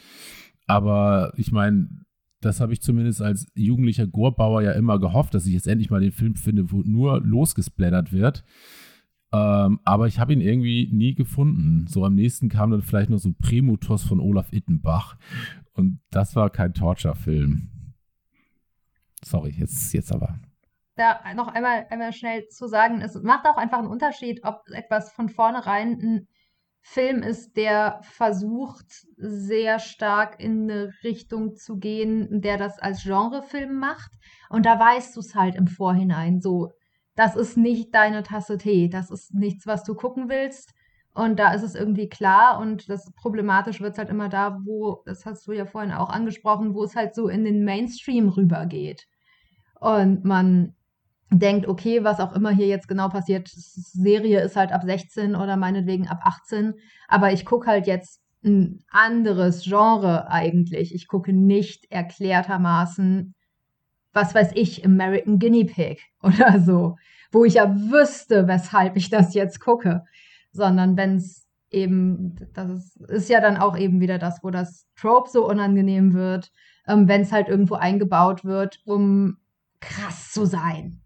Aber 0.67 1.33
ich 1.37 1.53
meine, 1.53 2.06
das 2.47 2.61
habe 2.61 2.73
ich 2.73 2.81
zumindest 2.81 3.21
als 3.21 3.47
jugendlicher 3.55 4.07
Gorbauer 4.07 4.63
ja 4.63 4.73
immer 4.73 4.99
gehofft, 4.99 5.35
dass 5.35 5.47
ich 5.47 5.53
jetzt 5.53 5.67
endlich 5.67 5.91
mal 5.91 6.01
den 6.01 6.13
Film 6.13 6.35
finde, 6.35 6.71
wo 6.71 6.83
nur 6.83 7.21
losgesplattert 7.21 8.13
wird. 8.13 8.45
Ähm, 9.33 9.81
aber 9.85 10.07
ich 10.07 10.19
habe 10.19 10.33
ihn 10.33 10.41
irgendwie 10.41 10.89
nie 10.93 11.15
gefunden. 11.15 11.87
So 11.89 12.05
am 12.05 12.15
nächsten 12.15 12.49
kam 12.49 12.71
dann 12.71 12.83
vielleicht 12.83 13.11
noch 13.11 13.19
so 13.19 13.33
Premutos 13.39 14.05
von 14.05 14.21
Olaf 14.21 14.53
Ittenbach. 14.53 15.17
Und 15.75 16.01
das 16.11 16.37
war 16.37 16.49
kein 16.51 16.73
Torture-Film. 16.73 17.69
Sorry, 19.23 19.51
jetzt, 19.51 19.93
jetzt 19.93 20.13
aber. 20.13 20.39
Da 20.95 21.19
noch 21.35 21.49
einmal, 21.49 21.87
einmal 21.91 22.13
schnell 22.13 22.47
zu 22.49 22.69
sagen, 22.69 23.03
es 23.03 23.21
macht 23.23 23.45
auch 23.47 23.57
einfach 23.57 23.79
einen 23.79 23.89
Unterschied, 23.89 24.41
ob 24.45 24.63
etwas 24.73 25.13
von 25.13 25.29
vornherein 25.29 25.99
ein 26.01 26.29
Film 26.89 27.25
ist, 27.25 27.57
der 27.57 27.99
versucht, 28.03 28.87
sehr 29.17 29.81
stark 29.81 30.41
in 30.41 30.71
eine 30.71 30.93
Richtung 31.03 31.57
zu 31.57 31.79
gehen, 31.79 32.41
der 32.41 32.59
das 32.59 32.79
als 32.79 33.03
Genrefilm 33.03 33.75
macht. 33.75 34.13
Und 34.51 34.67
da 34.67 34.79
weißt 34.79 35.17
du 35.17 35.21
es 35.21 35.35
halt 35.35 35.57
im 35.57 35.67
Vorhinein 35.67 36.41
so. 36.41 36.71
Das 37.17 37.35
ist 37.35 37.57
nicht 37.57 37.93
deine 37.93 38.23
Tasse 38.23 38.57
Tee. 38.57 38.89
Das 38.89 39.11
ist 39.11 39.35
nichts, 39.35 39.67
was 39.67 39.83
du 39.83 39.97
gucken 39.97 40.29
willst. 40.29 40.75
Und 41.13 41.41
da 41.41 41.53
ist 41.55 41.65
es 41.65 41.75
irgendwie 41.75 42.09
klar 42.09 42.61
und 42.61 42.89
das 42.89 43.13
problematisch 43.15 43.81
wird 43.81 43.95
es 43.95 43.99
halt 43.99 44.09
immer 44.09 44.29
da, 44.29 44.61
wo, 44.65 45.03
das 45.07 45.27
hast 45.27 45.49
du 45.49 45.53
ja 45.53 45.67
vorhin 45.67 45.93
auch 45.93 46.09
angesprochen, 46.09 46.73
wo 46.73 46.85
es 46.85 46.95
halt 46.95 47.17
so 47.17 47.29
in 47.29 47.45
den 47.45 47.65
Mainstream 47.65 48.29
rübergeht. 48.29 49.09
Und 49.81 50.25
man 50.25 50.76
denkt, 51.31 51.67
okay, 51.67 52.05
was 52.05 52.21
auch 52.21 52.35
immer 52.35 52.51
hier 52.51 52.67
jetzt 52.67 52.89
genau 52.89 53.09
passiert, 53.09 53.49
Serie 53.49 54.41
ist 54.41 54.57
halt 54.57 54.73
ab 54.73 54.83
16 54.85 55.35
oder 55.35 55.57
meinetwegen 55.57 56.07
ab 56.09 56.21
18, 56.23 56.75
aber 57.09 57.33
ich 57.33 57.45
gucke 57.45 57.67
halt 57.67 57.87
jetzt 57.87 58.21
ein 58.45 58.85
anderes 58.89 59.65
Genre 59.65 60.31
eigentlich. 60.31 60.95
Ich 60.95 61.09
gucke 61.09 61.33
nicht 61.33 61.91
erklärtermaßen, 61.91 63.35
was 64.13 64.35
weiß 64.35 64.53
ich, 64.55 64.85
American 64.85 65.39
Guinea 65.39 65.67
Pig 65.67 66.01
oder 66.23 66.61
so, 66.61 66.97
wo 67.33 67.45
ich 67.45 67.55
ja 67.55 67.75
wüsste, 67.75 68.47
weshalb 68.47 68.97
ich 68.97 69.11
das 69.11 69.35
jetzt 69.35 69.61
gucke, 69.61 70.05
sondern 70.53 70.97
wenn 70.97 71.17
es 71.17 71.47
eben, 71.71 72.37
das 72.55 72.71
ist, 72.71 72.97
ist, 73.11 73.29
ja 73.29 73.41
dann 73.41 73.57
auch 73.57 73.77
eben 73.77 74.01
wieder 74.01 74.19
das, 74.19 74.43
wo 74.43 74.51
das 74.51 74.87
Trope 74.95 75.29
so 75.29 75.47
unangenehm 75.49 76.15
wird, 76.15 76.53
ähm, 76.87 77.09
wenn 77.09 77.23
es 77.23 77.33
halt 77.33 77.49
irgendwo 77.49 77.75
eingebaut 77.75 78.45
wird, 78.45 78.81
um 78.85 79.39
krass 79.81 80.31
zu 80.31 80.47
sein. 80.47 81.03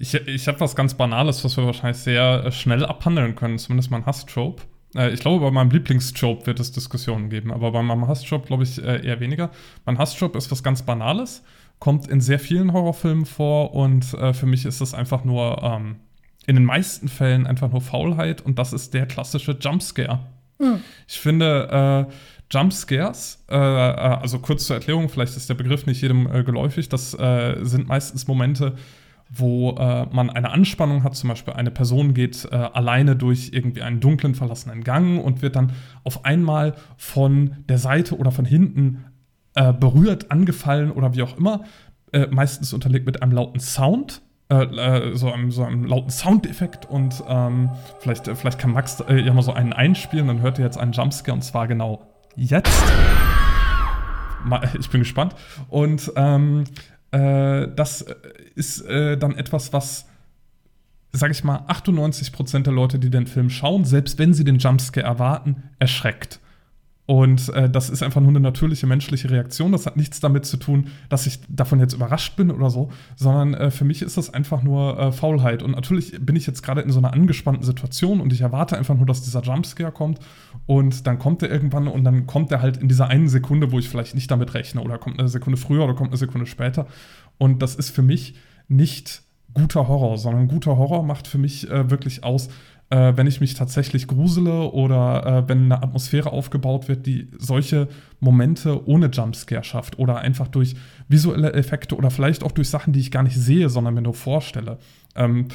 Ich, 0.00 0.14
ich 0.14 0.46
habe 0.46 0.60
was 0.60 0.76
ganz 0.76 0.94
Banales, 0.94 1.44
was 1.44 1.56
wir 1.56 1.66
wahrscheinlich 1.66 1.98
sehr 1.98 2.44
äh, 2.44 2.52
schnell 2.52 2.84
abhandeln 2.84 3.34
können, 3.34 3.58
zumindest 3.58 3.90
mein 3.90 4.06
Hass-Trope. 4.06 4.62
Äh, 4.94 5.10
ich 5.12 5.20
glaube, 5.20 5.44
bei 5.44 5.50
meinem 5.50 5.70
Lieblingstrope 5.70 6.46
wird 6.46 6.60
es 6.60 6.70
Diskussionen 6.70 7.30
geben, 7.30 7.52
aber 7.52 7.72
bei 7.72 7.82
meinem 7.82 8.06
Hass-Trope 8.06 8.46
glaube 8.46 8.62
ich 8.62 8.82
äh, 8.82 9.04
eher 9.04 9.18
weniger. 9.18 9.50
Mein 9.86 9.98
Hass-Trope 9.98 10.38
ist 10.38 10.52
was 10.52 10.62
ganz 10.62 10.82
Banales, 10.82 11.42
kommt 11.80 12.06
in 12.06 12.20
sehr 12.20 12.38
vielen 12.38 12.72
Horrorfilmen 12.72 13.26
vor 13.26 13.74
und 13.74 14.04
für 14.04 14.46
mich 14.46 14.64
ist 14.64 14.80
es 14.80 14.94
einfach 14.94 15.22
nur 15.22 15.62
ähm, 15.62 15.96
in 16.48 16.56
den 16.56 16.64
meisten 16.64 17.06
Fällen 17.06 17.46
einfach 17.46 17.70
nur 17.70 17.80
Faulheit 17.80 18.40
und 18.40 18.58
das 18.58 18.72
ist 18.72 18.94
der 18.94 19.06
klassische 19.06 19.52
Jumpscare. 19.60 20.20
Mhm. 20.58 20.80
Ich 21.06 21.20
finde, 21.20 22.06
äh, 22.08 22.12
Jumpscares, 22.50 23.44
äh, 23.48 23.54
also 23.54 24.40
kurz 24.40 24.66
zur 24.66 24.74
Erklärung, 24.74 25.08
vielleicht 25.08 25.36
ist 25.36 25.48
der 25.48 25.54
Begriff 25.54 25.86
nicht 25.86 26.02
jedem 26.02 26.26
äh, 26.32 26.42
geläufig, 26.42 26.88
das 26.88 27.10
sind 27.10 27.86
meistens 27.86 28.26
Momente, 28.26 28.74
wo 29.30 29.72
äh, 29.72 30.06
man 30.06 30.30
eine 30.30 30.50
Anspannung 30.50 31.04
hat, 31.04 31.14
zum 31.14 31.28
Beispiel 31.28 31.54
eine 31.54 31.70
Person 31.70 32.14
geht 32.14 32.48
äh, 32.50 32.56
alleine 32.56 33.14
durch 33.14 33.50
irgendwie 33.52 33.82
einen 33.82 34.00
dunklen, 34.00 34.34
verlassenen 34.34 34.84
Gang 34.84 35.22
und 35.22 35.42
wird 35.42 35.56
dann 35.56 35.72
auf 36.04 36.24
einmal 36.24 36.74
von 36.96 37.56
der 37.68 37.78
Seite 37.78 38.16
oder 38.16 38.30
von 38.30 38.44
hinten 38.44 39.04
äh, 39.54 39.72
berührt, 39.72 40.30
angefallen 40.30 40.90
oder 40.90 41.14
wie 41.14 41.22
auch 41.22 41.36
immer, 41.36 41.64
äh, 42.12 42.26
meistens 42.28 42.72
unterlegt 42.72 43.06
mit 43.06 43.22
einem 43.22 43.32
lauten 43.32 43.60
Sound. 43.60 44.22
Äh, 44.50 44.64
äh, 44.64 45.14
so, 45.14 45.30
einem, 45.30 45.50
so 45.50 45.62
einem 45.62 45.84
lauten 45.84 46.10
Soundeffekt 46.10 46.86
und 46.86 47.22
ähm, 47.28 47.68
vielleicht, 48.00 48.28
vielleicht 48.34 48.58
kann 48.58 48.72
Max 48.72 49.04
ja 49.06 49.34
mal 49.34 49.42
so 49.42 49.52
einen 49.52 49.74
einspielen, 49.74 50.26
dann 50.26 50.40
hört 50.40 50.58
ihr 50.58 50.64
jetzt 50.64 50.78
einen 50.78 50.92
Jumpscare 50.92 51.34
und 51.34 51.42
zwar 51.42 51.68
genau 51.68 52.02
jetzt. 52.34 52.72
Ich 54.78 54.88
bin 54.88 55.00
gespannt. 55.00 55.34
Und 55.68 56.12
ähm, 56.16 56.64
äh, 57.10 57.68
das 57.74 58.04
ist 58.54 58.82
äh, 58.82 59.16
dann 59.16 59.36
etwas, 59.36 59.72
was, 59.72 60.06
sag 61.12 61.30
ich 61.30 61.44
mal, 61.44 61.60
98% 61.68 62.62
der 62.62 62.72
Leute, 62.72 62.98
die 62.98 63.10
den 63.10 63.26
Film 63.26 63.50
schauen, 63.50 63.84
selbst 63.84 64.18
wenn 64.18 64.34
sie 64.34 64.44
den 64.44 64.58
Jumpscare 64.58 65.06
erwarten, 65.06 65.62
erschreckt. 65.78 66.40
Und 67.10 67.48
äh, 67.54 67.70
das 67.70 67.88
ist 67.88 68.02
einfach 68.02 68.20
nur 68.20 68.28
eine 68.28 68.40
natürliche 68.40 68.86
menschliche 68.86 69.30
Reaktion. 69.30 69.72
Das 69.72 69.86
hat 69.86 69.96
nichts 69.96 70.20
damit 70.20 70.44
zu 70.44 70.58
tun, 70.58 70.88
dass 71.08 71.26
ich 71.26 71.40
davon 71.48 71.80
jetzt 71.80 71.94
überrascht 71.94 72.36
bin 72.36 72.50
oder 72.50 72.68
so, 72.68 72.90
sondern 73.16 73.54
äh, 73.54 73.70
für 73.70 73.86
mich 73.86 74.02
ist 74.02 74.18
das 74.18 74.34
einfach 74.34 74.62
nur 74.62 74.98
äh, 74.98 75.10
Faulheit. 75.10 75.62
Und 75.62 75.70
natürlich 75.70 76.18
bin 76.20 76.36
ich 76.36 76.46
jetzt 76.46 76.62
gerade 76.62 76.82
in 76.82 76.90
so 76.90 76.98
einer 76.98 77.14
angespannten 77.14 77.64
Situation 77.64 78.20
und 78.20 78.30
ich 78.34 78.42
erwarte 78.42 78.76
einfach 78.76 78.94
nur, 78.94 79.06
dass 79.06 79.22
dieser 79.22 79.40
Jumpscare 79.40 79.90
kommt. 79.90 80.18
Und 80.66 81.06
dann 81.06 81.18
kommt 81.18 81.42
er 81.42 81.50
irgendwann 81.50 81.88
und 81.88 82.04
dann 82.04 82.26
kommt 82.26 82.52
er 82.52 82.60
halt 82.60 82.76
in 82.76 82.88
dieser 82.88 83.06
einen 83.06 83.30
Sekunde, 83.30 83.72
wo 83.72 83.78
ich 83.78 83.88
vielleicht 83.88 84.14
nicht 84.14 84.30
damit 84.30 84.52
rechne. 84.52 84.82
Oder 84.82 84.98
kommt 84.98 85.18
eine 85.18 85.30
Sekunde 85.30 85.56
früher 85.56 85.84
oder 85.84 85.94
kommt 85.94 86.10
eine 86.10 86.18
Sekunde 86.18 86.44
später. 86.46 86.88
Und 87.38 87.62
das 87.62 87.74
ist 87.74 87.88
für 87.88 88.02
mich 88.02 88.34
nicht 88.68 89.22
guter 89.54 89.88
Horror, 89.88 90.18
sondern 90.18 90.46
guter 90.46 90.76
Horror 90.76 91.02
macht 91.02 91.26
für 91.26 91.38
mich 91.38 91.70
äh, 91.70 91.88
wirklich 91.88 92.22
aus, 92.22 92.50
äh, 92.90 93.12
wenn 93.16 93.26
ich 93.26 93.40
mich 93.40 93.54
tatsächlich 93.54 94.06
grusele 94.06 94.70
oder 94.72 95.26
äh, 95.26 95.48
wenn 95.48 95.64
eine 95.64 95.82
Atmosphäre 95.82 96.32
aufgebaut 96.32 96.88
wird, 96.88 97.06
die 97.06 97.28
solche 97.38 97.88
Momente 98.20 98.86
ohne 98.88 99.06
Jumpscare 99.06 99.64
schafft 99.64 99.98
oder 99.98 100.18
einfach 100.18 100.48
durch 100.48 100.74
visuelle 101.08 101.52
Effekte 101.52 101.96
oder 101.96 102.10
vielleicht 102.10 102.42
auch 102.42 102.52
durch 102.52 102.70
Sachen, 102.70 102.92
die 102.92 103.00
ich 103.00 103.10
gar 103.10 103.22
nicht 103.22 103.36
sehe, 103.36 103.68
sondern 103.68 103.94
mir 103.94 104.02
nur 104.02 104.14
vorstelle. 104.14 104.78
Ähm, 105.14 105.48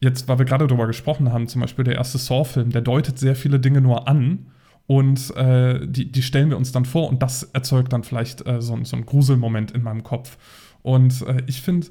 jetzt, 0.00 0.26
weil 0.28 0.38
wir 0.38 0.46
gerade 0.46 0.66
darüber 0.66 0.86
gesprochen 0.86 1.32
haben, 1.32 1.48
zum 1.48 1.60
Beispiel 1.60 1.84
der 1.84 1.96
erste 1.96 2.18
Saw-Film, 2.18 2.70
der 2.70 2.82
deutet 2.82 3.18
sehr 3.18 3.36
viele 3.36 3.60
Dinge 3.60 3.80
nur 3.82 4.08
an 4.08 4.46
und 4.86 5.36
äh, 5.36 5.86
die, 5.86 6.10
die 6.10 6.22
stellen 6.22 6.50
wir 6.50 6.56
uns 6.56 6.72
dann 6.72 6.86
vor 6.86 7.08
und 7.10 7.22
das 7.22 7.42
erzeugt 7.42 7.92
dann 7.92 8.04
vielleicht 8.04 8.46
äh, 8.46 8.60
so, 8.62 8.76
so 8.82 8.96
einen 8.96 9.06
Gruselmoment 9.06 9.70
in 9.70 9.82
meinem 9.82 10.02
Kopf. 10.02 10.38
Und 10.82 11.22
äh, 11.22 11.42
ich 11.46 11.60
finde 11.60 11.88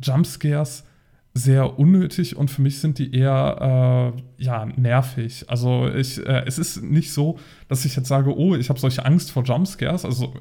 Jumpscares 0.00 0.84
sehr 1.38 1.78
unnötig 1.78 2.36
und 2.36 2.50
für 2.50 2.62
mich 2.62 2.80
sind 2.80 2.98
die 2.98 3.14
eher 3.14 4.12
äh, 4.38 4.42
ja, 4.42 4.66
nervig. 4.76 5.44
Also 5.48 5.88
ich, 5.88 6.18
äh, 6.26 6.42
es 6.46 6.58
ist 6.58 6.82
nicht 6.82 7.12
so, 7.12 7.38
dass 7.68 7.84
ich 7.84 7.94
jetzt 7.94 8.08
sage, 8.08 8.36
oh, 8.36 8.56
ich 8.56 8.68
habe 8.68 8.80
solche 8.80 9.04
Angst 9.04 9.30
vor 9.30 9.44
Jumpscares. 9.44 10.04
Also 10.04 10.34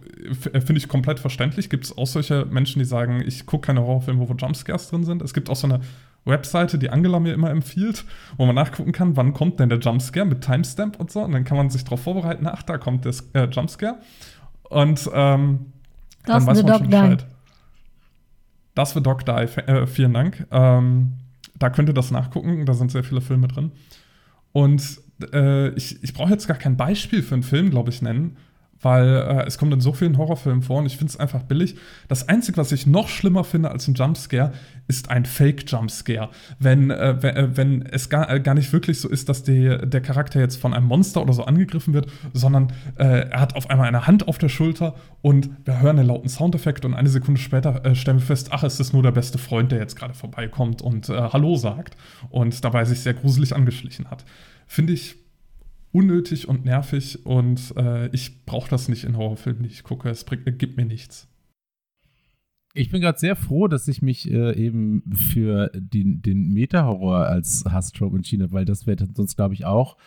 äh, 0.54 0.60
finde 0.60 0.78
ich 0.78 0.88
komplett 0.88 1.20
verständlich. 1.20 1.70
Gibt 1.70 1.86
es 1.86 1.98
auch 1.98 2.08
solche 2.08 2.46
Menschen, 2.46 2.80
die 2.80 2.86
sagen, 2.86 3.24
ich 3.26 3.46
gucke 3.46 3.68
keine 3.68 3.82
Horrorfilme, 3.82 4.28
wo 4.28 4.34
Jumpscares 4.34 4.90
drin 4.90 5.04
sind. 5.04 5.22
Es 5.22 5.36
gibt 5.36 5.52
auch 5.52 5.56
so 5.56 5.68
eine 5.68 5.82
Webseite, 6.26 6.80
die 6.80 6.90
Angela 6.90 7.20
mir 7.20 7.34
immer 7.34 7.52
empfiehlt, 7.52 8.04
wo 8.38 8.46
man 8.46 8.56
nachgucken 8.56 8.92
kann, 8.92 9.16
wann 9.16 9.34
kommt 9.34 9.60
denn 9.60 9.70
der 9.70 9.80
Jumpscare 9.80 10.26
mit 10.26 10.42
Timestamp 10.42 11.00
und 11.00 11.12
so. 11.12 11.22
Und 11.22 11.32
dann 11.32 11.44
kann 11.44 11.58
man 11.58 11.70
sich 11.70 11.84
darauf 11.84 12.02
vorbereiten, 12.02 12.48
ach, 12.48 12.64
da 12.64 12.80
kommt 12.80 13.06
der 13.06 13.14
äh, 13.34 13.46
Jumpscare. 13.46 14.00
Und 14.64 15.10
ähm, 15.14 15.68
dann 16.26 16.46
weiß 16.48 16.64
man 16.64 16.80
schon 16.80 16.90
Bescheid. 16.90 17.28
Das 18.78 18.94
wird 18.94 19.08
Dog 19.08 19.26
Die. 19.26 19.32
Äh, 19.32 19.88
vielen 19.88 20.14
Dank. 20.14 20.46
Ähm, 20.52 21.14
da 21.56 21.72
könnt 21.72 21.90
ihr 21.90 21.96
das 21.96 22.12
nachgucken. 22.12 22.64
Da 22.68 22.76
sind 22.76 22.92
sehr 22.92 23.04
viele 23.04 23.22
Filme 23.22 23.48
drin. 23.48 23.72
Und 24.52 25.02
äh, 25.34 25.70
ich, 25.70 26.04
ich 26.04 26.14
brauche 26.14 26.30
jetzt 26.30 26.48
gar 26.48 26.58
kein 26.58 26.78
Beispiel 26.78 27.24
für 27.24 27.34
einen 27.34 27.44
Film, 27.44 27.72
glaube 27.72 27.90
ich, 27.90 28.04
nennen, 28.04 28.38
weil 28.82 29.08
äh, 29.08 29.46
es 29.46 29.58
kommt 29.58 29.74
in 29.74 29.82
so 29.82 29.94
vielen 29.94 30.18
Horrorfilmen 30.18 30.62
vor 30.62 30.80
und 30.80 30.86
ich 30.86 30.98
finde 30.98 31.12
es 31.12 31.20
einfach 31.20 31.44
billig. 31.44 31.76
Das 32.08 32.30
Einzige, 32.30 32.58
was 32.58 32.72
ich 32.72 32.86
noch 32.86 33.10
schlimmer 33.10 33.44
finde 33.44 33.72
als 33.72 33.88
ein 33.88 33.96
Jumpscare, 33.96 34.54
ist 34.88 35.10
ein 35.10 35.26
Fake-Jumpscare. 35.26 36.30
Wenn, 36.60 36.92
äh, 36.92 37.22
wenn, 37.22 37.36
äh, 37.36 37.58
wenn, 37.58 37.82
es 37.86 38.10
gar, 38.10 38.30
äh, 38.30 38.40
gar 38.40 38.54
nicht 38.54 38.72
wirklich 38.74 39.00
so 39.00 39.10
ist, 39.10 39.30
dass 39.30 39.44
die, 39.44 39.78
der 39.84 40.02
Charakter 40.02 40.40
jetzt 40.40 40.58
von 40.58 40.74
einem 40.74 40.88
Monster 40.88 41.22
oder 41.22 41.34
so 41.34 41.44
angegriffen 41.44 41.94
wird, 41.94 42.08
sondern 42.34 42.74
äh, 42.98 43.30
er 43.30 43.40
hat 43.40 43.56
auf 43.56 43.70
einmal 43.70 43.88
eine 43.88 44.08
Hand 44.08 44.28
auf 44.28 44.38
der 44.38 44.50
Schulter 44.50 44.96
und 45.22 45.50
wir 45.66 45.82
hören 45.82 46.00
einen 46.00 46.08
lauten 46.08 46.30
Soundeffekt 46.30 46.86
und 46.86 46.94
eine 46.94 47.10
Sekunde 47.10 47.42
später 47.42 47.96
stellen 47.96 48.20
wir 48.20 48.26
fest, 48.26 48.50
ach, 48.52 48.64
es 48.64 48.80
ist 48.80 48.94
nur 48.94 49.04
der 49.04 49.12
beste 49.12 49.38
Freund, 49.38 49.72
der 49.72 49.80
jetzt 49.80 49.96
gerade 49.96 50.14
vorbeikommt 50.14 50.82
und 50.82 51.10
Hallo 51.10 51.56
sagt 51.56 51.98
und 52.30 52.64
dabei 52.64 52.86
sich 52.86 53.02
sehr 53.02 53.14
gruselig 53.14 53.56
angeschlichen 53.56 54.10
hat. 54.10 54.26
Finde 54.68 54.94
ich 54.94 55.16
unnötig 55.98 56.48
und 56.48 56.64
nervig 56.64 57.26
und 57.26 57.74
äh, 57.76 58.08
ich 58.10 58.46
brauche 58.46 58.70
das 58.70 58.88
nicht 58.88 59.04
in 59.04 59.18
Horrorfilmen, 59.18 59.64
die 59.64 59.70
ich 59.70 59.84
gucke. 59.84 60.10
Es 60.10 60.24
bringt, 60.24 60.60
gibt 60.60 60.78
mir 60.78 60.86
nichts. 60.86 61.28
Ich 62.76 62.92
bin 62.92 63.02
gerade 63.02 63.18
sehr 63.18 63.36
froh, 63.36 63.68
dass 63.68 63.88
ich 63.88 64.04
mich 64.04 64.30
äh, 64.30 64.56
eben 64.56 65.02
für 65.12 65.72
den, 65.74 66.22
den 66.22 66.54
Meta-Horror 66.54 67.26
als 67.26 67.66
Hasstrope 67.66 68.16
entschieden 68.16 68.44
habe, 68.44 68.54
weil 68.54 68.66
das 68.66 68.86
wäre 68.86 69.08
sonst, 69.16 69.38
glaube 69.38 69.56
ich, 69.56 69.66
auch 69.66 69.98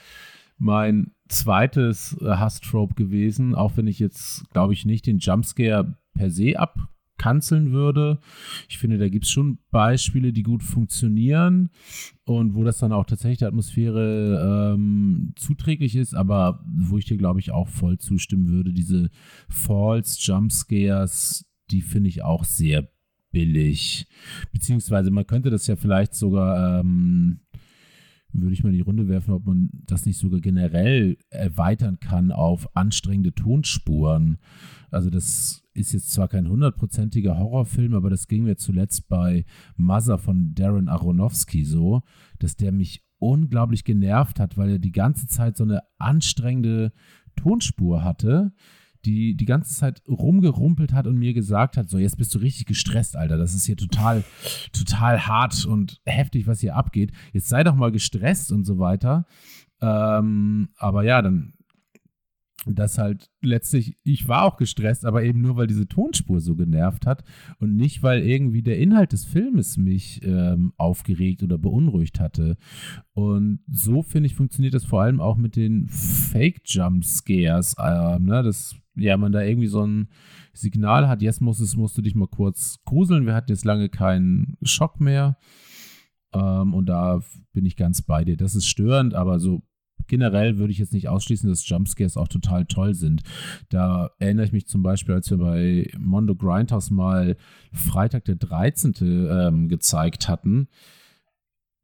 mein 0.58 1.10
zweites 1.28 2.16
äh, 2.20 2.36
Hasstrope 2.36 2.94
gewesen, 2.94 3.56
auch 3.56 3.76
wenn 3.76 3.88
ich 3.88 3.98
jetzt, 3.98 4.48
glaube 4.50 4.72
ich, 4.74 4.86
nicht 4.86 5.08
den 5.08 5.18
Jumpscare 5.18 5.96
per 6.14 6.30
se 6.30 6.56
ab 6.56 6.78
kanzeln 7.20 7.70
würde. 7.70 8.18
Ich 8.66 8.78
finde, 8.78 8.96
da 8.96 9.10
gibt 9.10 9.26
es 9.26 9.30
schon 9.30 9.58
Beispiele, 9.70 10.32
die 10.32 10.42
gut 10.42 10.62
funktionieren 10.62 11.68
und 12.24 12.54
wo 12.54 12.64
das 12.64 12.78
dann 12.78 12.92
auch 12.92 13.04
tatsächlich 13.04 13.40
der 13.40 13.48
Atmosphäre 13.48 14.72
ähm, 14.74 15.34
zuträglich 15.36 15.96
ist, 15.96 16.14
aber 16.14 16.64
wo 16.64 16.96
ich 16.96 17.04
dir, 17.04 17.18
glaube 17.18 17.38
ich, 17.38 17.50
auch 17.50 17.68
voll 17.68 17.98
zustimmen 17.98 18.48
würde, 18.48 18.72
diese 18.72 19.10
False 19.50 20.18
Jumpscares, 20.18 21.44
die 21.70 21.82
finde 21.82 22.08
ich 22.08 22.22
auch 22.22 22.44
sehr 22.44 22.88
billig. 23.32 24.06
Beziehungsweise 24.50 25.10
man 25.10 25.26
könnte 25.26 25.50
das 25.50 25.66
ja 25.66 25.76
vielleicht 25.76 26.14
sogar 26.14 26.80
ähm, 26.80 27.40
würde 28.32 28.54
ich 28.54 28.62
mal 28.62 28.70
in 28.70 28.76
die 28.76 28.82
Runde 28.82 29.08
werfen, 29.08 29.34
ob 29.34 29.44
man 29.44 29.68
das 29.72 30.06
nicht 30.06 30.18
sogar 30.18 30.40
generell 30.40 31.18
erweitern 31.30 31.98
kann 32.00 32.32
auf 32.32 32.74
anstrengende 32.76 33.34
Tonspuren. 33.34 34.38
Also 34.90 35.10
das 35.10 35.59
ist 35.72 35.92
jetzt 35.92 36.12
zwar 36.12 36.28
kein 36.28 36.48
hundertprozentiger 36.48 37.38
Horrorfilm, 37.38 37.94
aber 37.94 38.10
das 38.10 38.28
ging 38.28 38.44
mir 38.44 38.56
zuletzt 38.56 39.08
bei 39.08 39.44
Mother 39.76 40.18
von 40.18 40.54
Darren 40.54 40.88
Aronofsky 40.88 41.64
so, 41.64 42.02
dass 42.38 42.56
der 42.56 42.72
mich 42.72 43.04
unglaublich 43.18 43.84
genervt 43.84 44.40
hat, 44.40 44.56
weil 44.56 44.70
er 44.70 44.78
die 44.78 44.92
ganze 44.92 45.26
Zeit 45.26 45.56
so 45.56 45.64
eine 45.64 45.82
anstrengende 45.98 46.92
Tonspur 47.36 48.02
hatte, 48.02 48.52
die 49.04 49.34
die 49.34 49.44
ganze 49.46 49.74
Zeit 49.74 50.02
rumgerumpelt 50.06 50.92
hat 50.92 51.06
und 51.06 51.16
mir 51.16 51.32
gesagt 51.32 51.76
hat, 51.76 51.88
so 51.88 51.98
jetzt 51.98 52.18
bist 52.18 52.34
du 52.34 52.38
richtig 52.38 52.66
gestresst, 52.66 53.16
Alter, 53.16 53.38
das 53.38 53.54
ist 53.54 53.64
hier 53.64 53.76
total, 53.76 54.24
total 54.72 55.26
hart 55.26 55.64
und 55.64 56.00
heftig, 56.04 56.46
was 56.46 56.60
hier 56.60 56.76
abgeht. 56.76 57.12
Jetzt 57.32 57.48
sei 57.48 57.64
doch 57.64 57.74
mal 57.74 57.92
gestresst 57.92 58.52
und 58.52 58.64
so 58.64 58.78
weiter. 58.78 59.26
Ähm, 59.80 60.68
aber 60.76 61.04
ja, 61.04 61.22
dann 61.22 61.54
dass 62.66 62.98
halt 62.98 63.30
letztlich, 63.42 63.96
ich 64.04 64.28
war 64.28 64.44
auch 64.44 64.56
gestresst, 64.56 65.04
aber 65.04 65.22
eben 65.24 65.40
nur, 65.40 65.56
weil 65.56 65.66
diese 65.66 65.88
Tonspur 65.88 66.40
so 66.40 66.56
genervt 66.56 67.06
hat 67.06 67.24
und 67.58 67.74
nicht, 67.74 68.02
weil 68.02 68.22
irgendwie 68.22 68.62
der 68.62 68.78
Inhalt 68.78 69.12
des 69.12 69.24
Filmes 69.24 69.76
mich 69.76 70.20
ähm, 70.24 70.72
aufgeregt 70.76 71.42
oder 71.42 71.58
beunruhigt 71.58 72.20
hatte. 72.20 72.56
Und 73.12 73.60
so, 73.70 74.02
finde 74.02 74.26
ich, 74.26 74.34
funktioniert 74.34 74.74
das 74.74 74.84
vor 74.84 75.02
allem 75.02 75.20
auch 75.20 75.36
mit 75.36 75.56
den 75.56 75.88
Fake-Jump-Scares, 75.88 77.76
äh, 77.78 78.18
ne, 78.18 78.42
dass 78.42 78.76
ja, 78.96 79.16
man 79.16 79.32
da 79.32 79.42
irgendwie 79.42 79.68
so 79.68 79.86
ein 79.86 80.08
Signal 80.52 81.08
hat, 81.08 81.22
jetzt 81.22 81.40
muss 81.40 81.60
es, 81.60 81.76
musst 81.76 81.96
du 81.96 82.02
dich 82.02 82.14
mal 82.14 82.28
kurz 82.28 82.80
gruseln, 82.84 83.24
wir 83.24 83.34
hatten 83.34 83.52
jetzt 83.52 83.64
lange 83.64 83.88
keinen 83.88 84.56
Schock 84.62 85.00
mehr. 85.00 85.38
Ähm, 86.32 86.74
und 86.74 86.86
da 86.86 87.20
bin 87.52 87.64
ich 87.66 87.76
ganz 87.76 88.02
bei 88.02 88.24
dir. 88.24 88.36
Das 88.36 88.54
ist 88.54 88.66
störend, 88.66 89.14
aber 89.14 89.40
so 89.40 89.62
generell 90.10 90.58
würde 90.58 90.72
ich 90.72 90.78
jetzt 90.78 90.92
nicht 90.92 91.08
ausschließen, 91.08 91.48
dass 91.48 91.66
Jumpscares 91.66 92.18
auch 92.18 92.28
total 92.28 92.66
toll 92.66 92.94
sind. 92.94 93.22
Da 93.70 94.10
erinnere 94.18 94.44
ich 94.44 94.52
mich 94.52 94.66
zum 94.66 94.82
Beispiel, 94.82 95.14
als 95.14 95.30
wir 95.30 95.38
bei 95.38 95.90
Mondo 95.96 96.34
Grindhouse 96.34 96.90
mal 96.90 97.36
Freitag 97.72 98.26
der 98.26 98.34
13. 98.34 98.94
Ähm, 99.00 99.68
gezeigt 99.68 100.28
hatten. 100.28 100.68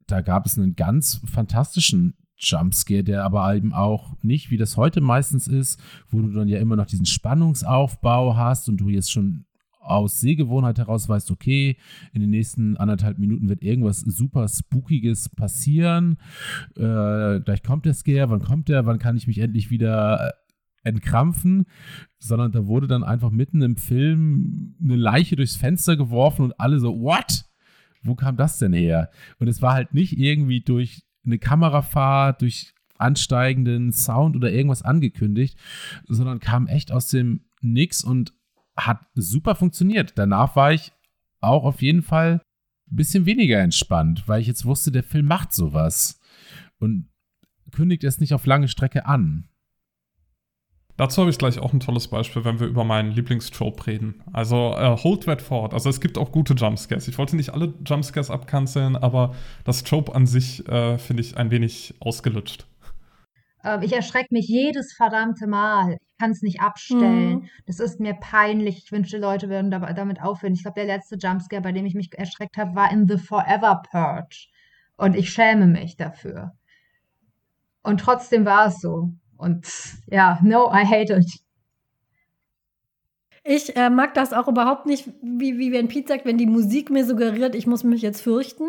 Da 0.07 0.21
gab 0.21 0.45
es 0.45 0.59
einen 0.59 0.77
ganz 0.77 1.23
fantastischen 1.25 2.15
Jumpscare, 2.37 3.05
der 3.05 3.25
aber 3.25 3.55
eben 3.55 3.73
auch 3.73 4.15
nicht, 4.23 4.51
wie 4.51 4.59
das 4.59 4.77
heute 4.77 5.01
meistens 5.01 5.49
ist, 5.49 5.81
wo 6.11 6.21
du 6.21 6.33
dann 6.33 6.49
ja 6.49 6.59
immer 6.59 6.77
noch 6.77 6.87
diesen 6.87 7.07
Spannungsaufbau 7.07 8.37
hast 8.37 8.69
und 8.69 8.77
du 8.79 8.89
jetzt 8.89 9.11
schon 9.11 9.47
aus 9.87 10.21
Sehgewohnheit 10.21 10.79
heraus 10.79 11.09
weißt, 11.09 11.31
okay, 11.31 11.77
in 12.13 12.21
den 12.21 12.31
nächsten 12.31 12.77
anderthalb 12.77 13.19
Minuten 13.19 13.49
wird 13.49 13.63
irgendwas 13.63 14.01
super 14.01 14.49
Spookiges 14.49 15.29
passieren. 15.29 16.19
Äh, 16.77 17.41
gleich 17.41 17.63
kommt 17.63 17.87
der 17.87 17.95
Scare, 17.95 18.31
wann 18.31 18.43
kommt 18.43 18.69
der, 18.69 18.87
wann 18.87 18.99
kann 18.99 19.17
ich 19.17 19.27
mich 19.27 19.39
endlich 19.39 19.71
wieder 19.71 20.29
äh, 20.29 20.33
entkrampfen, 20.89 21.67
sondern 22.19 22.53
da 22.53 22.67
wurde 22.67 22.87
dann 22.87 23.03
einfach 23.05 23.31
mitten 23.31 23.61
im 23.63 23.77
Film 23.77 24.77
eine 24.83 24.97
Leiche 24.97 25.37
durchs 25.37 25.57
Fenster 25.57 25.97
geworfen 25.97 26.45
und 26.45 26.61
alle 26.61 26.79
so, 26.79 27.01
what? 27.01 27.45
Wo 28.03 28.15
kam 28.15 28.37
das 28.37 28.59
denn 28.59 28.73
her? 28.73 29.11
Und 29.39 29.49
es 29.49 29.61
war 29.63 29.75
halt 29.75 29.93
nicht 29.93 30.17
irgendwie 30.17 30.61
durch 30.61 31.03
eine 31.25 31.39
Kamerafahrt, 31.39 32.41
durch 32.43 32.73
ansteigenden 32.99 33.93
Sound 33.93 34.37
oder 34.37 34.53
irgendwas 34.53 34.83
angekündigt, 34.83 35.59
sondern 36.07 36.39
kam 36.39 36.67
echt 36.67 36.93
aus 36.93 37.09
dem 37.09 37.41
Nix 37.61 38.05
und 38.05 38.33
hat 38.77 39.01
super 39.15 39.55
funktioniert. 39.55 40.13
Danach 40.17 40.57
war 40.57 40.73
ich 40.73 40.93
auch 41.41 41.65
auf 41.65 41.83
jeden 41.83 42.03
Fall 42.03 42.41
ein 42.91 42.97
bisschen 42.97 43.27
weniger 43.27 43.61
entspannt, 43.61 44.25
weil 44.27 44.41
ich 44.41 44.47
jetzt 44.47 44.65
wusste, 44.65 44.93
der 44.93 45.03
Film 45.03 45.27
macht 45.27 45.53
sowas 45.53 46.21
und 46.79 47.09
kündigt 47.73 48.05
es 48.05 48.21
nicht 48.21 48.35
auf 48.35 48.47
lange 48.47 48.69
Strecke 48.69 49.07
an. 49.07 49.49
Dazu 50.97 51.21
habe 51.21 51.31
ich 51.31 51.37
gleich 51.37 51.59
auch 51.59 51.75
ein 51.75 51.81
tolles 51.81 52.09
Beispiel, 52.09 52.45
wenn 52.47 52.59
wir 52.59 52.67
über 52.67 52.83
meinen 52.83 53.11
Lieblingstrope 53.11 53.87
reden. 53.87 54.23
Also 54.33 54.75
äh, 54.79 54.97
Hold 54.97 55.25
That 55.25 55.43
Fort. 55.43 55.75
Also 55.75 55.91
es 55.91 56.01
gibt 56.01 56.17
auch 56.17 56.33
gute 56.33 56.55
Jumpscares. 56.55 57.07
Ich 57.07 57.19
wollte 57.19 57.37
nicht 57.37 57.51
alle 57.51 57.75
Jumpscares 57.85 58.31
abkanzeln, 58.31 58.97
aber 58.97 59.35
das 59.65 59.85
Trope 59.85 60.15
an 60.15 60.27
sich 60.27 60.67
äh, 60.69 60.97
finde 60.97 61.23
ich 61.23 61.37
ein 61.37 61.51
wenig 61.51 61.95
ausgelutscht. 62.01 62.67
Ähm, 63.63 63.83
ich 63.83 63.93
erschrecke 63.93 64.29
mich 64.31 64.49
jedes 64.49 64.95
verdammte 64.95 65.47
Mal. 65.47 65.99
Ich 66.17 66.23
kann 66.23 66.31
es 66.31 66.41
nicht 66.41 66.63
abstellen. 66.63 67.31
Mhm. 67.31 67.49
Das 67.67 67.79
ist 67.79 68.01
mir 68.01 68.15
peinlich. 68.15 68.85
Ich 68.85 68.93
wünschte, 68.93 69.19
Leute 69.19 69.51
würden 69.51 69.71
damit 69.71 70.23
aufhören. 70.23 70.55
Ich 70.55 70.63
glaube, 70.63 70.81
der 70.81 70.87
letzte 70.87 71.17
Jumpscare, 71.17 71.61
bei 71.61 71.73
dem 71.73 71.85
ich 71.85 71.95
mich 71.95 72.11
erschreckt 72.17 72.57
habe, 72.57 72.75
war 72.75 72.91
in 72.91 73.07
The 73.07 73.19
Forever 73.19 73.83
Purge. 73.91 74.47
Und 74.97 75.15
ich 75.15 75.29
schäme 75.29 75.67
mich 75.67 75.99
dafür. 75.99 76.53
Und 77.83 78.01
trotzdem 78.01 78.47
war 78.47 78.69
es 78.69 78.81
so. 78.81 79.11
Und 79.37 79.67
ja, 80.07 80.39
no, 80.43 80.73
I 80.73 80.87
hate 80.87 81.13
it. 81.13 81.31
Ich 83.45 83.77
äh, 83.77 83.91
mag 83.91 84.15
das 84.15 84.33
auch 84.33 84.49
überhaupt 84.49 84.87
nicht, 84.87 85.11
wie, 85.23 85.59
wie 85.59 85.71
wenn 85.71 85.89
Pete 85.89 86.09
sagt, 86.09 86.25
wenn 86.25 86.39
die 86.39 86.47
Musik 86.47 86.89
mir 86.89 87.05
suggeriert, 87.05 87.55
ich 87.55 87.67
muss 87.67 87.85
mich 87.85 88.01
jetzt 88.01 88.23
fürchten. 88.23 88.65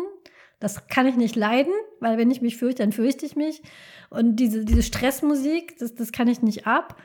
Das 0.60 0.86
kann 0.86 1.06
ich 1.06 1.16
nicht 1.16 1.34
leiden, 1.34 1.72
weil 2.00 2.18
wenn 2.18 2.30
ich 2.30 2.42
mich 2.42 2.58
fürchte, 2.58 2.82
dann 2.82 2.92
fürchte 2.92 3.24
ich 3.24 3.36
mich. 3.36 3.62
Und 4.10 4.36
diese, 4.36 4.66
diese 4.66 4.82
Stressmusik, 4.82 5.78
das, 5.78 5.94
das 5.94 6.12
kann 6.12 6.28
ich 6.28 6.42
nicht 6.42 6.66
ab. 6.66 7.00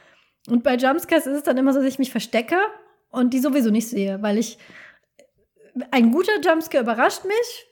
Und 0.47 0.63
bei 0.63 0.75
Jumpscares 0.75 1.25
ist 1.25 1.37
es 1.37 1.43
dann 1.43 1.57
immer 1.57 1.73
so, 1.73 1.79
dass 1.79 1.87
ich 1.87 1.99
mich 1.99 2.11
verstecke 2.11 2.57
und 3.09 3.33
die 3.33 3.39
sowieso 3.39 3.69
nicht 3.69 3.87
sehe, 3.87 4.21
weil 4.21 4.37
ich 4.37 4.57
ein 5.91 6.11
guter 6.11 6.39
Jumpscare 6.41 6.83
überrascht 6.83 7.25
mich 7.25 7.65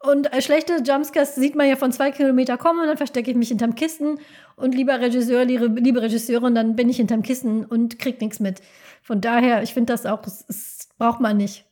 und 0.00 0.28
schlechte 0.40 0.82
Jumpscares 0.84 1.34
sieht 1.34 1.54
man 1.54 1.68
ja 1.68 1.76
von 1.76 1.92
zwei 1.92 2.10
Kilometer 2.10 2.56
kommen 2.56 2.80
und 2.80 2.86
dann 2.86 2.96
verstecke 2.96 3.30
ich 3.30 3.36
mich 3.36 3.48
hinterm 3.48 3.74
Kissen 3.74 4.20
und 4.56 4.74
lieber 4.74 5.00
Regisseur, 5.00 5.44
liebe, 5.44 6.02
Regisseurin, 6.02 6.54
dann 6.54 6.76
bin 6.76 6.88
ich 6.88 6.98
hinterm 6.98 7.22
Kissen 7.22 7.64
und 7.64 7.98
krieg 7.98 8.20
nichts 8.20 8.38
mit. 8.38 8.60
Von 9.02 9.20
daher, 9.20 9.62
ich 9.62 9.74
finde 9.74 9.92
das 9.92 10.06
auch, 10.06 10.22
das 10.22 10.88
braucht 10.98 11.20
man 11.20 11.36
nicht. 11.36 11.64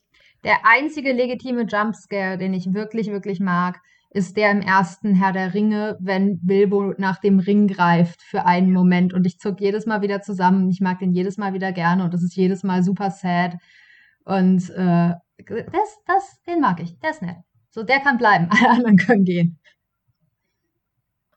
Der 0.44 0.58
einzige 0.64 1.12
legitime 1.12 1.62
Jumpscare, 1.62 2.38
den 2.38 2.54
ich 2.54 2.72
wirklich, 2.72 3.08
wirklich 3.08 3.40
mag, 3.40 3.80
ist 4.16 4.38
der 4.38 4.50
im 4.50 4.62
ersten 4.62 5.14
Herr 5.14 5.32
der 5.32 5.52
Ringe, 5.52 5.98
wenn 6.00 6.40
Bilbo 6.40 6.94
nach 6.96 7.18
dem 7.18 7.38
Ring 7.38 7.68
greift 7.68 8.22
für 8.22 8.46
einen 8.46 8.72
Moment. 8.72 9.12
Und 9.12 9.26
ich 9.26 9.38
zuck 9.38 9.60
jedes 9.60 9.84
Mal 9.84 10.00
wieder 10.00 10.22
zusammen. 10.22 10.70
Ich 10.70 10.80
mag 10.80 10.98
den 11.00 11.12
jedes 11.12 11.36
Mal 11.36 11.52
wieder 11.52 11.70
gerne 11.70 12.02
und 12.02 12.14
das 12.14 12.22
ist 12.22 12.34
jedes 12.34 12.62
Mal 12.62 12.82
super 12.82 13.10
sad. 13.10 13.56
Und 14.24 14.70
äh, 14.70 15.12
das, 15.36 15.98
das, 16.06 16.42
den 16.46 16.60
mag 16.60 16.80
ich. 16.80 16.98
Der 16.98 17.10
ist 17.10 17.20
nett. 17.20 17.36
So, 17.68 17.82
der 17.82 18.00
kann 18.00 18.16
bleiben. 18.16 18.48
Alle 18.50 18.70
anderen 18.70 18.96
können 18.96 19.24
gehen. 19.24 19.58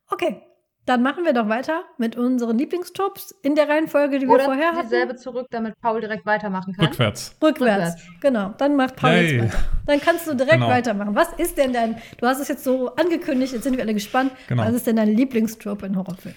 Okay, 0.08 0.42
dann 0.90 1.04
machen 1.04 1.24
wir 1.24 1.34
doch 1.34 1.48
weiter 1.48 1.84
mit 2.00 2.16
unseren 2.16 2.58
Lieblingstops 2.58 3.36
in 3.44 3.54
der 3.54 3.70
Reihenfolge, 3.70 4.18
die 4.18 4.26
wir 4.26 4.34
Oder 4.34 4.46
vorher 4.46 4.72
hatten. 4.72 4.82
dieselbe 4.82 5.16
zurück, 5.16 5.46
damit 5.52 5.80
Paul 5.82 6.02
direkt 6.02 6.26
weitermachen 6.26 6.74
kann. 6.74 6.88
Rückwärts. 6.88 7.36
Rückwärts. 7.42 7.94
Rückwärts. 7.94 8.22
Genau, 8.22 8.54
dann 8.58 8.76
macht 8.76 8.96
Paul 8.96 9.12
Yay. 9.12 9.36
jetzt 9.38 9.44
weiter. 9.54 9.64
Dann 9.86 10.02
kannst 10.02 10.28
du 10.28 10.34
direkt 10.34 10.54
Genau. 10.56 10.68
weitermachen. 10.68 11.14
Was 11.14 11.32
ist 11.38 11.58
denn 11.60 11.74
dein, 11.74 11.98
du 12.18 12.26
hast 12.26 12.40
es 12.40 12.48
jetzt 12.48 12.64
so 12.64 12.96
angekündigt, 12.96 13.54
jetzt 13.54 13.64
sind 13.64 13.78
wir 13.78 13.84
alle 13.84 13.94
gespannt. 13.94 14.32
Genau. 14.48 14.64
Was 14.64 14.74
ist 14.74 14.88
denn 14.88 14.96
dein 14.96 15.10
Lieblingstrope 15.16 15.86
in 15.86 15.96
Horrorfilmen? 15.96 16.36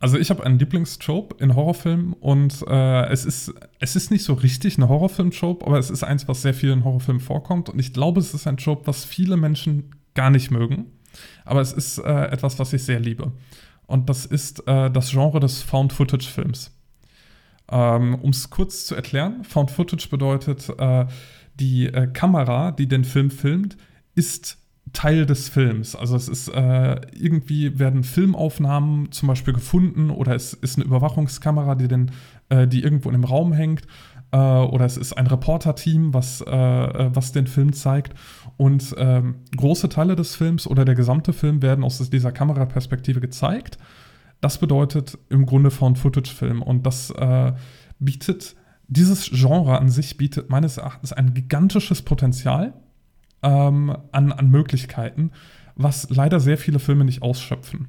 Also 0.00 0.16
ich 0.18 0.30
habe 0.30 0.44
einen 0.44 0.58
Lieblingstrope 0.58 1.42
in 1.42 1.56
Horrorfilmen 1.56 2.12
und 2.12 2.62
äh, 2.68 3.06
es, 3.08 3.24
ist, 3.24 3.52
es 3.80 3.96
ist 3.96 4.10
nicht 4.12 4.24
so 4.24 4.34
richtig 4.34 4.78
ein 4.78 4.88
Horrorfilm-Trope, 4.88 5.66
aber 5.66 5.78
es 5.78 5.90
ist 5.90 6.04
eins, 6.04 6.28
was 6.28 6.42
sehr 6.42 6.54
viel 6.54 6.70
in 6.70 6.84
Horrorfilmen 6.84 7.20
vorkommt. 7.20 7.68
Und 7.68 7.80
ich 7.80 7.92
glaube, 7.92 8.20
es 8.20 8.32
ist 8.32 8.46
ein 8.46 8.58
Trope, 8.58 8.86
was 8.86 9.04
viele 9.04 9.36
Menschen 9.36 9.96
gar 10.14 10.30
nicht 10.30 10.50
mögen. 10.52 10.92
Aber 11.48 11.60
es 11.60 11.72
ist 11.72 11.98
äh, 11.98 12.26
etwas, 12.26 12.58
was 12.58 12.72
ich 12.72 12.82
sehr 12.82 13.00
liebe. 13.00 13.32
Und 13.86 14.08
das 14.08 14.26
ist 14.26 14.66
äh, 14.68 14.90
das 14.90 15.10
Genre 15.10 15.40
des 15.40 15.62
Found-Footage-Films. 15.62 16.72
Ähm, 17.70 18.14
um 18.16 18.30
es 18.30 18.50
kurz 18.50 18.86
zu 18.86 18.94
erklären, 18.94 19.44
Found 19.44 19.70
Footage 19.70 20.08
bedeutet, 20.08 20.68
äh, 20.78 21.06
die 21.58 21.86
äh, 21.86 22.06
Kamera, 22.06 22.72
die 22.72 22.86
den 22.86 23.04
Film 23.04 23.30
filmt, 23.30 23.76
ist 24.14 24.58
Teil 24.92 25.26
des 25.26 25.48
Films. 25.48 25.94
Also 25.94 26.16
es 26.16 26.28
ist 26.28 26.48
äh, 26.48 27.00
irgendwie 27.12 27.78
werden 27.78 28.04
Filmaufnahmen 28.04 29.12
zum 29.12 29.28
Beispiel 29.28 29.54
gefunden 29.54 30.10
oder 30.10 30.34
es 30.34 30.54
ist 30.54 30.76
eine 30.76 30.86
Überwachungskamera, 30.86 31.74
die, 31.74 31.88
den, 31.88 32.10
äh, 32.48 32.66
die 32.66 32.82
irgendwo 32.82 33.08
in 33.08 33.14
einem 33.14 33.24
Raum 33.24 33.52
hängt. 33.52 33.82
Äh, 34.32 34.36
oder 34.38 34.84
es 34.84 34.96
ist 34.96 35.12
ein 35.14 35.26
Reporter-Team, 35.26 36.14
was, 36.14 36.40
äh, 36.40 36.50
äh, 36.50 37.10
was 37.14 37.32
den 37.32 37.46
Film 37.46 37.72
zeigt. 37.72 38.14
Und 38.58 38.94
ähm, 38.98 39.36
große 39.56 39.88
Teile 39.88 40.16
des 40.16 40.34
Films 40.34 40.66
oder 40.66 40.84
der 40.84 40.96
gesamte 40.96 41.32
Film 41.32 41.62
werden 41.62 41.84
aus 41.84 42.10
dieser 42.10 42.32
Kameraperspektive 42.32 43.20
gezeigt. 43.20 43.78
Das 44.40 44.58
bedeutet 44.58 45.16
im 45.30 45.46
Grunde 45.46 45.70
Found-Footage-Film. 45.70 46.62
Und 46.62 46.84
das 46.84 47.10
äh, 47.10 47.52
bietet, 48.00 48.56
dieses 48.88 49.30
Genre 49.30 49.78
an 49.78 49.88
sich 49.88 50.16
bietet 50.16 50.50
meines 50.50 50.76
Erachtens 50.76 51.12
ein 51.12 51.34
gigantisches 51.34 52.02
Potenzial 52.02 52.74
ähm, 53.44 53.96
an, 54.10 54.32
an 54.32 54.50
Möglichkeiten, 54.50 55.30
was 55.76 56.10
leider 56.10 56.40
sehr 56.40 56.58
viele 56.58 56.80
Filme 56.80 57.04
nicht 57.04 57.22
ausschöpfen. 57.22 57.86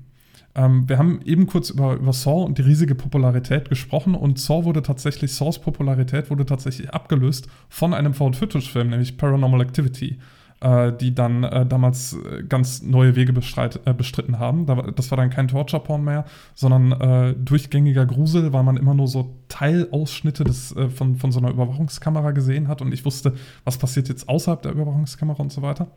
Ähm, 0.53 0.87
wir 0.87 0.99
haben 0.99 1.21
eben 1.25 1.47
kurz 1.47 1.71
über, 1.71 1.95
über 1.95 2.13
Saw 2.13 2.43
und 2.43 2.59
die 2.59 2.63
riesige 2.63 2.93
Popularität 2.93 3.69
gesprochen 3.69 4.13
und 4.13 4.37
Saw 4.37 4.65
wurde 4.65 4.83
tatsächlich, 4.83 5.33
Saws 5.33 5.59
Popularität 5.59 6.29
wurde 6.29 6.45
tatsächlich 6.45 6.91
abgelöst 6.91 7.47
von 7.69 7.95
einem 7.95 8.13
Found-Footage-Film, 8.13 8.89
nämlich 8.89 9.17
Paranormal 9.17 9.61
Activity 9.61 10.19
die 10.61 11.15
dann 11.15 11.43
äh, 11.43 11.65
damals 11.65 12.13
äh, 12.13 12.43
ganz 12.43 12.81
neue 12.81 13.15
Wege 13.15 13.31
bestreit, 13.31 13.79
äh, 13.85 13.93
bestritten 13.93 14.39
haben. 14.39 14.65
Das 14.95 15.09
war 15.09 15.17
dann 15.17 15.29
kein 15.29 15.47
Torture-Porn 15.47 16.03
mehr, 16.03 16.25
sondern 16.53 16.91
äh, 16.91 17.33
durchgängiger 17.33 18.05
Grusel, 18.05 18.51
weil 18.51 18.63
man 18.63 18.75
immer 18.75 18.93
nur 18.93 19.07
so 19.07 19.37
Teilausschnitte 19.47 20.43
des, 20.43 20.75
äh, 20.75 20.89
von, 20.89 21.15
von 21.15 21.31
so 21.31 21.39
einer 21.39 21.51
Überwachungskamera 21.51 22.31
gesehen 22.31 22.67
hat 22.67 22.81
und 22.81 22.93
ich 22.93 23.05
wusste, 23.05 23.35
was 23.63 23.77
passiert 23.77 24.09
jetzt 24.09 24.27
außerhalb 24.27 24.61
der 24.61 24.73
Überwachungskamera 24.73 25.41
und 25.41 25.51
so 25.51 25.61
weiter. 25.61 25.91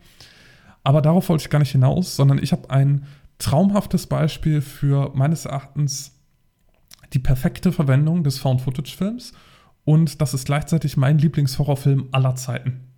Aber 0.85 1.03
darauf 1.03 1.29
wollte 1.29 1.43
ich 1.43 1.51
gar 1.51 1.59
nicht 1.59 1.73
hinaus, 1.73 2.15
sondern 2.15 2.39
ich 2.39 2.53
habe 2.53 2.71
ein 2.71 3.07
traumhaftes 3.39 4.07
Beispiel 4.07 4.61
für 4.61 5.11
meines 5.15 5.45
Erachtens 5.45 6.21
die 7.13 7.19
perfekte 7.19 7.73
Verwendung 7.73 8.23
des 8.23 8.39
Found-Footage-Films 8.39 9.33
und 9.85 10.21
das 10.21 10.35
ist 10.35 10.47
gleichzeitig 10.47 10.97
mein 10.97 11.19
Lieblingshorrorfilm 11.19 12.09
aller 12.13 12.37
Zeiten. 12.37 12.92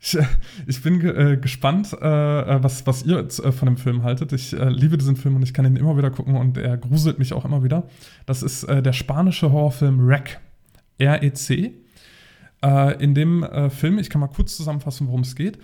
Ich, 0.00 0.18
ich 0.66 0.82
bin 0.82 1.00
äh, 1.04 1.36
gespannt, 1.36 1.92
äh, 1.92 2.56
äh, 2.56 2.62
was, 2.62 2.86
was 2.86 3.04
ihr 3.04 3.16
jetzt, 3.16 3.38
äh, 3.38 3.52
von 3.52 3.66
dem 3.66 3.76
Film 3.76 4.02
haltet. 4.02 4.32
Ich 4.32 4.52
äh, 4.52 4.68
liebe 4.68 4.98
diesen 4.98 5.16
Film 5.16 5.36
und 5.36 5.42
ich 5.42 5.54
kann 5.54 5.64
ihn 5.64 5.76
immer 5.76 5.96
wieder 5.96 6.10
gucken 6.10 6.36
und 6.36 6.58
er 6.58 6.76
gruselt 6.76 7.18
mich 7.18 7.32
auch 7.32 7.44
immer 7.44 7.62
wieder. 7.64 7.84
Das 8.26 8.42
ist 8.42 8.64
äh, 8.64 8.82
der 8.82 8.92
spanische 8.92 9.52
Horrorfilm 9.52 10.06
REC. 10.06 10.40
R-E-C. 10.98 11.74
in 12.98 13.14
dem 13.14 13.46
Film, 13.68 13.98
ich 13.98 14.08
kann 14.08 14.18
mal 14.22 14.28
kurz 14.28 14.56
zusammenfassen, 14.56 15.08
worum 15.08 15.20
es 15.20 15.36
geht, 15.36 15.58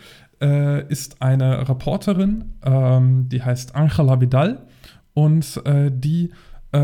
ist 0.88 1.22
eine 1.22 1.66
Reporterin, 1.66 2.52
ähm, 2.62 3.30
die 3.30 3.42
heißt 3.42 3.74
Angela 3.74 4.20
Vidal 4.20 4.66
und 5.14 5.62
die 5.64 6.32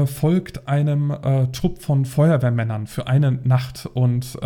folgt 0.06 0.66
einem 0.66 1.14
Trupp 1.52 1.82
von 1.82 2.06
Feuerwehrmännern 2.06 2.86
für 2.86 3.06
eine 3.06 3.32
Nacht 3.32 3.84
und 3.92 4.38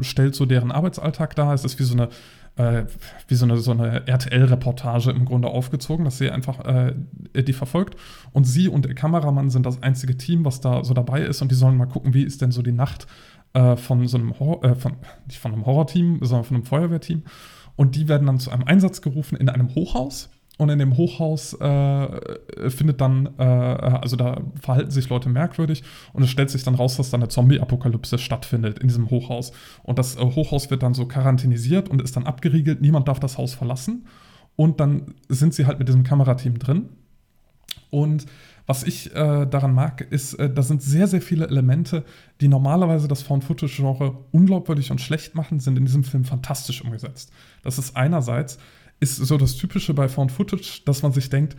stellt 0.00 0.34
so 0.34 0.46
deren 0.46 0.72
Arbeitsalltag 0.72 1.36
dar. 1.36 1.52
Es 1.52 1.66
ist 1.66 1.78
wie 1.78 1.84
so 1.84 1.92
eine 1.92 2.08
äh, 2.56 2.84
wie 3.28 3.34
so 3.34 3.44
eine, 3.44 3.56
so 3.58 3.70
eine 3.70 4.06
RTL-Reportage 4.06 5.10
im 5.10 5.24
Grunde 5.24 5.48
aufgezogen, 5.48 6.04
dass 6.04 6.18
sie 6.18 6.30
einfach 6.30 6.64
äh, 6.64 6.94
die 7.34 7.52
verfolgt. 7.52 7.96
Und 8.32 8.44
sie 8.44 8.68
und 8.68 8.84
der 8.84 8.94
Kameramann 8.94 9.50
sind 9.50 9.66
das 9.66 9.82
einzige 9.82 10.16
Team, 10.16 10.44
was 10.44 10.60
da 10.60 10.84
so 10.84 10.94
dabei 10.94 11.22
ist. 11.22 11.42
Und 11.42 11.50
die 11.50 11.56
sollen 11.56 11.76
mal 11.76 11.86
gucken, 11.86 12.14
wie 12.14 12.22
ist 12.22 12.42
denn 12.42 12.50
so 12.50 12.62
die 12.62 12.72
Nacht 12.72 13.06
äh, 13.54 13.76
von 13.76 14.06
so 14.06 14.18
einem 14.18 14.38
Horror, 14.38 14.64
äh, 14.64 14.74
von, 14.74 14.96
nicht 15.26 15.38
von 15.38 15.52
einem 15.52 15.66
Horrorteam, 15.66 16.18
sondern 16.22 16.44
von 16.44 16.56
einem 16.56 16.66
Feuerwehrteam. 16.66 17.22
Und 17.76 17.96
die 17.96 18.08
werden 18.08 18.26
dann 18.26 18.38
zu 18.38 18.50
einem 18.50 18.64
Einsatz 18.64 19.00
gerufen 19.00 19.36
in 19.36 19.48
einem 19.48 19.74
Hochhaus 19.74 20.28
und 20.58 20.68
in 20.68 20.78
dem 20.78 20.96
Hochhaus 20.96 21.54
äh, 21.54 22.70
findet 22.70 23.00
dann, 23.00 23.30
äh, 23.38 23.42
also 23.42 24.16
da 24.16 24.42
verhalten 24.60 24.90
sich 24.90 25.08
Leute 25.08 25.28
merkwürdig 25.28 25.82
und 26.12 26.22
es 26.22 26.30
stellt 26.30 26.50
sich 26.50 26.62
dann 26.62 26.74
raus, 26.74 26.96
dass 26.96 27.10
da 27.10 27.16
eine 27.16 27.28
Zombie-Apokalypse 27.28 28.18
stattfindet 28.18 28.78
in 28.78 28.88
diesem 28.88 29.10
Hochhaus. 29.10 29.52
Und 29.82 29.98
das 29.98 30.16
äh, 30.16 30.20
Hochhaus 30.20 30.70
wird 30.70 30.82
dann 30.82 30.94
so 30.94 31.06
quarantinisiert 31.06 31.88
und 31.88 32.02
ist 32.02 32.16
dann 32.16 32.26
abgeriegelt, 32.26 32.82
niemand 32.82 33.08
darf 33.08 33.18
das 33.18 33.38
Haus 33.38 33.54
verlassen. 33.54 34.06
Und 34.54 34.80
dann 34.80 35.14
sind 35.28 35.54
sie 35.54 35.66
halt 35.66 35.78
mit 35.78 35.88
diesem 35.88 36.04
Kamerateam 36.04 36.58
drin. 36.58 36.90
Und 37.88 38.26
was 38.66 38.84
ich 38.84 39.14
äh, 39.14 39.46
daran 39.46 39.74
mag, 39.74 40.00
ist, 40.00 40.34
äh, 40.34 40.52
da 40.52 40.62
sind 40.62 40.82
sehr, 40.82 41.06
sehr 41.06 41.22
viele 41.22 41.48
Elemente, 41.48 42.04
die 42.40 42.48
normalerweise 42.48 43.08
das 43.08 43.22
Found-Footage-Genre 43.22 44.18
unglaubwürdig 44.30 44.90
und 44.90 45.00
schlecht 45.00 45.34
machen, 45.34 45.60
sind 45.60 45.76
in 45.78 45.86
diesem 45.86 46.04
Film 46.04 46.24
fantastisch 46.24 46.82
umgesetzt. 46.82 47.32
Das 47.62 47.78
ist 47.78 47.96
einerseits, 47.96 48.58
ist 49.02 49.16
so 49.16 49.36
das 49.36 49.56
Typische 49.56 49.94
bei 49.94 50.08
Found 50.08 50.30
Footage, 50.30 50.82
dass 50.86 51.02
man 51.02 51.12
sich 51.12 51.28
denkt, 51.28 51.56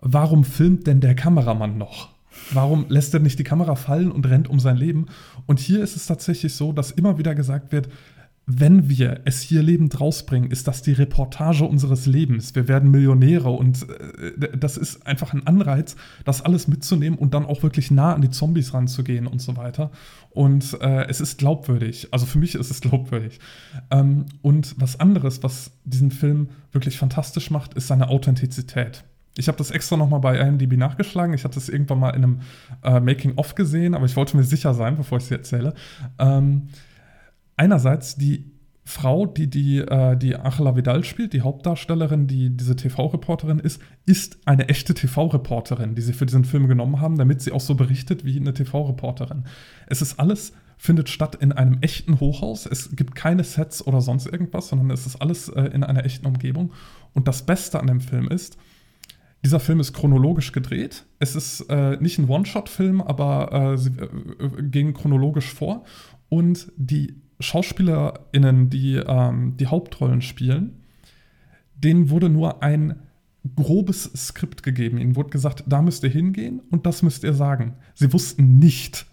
warum 0.00 0.44
filmt 0.44 0.86
denn 0.88 1.00
der 1.00 1.14
Kameramann 1.14 1.78
noch? 1.78 2.10
Warum 2.52 2.86
lässt 2.88 3.14
er 3.14 3.20
nicht 3.20 3.38
die 3.38 3.44
Kamera 3.44 3.76
fallen 3.76 4.10
und 4.10 4.26
rennt 4.26 4.48
um 4.48 4.58
sein 4.58 4.76
Leben? 4.76 5.06
Und 5.46 5.60
hier 5.60 5.80
ist 5.82 5.96
es 5.96 6.06
tatsächlich 6.06 6.54
so, 6.54 6.72
dass 6.72 6.90
immer 6.90 7.18
wieder 7.18 7.34
gesagt 7.34 7.70
wird, 7.70 7.88
wenn 8.48 8.88
wir 8.88 9.22
es 9.24 9.40
hier 9.40 9.60
lebend 9.60 10.00
rausbringen, 10.00 10.52
ist 10.52 10.68
das 10.68 10.80
die 10.80 10.92
Reportage 10.92 11.64
unseres 11.64 12.06
Lebens. 12.06 12.54
Wir 12.54 12.68
werden 12.68 12.92
Millionäre 12.92 13.50
und 13.50 13.88
äh, 13.90 14.56
das 14.56 14.76
ist 14.76 15.04
einfach 15.04 15.32
ein 15.32 15.44
Anreiz, 15.48 15.96
das 16.24 16.42
alles 16.42 16.68
mitzunehmen 16.68 17.18
und 17.18 17.34
dann 17.34 17.44
auch 17.44 17.64
wirklich 17.64 17.90
nah 17.90 18.14
an 18.14 18.22
die 18.22 18.30
Zombies 18.30 18.72
ranzugehen 18.72 19.26
und 19.26 19.42
so 19.42 19.56
weiter. 19.56 19.90
Und 20.30 20.78
äh, 20.80 21.08
es 21.08 21.20
ist 21.20 21.38
glaubwürdig. 21.38 22.08
Also 22.12 22.24
für 22.24 22.38
mich 22.38 22.54
ist 22.54 22.70
es 22.70 22.80
glaubwürdig. 22.80 23.40
Ähm, 23.90 24.26
und 24.42 24.76
was 24.78 25.00
anderes, 25.00 25.42
was 25.42 25.72
diesen 25.84 26.12
Film 26.12 26.50
wirklich 26.70 26.98
fantastisch 26.98 27.50
macht, 27.50 27.74
ist 27.74 27.88
seine 27.88 28.08
Authentizität. 28.08 29.02
Ich 29.36 29.48
habe 29.48 29.58
das 29.58 29.72
extra 29.72 29.96
nochmal 29.96 30.20
bei 30.20 30.38
IMDb 30.38 30.76
nachgeschlagen. 30.76 31.34
Ich 31.34 31.44
hatte 31.44 31.58
es 31.58 31.68
irgendwann 31.68 31.98
mal 31.98 32.10
in 32.10 32.22
einem 32.22 32.40
äh, 32.84 33.00
Making-of 33.00 33.56
gesehen, 33.56 33.94
aber 33.94 34.06
ich 34.06 34.14
wollte 34.14 34.36
mir 34.36 34.44
sicher 34.44 34.72
sein, 34.72 34.96
bevor 34.96 35.18
ich 35.18 35.24
es 35.24 35.30
erzähle. 35.32 35.74
Ähm, 36.18 36.68
einerseits 37.56 38.16
die 38.16 38.52
Frau, 38.88 39.26
die 39.26 39.50
die, 39.50 39.78
äh, 39.78 40.16
die 40.16 40.36
Angela 40.36 40.76
Vidal 40.76 41.02
spielt, 41.02 41.32
die 41.32 41.40
Hauptdarstellerin, 41.40 42.28
die 42.28 42.56
diese 42.56 42.76
TV-Reporterin 42.76 43.58
ist, 43.58 43.82
ist 44.06 44.38
eine 44.44 44.68
echte 44.68 44.94
TV-Reporterin, 44.94 45.96
die 45.96 46.02
sie 46.02 46.12
für 46.12 46.24
diesen 46.24 46.44
Film 46.44 46.68
genommen 46.68 47.00
haben, 47.00 47.18
damit 47.18 47.40
sie 47.40 47.50
auch 47.50 47.60
so 47.60 47.74
berichtet 47.74 48.24
wie 48.24 48.38
eine 48.38 48.54
TV-Reporterin. 48.54 49.44
Es 49.88 50.02
ist 50.02 50.20
alles, 50.20 50.52
findet 50.78 51.08
statt 51.08 51.34
in 51.34 51.50
einem 51.50 51.78
echten 51.80 52.20
Hochhaus. 52.20 52.64
Es 52.64 52.94
gibt 52.94 53.16
keine 53.16 53.42
Sets 53.42 53.84
oder 53.84 54.00
sonst 54.00 54.26
irgendwas, 54.26 54.68
sondern 54.68 54.90
es 54.90 55.04
ist 55.04 55.16
alles 55.16 55.48
äh, 55.48 55.62
in 55.62 55.82
einer 55.82 56.04
echten 56.04 56.26
Umgebung. 56.26 56.72
Und 57.12 57.26
das 57.26 57.44
Beste 57.44 57.80
an 57.80 57.88
dem 57.88 58.00
Film 58.00 58.28
ist, 58.28 58.56
dieser 59.44 59.58
Film 59.58 59.80
ist 59.80 59.94
chronologisch 59.94 60.52
gedreht. 60.52 61.06
Es 61.18 61.34
ist 61.34 61.62
äh, 61.70 61.96
nicht 61.96 62.18
ein 62.18 62.28
One-Shot-Film, 62.28 63.00
aber 63.00 63.72
äh, 63.72 63.78
sie 63.78 63.90
äh, 63.90 64.62
gehen 64.62 64.94
chronologisch 64.94 65.52
vor. 65.52 65.84
Und 66.28 66.70
die 66.76 67.20
SchauspielerInnen, 67.40 68.70
die 68.70 68.96
ähm, 68.96 69.56
die 69.56 69.66
Hauptrollen 69.66 70.22
spielen, 70.22 70.84
denen 71.76 72.10
wurde 72.10 72.28
nur 72.28 72.62
ein 72.62 72.96
grobes 73.54 74.10
Skript 74.16 74.62
gegeben. 74.62 74.98
Ihnen 74.98 75.16
wurde 75.16 75.30
gesagt, 75.30 75.64
da 75.66 75.82
müsst 75.82 76.02
ihr 76.02 76.10
hingehen 76.10 76.60
und 76.70 76.86
das 76.86 77.02
müsst 77.02 77.22
ihr 77.24 77.34
sagen. 77.34 77.74
Sie 77.94 78.12
wussten 78.12 78.58
nicht, 78.58 79.06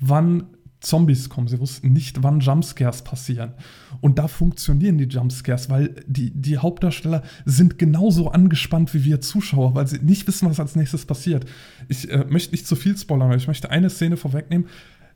wann 0.00 0.46
Zombies 0.80 1.28
kommen. 1.28 1.46
Sie 1.46 1.60
wussten 1.60 1.92
nicht, 1.92 2.22
wann 2.22 2.40
Jumpscares 2.40 3.02
passieren. 3.02 3.52
Und 4.00 4.18
da 4.18 4.28
funktionieren 4.28 4.96
die 4.96 5.04
Jumpscares, 5.04 5.68
weil 5.68 5.94
die, 6.06 6.30
die 6.30 6.58
Hauptdarsteller 6.58 7.22
sind 7.44 7.78
genauso 7.78 8.30
angespannt 8.30 8.94
wie 8.94 9.04
wir 9.04 9.20
Zuschauer, 9.20 9.74
weil 9.74 9.86
sie 9.86 9.98
nicht 9.98 10.26
wissen, 10.26 10.48
was 10.48 10.58
als 10.58 10.76
nächstes 10.76 11.04
passiert. 11.04 11.44
Ich 11.88 12.10
äh, 12.10 12.24
möchte 12.28 12.52
nicht 12.52 12.66
zu 12.66 12.76
viel 12.76 12.96
spoilern, 12.96 13.28
aber 13.28 13.36
ich 13.36 13.46
möchte 13.46 13.70
eine 13.70 13.90
Szene 13.90 14.16
vorwegnehmen 14.16 14.66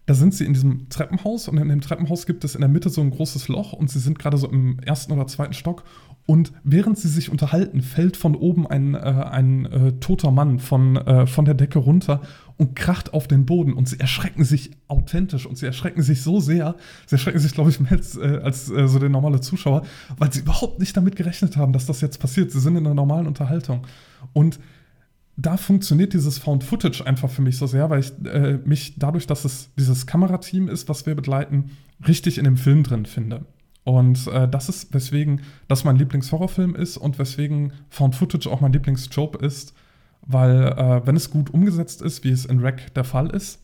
da 0.06 0.14
sind 0.14 0.34
sie 0.34 0.44
in 0.44 0.52
diesem 0.52 0.88
Treppenhaus 0.90 1.48
und 1.48 1.56
in 1.56 1.68
dem 1.68 1.80
Treppenhaus 1.80 2.26
gibt 2.26 2.44
es 2.44 2.54
in 2.54 2.60
der 2.60 2.68
Mitte 2.68 2.90
so 2.90 3.00
ein 3.00 3.10
großes 3.10 3.48
Loch 3.48 3.72
und 3.72 3.90
sie 3.90 3.98
sind 3.98 4.18
gerade 4.18 4.36
so 4.36 4.48
im 4.50 4.78
ersten 4.80 5.12
oder 5.12 5.26
zweiten 5.26 5.54
Stock 5.54 5.84
und 6.26 6.52
während 6.62 6.98
sie 6.98 7.08
sich 7.08 7.30
unterhalten, 7.30 7.82
fällt 7.82 8.16
von 8.16 8.34
oben 8.34 8.66
ein, 8.66 8.94
äh, 8.94 8.98
ein 8.98 9.66
äh, 9.66 9.92
toter 10.00 10.30
Mann 10.30 10.58
von, 10.58 10.96
äh, 10.96 11.26
von 11.26 11.44
der 11.44 11.54
Decke 11.54 11.78
runter 11.78 12.22
und 12.56 12.76
kracht 12.76 13.12
auf 13.12 13.28
den 13.28 13.46
Boden 13.46 13.72
und 13.72 13.88
sie 13.88 13.98
erschrecken 13.98 14.44
sich 14.44 14.70
authentisch 14.88 15.46
und 15.46 15.56
sie 15.56 15.66
erschrecken 15.66 16.02
sich 16.02 16.22
so 16.22 16.40
sehr, 16.40 16.76
sie 17.06 17.16
erschrecken 17.16 17.38
sich, 17.38 17.52
glaube 17.52 17.70
ich, 17.70 17.80
mehr 17.80 17.92
als, 17.92 18.16
äh, 18.16 18.40
als 18.42 18.70
äh, 18.70 18.88
so 18.88 18.98
der 18.98 19.08
normale 19.08 19.40
Zuschauer, 19.40 19.82
weil 20.18 20.32
sie 20.32 20.40
überhaupt 20.40 20.80
nicht 20.80 20.96
damit 20.96 21.16
gerechnet 21.16 21.56
haben, 21.56 21.72
dass 21.72 21.86
das 21.86 22.00
jetzt 22.00 22.18
passiert. 22.20 22.50
Sie 22.52 22.60
sind 22.60 22.76
in 22.76 22.86
einer 22.86 22.94
normalen 22.94 23.26
Unterhaltung. 23.26 23.86
Und 24.32 24.58
da 25.36 25.56
funktioniert 25.56 26.12
dieses 26.12 26.38
Found 26.38 26.62
Footage 26.64 27.04
einfach 27.04 27.30
für 27.30 27.42
mich 27.42 27.58
so 27.58 27.66
sehr, 27.66 27.90
weil 27.90 28.00
ich 28.00 28.12
äh, 28.26 28.58
mich 28.64 28.98
dadurch, 28.98 29.26
dass 29.26 29.44
es 29.44 29.70
dieses 29.76 30.06
Kamerateam 30.06 30.68
ist, 30.68 30.88
was 30.88 31.06
wir 31.06 31.14
begleiten, 31.14 31.72
richtig 32.06 32.38
in 32.38 32.44
dem 32.44 32.56
Film 32.56 32.82
drin 32.82 33.06
finde. 33.06 33.44
Und 33.82 34.26
äh, 34.28 34.48
das 34.48 34.68
ist, 34.68 34.94
weswegen 34.94 35.42
das 35.68 35.84
mein 35.84 35.96
Lieblingshorrorfilm 35.96 36.74
ist 36.74 36.96
und 36.96 37.18
weswegen 37.18 37.72
Found 37.90 38.14
Footage 38.14 38.48
auch 38.48 38.60
mein 38.60 38.72
Lieblingsjob 38.72 39.42
ist, 39.42 39.74
weil 40.22 40.62
äh, 40.62 41.06
wenn 41.06 41.16
es 41.16 41.30
gut 41.30 41.50
umgesetzt 41.52 42.00
ist, 42.00 42.24
wie 42.24 42.30
es 42.30 42.46
in 42.46 42.60
Rec 42.60 42.94
der 42.94 43.04
Fall 43.04 43.28
ist, 43.30 43.60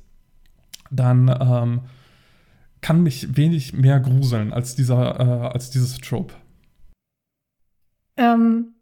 dann 0.90 1.34
ähm, 1.40 1.80
kann 2.80 3.02
mich 3.02 3.36
wenig 3.36 3.72
mehr 3.72 4.00
gruseln 4.00 4.52
als 4.52 4.74
dieser, 4.74 5.20
äh, 5.20 5.48
als 5.52 5.70
dieses 5.70 5.98
Trope. 5.98 6.34
Ähm, 8.16 8.74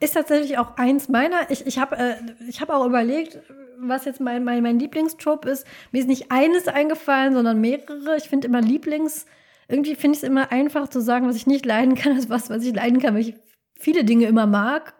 ist 0.00 0.14
tatsächlich 0.14 0.58
auch 0.58 0.76
eins 0.76 1.08
meiner. 1.08 1.50
Ich, 1.50 1.66
ich 1.66 1.78
habe 1.78 1.96
äh, 1.96 2.52
hab 2.60 2.70
auch 2.70 2.86
überlegt, 2.86 3.38
was 3.78 4.04
jetzt 4.04 4.20
mein, 4.20 4.44
mein, 4.44 4.62
mein 4.62 4.78
Lieblingstrope 4.78 5.48
ist. 5.48 5.66
Mir 5.92 6.00
ist 6.00 6.08
nicht 6.08 6.30
eines 6.30 6.68
eingefallen, 6.68 7.34
sondern 7.34 7.60
mehrere. 7.60 8.16
Ich 8.16 8.28
finde 8.28 8.48
immer 8.48 8.60
Lieblings. 8.60 9.26
Irgendwie 9.68 9.94
finde 9.94 10.16
ich 10.16 10.22
es 10.22 10.28
immer 10.28 10.52
einfach 10.52 10.88
zu 10.88 11.00
sagen, 11.00 11.26
was 11.26 11.36
ich 11.36 11.46
nicht 11.46 11.66
leiden 11.66 11.94
kann, 11.94 12.14
als 12.14 12.30
was, 12.30 12.50
was 12.50 12.64
ich 12.64 12.74
leiden 12.74 13.00
kann, 13.00 13.14
weil 13.14 13.22
ich 13.22 13.34
viele 13.74 14.04
Dinge 14.04 14.26
immer 14.26 14.46
mag. 14.46 14.94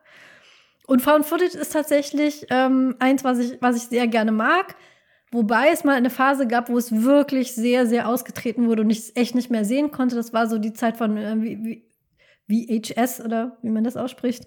Und 0.87 1.03
Found 1.03 1.27
Footage 1.27 1.57
ist 1.57 1.73
tatsächlich 1.73 2.47
ähm, 2.51 2.97
eins, 2.99 3.25
was 3.25 3.39
ich, 3.39 3.61
was 3.61 3.77
ich 3.77 3.85
sehr 3.85 4.07
gerne 4.07 4.33
mag. 4.33 4.77
Wobei 5.33 5.71
es 5.73 5.83
mal 5.83 5.97
eine 5.97 6.11
Phase 6.11 6.47
gab, 6.47 6.69
wo 6.69 6.79
es 6.79 7.03
wirklich 7.03 7.53
sehr, 7.55 7.87
sehr 7.87 8.09
ausgetreten 8.09 8.69
wurde 8.69 8.83
und 8.83 8.91
ich 8.91 8.99
es 8.99 9.17
echt 9.17 9.35
nicht 9.35 9.51
mehr 9.51 9.65
sehen 9.65 9.91
konnte. 9.91 10.15
Das 10.15 10.33
war 10.33 10.47
so 10.47 10.59
die 10.59 10.73
Zeit 10.73 10.97
von 10.97 11.17
äh, 11.17 11.83
VHS 12.49 13.21
oder 13.21 13.59
wie 13.63 13.71
man 13.71 13.83
das 13.85 13.97
ausspricht. 13.97 14.47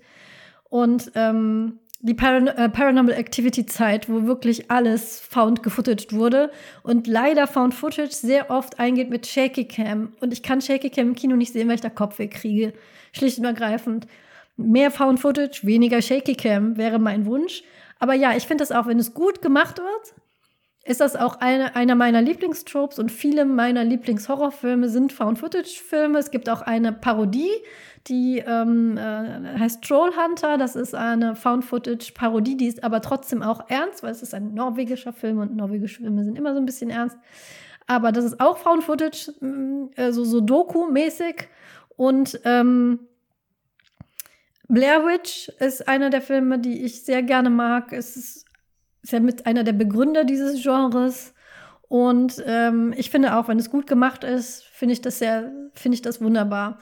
Und 0.70 1.12
ähm, 1.16 1.80
die 2.02 2.14
Paran 2.14 2.48
äh, 2.48 2.70
Paranormal 2.70 3.14
Activity 3.14 3.66
Zeit, 3.66 4.08
wo 4.08 4.26
wirklich 4.26 4.72
alles 4.72 5.20
found 5.20 5.64
gefootaged 5.64 6.14
wurde 6.14 6.50
und 6.82 7.08
leider 7.08 7.46
Found 7.46 7.74
Footage 7.74 8.14
sehr 8.14 8.50
oft 8.50 8.80
eingeht 8.80 9.10
mit 9.10 9.28
Shaky 9.28 9.66
Cam. 9.66 10.14
Und 10.22 10.32
ich 10.32 10.42
kann 10.42 10.62
Shaky 10.62 10.90
Cam 10.90 11.10
im 11.10 11.16
Kino 11.16 11.36
nicht 11.36 11.52
sehen, 11.52 11.68
weil 11.68 11.76
ich 11.76 11.82
da 11.82 11.90
Kopfweh 11.90 12.28
kriege. 12.28 12.74
Schlicht 13.12 13.38
und 13.40 13.46
ergreifend. 13.46 14.08
Mehr 14.56 14.92
Found 14.92 15.20
Footage, 15.20 15.62
weniger 15.64 16.02
Shaky 16.02 16.36
Cam 16.36 16.78
wäre 16.78 17.00
mein 17.00 17.26
Wunsch. 17.26 17.64
Aber 18.00 18.14
ja, 18.14 18.36
ich 18.36 18.48
finde 18.48 18.62
das 18.62 18.72
auch, 18.72 18.88
wenn 18.88 19.00
es 19.00 19.14
gut 19.14 19.42
gemacht 19.42 19.78
wird, 19.78 20.14
ist 20.86 21.02
das 21.02 21.18
auch 21.18 21.36
eine, 21.42 21.76
einer 21.76 21.96
meiner 21.96 22.22
Lieblingstropes 22.22 22.98
und 22.98 23.12
viele 23.12 23.46
meiner 23.46 23.84
Lieblingshorrorfilme 23.84 24.88
sind 24.88 25.12
Found-Footage-Filme. 25.12 26.18
Es 26.18 26.32
gibt 26.32 26.50
auch 26.50 26.62
eine 26.62 26.94
Parodie, 26.94 27.52
die 28.08 28.40
ähm, 28.40 28.98
äh, 28.98 29.58
heißt 29.60 29.84
Trollhunter. 29.84 30.58
Das 30.58 30.76
ist 30.76 30.96
eine 30.96 31.36
Found-Footage-Parodie, 31.36 32.58
die 32.58 32.68
ist 32.68 32.84
aber 32.84 33.02
trotzdem 33.02 33.44
auch 33.44 33.70
ernst, 33.70 34.04
weil 34.04 34.12
es 34.12 34.24
ist 34.24 34.34
ein 34.34 34.54
norwegischer 34.54 35.14
Film 35.14 35.40
und 35.40 35.56
norwegische 35.56 36.02
Filme 36.02 36.24
sind 36.24 36.38
immer 36.38 36.54
so 36.54 36.60
ein 36.60 36.66
bisschen 36.66 36.90
ernst. 36.90 37.18
Aber 37.88 38.12
das 38.12 38.26
ist 38.26 38.40
auch 38.40 38.58
Found-Footage, 38.60 39.34
also 39.98 40.24
so 40.24 40.42
Doku-mäßig. 40.42 41.48
Und 41.98 42.40
ähm, 42.46 43.00
Blair 44.68 45.04
Witch 45.04 45.50
ist 45.60 45.88
einer 45.88 46.12
der 46.12 46.22
Filme, 46.22 46.60
die 46.60 46.86
ich 46.86 47.04
sehr 47.04 47.24
gerne 47.24 47.50
mag. 47.50 47.92
Es 47.92 48.16
ist, 48.16 48.46
ist 49.02 49.12
ja 49.12 49.20
mit 49.20 49.48
einer 49.48 49.64
der 49.64 49.74
Begründer 49.74 50.24
dieses 50.24 50.62
Genres. 50.62 51.34
Und 51.88 52.44
ähm, 52.46 52.94
ich 52.96 53.10
finde 53.10 53.36
auch, 53.36 53.48
wenn 53.48 53.58
es 53.58 53.72
gut 53.72 53.88
gemacht 53.88 54.24
ist, 54.24 54.64
finde 54.66 54.94
ich 54.94 55.02
das 55.02 55.18
sehr, 55.18 55.52
finde 55.74 55.96
ich 55.96 56.04
das 56.04 56.22
wunderbar. 56.22 56.80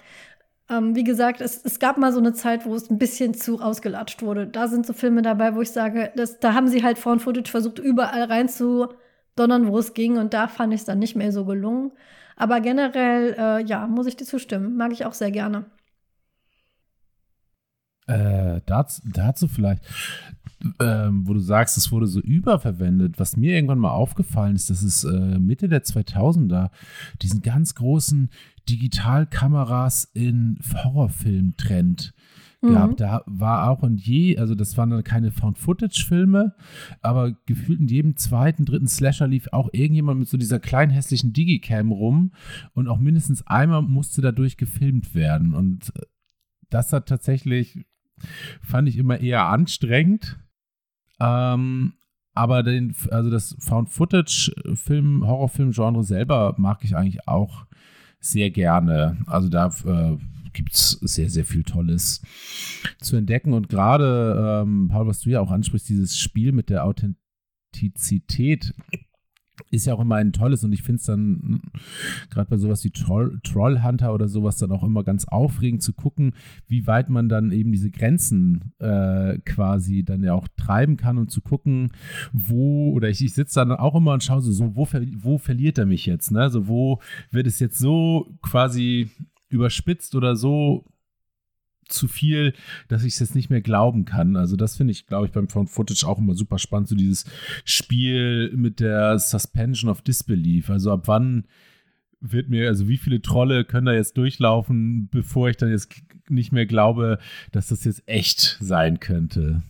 Ähm, 0.69 0.95
wie 0.95 1.03
gesagt, 1.03 1.39
es, 1.41 1.63
es 1.63 1.79
gab 1.79 1.97
mal 1.97 2.11
so 2.11 2.19
eine 2.19 2.33
Zeit, 2.33 2.65
wo 2.65 2.75
es 2.75 2.89
ein 2.89 2.97
bisschen 2.97 3.33
zu 3.33 3.61
ausgelatscht 3.61 4.21
wurde. 4.21 4.47
Da 4.47 4.67
sind 4.67 4.85
so 4.85 4.93
Filme 4.93 5.21
dabei, 5.21 5.55
wo 5.55 5.61
ich 5.61 5.71
sage, 5.71 6.11
das, 6.15 6.39
da 6.39 6.53
haben 6.53 6.67
sie 6.67 6.83
halt 6.83 6.97
Found 6.97 7.21
Footage 7.21 7.49
versucht, 7.49 7.79
überall 7.79 8.23
rein 8.23 8.49
zu 8.49 8.87
donnern, 9.35 9.67
wo 9.67 9.77
es 9.77 9.93
ging. 9.93 10.17
Und 10.17 10.33
da 10.33 10.47
fand 10.47 10.73
ich 10.73 10.81
es 10.81 10.85
dann 10.85 10.99
nicht 10.99 11.15
mehr 11.15 11.31
so 11.31 11.45
gelungen. 11.45 11.93
Aber 12.35 12.59
generell, 12.61 13.35
äh, 13.37 13.63
ja, 13.65 13.87
muss 13.87 14.07
ich 14.07 14.17
dir 14.17 14.25
zustimmen. 14.25 14.75
Mag 14.75 14.91
ich 14.91 15.05
auch 15.05 15.13
sehr 15.13 15.31
gerne. 15.31 15.65
Äh, 18.07 18.61
dazu, 18.65 19.01
dazu 19.05 19.47
vielleicht, 19.47 19.83
ähm, 20.79 21.27
wo 21.27 21.33
du 21.33 21.39
sagst, 21.39 21.77
es 21.77 21.91
wurde 21.91 22.07
so 22.07 22.19
überverwendet. 22.19 23.19
Was 23.19 23.37
mir 23.37 23.55
irgendwann 23.55 23.79
mal 23.79 23.91
aufgefallen 23.91 24.55
ist, 24.55 24.69
dass 24.69 24.81
es 24.81 25.03
äh, 25.03 25.39
Mitte 25.39 25.69
der 25.69 25.83
2000er 25.83 26.71
diesen 27.21 27.41
ganz 27.41 27.75
großen 27.75 28.29
Digitalkameras 28.67 30.09
in 30.13 30.59
Horrorfilm-Trend 30.83 32.13
mhm. 32.61 32.73
gab. 32.73 32.97
Da 32.97 33.23
war 33.25 33.69
auch 33.69 33.83
und 33.83 34.01
je, 34.01 34.37
also 34.37 34.55
das 34.55 34.77
waren 34.77 34.89
dann 34.89 35.03
keine 35.03 35.31
Found-Footage-Filme, 35.31 36.55
aber 37.01 37.33
gefühlt 37.45 37.79
in 37.79 37.87
jedem 37.87 38.15
zweiten, 38.17 38.65
dritten 38.65 38.87
Slasher 38.87 39.27
lief 39.27 39.47
auch 39.51 39.69
irgendjemand 39.71 40.19
mit 40.19 40.29
so 40.29 40.37
dieser 40.37 40.59
kleinen 40.59 40.91
hässlichen 40.91 41.33
Digicam 41.33 41.91
rum 41.91 42.31
und 42.73 42.87
auch 42.87 42.99
mindestens 42.99 43.45
einmal 43.47 43.81
musste 43.81 44.21
dadurch 44.21 44.57
gefilmt 44.57 45.15
werden. 45.15 45.53
Und 45.53 45.91
das 46.69 46.91
hat 46.93 47.07
tatsächlich, 47.07 47.85
fand 48.61 48.89
ich 48.89 48.97
immer 48.97 49.19
eher 49.19 49.45
anstrengend. 49.45 50.39
Ähm, 51.19 51.93
aber 52.33 52.61
den, 52.61 52.95
also 53.09 53.31
das 53.31 53.55
Found-Footage-Film, 53.59 55.25
Horrorfilm-Genre 55.25 56.03
selber 56.03 56.53
mag 56.57 56.83
ich 56.83 56.95
eigentlich 56.95 57.27
auch 57.27 57.65
sehr 58.19 58.51
gerne. 58.51 59.17
Also 59.25 59.49
da 59.49 59.67
äh, 59.85 60.17
gibt 60.53 60.73
es 60.73 60.91
sehr, 61.01 61.29
sehr 61.29 61.45
viel 61.45 61.63
Tolles 61.63 62.21
zu 62.99 63.15
entdecken. 63.15 63.53
Und 63.53 63.69
gerade, 63.69 64.63
ähm, 64.63 64.87
Paul, 64.89 65.07
was 65.07 65.21
du 65.21 65.29
ja 65.29 65.41
auch 65.41 65.51
ansprichst, 65.51 65.89
dieses 65.89 66.19
Spiel 66.19 66.51
mit 66.51 66.69
der 66.69 66.85
Authentizität 66.85 68.73
ist 69.71 69.85
ja 69.85 69.93
auch 69.93 69.99
immer 69.99 70.15
ein 70.15 70.33
tolles 70.33 70.63
und 70.63 70.71
ich 70.71 70.83
finde 70.83 70.99
es 70.99 71.05
dann 71.05 71.17
hm, 71.17 71.61
gerade 72.29 72.49
bei 72.49 72.57
sowas 72.57 72.83
wie 72.83 72.91
Troll, 72.91 73.39
Trollhunter 73.43 74.13
oder 74.13 74.27
sowas 74.27 74.57
dann 74.57 74.71
auch 74.71 74.83
immer 74.83 75.03
ganz 75.03 75.25
aufregend 75.25 75.83
zu 75.83 75.93
gucken, 75.93 76.33
wie 76.67 76.87
weit 76.87 77.09
man 77.09 77.29
dann 77.29 77.51
eben 77.51 77.71
diese 77.71 77.89
Grenzen 77.89 78.73
äh, 78.79 79.39
quasi 79.39 80.03
dann 80.03 80.23
ja 80.23 80.33
auch 80.33 80.47
treiben 80.57 80.97
kann 80.97 81.17
und 81.17 81.31
zu 81.31 81.41
gucken, 81.41 81.91
wo, 82.33 82.91
oder 82.93 83.09
ich, 83.09 83.23
ich 83.23 83.33
sitze 83.33 83.59
dann 83.59 83.71
auch 83.71 83.95
immer 83.95 84.13
und 84.13 84.23
schaue 84.23 84.41
so, 84.41 84.51
so 84.51 84.75
wo, 84.75 84.85
ver, 84.85 85.01
wo 85.17 85.37
verliert 85.37 85.77
er 85.77 85.85
mich 85.85 86.05
jetzt, 86.05 86.31
ne? 86.31 86.41
Also 86.41 86.67
wo 86.67 86.99
wird 87.31 87.47
es 87.47 87.59
jetzt 87.59 87.77
so 87.77 88.27
quasi 88.41 89.09
überspitzt 89.49 90.15
oder 90.15 90.35
so 90.35 90.85
zu 91.87 92.07
viel, 92.07 92.53
dass 92.87 93.03
ich 93.03 93.13
es 93.13 93.19
jetzt 93.19 93.35
nicht 93.35 93.49
mehr 93.49 93.61
glauben 93.61 94.05
kann. 94.05 94.35
Also 94.35 94.55
das 94.55 94.77
finde 94.77 94.91
ich, 94.91 95.07
glaube 95.07 95.27
ich, 95.27 95.31
beim 95.31 95.47
Found 95.49 95.69
Footage 95.69 96.05
auch 96.07 96.17
immer 96.17 96.35
super 96.35 96.59
spannend, 96.59 96.89
so 96.89 96.95
dieses 96.95 97.25
Spiel 97.65 98.51
mit 98.55 98.79
der 98.79 99.19
Suspension 99.19 99.89
of 99.89 100.01
Disbelief. 100.01 100.69
Also 100.69 100.91
ab 100.91 101.03
wann 101.05 101.45
wird 102.19 102.49
mir, 102.49 102.67
also 102.67 102.87
wie 102.87 102.97
viele 102.97 103.21
Trolle 103.21 103.63
können 103.63 103.85
da 103.85 103.93
jetzt 103.93 104.17
durchlaufen, 104.17 105.09
bevor 105.09 105.49
ich 105.49 105.57
dann 105.57 105.69
jetzt 105.69 105.93
nicht 106.29 106.51
mehr 106.51 106.65
glaube, 106.65 107.19
dass 107.51 107.67
das 107.67 107.83
jetzt 107.85 108.03
echt 108.07 108.57
sein 108.59 108.99
könnte 108.99 109.61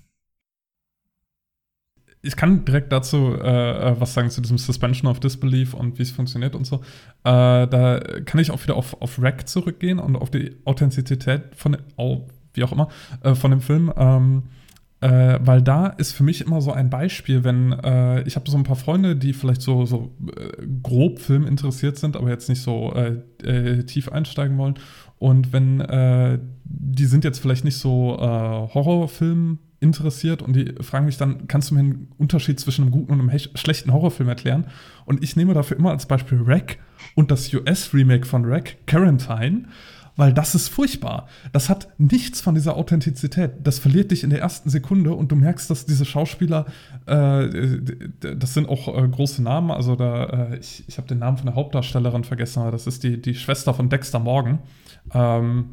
ich 2.21 2.35
kann 2.35 2.65
direkt 2.65 2.91
dazu 2.91 3.35
äh, 3.35 3.91
äh, 3.91 3.99
was 3.99 4.13
sagen 4.13 4.29
zu 4.29 4.41
diesem 4.41 4.57
Suspension 4.57 5.09
of 5.09 5.19
Disbelief 5.19 5.73
und 5.73 5.97
wie 5.97 6.03
es 6.03 6.11
funktioniert 6.11 6.55
und 6.55 6.65
so. 6.65 6.77
Äh, 7.23 7.67
da 7.67 7.99
kann 8.25 8.39
ich 8.39 8.51
auch 8.51 8.61
wieder 8.63 8.75
auf, 8.75 9.01
auf 9.01 9.21
Rack 9.21 9.47
zurückgehen 9.47 9.99
und 9.99 10.15
auf 10.15 10.31
die 10.31 10.55
Authentizität 10.65 11.55
von, 11.55 11.77
oh, 11.95 12.27
wie 12.53 12.63
auch 12.63 12.71
immer, 12.71 12.89
äh, 13.21 13.35
von 13.35 13.51
dem 13.51 13.61
Film. 13.61 13.93
Ähm, 13.95 14.43
äh, 14.99 15.37
weil 15.41 15.61
da 15.61 15.87
ist 15.87 16.13
für 16.13 16.23
mich 16.23 16.41
immer 16.41 16.59
so 16.59 16.71
ein 16.71 16.89
Beispiel, 16.89 17.43
wenn 17.43 17.71
äh, 17.71 18.23
ich 18.23 18.35
habe 18.35 18.49
so 18.49 18.57
ein 18.57 18.63
paar 18.63 18.75
Freunde, 18.75 19.15
die 19.15 19.33
vielleicht 19.33 19.61
so, 19.61 19.85
so 19.85 20.11
grob 20.81 21.19
Film 21.19 21.45
interessiert 21.45 21.97
sind, 21.99 22.17
aber 22.17 22.29
jetzt 22.29 22.49
nicht 22.49 22.63
so 22.63 22.93
tief 23.85 24.09
einsteigen 24.11 24.57
wollen. 24.57 24.75
Und 25.19 25.53
wenn 25.53 26.39
die 26.63 27.05
sind 27.05 27.23
jetzt 27.23 27.39
vielleicht 27.39 27.63
nicht 27.63 27.77
so 27.77 28.17
Horrorfilm 28.19 29.59
interessiert 29.79 30.41
und 30.41 30.55
die 30.55 30.73
fragen 30.81 31.05
mich 31.05 31.17
dann, 31.17 31.47
kannst 31.47 31.69
du 31.69 31.75
mir 31.75 31.81
einen 31.81 32.07
Unterschied 32.17 32.59
zwischen 32.59 32.83
einem 32.83 32.91
guten 32.91 33.13
und 33.13 33.21
einem 33.21 33.39
schlechten 33.55 33.93
Horrorfilm 33.93 34.29
erklären? 34.29 34.67
Und 35.05 35.23
ich 35.23 35.35
nehme 35.35 35.53
dafür 35.53 35.77
immer 35.77 35.91
als 35.91 36.05
Beispiel 36.05 36.45
Wreck 36.45 36.79
und 37.15 37.31
das 37.31 37.53
US-Remake 37.53 38.25
von 38.25 38.47
Wreck, 38.47 38.77
Quarantine, 38.87 39.65
weil 40.17 40.33
das 40.33 40.55
ist 40.55 40.67
furchtbar. 40.67 41.27
Das 41.53 41.69
hat 41.69 41.87
nichts 41.99 42.41
von 42.41 42.55
dieser 42.55 42.75
Authentizität. 42.75 43.51
Das 43.63 43.77
verliert 43.77 44.09
dich 44.09 44.23
in 44.23 44.31
der 44.31 44.39
ersten 44.39 44.69
Sekunde 44.69 45.13
und 45.13 45.31
du 45.31 45.35
merkst, 45.35 45.69
dass 45.69 45.85
diese 45.85 46.05
Schauspieler, 46.05 46.65
äh, 47.05 47.79
das 48.19 48.55
sind 48.55 48.67
auch 48.67 48.87
äh, 48.97 49.07
große 49.07 49.43
Namen. 49.43 49.69
Also 49.69 49.95
da, 49.95 50.25
äh, 50.25 50.57
ich, 50.57 50.83
ich 50.87 50.97
habe 50.97 51.07
den 51.07 51.19
Namen 51.19 51.37
von 51.37 51.45
der 51.45 51.55
Hauptdarstellerin 51.55 52.23
vergessen, 52.23 52.61
aber 52.61 52.71
das 52.71 52.87
ist 52.87 53.03
die, 53.03 53.21
die 53.21 53.35
Schwester 53.35 53.75
von 53.75 53.89
Dexter 53.89 54.19
Morgan. 54.19 54.57
Ähm, 55.13 55.65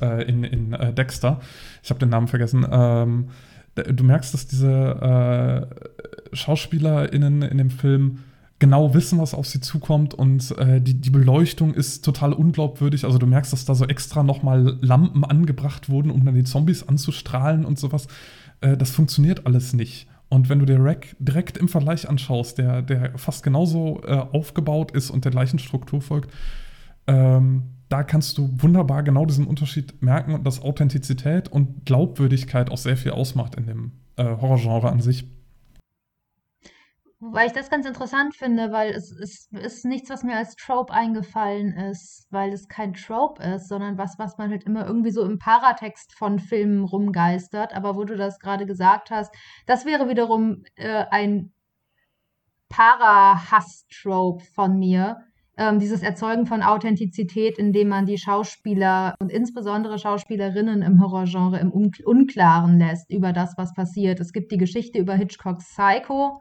äh, 0.00 0.22
in, 0.28 0.44
in 0.44 0.72
äh, 0.72 0.92
Dexter. 0.92 1.40
Ich 1.82 1.90
habe 1.90 2.00
den 2.00 2.08
Namen 2.08 2.28
vergessen. 2.28 2.66
Ähm, 2.70 3.28
du 3.74 4.04
merkst, 4.04 4.34
dass 4.34 4.46
diese 4.46 5.70
äh, 6.32 6.36
SchauspielerInnen 6.36 7.42
in 7.42 7.58
dem 7.58 7.70
Film 7.70 8.18
genau 8.62 8.94
wissen, 8.94 9.18
was 9.18 9.34
auf 9.34 9.48
sie 9.48 9.60
zukommt 9.60 10.14
und 10.14 10.56
äh, 10.56 10.80
die, 10.80 10.94
die 10.94 11.10
Beleuchtung 11.10 11.74
ist 11.74 12.04
total 12.04 12.32
unglaubwürdig. 12.32 13.04
Also 13.04 13.18
du 13.18 13.26
merkst, 13.26 13.52
dass 13.52 13.64
da 13.64 13.74
so 13.74 13.86
extra 13.86 14.22
nochmal 14.22 14.78
Lampen 14.80 15.24
angebracht 15.24 15.88
wurden, 15.88 16.12
um 16.12 16.24
dann 16.24 16.36
die 16.36 16.44
Zombies 16.44 16.86
anzustrahlen 16.86 17.64
und 17.64 17.80
sowas. 17.80 18.06
Äh, 18.60 18.76
das 18.76 18.92
funktioniert 18.92 19.46
alles 19.46 19.72
nicht. 19.72 20.06
Und 20.28 20.48
wenn 20.48 20.60
du 20.60 20.64
dir 20.64 20.78
Rack 20.78 21.16
direkt 21.18 21.58
im 21.58 21.66
Vergleich 21.66 22.08
anschaust, 22.08 22.56
der, 22.56 22.82
der 22.82 23.18
fast 23.18 23.42
genauso 23.42 24.00
äh, 24.06 24.12
aufgebaut 24.12 24.92
ist 24.92 25.10
und 25.10 25.24
der 25.24 25.32
gleichen 25.32 25.58
Struktur 25.58 26.00
folgt, 26.00 26.30
ähm, 27.08 27.64
da 27.92 28.02
kannst 28.02 28.38
du 28.38 28.48
wunderbar 28.62 29.02
genau 29.02 29.26
diesen 29.26 29.46
Unterschied 29.46 30.02
merken 30.02 30.34
und 30.34 30.44
dass 30.44 30.62
Authentizität 30.62 31.48
und 31.48 31.84
Glaubwürdigkeit 31.84 32.70
auch 32.70 32.78
sehr 32.78 32.96
viel 32.96 33.12
ausmacht 33.12 33.54
in 33.56 33.66
dem 33.66 33.92
äh, 34.16 34.24
Horrorgenre 34.24 34.88
an 34.88 35.00
sich. 35.00 35.28
Wobei 37.20 37.46
ich 37.46 37.52
das 37.52 37.70
ganz 37.70 37.86
interessant 37.86 38.34
finde, 38.34 38.72
weil 38.72 38.90
es, 38.92 39.12
es 39.12 39.48
ist 39.52 39.84
nichts, 39.84 40.10
was 40.10 40.24
mir 40.24 40.36
als 40.36 40.56
Trope 40.56 40.92
eingefallen 40.92 41.72
ist, 41.72 42.26
weil 42.30 42.52
es 42.52 42.66
kein 42.66 42.94
Trope 42.94 43.40
ist, 43.42 43.68
sondern 43.68 43.98
was, 43.98 44.18
was 44.18 44.38
man 44.38 44.50
halt 44.50 44.64
immer 44.64 44.86
irgendwie 44.86 45.12
so 45.12 45.22
im 45.22 45.38
Paratext 45.38 46.14
von 46.14 46.40
Filmen 46.40 46.84
rumgeistert. 46.84 47.74
Aber 47.74 47.94
wo 47.94 48.04
du 48.04 48.16
das 48.16 48.40
gerade 48.40 48.64
gesagt 48.66 49.10
hast, 49.10 49.32
das 49.66 49.84
wäre 49.84 50.08
wiederum 50.08 50.64
äh, 50.76 51.04
ein 51.10 51.52
Para-Hass-Trope 52.70 54.42
von 54.54 54.78
mir, 54.78 55.18
ähm, 55.58 55.78
dieses 55.78 56.02
Erzeugen 56.02 56.46
von 56.46 56.62
Authentizität, 56.62 57.58
indem 57.58 57.88
man 57.88 58.06
die 58.06 58.18
Schauspieler 58.18 59.14
und 59.20 59.30
insbesondere 59.30 59.98
Schauspielerinnen 59.98 60.82
im 60.82 61.02
Horrorgenre 61.02 61.58
im 61.60 61.72
Un 61.72 61.92
Unklaren 62.04 62.78
lässt 62.78 63.10
über 63.10 63.32
das, 63.32 63.54
was 63.58 63.74
passiert. 63.74 64.18
Es 64.20 64.32
gibt 64.32 64.50
die 64.50 64.56
Geschichte 64.56 64.98
über 64.98 65.14
Hitchcocks 65.14 65.76
Psycho, 65.76 66.40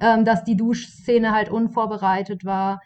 ähm, 0.00 0.24
dass 0.24 0.42
die 0.44 0.56
Duschszene 0.56 1.32
halt 1.32 1.50
unvorbereitet 1.50 2.44
war. 2.44 2.80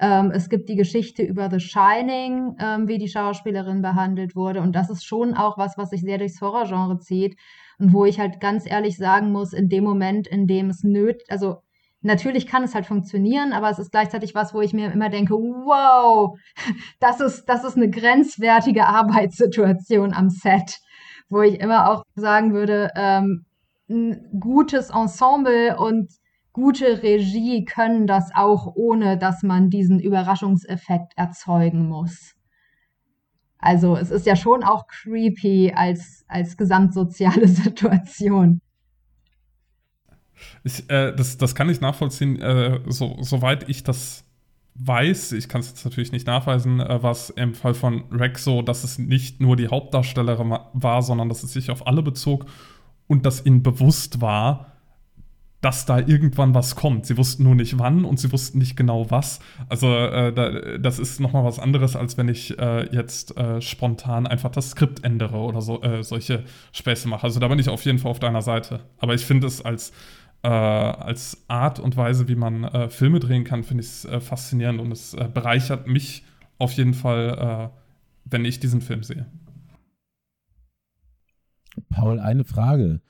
Ähm, 0.00 0.30
es 0.30 0.48
gibt 0.48 0.68
die 0.68 0.76
Geschichte 0.76 1.22
über 1.22 1.50
The 1.50 1.60
Shining, 1.60 2.56
ähm, 2.60 2.88
wie 2.88 2.98
die 2.98 3.08
Schauspielerin 3.08 3.82
behandelt 3.82 4.34
wurde. 4.34 4.62
Und 4.62 4.74
das 4.76 4.88
ist 4.90 5.04
schon 5.04 5.34
auch 5.34 5.58
was, 5.58 5.76
was 5.76 5.90
sich 5.90 6.02
sehr 6.02 6.18
durchs 6.18 6.40
Horrorgenre 6.40 6.98
zieht. 7.00 7.36
Und 7.78 7.92
wo 7.92 8.04
ich 8.04 8.18
halt 8.18 8.40
ganz 8.40 8.68
ehrlich 8.68 8.96
sagen 8.96 9.30
muss, 9.30 9.52
in 9.52 9.68
dem 9.68 9.84
Moment, 9.84 10.26
in 10.26 10.46
dem 10.46 10.70
es 10.70 10.82
nöt, 10.82 11.22
also 11.28 11.58
natürlich 12.00 12.46
kann 12.46 12.62
es 12.62 12.74
halt 12.74 12.86
funktionieren, 12.86 13.52
aber 13.52 13.70
es 13.70 13.78
ist 13.78 13.90
gleichzeitig 13.90 14.34
was, 14.34 14.54
wo 14.54 14.60
ich 14.60 14.72
mir 14.72 14.92
immer 14.92 15.08
denke, 15.08 15.34
wow, 15.34 16.38
das 17.00 17.20
ist, 17.20 17.46
das 17.46 17.64
ist 17.64 17.76
eine 17.76 17.90
grenzwertige 17.90 18.86
Arbeitssituation 18.86 20.12
am 20.12 20.30
Set, 20.30 20.78
wo 21.28 21.42
ich 21.42 21.60
immer 21.60 21.90
auch 21.90 22.02
sagen 22.14 22.52
würde, 22.52 22.90
ähm, 22.94 23.44
ein 23.90 24.38
gutes 24.38 24.90
Ensemble 24.90 25.76
und 25.78 26.12
gute 26.52 27.02
Regie 27.02 27.64
können 27.64 28.06
das 28.06 28.30
auch, 28.34 28.74
ohne 28.74 29.16
dass 29.16 29.42
man 29.42 29.70
diesen 29.70 30.00
Überraschungseffekt 30.00 31.12
erzeugen 31.16 31.88
muss. 31.88 32.34
Also 33.58 33.96
es 33.96 34.10
ist 34.10 34.26
ja 34.26 34.36
schon 34.36 34.62
auch 34.62 34.86
creepy 34.86 35.72
als, 35.74 36.24
als 36.28 36.56
gesamtsoziale 36.56 37.48
Situation. 37.48 38.60
Ich, 40.64 40.88
äh, 40.90 41.14
das, 41.14 41.38
das 41.38 41.54
kann 41.54 41.68
ich 41.68 41.80
nachvollziehen, 41.80 42.40
äh, 42.40 42.80
so, 42.86 43.16
soweit 43.20 43.68
ich 43.68 43.82
das 43.82 44.24
weiß, 44.78 45.32
ich 45.32 45.48
kann 45.48 45.60
es 45.60 45.68
jetzt 45.68 45.84
natürlich 45.84 46.12
nicht 46.12 46.26
nachweisen, 46.26 46.80
äh, 46.80 47.02
was 47.02 47.30
im 47.30 47.54
Fall 47.54 47.74
von 47.74 48.04
Rex 48.12 48.44
so, 48.44 48.62
dass 48.62 48.84
es 48.84 48.98
nicht 48.98 49.40
nur 49.40 49.56
die 49.56 49.68
Hauptdarstellerin 49.68 50.56
war, 50.72 51.02
sondern 51.02 51.28
dass 51.28 51.42
es 51.42 51.52
sich 51.52 51.70
auf 51.70 51.86
alle 51.86 52.02
bezog 52.02 52.46
und 53.06 53.26
dass 53.26 53.44
ihnen 53.44 53.62
bewusst 53.62 54.20
war, 54.20 54.72
dass 55.60 55.86
da 55.86 55.98
irgendwann 55.98 56.54
was 56.54 56.76
kommt. 56.76 57.06
Sie 57.06 57.16
wussten 57.16 57.42
nur 57.42 57.56
nicht 57.56 57.78
wann 57.78 58.04
und 58.04 58.20
sie 58.20 58.30
wussten 58.30 58.58
nicht 58.58 58.76
genau 58.76 59.10
was. 59.10 59.40
Also 59.68 59.92
äh, 59.92 60.32
da, 60.32 60.78
das 60.78 61.00
ist 61.00 61.18
nochmal 61.18 61.42
was 61.42 61.58
anderes, 61.58 61.96
als 61.96 62.16
wenn 62.16 62.28
ich 62.28 62.56
äh, 62.58 62.88
jetzt 62.94 63.36
äh, 63.36 63.60
spontan 63.60 64.28
einfach 64.28 64.50
das 64.50 64.70
Skript 64.70 65.04
ändere 65.04 65.38
oder 65.38 65.60
so 65.60 65.82
äh, 65.82 66.04
solche 66.04 66.44
Späße 66.70 67.08
mache. 67.08 67.24
Also 67.24 67.40
da 67.40 67.48
bin 67.48 67.58
ich 67.58 67.68
auf 67.68 67.84
jeden 67.84 67.98
Fall 67.98 68.12
auf 68.12 68.20
deiner 68.20 68.42
Seite. 68.42 68.80
Aber 68.98 69.14
ich 69.14 69.26
finde 69.26 69.48
es 69.48 69.60
als, 69.60 69.92
äh, 70.42 70.48
als 70.48 71.44
Art 71.48 71.80
und 71.80 71.96
Weise, 71.96 72.28
wie 72.28 72.36
man 72.36 72.64
äh, 72.64 72.88
Filme 72.88 73.20
drehen 73.20 73.44
kann, 73.44 73.64
finde 73.64 73.82
ich 73.82 74.04
es 74.04 74.24
faszinierend 74.24 74.80
und 74.80 74.92
es 74.92 75.16
bereichert 75.34 75.86
mich 75.86 76.24
auf 76.58 76.72
jeden 76.72 76.94
Fall, 76.94 77.70
wenn 78.24 78.44
ich 78.44 78.58
diesen 78.58 78.80
Film 78.80 79.02
sehe. 79.04 79.26
Paul, 81.88 82.18
eine 82.18 82.44
Frage. 82.44 83.00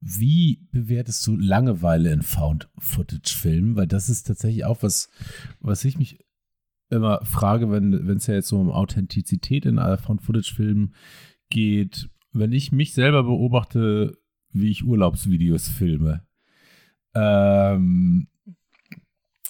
Wie 0.00 0.66
bewertest 0.72 1.26
du 1.26 1.36
Langeweile 1.36 2.12
in 2.12 2.22
Found-Footage-Filmen? 2.22 3.76
Weil 3.76 3.86
das 3.86 4.08
ist 4.08 4.24
tatsächlich 4.24 4.64
auch 4.64 4.82
was, 4.82 5.08
was 5.60 5.84
ich 5.84 5.96
mich 5.96 6.18
immer 6.90 7.24
frage, 7.24 7.70
wenn 7.70 7.92
es 8.16 8.26
ja 8.26 8.34
jetzt 8.34 8.48
so 8.48 8.60
um 8.60 8.70
Authentizität 8.70 9.64
in 9.64 9.78
Found-Footage-Filmen 9.78 10.94
geht. 11.48 12.10
Wenn 12.32 12.52
ich 12.52 12.72
mich 12.72 12.92
selber 12.92 13.22
beobachte, 13.22 14.18
wie 14.54 14.70
ich 14.70 14.84
Urlaubsvideos 14.84 15.68
filme, 15.68 16.22
ähm, 17.14 18.28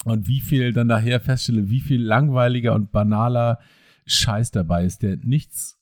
und 0.04 0.28
wie 0.28 0.40
viel 0.40 0.72
dann 0.72 0.88
nachher 0.88 1.20
feststelle, 1.20 1.70
wie 1.70 1.80
viel 1.80 2.02
langweiliger 2.02 2.74
und 2.74 2.92
banaler 2.92 3.58
Scheiß 4.06 4.50
dabei 4.50 4.84
ist, 4.84 5.02
der 5.02 5.16
nichts 5.16 5.80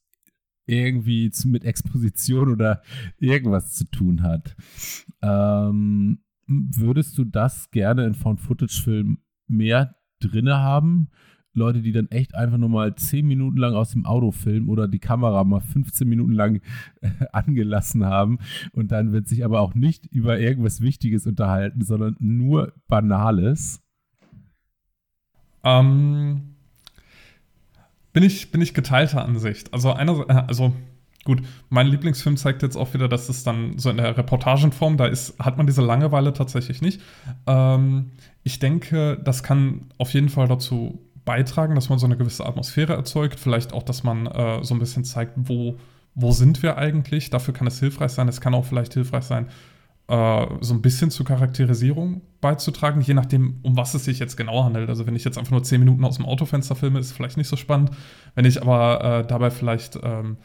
irgendwie 0.67 1.31
mit 1.45 1.65
Exposition 1.65 2.53
oder 2.53 2.83
irgendwas 3.19 3.75
zu 3.75 3.85
tun 3.91 4.23
hat. 4.23 4.55
Ähm, 5.23 6.21
würdest 6.47 7.19
du 7.19 7.25
das 7.25 7.71
gerne 7.73 8.07
in 8.07 8.15
Found-Footage-Filmen 8.15 9.19
mehr 9.49 9.97
drinne 10.21 10.59
haben? 10.59 11.11
Leute, 11.55 11.83
die 11.83 11.93
dann 11.93 12.11
echt 12.11 12.35
einfach 12.35 12.59
nur 12.59 12.69
mal 12.69 12.95
10 12.95 13.27
Minuten 13.27 13.57
lang 13.57 13.75
aus 13.75 13.91
dem 13.91 14.07
Auto 14.07 14.31
filmen 14.31 14.69
oder 14.69 14.89
die 14.89 14.99
Kamera 14.99 15.45
mal 15.45 15.61
15 15.61 16.09
Minuten 16.09 16.33
lang 16.33 16.61
äh, 17.01 17.11
angelassen 17.33 18.05
haben 18.05 18.39
und 18.73 18.93
dann 18.93 19.13
wird 19.13 19.29
sich 19.29 19.45
aber 19.45 19.61
auch 19.61 19.75
nicht 19.75 20.07
über 20.07 20.39
irgendwas 20.39 20.81
Wichtiges 20.81 21.27
unterhalten, 21.27 21.85
sondern 21.85 22.17
nur 22.19 22.73
Banales. 22.89 23.83
Ähm, 25.65 26.55
bin 28.13 28.23
ich, 28.23 28.51
bin 28.51 28.61
ich 28.61 28.75
geteilter 28.75 29.25
Ansicht. 29.25 29.73
Also, 29.73 29.93
einer, 29.93 30.29
äh, 30.29 30.45
also 30.47 30.73
gut, 31.25 31.43
mein 31.71 31.87
Lieblingsfilm 31.87 32.37
zeigt 32.37 32.63
jetzt 32.63 32.77
auch 32.77 32.95
wieder, 32.95 33.09
dass 33.09 33.29
es 33.29 33.45
dann 33.45 33.79
so 33.79 33.91
in 33.91 33.97
der 33.97 34.17
Reportagenform, 34.17 34.97
da 34.97 35.07
ist, 35.07 35.39
hat 35.39 35.57
man 35.57 35.67
diese 35.67 35.83
Langeweile 35.83 36.33
tatsächlich 36.33 36.83
nicht. 36.83 37.01
Ähm, 37.47 38.11
ich 38.43 38.59
denke, 38.59 39.21
das 39.25 39.43
kann 39.43 39.87
auf 39.99 40.13
jeden 40.13 40.29
Fall 40.29 40.49
dazu 40.49 41.01
beitragen, 41.25 41.75
dass 41.75 41.89
man 41.89 41.99
so 41.99 42.07
eine 42.07 42.17
gewisse 42.17 42.47
Atmosphäre 42.47 42.95
erzeugt. 42.95 43.39
Vielleicht 43.39 43.73
auch, 43.73 43.83
dass 43.83 44.03
man 44.03 44.27
äh, 44.27 44.65
so 44.65 44.75
ein 44.75 44.81
bisschen 44.81 45.05
zeigt, 45.05 45.33
wo, 45.37 45.79
wo 46.15 46.33
sind 46.33 46.63
wir 46.63 46.79
eigentlich. 46.79 47.31
Dafür 47.31 47.55
kann 47.55 47.67
es 47.67 47.79
hilfreich 47.81 48.13
sein. 48.13 48.29
Es 48.29 48.41
kann 48.41 48.55
auch 48.55 48.65
vielleicht 48.65 48.95
hilfreich 48.95 49.25
sein, 49.25 49.47
äh, 50.09 50.47
so 50.61 50.75
ein 50.75 50.83
bisschen 50.83 51.11
zur 51.11 51.25
Charakterisierung 51.27 52.23
beizutragen, 52.41 53.01
je 53.01 53.15
nachdem, 53.15 53.59
um 53.63 53.77
was 53.77 53.95
es 53.95 54.05
sich 54.05 54.19
jetzt 54.19 54.37
genau 54.37 54.65
handelt. 54.65 54.89
Also 54.89 55.07
wenn 55.07 55.17
ich 55.17 55.25
jetzt 55.25 55.39
einfach 55.39 55.53
nur 55.53 55.63
zehn 55.63 55.81
Minuten 55.81 56.05
aus 56.05 56.17
dem 56.17 56.27
Autofenster 56.27 56.75
filme, 56.75 56.99
ist 56.99 57.07
es 57.07 57.13
vielleicht 57.13 57.37
nicht 57.37 57.49
so 57.49 57.57
spannend. 57.57 57.93
Wenn 58.35 58.45
ich 58.45 58.61
aber 58.61 59.21
äh, 59.21 59.27
dabei 59.27 59.51
vielleicht, 59.51 59.99
ähm, 60.03 60.39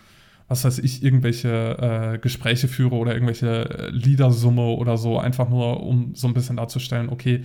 was 0.48 0.64
weiß 0.64 0.80
ich, 0.80 1.04
irgendwelche 1.04 2.14
äh, 2.14 2.20
Gespräche 2.20 2.68
führe 2.68 2.96
oder 2.96 3.14
irgendwelche 3.14 3.90
Liedersumme 3.92 4.68
oder 4.68 4.98
so, 4.98 5.20
einfach 5.20 5.50
nur, 5.50 5.84
um 5.84 6.14
so 6.16 6.28
ein 6.28 6.34
bisschen 6.34 6.58
darzustellen, 6.58 7.10
okay, 7.10 7.44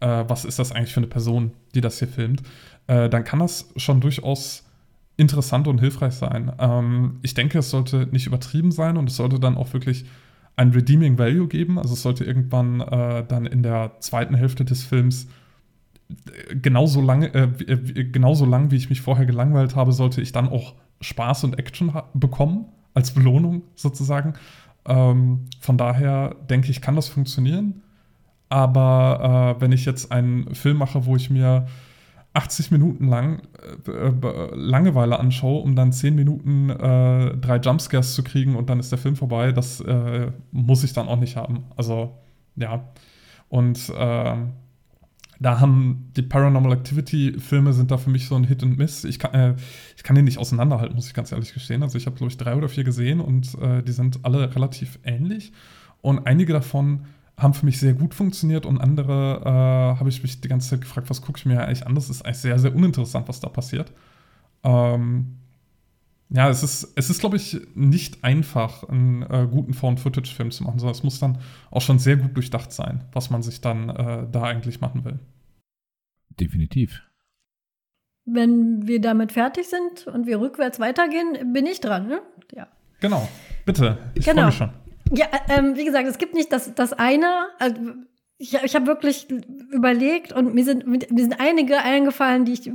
äh, 0.00 0.24
was 0.28 0.44
ist 0.44 0.58
das 0.58 0.70
eigentlich 0.70 0.92
für 0.92 1.00
eine 1.00 1.06
Person, 1.06 1.52
die 1.74 1.80
das 1.80 1.98
hier 1.98 2.08
filmt, 2.08 2.42
äh, 2.86 3.08
dann 3.08 3.24
kann 3.24 3.38
das 3.38 3.72
schon 3.76 4.00
durchaus 4.00 4.64
interessant 5.16 5.68
und 5.68 5.78
hilfreich 5.78 6.14
sein. 6.14 6.52
Ähm, 6.58 7.18
ich 7.22 7.34
denke, 7.34 7.58
es 7.58 7.70
sollte 7.70 8.08
nicht 8.10 8.26
übertrieben 8.26 8.72
sein 8.72 8.96
und 8.96 9.08
es 9.08 9.16
sollte 9.16 9.38
dann 9.38 9.56
auch 9.56 9.72
wirklich 9.72 10.04
ein 10.56 10.70
Redeeming 10.70 11.18
Value 11.18 11.48
geben. 11.48 11.78
Also 11.78 11.94
es 11.94 12.02
sollte 12.02 12.24
irgendwann 12.24 12.80
äh, 12.80 13.24
dann 13.26 13.46
in 13.46 13.62
der 13.62 13.92
zweiten 14.00 14.34
Hälfte 14.34 14.64
des 14.64 14.82
Films 14.84 15.28
äh, 16.08 16.56
genauso 16.56 17.00
lange, 17.00 17.32
äh, 17.34 17.48
äh, 17.66 18.04
genauso 18.04 18.44
lang, 18.44 18.70
wie 18.70 18.76
ich 18.76 18.90
mich 18.90 19.00
vorher 19.00 19.26
gelangweilt 19.26 19.76
habe, 19.76 19.92
sollte 19.92 20.20
ich 20.20 20.32
dann 20.32 20.48
auch 20.48 20.74
Spaß 21.00 21.44
und 21.44 21.58
Action 21.58 21.92
bekommen, 22.14 22.66
als 22.94 23.12
Belohnung 23.12 23.62
sozusagen. 23.74 24.34
Ähm, 24.86 25.46
von 25.60 25.78
daher 25.78 26.36
denke 26.48 26.70
ich, 26.70 26.80
kann 26.80 26.96
das 26.96 27.08
funktionieren. 27.08 27.82
Aber 28.48 29.56
äh, 29.56 29.60
wenn 29.60 29.72
ich 29.72 29.84
jetzt 29.84 30.12
einen 30.12 30.54
Film 30.54 30.76
mache, 30.76 31.06
wo 31.06 31.16
ich 31.16 31.30
mir 31.30 31.66
80 32.34 32.72
Minuten 32.72 33.08
lang 33.08 33.42
äh, 33.86 33.92
äh, 33.92 34.54
Langeweile 34.54 35.18
anschaue, 35.18 35.62
um 35.62 35.76
dann 35.76 35.92
10 35.92 36.14
Minuten 36.14 36.68
äh, 36.68 37.36
drei 37.36 37.56
Jumpscares 37.56 38.14
zu 38.14 38.24
kriegen 38.24 38.56
und 38.56 38.68
dann 38.68 38.80
ist 38.80 38.90
der 38.90 38.98
Film 38.98 39.16
vorbei, 39.16 39.52
das 39.52 39.80
äh, 39.80 40.32
muss 40.50 40.82
ich 40.84 40.92
dann 40.92 41.08
auch 41.08 41.18
nicht 41.18 41.36
haben. 41.36 41.64
Also, 41.76 42.18
ja. 42.56 42.88
Und 43.48 43.92
ähm, 43.96 44.52
da 45.38 45.60
haben 45.60 46.10
die 46.16 46.22
Paranormal 46.22 46.72
Activity-Filme 46.72 47.72
sind 47.72 47.90
da 47.90 47.98
für 47.98 48.10
mich 48.10 48.26
so 48.26 48.34
ein 48.34 48.44
Hit 48.44 48.62
und 48.64 48.78
Miss. 48.78 49.04
Ich 49.04 49.20
kann, 49.20 49.34
äh, 49.34 49.54
ich 49.96 50.02
kann 50.02 50.16
die 50.16 50.22
nicht 50.22 50.38
auseinanderhalten, 50.38 50.96
muss 50.96 51.06
ich 51.06 51.14
ganz 51.14 51.30
ehrlich 51.30 51.54
gestehen. 51.54 51.84
Also 51.84 51.98
ich 51.98 52.06
habe, 52.06 52.16
glaube 52.16 52.30
ich, 52.32 52.36
drei 52.36 52.56
oder 52.56 52.68
vier 52.68 52.82
gesehen 52.82 53.20
und 53.20 53.56
äh, 53.60 53.82
die 53.82 53.92
sind 53.92 54.24
alle 54.24 54.54
relativ 54.54 54.98
ähnlich. 55.04 55.52
Und 56.00 56.26
einige 56.26 56.52
davon 56.52 57.06
haben 57.36 57.54
für 57.54 57.66
mich 57.66 57.80
sehr 57.80 57.94
gut 57.94 58.14
funktioniert 58.14 58.64
und 58.64 58.80
andere 58.80 59.40
äh, 59.44 59.98
habe 59.98 60.08
ich 60.08 60.22
mich 60.22 60.40
die 60.40 60.48
ganze 60.48 60.70
Zeit 60.70 60.80
gefragt, 60.82 61.10
was 61.10 61.20
gucke 61.20 61.38
ich 61.38 61.46
mir 61.46 61.64
eigentlich 61.64 61.86
an? 61.86 61.94
Das 61.94 62.10
ist 62.10 62.22
eigentlich 62.22 62.38
sehr, 62.38 62.58
sehr 62.58 62.74
uninteressant, 62.74 63.28
was 63.28 63.40
da 63.40 63.48
passiert. 63.48 63.92
Ähm, 64.62 65.38
ja, 66.30 66.48
es 66.48 66.62
ist, 66.62 66.92
es 66.96 67.10
ist, 67.10 67.20
glaube 67.20 67.36
ich, 67.36 67.60
nicht 67.74 68.24
einfach, 68.24 68.88
einen 68.88 69.22
äh, 69.22 69.46
guten 69.50 69.74
Found-Footage-Film 69.74 70.50
zu 70.50 70.64
machen, 70.64 70.78
sondern 70.78 70.94
es 70.94 71.02
muss 71.02 71.18
dann 71.18 71.38
auch 71.70 71.82
schon 71.82 71.98
sehr 71.98 72.16
gut 72.16 72.36
durchdacht 72.36 72.72
sein, 72.72 73.04
was 73.12 73.30
man 73.30 73.42
sich 73.42 73.60
dann 73.60 73.88
äh, 73.88 74.26
da 74.30 74.42
eigentlich 74.42 74.80
machen 74.80 75.04
will. 75.04 75.18
Definitiv. 76.40 77.02
Wenn 78.24 78.86
wir 78.86 79.00
damit 79.00 79.32
fertig 79.32 79.66
sind 79.68 80.06
und 80.06 80.26
wir 80.26 80.40
rückwärts 80.40 80.80
weitergehen, 80.80 81.52
bin 81.52 81.66
ich 81.66 81.80
dran, 81.80 82.06
ne? 82.06 82.22
Ja. 82.54 82.68
Genau. 83.00 83.28
Bitte. 83.66 83.98
Ich 84.14 84.24
genau. 84.24 84.36
freue 84.36 84.46
mich 84.46 84.56
schon. 84.56 84.70
Ja, 85.12 85.26
ähm, 85.48 85.76
wie 85.76 85.84
gesagt, 85.84 86.06
es 86.08 86.18
gibt 86.18 86.34
nicht 86.34 86.52
das, 86.52 86.74
das 86.74 86.92
eine. 86.92 87.46
Also 87.58 87.76
ich 88.38 88.54
ich 88.54 88.74
habe 88.74 88.86
wirklich 88.86 89.28
überlegt 89.70 90.32
und 90.32 90.54
mir 90.54 90.64
sind, 90.64 90.86
mir 90.86 91.00
sind 91.00 91.40
einige 91.40 91.78
eingefallen, 91.78 92.44
die 92.44 92.52
ich 92.52 92.70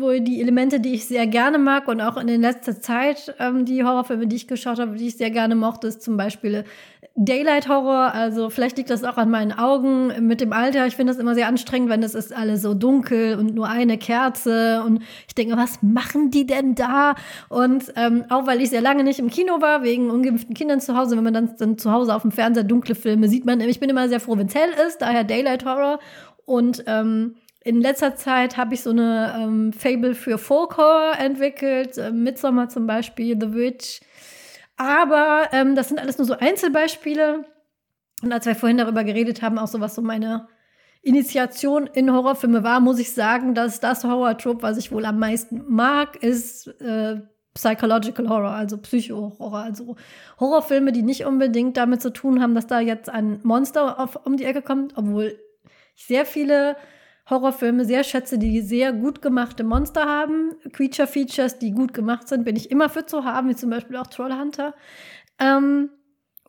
wo 0.00 0.12
die 0.18 0.40
Elemente, 0.40 0.80
die 0.80 0.94
ich 0.94 1.06
sehr 1.06 1.26
gerne 1.26 1.58
mag 1.58 1.86
und 1.86 2.00
auch 2.00 2.16
in 2.16 2.26
der 2.26 2.38
letzten 2.38 2.80
Zeit 2.80 3.34
ähm, 3.38 3.64
die 3.64 3.84
Horrorfilme, 3.84 4.26
die 4.26 4.36
ich 4.36 4.48
geschaut 4.48 4.78
habe, 4.78 4.96
die 4.96 5.08
ich 5.08 5.16
sehr 5.16 5.30
gerne 5.30 5.54
mochte, 5.54 5.88
ist 5.88 6.02
zum 6.02 6.16
Beispiel 6.16 6.64
Daylight 7.16 7.68
Horror. 7.68 8.14
Also 8.14 8.50
vielleicht 8.50 8.76
liegt 8.76 8.90
das 8.90 9.04
auch 9.04 9.16
an 9.16 9.30
meinen 9.30 9.52
Augen 9.52 10.26
mit 10.26 10.40
dem 10.40 10.52
Alter. 10.52 10.86
Ich 10.86 10.96
finde 10.96 11.12
das 11.12 11.20
immer 11.20 11.34
sehr 11.34 11.48
anstrengend, 11.48 11.90
wenn 11.90 12.02
es 12.02 12.14
ist 12.14 12.32
alles 12.32 12.62
so 12.62 12.74
dunkel 12.74 13.38
und 13.38 13.54
nur 13.54 13.68
eine 13.68 13.98
Kerze 13.98 14.82
und 14.84 15.02
ich 15.26 15.34
denke, 15.34 15.56
was 15.56 15.82
machen 15.82 16.30
die 16.30 16.46
denn 16.46 16.74
da? 16.74 17.14
Und 17.48 17.92
ähm, 17.96 18.24
auch 18.30 18.46
weil 18.46 18.60
ich 18.62 18.70
sehr 18.70 18.80
lange 18.80 19.04
nicht 19.04 19.18
im 19.18 19.28
Kino 19.28 19.60
war 19.60 19.82
wegen 19.82 20.10
ungeimpften 20.10 20.54
Kindern 20.54 20.80
zu 20.80 20.96
Hause, 20.96 21.16
wenn 21.16 21.24
man 21.24 21.34
dann, 21.34 21.56
dann 21.58 21.78
zu 21.78 21.92
Hause 21.92 22.14
auf 22.14 22.22
dem 22.22 22.32
Fernseher 22.32 22.64
dunkle 22.64 22.94
Filme 22.94 23.28
sieht 23.28 23.44
man, 23.44 23.60
ich 23.60 23.80
bin 23.80 23.90
immer 23.90 24.08
sehr 24.08 24.20
froh, 24.20 24.36
wenn 24.36 24.46
es 24.46 24.54
hell 24.54 24.70
ist, 24.86 25.02
daher 25.02 25.24
Daylight 25.24 25.64
Horror 25.64 25.98
und 26.46 26.84
ähm, 26.86 27.36
in 27.62 27.80
letzter 27.80 28.16
Zeit 28.16 28.56
habe 28.56 28.74
ich 28.74 28.82
so 28.82 28.90
eine 28.90 29.34
ähm, 29.38 29.72
Fable 29.72 30.14
für 30.14 30.38
Folk 30.38 30.78
Horror 30.78 31.18
entwickelt, 31.18 31.98
äh, 31.98 32.10
Midsommar 32.10 32.70
zum 32.70 32.86
Beispiel, 32.86 33.36
The 33.38 33.52
Witch. 33.52 34.00
Aber 34.80 35.50
ähm, 35.52 35.74
das 35.74 35.88
sind 35.88 36.00
alles 36.00 36.16
nur 36.16 36.26
so 36.26 36.38
Einzelbeispiele. 36.38 37.44
Und 38.22 38.32
als 38.32 38.46
wir 38.46 38.54
vorhin 38.54 38.78
darüber 38.78 39.04
geredet 39.04 39.42
haben, 39.42 39.58
auch 39.58 39.66
so 39.66 39.78
was 39.80 39.94
so 39.94 40.00
meine 40.00 40.48
Initiation 41.02 41.86
in 41.86 42.10
Horrorfilme 42.10 42.64
war, 42.64 42.80
muss 42.80 42.98
ich 42.98 43.12
sagen, 43.12 43.54
dass 43.54 43.80
das 43.80 44.04
Horror-Trope, 44.04 44.62
was 44.62 44.78
ich 44.78 44.90
wohl 44.90 45.04
am 45.04 45.18
meisten 45.18 45.64
mag, 45.68 46.22
ist 46.22 46.68
äh, 46.80 47.20
Psychological 47.52 48.30
Horror, 48.30 48.52
also 48.52 48.78
Psycho-Horror, 48.78 49.58
also 49.58 49.96
Horrorfilme, 50.38 50.92
die 50.92 51.02
nicht 51.02 51.26
unbedingt 51.26 51.76
damit 51.76 52.00
zu 52.00 52.08
tun 52.08 52.40
haben, 52.40 52.54
dass 52.54 52.66
da 52.66 52.80
jetzt 52.80 53.10
ein 53.10 53.40
Monster 53.42 54.00
auf, 54.00 54.24
um 54.24 54.38
die 54.38 54.44
Ecke 54.44 54.62
kommt, 54.62 54.96
obwohl 54.96 55.38
ich 55.94 56.06
sehr 56.06 56.24
viele 56.24 56.76
Horrorfilme 57.28 57.84
sehr 57.84 58.04
schätze, 58.04 58.38
die 58.38 58.60
sehr 58.60 58.92
gut 58.92 59.22
gemachte 59.22 59.64
Monster 59.64 60.04
haben. 60.04 60.52
Creature-Features, 60.72 61.58
die 61.58 61.72
gut 61.72 61.94
gemacht 61.94 62.28
sind, 62.28 62.44
bin 62.44 62.56
ich 62.56 62.70
immer 62.70 62.88
für 62.88 63.06
zu 63.06 63.24
haben, 63.24 63.48
wie 63.48 63.56
zum 63.56 63.70
Beispiel 63.70 63.96
auch 63.96 64.06
Trollhunter. 64.06 64.74
Ähm, 65.38 65.90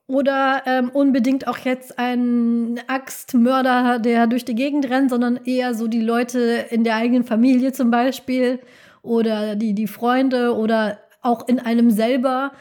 oder 0.07 0.63
ähm, 0.65 0.89
unbedingt 0.89 1.47
auch 1.47 1.57
jetzt 1.59 1.97
ein 1.97 2.81
Axtmörder, 2.87 3.99
der 3.99 4.27
durch 4.27 4.43
die 4.43 4.55
Gegend 4.55 4.89
rennt, 4.89 5.09
sondern 5.09 5.39
eher 5.45 5.73
so 5.73 5.87
die 5.87 6.01
Leute 6.01 6.65
in 6.69 6.83
der 6.83 6.95
eigenen 6.95 7.23
Familie 7.23 7.71
zum 7.71 7.91
Beispiel 7.91 8.59
oder 9.03 9.55
die, 9.55 9.73
die 9.73 9.87
Freunde 9.87 10.55
oder 10.55 10.99
auch 11.21 11.47
in 11.47 11.59
einem 11.59 11.91
selber. 11.91 12.51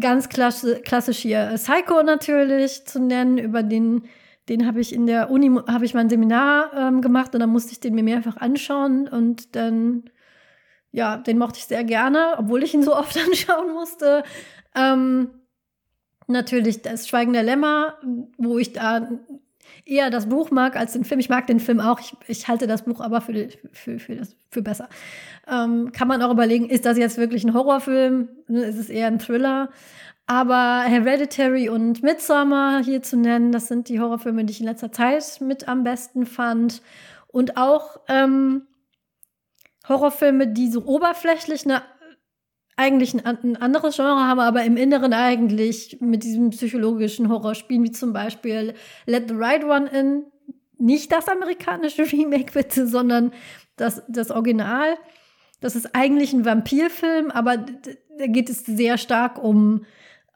Ganz 0.00 0.28
klassisch 0.28 1.18
hier 1.18 1.52
Psycho 1.54 2.02
natürlich 2.02 2.84
zu 2.84 3.00
nennen, 3.00 3.38
über 3.38 3.62
den, 3.62 4.02
den 4.48 4.66
habe 4.66 4.80
ich 4.80 4.92
in 4.92 5.06
der 5.06 5.30
Uni, 5.30 5.50
habe 5.66 5.84
ich 5.84 5.94
mein 5.94 6.08
Seminar 6.08 6.72
ähm, 6.74 7.00
gemacht 7.00 7.34
und 7.34 7.40
dann 7.40 7.50
musste 7.50 7.72
ich 7.72 7.80
den 7.80 7.94
mir 7.94 8.02
mehrfach 8.02 8.36
anschauen 8.36 9.08
und 9.08 9.54
dann, 9.56 10.04
ja, 10.90 11.18
den 11.18 11.38
mochte 11.38 11.58
ich 11.58 11.66
sehr 11.66 11.84
gerne, 11.84 12.34
obwohl 12.38 12.62
ich 12.62 12.74
ihn 12.74 12.82
so 12.82 12.94
oft 12.96 13.16
anschauen 13.18 13.72
musste. 13.72 14.22
Ähm, 14.74 15.30
natürlich 16.26 16.82
das 16.82 17.08
Schweigen 17.08 17.32
der 17.32 17.42
Lämmer, 17.42 17.94
wo 18.36 18.58
ich 18.58 18.72
da 18.72 19.08
eher 19.84 20.10
das 20.10 20.28
Buch 20.28 20.50
mag 20.50 20.76
als 20.76 20.92
den 20.92 21.04
Film. 21.04 21.20
Ich 21.20 21.28
mag 21.28 21.46
den 21.46 21.60
Film 21.60 21.80
auch. 21.80 22.00
Ich, 22.00 22.14
ich 22.26 22.48
halte 22.48 22.66
das 22.66 22.82
Buch 22.82 23.00
aber 23.00 23.20
für, 23.20 23.48
für, 23.72 23.98
für, 23.98 24.16
das, 24.16 24.36
für 24.50 24.62
besser. 24.62 24.88
Ähm, 25.46 25.92
kann 25.92 26.08
man 26.08 26.22
auch 26.22 26.30
überlegen, 26.30 26.68
ist 26.68 26.84
das 26.84 26.98
jetzt 26.98 27.16
wirklich 27.16 27.44
ein 27.44 27.54
Horrorfilm? 27.54 28.28
Ist 28.48 28.78
es 28.78 28.90
eher 28.90 29.06
ein 29.06 29.18
Thriller? 29.18 29.70
Aber 30.30 30.82
Hereditary 30.82 31.70
und 31.70 32.02
Midsommar 32.02 32.84
hier 32.84 33.02
zu 33.02 33.16
nennen, 33.16 33.50
das 33.50 33.66
sind 33.66 33.88
die 33.88 33.98
Horrorfilme, 33.98 34.44
die 34.44 34.52
ich 34.52 34.60
in 34.60 34.66
letzter 34.66 34.92
Zeit 34.92 35.40
mit 35.40 35.68
am 35.68 35.84
besten 35.84 36.26
fand. 36.26 36.82
Und 37.28 37.56
auch 37.56 38.00
ähm, 38.08 38.66
Horrorfilme, 39.88 40.48
die 40.48 40.68
so 40.68 40.84
oberflächlich 40.84 41.64
eine 41.64 41.82
eigentlich 42.76 43.14
ein, 43.14 43.24
ein, 43.24 43.56
anderes 43.56 43.96
Genre 43.96 44.20
haben, 44.20 44.38
aber 44.38 44.62
im 44.64 44.76
Inneren 44.76 45.14
eigentlich 45.14 45.96
mit 46.00 46.22
diesem 46.22 46.50
psychologischen 46.50 47.30
Horror 47.30 47.54
spielen, 47.54 47.82
wie 47.82 47.90
zum 47.90 48.12
Beispiel 48.12 48.74
Let 49.06 49.30
the 49.30 49.34
Right 49.34 49.64
One 49.64 49.88
In. 49.88 50.26
Nicht 50.76 51.10
das 51.10 51.26
amerikanische 51.26 52.02
Remake 52.12 52.52
bitte, 52.52 52.86
sondern 52.86 53.32
das, 53.76 54.02
das 54.08 54.30
Original. 54.30 54.94
Das 55.60 55.74
ist 55.74 55.94
eigentlich 55.94 56.34
ein 56.34 56.44
Vampirfilm, 56.44 57.30
aber 57.30 57.56
da 57.56 58.26
geht 58.26 58.50
es 58.50 58.66
sehr 58.66 58.98
stark 58.98 59.42
um 59.42 59.86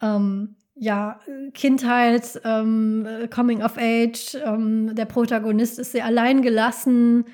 ähm, 0.02 0.56
ja, 0.74 1.20
Kindheit, 1.54 2.40
ähm, 2.44 3.06
Coming 3.34 3.62
of 3.62 3.76
Age. 3.78 4.36
Ähm, 4.44 4.94
der 4.94 5.04
Protagonist 5.04 5.78
ist 5.78 5.92
sehr 5.92 6.04
allein 6.04 6.42
gelassen, 6.42 7.26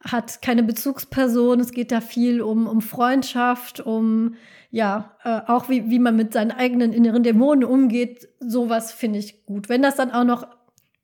hat 0.00 0.42
keine 0.42 0.62
Bezugsperson. 0.62 1.60
Es 1.60 1.72
geht 1.72 1.92
da 1.92 2.00
viel 2.00 2.40
um, 2.40 2.66
um 2.66 2.80
Freundschaft, 2.80 3.80
um 3.80 4.36
ja, 4.70 5.12
äh, 5.22 5.40
auch 5.46 5.68
wie, 5.68 5.88
wie 5.88 6.00
man 6.00 6.16
mit 6.16 6.32
seinen 6.32 6.50
eigenen 6.50 6.92
inneren 6.92 7.22
Dämonen 7.22 7.62
umgeht, 7.62 8.28
sowas 8.40 8.90
finde 8.90 9.20
ich 9.20 9.46
gut. 9.46 9.68
Wenn 9.68 9.82
das 9.82 9.94
dann 9.94 10.10
auch 10.10 10.24
noch 10.24 10.48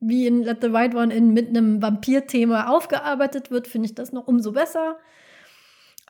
wie 0.01 0.27
in 0.27 0.43
Let 0.43 0.61
the 0.61 0.73
White 0.73 0.97
One 0.97 1.15
in 1.15 1.33
mit 1.33 1.51
einem 1.51 1.81
Vampir-Thema 1.81 2.69
aufgearbeitet 2.69 3.53
wird, 3.53 3.69
finde 3.69 3.87
ich 3.87 3.95
das 3.95 4.13
noch 4.13 4.27
umso 4.27 4.51
besser. 4.51 4.99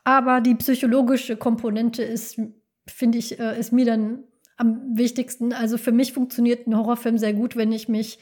Aber 0.03 0.41
die 0.41 0.55
psychologische 0.55 1.37
Komponente 1.37 2.01
ist, 2.01 2.41
finde 2.87 3.19
ich, 3.19 3.39
äh, 3.39 3.59
ist 3.59 3.71
mir 3.71 3.85
dann 3.85 4.23
am 4.61 4.95
wichtigsten. 4.95 5.53
Also 5.53 5.77
für 5.77 5.91
mich 5.91 6.13
funktioniert 6.13 6.67
ein 6.67 6.77
Horrorfilm 6.77 7.17
sehr 7.17 7.33
gut, 7.33 7.55
wenn 7.55 7.71
ich 7.71 7.89
mich, 7.89 8.19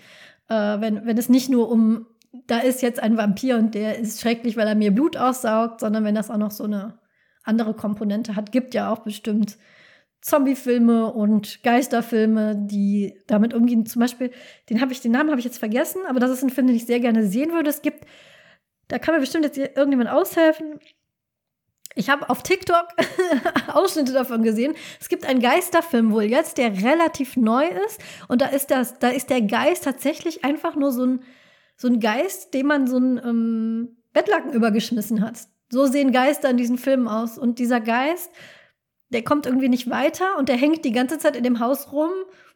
äh, 0.48 0.54
wenn, 0.54 1.06
wenn 1.06 1.18
es 1.18 1.30
nicht 1.30 1.50
nur 1.50 1.70
um, 1.70 2.08
da 2.48 2.60
ist 2.60 2.82
jetzt 2.82 3.02
ein 3.02 3.18
Vampir 3.18 3.58
und 3.58 3.76
der 3.76 4.00
ist 4.00 4.22
schrecklich, 4.22 4.58
weil 4.58 4.68
er 4.68 4.76
mir 4.76 4.92
Blut 4.92 5.18
aussaugt, 5.18 5.82
sondern 5.82 6.04
wenn 6.06 6.16
das 6.16 6.32
auch 6.32 6.38
noch 6.38 6.52
so 6.52 6.64
eine 6.64 6.98
andere 7.44 7.74
Komponente 7.74 8.36
hat. 8.36 8.52
Gibt 8.52 8.74
ja 8.74 8.92
auch 8.92 9.00
bestimmt 9.00 9.58
Zombie-Filme 10.22 11.12
und 11.14 11.64
Geisterfilme, 11.64 12.56
die 12.56 13.20
damit 13.28 13.54
umgehen. 13.54 13.86
Zum 13.86 14.00
Beispiel, 14.00 14.32
den 14.70 14.82
habe 14.82 14.92
ich, 14.92 15.02
den 15.02 15.12
Namen 15.12 15.30
habe 15.30 15.40
ich 15.40 15.46
jetzt 15.46 15.60
vergessen, 15.60 16.02
aber 16.08 16.20
das 16.20 16.32
ist 16.32 16.44
ein 16.44 16.50
Film, 16.50 16.68
den 16.68 16.76
ich 16.76 16.86
sehr 16.86 17.00
gerne 17.00 17.26
sehen 17.26 17.52
würde. 17.52 17.70
Es 17.70 17.82
gibt, 17.82 18.06
da 18.88 19.00
kann 19.00 19.14
mir 19.14 19.22
bestimmt 19.22 19.46
jetzt 19.46 19.58
irgendjemand 19.58 20.10
aushelfen. 20.10 20.80
Ich 21.96 22.10
habe 22.10 22.30
auf 22.30 22.44
TikTok 22.44 22.88
Ausschnitte 23.74 24.14
davon 24.14 24.44
gesehen. 24.44 24.76
Es 25.00 25.10
gibt 25.10 25.26
einen 25.26 25.42
Geisterfilm 25.42 26.12
wohl 26.12 26.24
jetzt, 26.24 26.58
der 26.58 26.82
relativ 26.84 27.36
neu 27.36 27.66
ist. 27.86 28.00
Und 28.28 28.42
da 28.42 28.48
ist 28.48 28.72
das, 28.72 29.00
da 29.00 29.10
ist 29.10 29.30
der 29.30 29.42
Geist 29.42 29.84
tatsächlich 29.84 30.46
einfach 30.46 30.76
nur 30.76 30.92
so 30.92 31.06
ein, 31.06 31.24
so 31.76 31.88
ein 31.88 32.00
Geist, 32.00 32.54
dem 32.54 32.68
man 32.68 32.88
so 32.88 32.98
ein 32.98 33.18
ähm, 33.18 33.98
Bettlaken 34.14 34.54
übergeschmissen 34.54 35.22
hat. 35.22 35.48
So 35.70 35.86
sehen 35.86 36.12
Geister 36.12 36.50
in 36.50 36.58
diesen 36.58 36.78
Filmen 36.78 37.08
aus. 37.08 37.38
Und 37.38 37.60
dieser 37.60 37.82
Geist, 37.82 38.32
der 39.10 39.24
kommt 39.24 39.46
irgendwie 39.46 39.70
nicht 39.70 39.90
weiter 39.90 40.38
und 40.38 40.50
der 40.50 40.58
hängt 40.58 40.86
die 40.86 40.92
ganze 40.92 41.18
Zeit 41.18 41.36
in 41.36 41.44
dem 41.44 41.60
Haus 41.60 41.92
rum, 41.92 42.12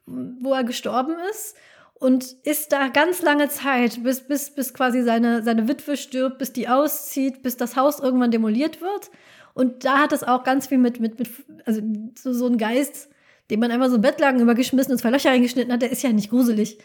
wo 0.06 0.54
er 0.54 0.64
gestorben 0.64 1.16
ist. 1.32 1.56
Und 2.04 2.36
ist 2.44 2.74
da 2.74 2.90
ganz 2.90 3.22
lange 3.22 3.48
Zeit, 3.48 4.04
bis, 4.04 4.28
bis, 4.28 4.54
bis 4.54 4.74
quasi 4.74 5.04
seine, 5.04 5.42
seine 5.42 5.70
Witwe 5.70 5.96
stirbt, 5.96 6.38
bis 6.38 6.52
die 6.52 6.68
auszieht, 6.68 7.44
bis 7.44 7.56
das 7.56 7.78
Haus 7.78 8.02
irgendwann 8.02 8.30
demoliert 8.30 8.82
wird. 8.82 9.10
Und 9.54 9.86
da 9.86 10.00
hat 10.00 10.12
es 10.12 10.22
auch 10.22 10.44
ganz 10.44 10.68
viel 10.68 10.80
mit, 10.80 11.00
mit, 11.00 11.18
mit 11.18 11.30
also 11.64 11.82
so, 12.20 12.34
so 12.34 12.48
ein 12.48 12.58
Geist, 12.58 13.08
dem 13.50 13.62
man 13.62 13.72
einfach 13.72 13.88
so 13.88 13.96
ein 13.96 14.02
Bettlaken 14.02 14.42
übergeschmissen 14.42 14.92
und 14.92 14.98
zwei 14.98 15.12
Löcher 15.12 15.32
eingeschnitten 15.32 15.72
hat, 15.72 15.82
der 15.82 15.94
ist 15.94 16.04
ja 16.04 16.12
nicht 16.12 16.30
gruselig. 16.30 16.78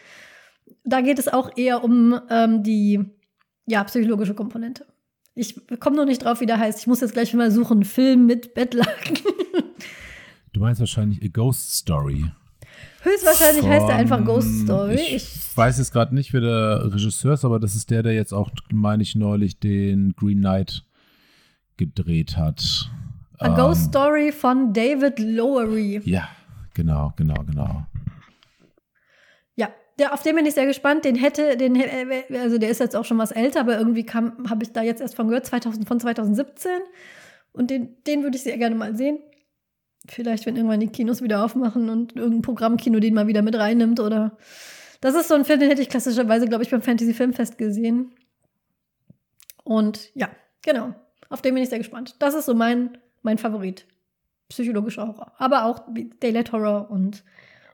Da 0.85 1.01
geht 1.01 1.19
es 1.19 1.27
auch 1.27 1.51
eher 1.57 1.83
um 1.83 2.21
ähm, 2.31 2.63
die 2.63 3.05
ja, 3.67 3.83
psychologische 3.83 4.35
Komponente. 4.35 4.87
Ich 5.35 5.57
komme 5.81 5.97
noch 5.97 6.05
nicht 6.05 6.23
drauf, 6.23 6.41
wie 6.41 6.47
der 6.47 6.61
heißt. 6.61 6.79
Ich 6.79 6.87
muss 6.87 7.01
jetzt 7.01 7.15
gleich 7.15 7.35
mal 7.35 7.51
suchen. 7.51 7.83
Film 7.83 8.27
mit 8.27 8.55
Bettlaken. 8.55 9.19
du 10.53 10.61
meinst 10.61 10.79
wahrscheinlich 10.79 11.21
A 11.25 11.27
Ghost 11.27 11.75
Story. 11.75 12.27
Höchstwahrscheinlich 13.03 13.63
Von, 13.63 13.71
heißt 13.71 13.89
er 13.89 13.97
einfach 13.97 14.25
Ghost 14.25 14.63
Story. 14.63 14.95
Ich, 14.95 15.15
ich 15.15 15.57
weiß 15.57 15.79
jetzt 15.79 15.93
gerade 15.93 16.15
nicht, 16.15 16.33
wer 16.33 16.41
der 16.41 16.93
Regisseur 16.93 17.35
ist, 17.35 17.45
aber 17.45 17.61
das 17.61 17.75
ist 17.75 17.91
der, 17.91 18.03
der 18.03 18.15
jetzt 18.15 18.33
auch, 18.33 18.51
meine 18.73 19.03
ich, 19.03 19.15
neulich 19.15 19.59
den 19.59 20.15
Green 20.17 20.39
Knight 20.39 20.85
gedreht 21.77 22.37
hat. 22.37 22.91
A 23.39 23.49
ähm, 23.49 23.55
Ghost 23.55 23.85
Story 23.85 24.33
von 24.33 24.73
David 24.73 25.19
Lowery. 25.19 26.01
Ja, 26.05 26.29
genau, 26.75 27.13
genau, 27.17 27.43
genau 27.45 27.87
der, 29.99 30.15
auf 30.15 30.23
den 30.23 30.37
bin 30.37 30.47
ich 30.47 30.55
sehr 30.55 30.67
gespannt. 30.67 31.05
Den 31.05 31.17
hätte, 31.17 31.57
den, 31.57 31.77
also 32.33 32.59
der 32.59 32.71
ist 32.71 32.81
jetzt 32.81 32.95
auch 32.95 33.05
schon 33.05 33.19
was 33.19 33.33
älter, 33.33 33.61
aber 33.61 33.79
irgendwie 33.79 34.05
kam, 34.05 34.49
habe 34.49 34.63
ich 34.63 34.73
da 34.73 34.83
jetzt 34.83 35.01
erst 35.01 35.17
von 35.17 35.29
gehört, 35.29 35.47
2000, 35.47 35.87
von 35.87 36.01
2017. 36.01 36.71
Und 37.53 37.71
den, 37.71 37.97
den 38.07 38.23
würde 38.23 38.37
ich 38.37 38.45
sehr 38.45 38.59
gerne 38.59 38.77
mal 38.77 38.97
sehen. 38.97 39.19
Vielleicht, 40.09 40.47
wenn 40.47 40.57
irgendwann 40.57 40.81
die 40.81 40.89
Kinos 40.89 41.23
wieder 41.23 41.45
aufmachen 41.45 41.91
und 41.91 42.17
irgendein 42.17 42.43
Programmkino 42.43 42.99
den 43.01 43.15
mal 43.15 43.27
wieder 43.27 43.43
mit 43.43 43.55
reinnimmt 43.55 44.01
oder. 44.01 44.37
Das 45.01 45.15
ist 45.15 45.29
so 45.29 45.35
ein 45.35 45.45
Film, 45.45 45.61
den 45.61 45.69
hätte 45.69 45.83
ich 45.83 45.89
klassischerweise, 45.89 46.49
glaube 46.49 46.65
ich, 46.65 46.71
beim 46.71 46.83
Fantasy 46.83 47.15
Filmfest 47.15 47.57
gesehen. 47.59 48.13
Und 49.63 50.11
ja, 50.15 50.29
genau. 50.63 50.95
Auf 51.29 51.43
den 51.43 51.55
bin 51.55 51.63
ich 51.63 51.69
sehr 51.69 51.79
gespannt. 51.79 52.17
Das 52.19 52.35
ist 52.35 52.47
so 52.47 52.55
mein, 52.55 52.99
mein 53.23 53.39
Favorit. 53.39 53.87
Psychologischer 54.49 55.07
Horror. 55.07 55.33
Aber 55.39 55.67
auch 55.67 55.83
Daylight 56.23 56.53
Horror 56.53 56.91
und 56.91 57.23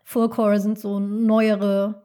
Folk 0.02 0.36
Horror 0.36 0.58
sind 0.58 0.78
so 0.78 0.98
neuere 0.98 2.04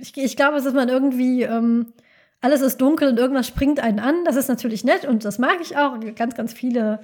ich, 0.00 0.16
ich 0.16 0.36
glaube, 0.36 0.56
es 0.56 0.64
ist 0.64 0.74
man 0.74 0.88
irgendwie, 0.88 1.42
ähm, 1.42 1.92
alles 2.40 2.60
ist 2.60 2.80
dunkel 2.80 3.08
und 3.08 3.18
irgendwas 3.18 3.46
springt 3.46 3.80
einen 3.80 3.98
an. 3.98 4.24
Das 4.24 4.36
ist 4.36 4.48
natürlich 4.48 4.84
nett 4.84 5.04
und 5.04 5.24
das 5.24 5.38
mag 5.38 5.58
ich 5.60 5.76
auch. 5.76 5.98
Ganz, 6.14 6.34
ganz 6.34 6.52
viele, 6.52 7.00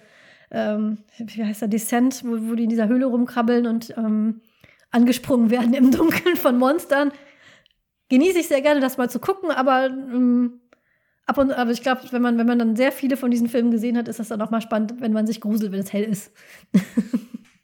ähm, 0.52 0.98
wie 1.18 1.44
heißt 1.44 1.62
der, 1.62 1.68
Descent, 1.68 2.22
wo, 2.24 2.50
wo 2.50 2.54
die 2.54 2.64
in 2.64 2.68
dieser 2.68 2.88
Höhle 2.88 3.06
rumkrabbeln 3.06 3.66
und 3.66 3.94
ähm, 3.96 4.42
angesprungen 4.90 5.50
werden 5.50 5.74
im 5.74 5.90
Dunkeln 5.90 6.36
von 6.36 6.58
Monstern. 6.58 7.10
Genieße 8.08 8.38
ich 8.38 8.48
sehr 8.48 8.60
gerne, 8.60 8.80
das 8.80 8.98
mal 8.98 9.08
zu 9.08 9.18
gucken, 9.18 9.50
aber 9.50 9.86
ähm, 9.86 10.60
ab 11.26 11.38
und 11.38 11.52
aber 11.52 11.70
ich 11.70 11.82
glaube, 11.82 12.02
wenn 12.10 12.20
man, 12.20 12.36
wenn 12.36 12.46
man 12.46 12.58
dann 12.58 12.76
sehr 12.76 12.92
viele 12.92 13.16
von 13.16 13.30
diesen 13.30 13.48
Filmen 13.48 13.70
gesehen 13.70 13.96
hat, 13.96 14.08
ist 14.08 14.18
das 14.18 14.28
dann 14.28 14.42
auch 14.42 14.50
mal 14.50 14.60
spannend, 14.60 14.94
wenn 15.00 15.14
man 15.14 15.26
sich 15.26 15.40
gruselt, 15.40 15.72
wenn 15.72 15.80
es 15.80 15.92
hell 15.92 16.04
ist. 16.04 16.30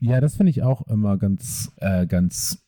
ja, 0.00 0.20
das 0.20 0.36
finde 0.36 0.50
ich 0.50 0.62
auch 0.62 0.86
immer 0.88 1.18
ganz, 1.18 1.70
äh, 1.76 2.06
ganz 2.06 2.64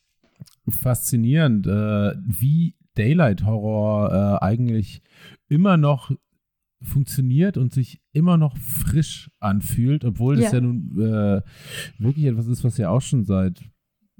faszinierend, 0.69 1.65
äh, 1.65 2.13
wie 2.21 2.75
Daylight 2.93 3.43
Horror 3.43 4.11
äh, 4.11 4.45
eigentlich 4.45 5.01
immer 5.47 5.77
noch 5.77 6.11
funktioniert 6.81 7.57
und 7.57 7.73
sich 7.73 8.01
immer 8.11 8.37
noch 8.37 8.57
frisch 8.57 9.31
anfühlt, 9.39 10.03
obwohl 10.03 10.35
das 10.35 10.51
ja, 10.51 10.59
ja 10.59 10.61
nun 10.61 10.99
äh, 10.99 11.41
wirklich 11.97 12.25
etwas 12.25 12.47
ist, 12.47 12.63
was 12.63 12.77
ja 12.77 12.89
auch 12.89 13.01
schon 13.01 13.23
seit 13.23 13.61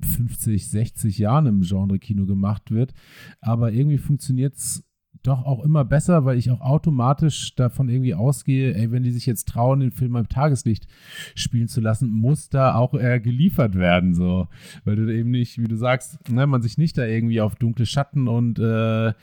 50, 0.03 0.69
60 0.69 1.17
Jahren 1.17 1.45
im 1.45 1.61
Genre-Kino 1.61 2.25
gemacht 2.25 2.71
wird. 2.71 2.93
Aber 3.39 3.71
irgendwie 3.71 3.97
funktioniert 3.97 4.55
es 4.55 4.83
doch 5.23 5.45
auch 5.45 5.63
immer 5.63 5.85
besser, 5.85 6.25
weil 6.25 6.37
ich 6.37 6.49
auch 6.49 6.61
automatisch 6.61 7.53
davon 7.55 7.89
irgendwie 7.89 8.15
ausgehe, 8.15 8.73
ey, 8.73 8.91
wenn 8.91 9.03
die 9.03 9.11
sich 9.11 9.25
jetzt 9.25 9.47
trauen, 9.47 9.79
den 9.79 9.91
Film 9.91 10.15
im 10.15 10.29
Tageslicht 10.29 10.87
spielen 11.35 11.67
zu 11.67 11.79
lassen, 11.81 12.09
muss 12.09 12.49
da 12.49 12.75
auch 12.75 12.93
äh, 12.93 13.19
geliefert 13.19 13.75
werden, 13.75 14.13
so. 14.15 14.47
Weil 14.83 14.95
du 14.95 15.13
eben 15.13 15.29
nicht, 15.29 15.59
wie 15.59 15.67
du 15.67 15.75
sagst, 15.75 16.29
ne, 16.29 16.47
man 16.47 16.61
sich 16.61 16.77
nicht 16.77 16.97
da 16.97 17.05
irgendwie 17.05 17.41
auf 17.41 17.55
dunkle 17.55 17.85
Schatten 17.85 18.27
und 18.27 18.57
äh, 18.57 19.13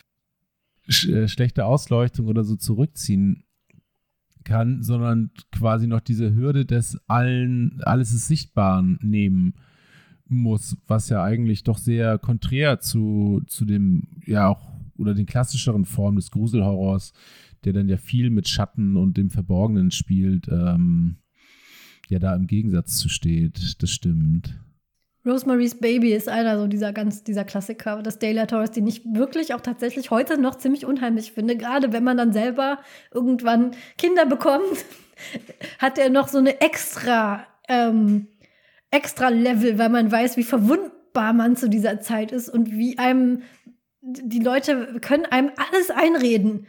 sch 0.89 1.07
äh, 1.09 1.29
schlechte 1.29 1.65
Ausleuchtung 1.65 2.27
oder 2.27 2.45
so 2.45 2.57
zurückziehen 2.57 3.45
kann, 4.45 4.83
sondern 4.83 5.31
quasi 5.53 5.87
noch 5.87 6.01
diese 6.01 6.35
Hürde 6.35 6.65
des 6.65 6.99
allen, 7.07 7.81
alles 7.83 8.13
ist 8.13 8.27
Sichtbaren 8.29 8.99
nehmen 9.03 9.55
muss, 10.27 10.77
was 10.87 11.09
ja 11.09 11.23
eigentlich 11.23 11.65
doch 11.65 11.79
sehr 11.79 12.19
konträr 12.19 12.81
zu, 12.81 13.43
zu 13.47 13.65
dem, 13.65 14.09
ja 14.27 14.49
auch, 14.49 14.79
oder 14.97 15.15
den 15.15 15.27
klassischeren 15.27 15.85
Formen 15.85 16.17
des 16.17 16.31
Gruselhorrors, 16.31 17.13
der 17.65 17.73
dann 17.73 17.89
ja 17.89 17.97
viel 17.97 18.31
mit 18.31 18.49
Schatten 18.49 18.97
und 18.97 19.17
dem 19.17 19.31
Verborgenen 19.31 19.91
spielt, 19.91 20.49
ähm, 20.49 21.17
ja 22.09 22.19
da 22.19 22.35
im 22.35 22.47
Gegensatz 22.47 22.99
zu 22.99 23.09
steht. 23.09 23.83
Das 23.83 23.91
stimmt. 23.91 24.59
Rosemary's 25.29 25.77
Baby 25.77 26.13
ist 26.13 26.29
einer 26.29 26.59
so 26.59 26.67
dieser 26.67 26.93
ganz, 26.93 27.23
dieser 27.23 27.45
Klassiker 27.45 28.03
des 28.03 28.19
Daylight 28.19 28.53
Horrors, 28.53 28.71
den 28.71 28.87
ich 28.87 29.03
wirklich 29.05 29.55
auch 29.55 29.61
tatsächlich 29.61 30.11
heute 30.11 30.41
noch 30.41 30.57
ziemlich 30.57 30.87
unheimlich 30.87 31.33
finde. 31.33 31.57
Gerade 31.57 31.93
wenn 31.93 32.05
man 32.05 32.17
dann 32.17 32.33
selber 32.33 32.79
irgendwann 33.13 33.73
Kinder 33.97 34.27
bekommt, 34.27 34.85
hat 35.79 35.99
er 35.99 36.11
noch 36.11 36.29
so 36.29 36.39
eine 36.39 36.61
extra, 36.61 37.45
ähm, 37.69 38.29
extra 38.91 39.29
Level, 39.29 39.79
weil 39.79 39.89
man 39.89 40.11
weiß, 40.11 40.37
wie 40.37 40.45
verwundbar 40.45 41.33
man 41.33 41.57
zu 41.57 41.69
dieser 41.69 42.01
Zeit 42.01 42.33
ist 42.33 42.49
und 42.49 42.73
wie 42.73 42.99
einem 42.99 43.43
die 44.01 44.41
Leute 44.41 44.99
können 45.01 45.27
einem 45.27 45.51
alles 45.57 45.91
einreden. 45.91 46.67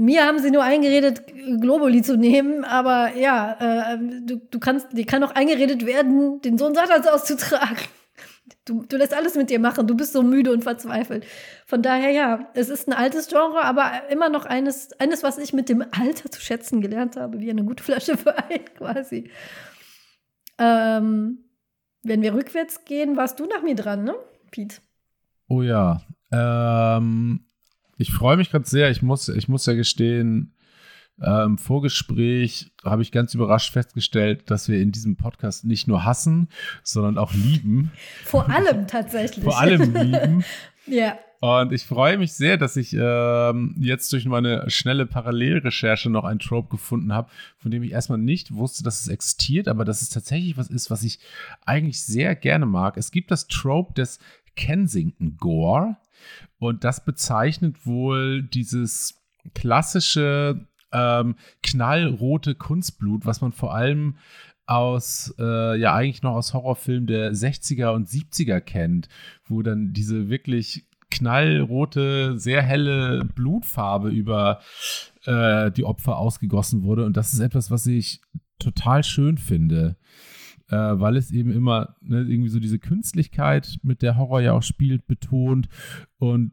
Mir 0.00 0.24
haben 0.24 0.38
sie 0.38 0.52
nur 0.52 0.62
eingeredet, 0.62 1.24
Globuli 1.60 2.02
zu 2.02 2.16
nehmen, 2.16 2.62
aber 2.62 3.16
ja, 3.16 3.94
äh, 3.94 3.98
du, 3.98 4.36
du 4.36 4.60
kannst, 4.60 4.96
dir 4.96 5.04
kann 5.04 5.24
auch 5.24 5.32
eingeredet 5.32 5.86
werden, 5.86 6.40
den 6.40 6.56
Sohn 6.56 6.72
Satans 6.72 7.08
auszutragen. 7.08 7.78
Du, 8.64 8.84
du 8.84 8.96
lässt 8.96 9.12
alles 9.12 9.34
mit 9.34 9.50
dir 9.50 9.58
machen, 9.58 9.88
du 9.88 9.96
bist 9.96 10.12
so 10.12 10.22
müde 10.22 10.52
und 10.52 10.62
verzweifelt. 10.62 11.26
Von 11.66 11.82
daher, 11.82 12.12
ja, 12.12 12.48
es 12.54 12.68
ist 12.68 12.86
ein 12.86 12.92
altes 12.92 13.26
Genre, 13.26 13.64
aber 13.64 13.90
immer 14.08 14.28
noch 14.28 14.46
eines, 14.46 14.92
eines, 15.00 15.24
was 15.24 15.36
ich 15.36 15.52
mit 15.52 15.68
dem 15.68 15.82
Alter 15.90 16.30
zu 16.30 16.40
schätzen 16.40 16.80
gelernt 16.80 17.16
habe, 17.16 17.40
wie 17.40 17.50
eine 17.50 17.64
gute 17.64 17.82
Flasche 17.82 18.12
Wein 18.24 18.66
quasi. 18.76 19.32
Ähm, 20.58 21.44
wenn 22.04 22.22
wir 22.22 22.34
rückwärts 22.34 22.84
gehen, 22.84 23.16
warst 23.16 23.40
du 23.40 23.46
nach 23.46 23.62
mir 23.62 23.74
dran, 23.74 24.04
ne, 24.04 24.14
Pete? 24.52 24.76
Oh 25.48 25.62
ja. 25.62 26.02
Ähm, 26.30 27.47
ich 27.98 28.12
freue 28.12 28.36
mich 28.36 28.50
gerade 28.50 28.68
sehr. 28.68 28.90
Ich 28.90 29.02
muss, 29.02 29.28
ich 29.28 29.48
muss 29.48 29.66
ja 29.66 29.74
gestehen, 29.74 30.54
im 31.20 31.58
Vorgespräch 31.58 32.70
habe 32.84 33.02
ich 33.02 33.10
ganz 33.10 33.34
überrascht 33.34 33.72
festgestellt, 33.72 34.50
dass 34.50 34.68
wir 34.68 34.80
in 34.80 34.92
diesem 34.92 35.16
Podcast 35.16 35.64
nicht 35.64 35.88
nur 35.88 36.04
hassen, 36.04 36.48
sondern 36.84 37.18
auch 37.18 37.34
lieben. 37.34 37.90
Vor 38.24 38.48
allem 38.48 38.86
tatsächlich. 38.86 39.44
Vor 39.44 39.58
allem 39.58 39.94
lieben. 39.94 40.44
ja. 40.86 41.18
Und 41.40 41.72
ich 41.72 41.84
freue 41.84 42.18
mich 42.18 42.32
sehr, 42.32 42.56
dass 42.56 42.76
ich 42.76 42.96
ähm, 42.98 43.74
jetzt 43.78 44.12
durch 44.12 44.26
meine 44.26 44.68
schnelle 44.70 45.06
Parallelrecherche 45.06 46.10
noch 46.10 46.24
ein 46.24 46.40
Trope 46.40 46.68
gefunden 46.68 47.12
habe, 47.12 47.30
von 47.58 47.70
dem 47.70 47.82
ich 47.82 47.92
erstmal 47.92 48.18
nicht 48.18 48.54
wusste, 48.54 48.82
dass 48.82 49.00
es 49.00 49.08
existiert, 49.08 49.68
aber 49.68 49.84
dass 49.84 50.02
es 50.02 50.10
tatsächlich 50.10 50.56
was 50.56 50.68
ist, 50.68 50.90
was 50.90 51.04
ich 51.04 51.20
eigentlich 51.64 52.02
sehr 52.02 52.34
gerne 52.34 52.66
mag. 52.66 52.96
Es 52.96 53.10
gibt 53.12 53.30
das 53.30 53.46
Trope 53.46 53.94
des 53.94 54.18
Kensington 54.56 55.36
Gore. 55.36 55.96
Und 56.58 56.84
das 56.84 57.04
bezeichnet 57.04 57.86
wohl 57.86 58.42
dieses 58.42 59.22
klassische 59.54 60.66
ähm, 60.92 61.36
knallrote 61.62 62.54
Kunstblut, 62.54 63.26
was 63.26 63.40
man 63.40 63.52
vor 63.52 63.74
allem 63.74 64.16
aus, 64.66 65.34
äh, 65.38 65.78
ja, 65.78 65.94
eigentlich 65.94 66.22
noch 66.22 66.34
aus 66.34 66.52
Horrorfilmen 66.52 67.06
der 67.06 67.32
60er 67.32 67.94
und 67.94 68.08
70er 68.08 68.60
kennt, 68.60 69.08
wo 69.46 69.62
dann 69.62 69.92
diese 69.92 70.28
wirklich 70.28 70.86
knallrote, 71.10 72.38
sehr 72.38 72.62
helle 72.62 73.24
Blutfarbe 73.24 74.10
über 74.10 74.60
äh, 75.24 75.70
die 75.70 75.84
Opfer 75.84 76.18
ausgegossen 76.18 76.82
wurde. 76.82 77.06
Und 77.06 77.16
das 77.16 77.32
ist 77.32 77.40
etwas, 77.40 77.70
was 77.70 77.86
ich 77.86 78.20
total 78.58 79.04
schön 79.04 79.38
finde 79.38 79.96
äh, 80.68 80.76
weil 80.76 81.16
es 81.16 81.30
eben 81.30 81.50
immer 81.50 81.96
ne, 82.00 82.22
irgendwie 82.22 82.50
so 82.50 82.60
diese 82.60 82.78
Künstlichkeit, 82.78 83.78
mit 83.82 84.02
der 84.02 84.16
Horror 84.16 84.40
ja 84.40 84.52
auch 84.52 84.62
spielt, 84.62 85.06
betont 85.06 85.68
und 86.18 86.52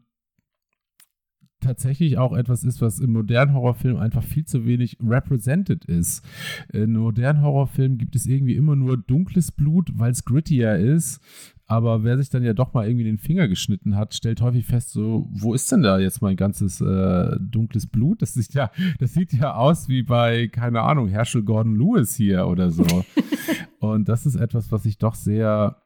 tatsächlich 1.60 2.18
auch 2.18 2.36
etwas 2.36 2.64
ist, 2.64 2.80
was 2.80 3.00
im 3.00 3.12
modernen 3.12 3.54
Horrorfilm 3.54 3.96
einfach 3.96 4.22
viel 4.22 4.44
zu 4.44 4.66
wenig 4.66 4.98
represented 5.02 5.84
ist. 5.84 6.24
In 6.72 6.92
modernen 6.92 7.42
Horrorfilmen 7.42 7.98
gibt 7.98 8.14
es 8.14 8.26
irgendwie 8.26 8.54
immer 8.54 8.76
nur 8.76 8.96
dunkles 8.96 9.52
Blut, 9.52 9.90
weil 9.94 10.12
es 10.12 10.24
grittier 10.24 10.76
ist. 10.76 11.20
Aber 11.68 12.04
wer 12.04 12.16
sich 12.16 12.28
dann 12.30 12.44
ja 12.44 12.52
doch 12.52 12.74
mal 12.74 12.86
irgendwie 12.86 13.04
den 13.04 13.18
Finger 13.18 13.48
geschnitten 13.48 13.96
hat, 13.96 14.14
stellt 14.14 14.40
häufig 14.40 14.64
fest, 14.64 14.90
so, 14.90 15.28
wo 15.32 15.52
ist 15.52 15.70
denn 15.72 15.82
da 15.82 15.98
jetzt 15.98 16.22
mein 16.22 16.36
ganzes 16.36 16.80
äh, 16.80 17.36
dunkles 17.40 17.88
Blut? 17.88 18.22
Das 18.22 18.38
ja, 18.52 18.70
das 19.00 19.14
sieht 19.14 19.32
ja 19.32 19.54
aus 19.54 19.88
wie 19.88 20.04
bei, 20.04 20.46
keine 20.46 20.82
Ahnung, 20.82 21.08
Herschel 21.08 21.42
Gordon 21.42 21.74
Lewis 21.74 22.14
hier 22.14 22.46
oder 22.46 22.70
so. 22.70 22.84
Und 23.78 24.08
das 24.08 24.26
ist 24.26 24.36
etwas, 24.36 24.72
was 24.72 24.86
ich 24.86 24.98
doch 24.98 25.14
sehr 25.14 25.82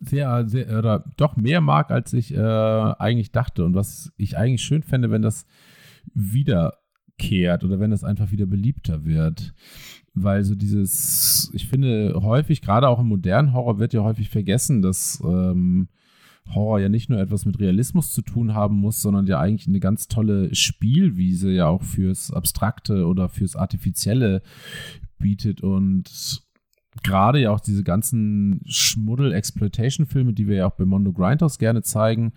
sehr, 0.00 0.48
sehr 0.48 0.78
oder 0.78 1.04
doch 1.16 1.36
mehr 1.36 1.60
mag, 1.60 1.90
als 1.90 2.12
ich 2.12 2.32
äh, 2.32 2.38
eigentlich 2.38 3.32
dachte. 3.32 3.64
Und 3.64 3.74
was 3.74 4.12
ich 4.16 4.36
eigentlich 4.36 4.62
schön 4.62 4.82
fände, 4.82 5.10
wenn 5.10 5.22
das 5.22 5.46
wiederkehrt 6.14 7.64
oder 7.64 7.80
wenn 7.80 7.90
das 7.90 8.04
einfach 8.04 8.30
wieder 8.30 8.46
beliebter 8.46 9.04
wird. 9.04 9.54
Weil 10.14 10.44
so 10.44 10.54
dieses, 10.54 11.50
ich 11.52 11.68
finde 11.68 12.14
häufig, 12.22 12.62
gerade 12.62 12.88
auch 12.88 13.00
im 13.00 13.08
modernen 13.08 13.52
Horror 13.52 13.78
wird 13.78 13.92
ja 13.92 14.02
häufig 14.02 14.30
vergessen, 14.30 14.82
dass 14.82 15.22
ähm, 15.24 15.88
Horror 16.54 16.80
ja 16.80 16.88
nicht 16.88 17.10
nur 17.10 17.20
etwas 17.20 17.44
mit 17.44 17.60
Realismus 17.60 18.12
zu 18.12 18.22
tun 18.22 18.54
haben 18.54 18.76
muss, 18.76 19.02
sondern 19.02 19.26
ja 19.26 19.38
eigentlich 19.38 19.68
eine 19.68 19.80
ganz 19.80 20.08
tolle 20.08 20.54
Spielwiese 20.54 21.50
ja 21.50 21.66
auch 21.66 21.82
fürs 21.82 22.32
Abstrakte 22.32 23.06
oder 23.06 23.28
fürs 23.28 23.54
Artifizielle 23.54 24.42
bietet 25.18 25.60
und 25.62 26.42
gerade 27.02 27.40
ja 27.40 27.50
auch 27.50 27.60
diese 27.60 27.84
ganzen 27.84 28.60
Schmuddel-Exploitation-Filme, 28.66 30.32
die 30.32 30.48
wir 30.48 30.56
ja 30.56 30.66
auch 30.66 30.74
bei 30.74 30.84
Mondo 30.84 31.12
Grindhouse 31.12 31.58
gerne 31.58 31.82
zeigen, 31.82 32.32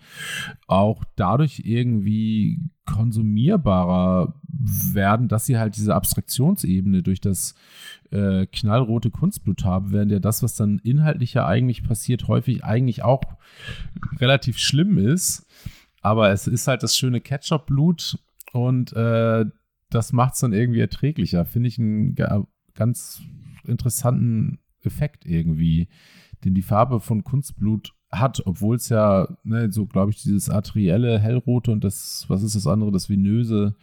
auch 0.66 1.04
dadurch 1.16 1.62
irgendwie 1.64 2.60
konsumierbarer 2.86 4.34
werden, 4.92 5.28
dass 5.28 5.46
sie 5.46 5.58
halt 5.58 5.76
diese 5.76 5.94
Abstraktionsebene 5.94 7.02
durch 7.02 7.20
das 7.20 7.54
äh, 8.10 8.46
knallrote 8.46 9.10
Kunstblut 9.10 9.64
haben, 9.64 9.92
während 9.92 10.12
ja 10.12 10.18
das, 10.18 10.42
was 10.42 10.54
dann 10.54 10.78
inhaltlich 10.78 11.34
ja 11.34 11.46
eigentlich 11.46 11.84
passiert, 11.84 12.28
häufig 12.28 12.64
eigentlich 12.64 13.02
auch 13.02 13.22
relativ 14.18 14.58
schlimm 14.58 14.98
ist. 14.98 15.46
Aber 16.02 16.30
es 16.30 16.46
ist 16.46 16.66
halt 16.66 16.82
das 16.82 16.96
schöne 16.96 17.20
Ketchup-Blut 17.20 18.18
und 18.52 18.92
äh, 18.92 19.46
das 19.88 20.12
macht 20.12 20.34
es 20.34 20.40
dann 20.40 20.52
irgendwie 20.52 20.80
erträglicher. 20.80 21.44
Finde 21.44 21.68
ich 21.68 21.78
ein 21.78 22.16
ganz 22.74 23.22
interessanten 23.64 24.58
Effekt 24.82 25.24
irgendwie, 25.26 25.88
den 26.44 26.54
die 26.54 26.62
Farbe 26.62 27.00
von 27.00 27.24
Kunstblut 27.24 27.92
hat, 28.10 28.42
obwohl 28.46 28.76
es 28.76 28.88
ja, 28.88 29.28
ne, 29.42 29.72
so 29.72 29.86
glaube 29.86 30.10
ich, 30.10 30.22
dieses 30.22 30.50
arterielle 30.50 31.18
hellrote 31.18 31.70
und 31.70 31.82
das, 31.82 32.26
was 32.28 32.42
ist 32.42 32.56
das 32.56 32.66
andere, 32.66 32.92
das 32.92 33.08
venöse 33.08 33.74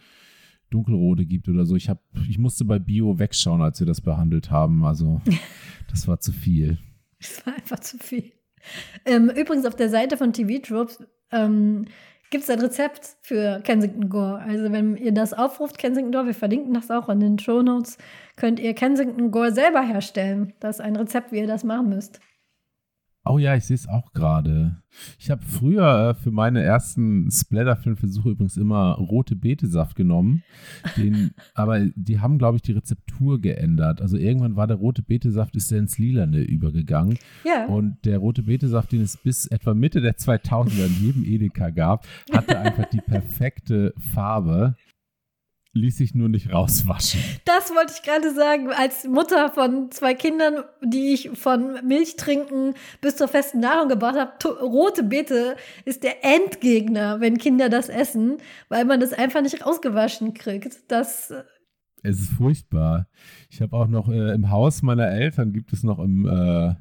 dunkelrote 0.70 1.26
gibt 1.26 1.48
oder 1.48 1.66
so. 1.66 1.74
Ich 1.74 1.88
habe, 1.88 2.00
ich 2.28 2.38
musste 2.38 2.64
bei 2.64 2.78
Bio 2.78 3.18
wegschauen, 3.18 3.60
als 3.60 3.80
wir 3.80 3.86
das 3.86 4.00
behandelt 4.00 4.50
haben. 4.50 4.84
Also 4.84 5.20
das 5.90 6.06
war 6.06 6.20
zu 6.20 6.32
viel. 6.32 6.78
Das 7.18 7.44
war 7.44 7.54
einfach 7.54 7.80
zu 7.80 7.98
viel. 7.98 8.32
Ähm, 9.04 9.30
übrigens 9.30 9.66
auf 9.66 9.74
der 9.74 9.88
Seite 9.88 10.16
von 10.16 10.32
TV 10.32 10.62
Tropes 10.62 11.02
ähm, 11.32 11.86
gibt 12.30 12.44
es 12.44 12.50
ein 12.50 12.60
Rezept 12.60 13.16
für 13.22 13.60
Kensington 13.62 14.08
Gore. 14.08 14.40
Also 14.40 14.72
wenn 14.72 14.96
ihr 14.96 15.12
das 15.12 15.32
aufruft, 15.32 15.78
Kensington 15.78 16.12
Gore, 16.12 16.26
wir 16.26 16.34
verlinken 16.34 16.72
das 16.74 16.90
auch 16.90 17.08
in 17.08 17.20
den 17.20 17.38
Show 17.38 17.62
Notes, 17.62 17.98
könnt 18.36 18.60
ihr 18.60 18.74
Kensington 18.74 19.30
Gore 19.30 19.52
selber 19.52 19.82
herstellen. 19.82 20.54
Das 20.60 20.76
ist 20.76 20.80
ein 20.80 20.96
Rezept, 20.96 21.32
wie 21.32 21.38
ihr 21.38 21.46
das 21.46 21.64
machen 21.64 21.88
müsst. 21.88 22.20
Oh 23.24 23.38
ja, 23.38 23.54
ich 23.54 23.64
sehe 23.64 23.74
es 23.74 23.86
auch 23.86 24.12
gerade. 24.12 24.76
Ich 25.18 25.30
habe 25.30 25.42
früher 25.42 26.10
äh, 26.10 26.14
für 26.14 26.30
meine 26.30 26.62
ersten 26.62 27.30
Splatter-Filmversuche 27.30 28.30
übrigens 28.30 28.56
immer 28.56 28.94
rote 28.94 29.36
Betesaft 29.36 29.94
genommen. 29.94 30.42
Den, 30.96 31.32
aber 31.54 31.80
die 31.94 32.20
haben, 32.20 32.38
glaube 32.38 32.56
ich, 32.56 32.62
die 32.62 32.72
Rezeptur 32.72 33.40
geändert. 33.40 34.00
Also 34.00 34.16
irgendwann 34.16 34.56
war 34.56 34.66
der 34.66 34.78
rote 34.78 35.02
Betesaft 35.02 35.54
ist 35.54 35.70
ins 35.70 35.98
Lilane 35.98 36.40
übergegangen. 36.40 37.18
Ja. 37.44 37.66
Und 37.66 37.98
der 38.06 38.18
rote 38.18 38.44
Betesaft, 38.44 38.92
den 38.92 39.02
es 39.02 39.18
bis 39.18 39.46
etwa 39.46 39.74
Mitte 39.74 40.00
der 40.00 40.16
2000er 40.16 40.86
in 40.86 41.06
jedem 41.06 41.24
Edeka 41.24 41.70
gab, 41.70 42.06
hatte 42.32 42.58
einfach 42.58 42.86
die 42.86 43.02
perfekte 43.02 43.92
Farbe. 43.98 44.76
Ließ 45.72 45.96
sich 45.96 46.14
nur 46.14 46.28
nicht 46.28 46.52
rauswaschen. 46.52 47.20
Das 47.44 47.70
wollte 47.70 47.92
ich 47.94 48.02
gerade 48.02 48.34
sagen. 48.34 48.68
Als 48.70 49.06
Mutter 49.06 49.50
von 49.50 49.90
zwei 49.90 50.14
Kindern, 50.14 50.64
die 50.82 51.12
ich 51.14 51.30
von 51.34 51.86
Milch 51.86 52.16
trinken 52.16 52.74
bis 53.00 53.16
zur 53.16 53.28
festen 53.28 53.60
Nahrung 53.60 53.88
gebracht 53.88 54.16
habe, 54.16 54.60
rote 54.60 55.02
Beete 55.02 55.56
ist 55.84 56.02
der 56.02 56.24
Endgegner, 56.24 57.20
wenn 57.20 57.38
Kinder 57.38 57.68
das 57.68 57.88
essen, 57.88 58.38
weil 58.68 58.84
man 58.84 59.00
das 59.00 59.12
einfach 59.12 59.42
nicht 59.42 59.64
rausgewaschen 59.64 60.34
kriegt. 60.34 60.90
Das 60.90 61.30
äh, 61.30 61.44
es 62.02 62.20
ist 62.20 62.30
furchtbar. 62.30 63.06
Ich 63.50 63.60
habe 63.60 63.76
auch 63.76 63.86
noch 63.86 64.08
äh, 64.08 64.32
im 64.32 64.50
Haus 64.50 64.82
meiner 64.82 65.08
Eltern 65.08 65.52
gibt 65.52 65.72
es 65.72 65.82
noch 65.82 65.98
im 65.98 66.26
äh, 66.26 66.74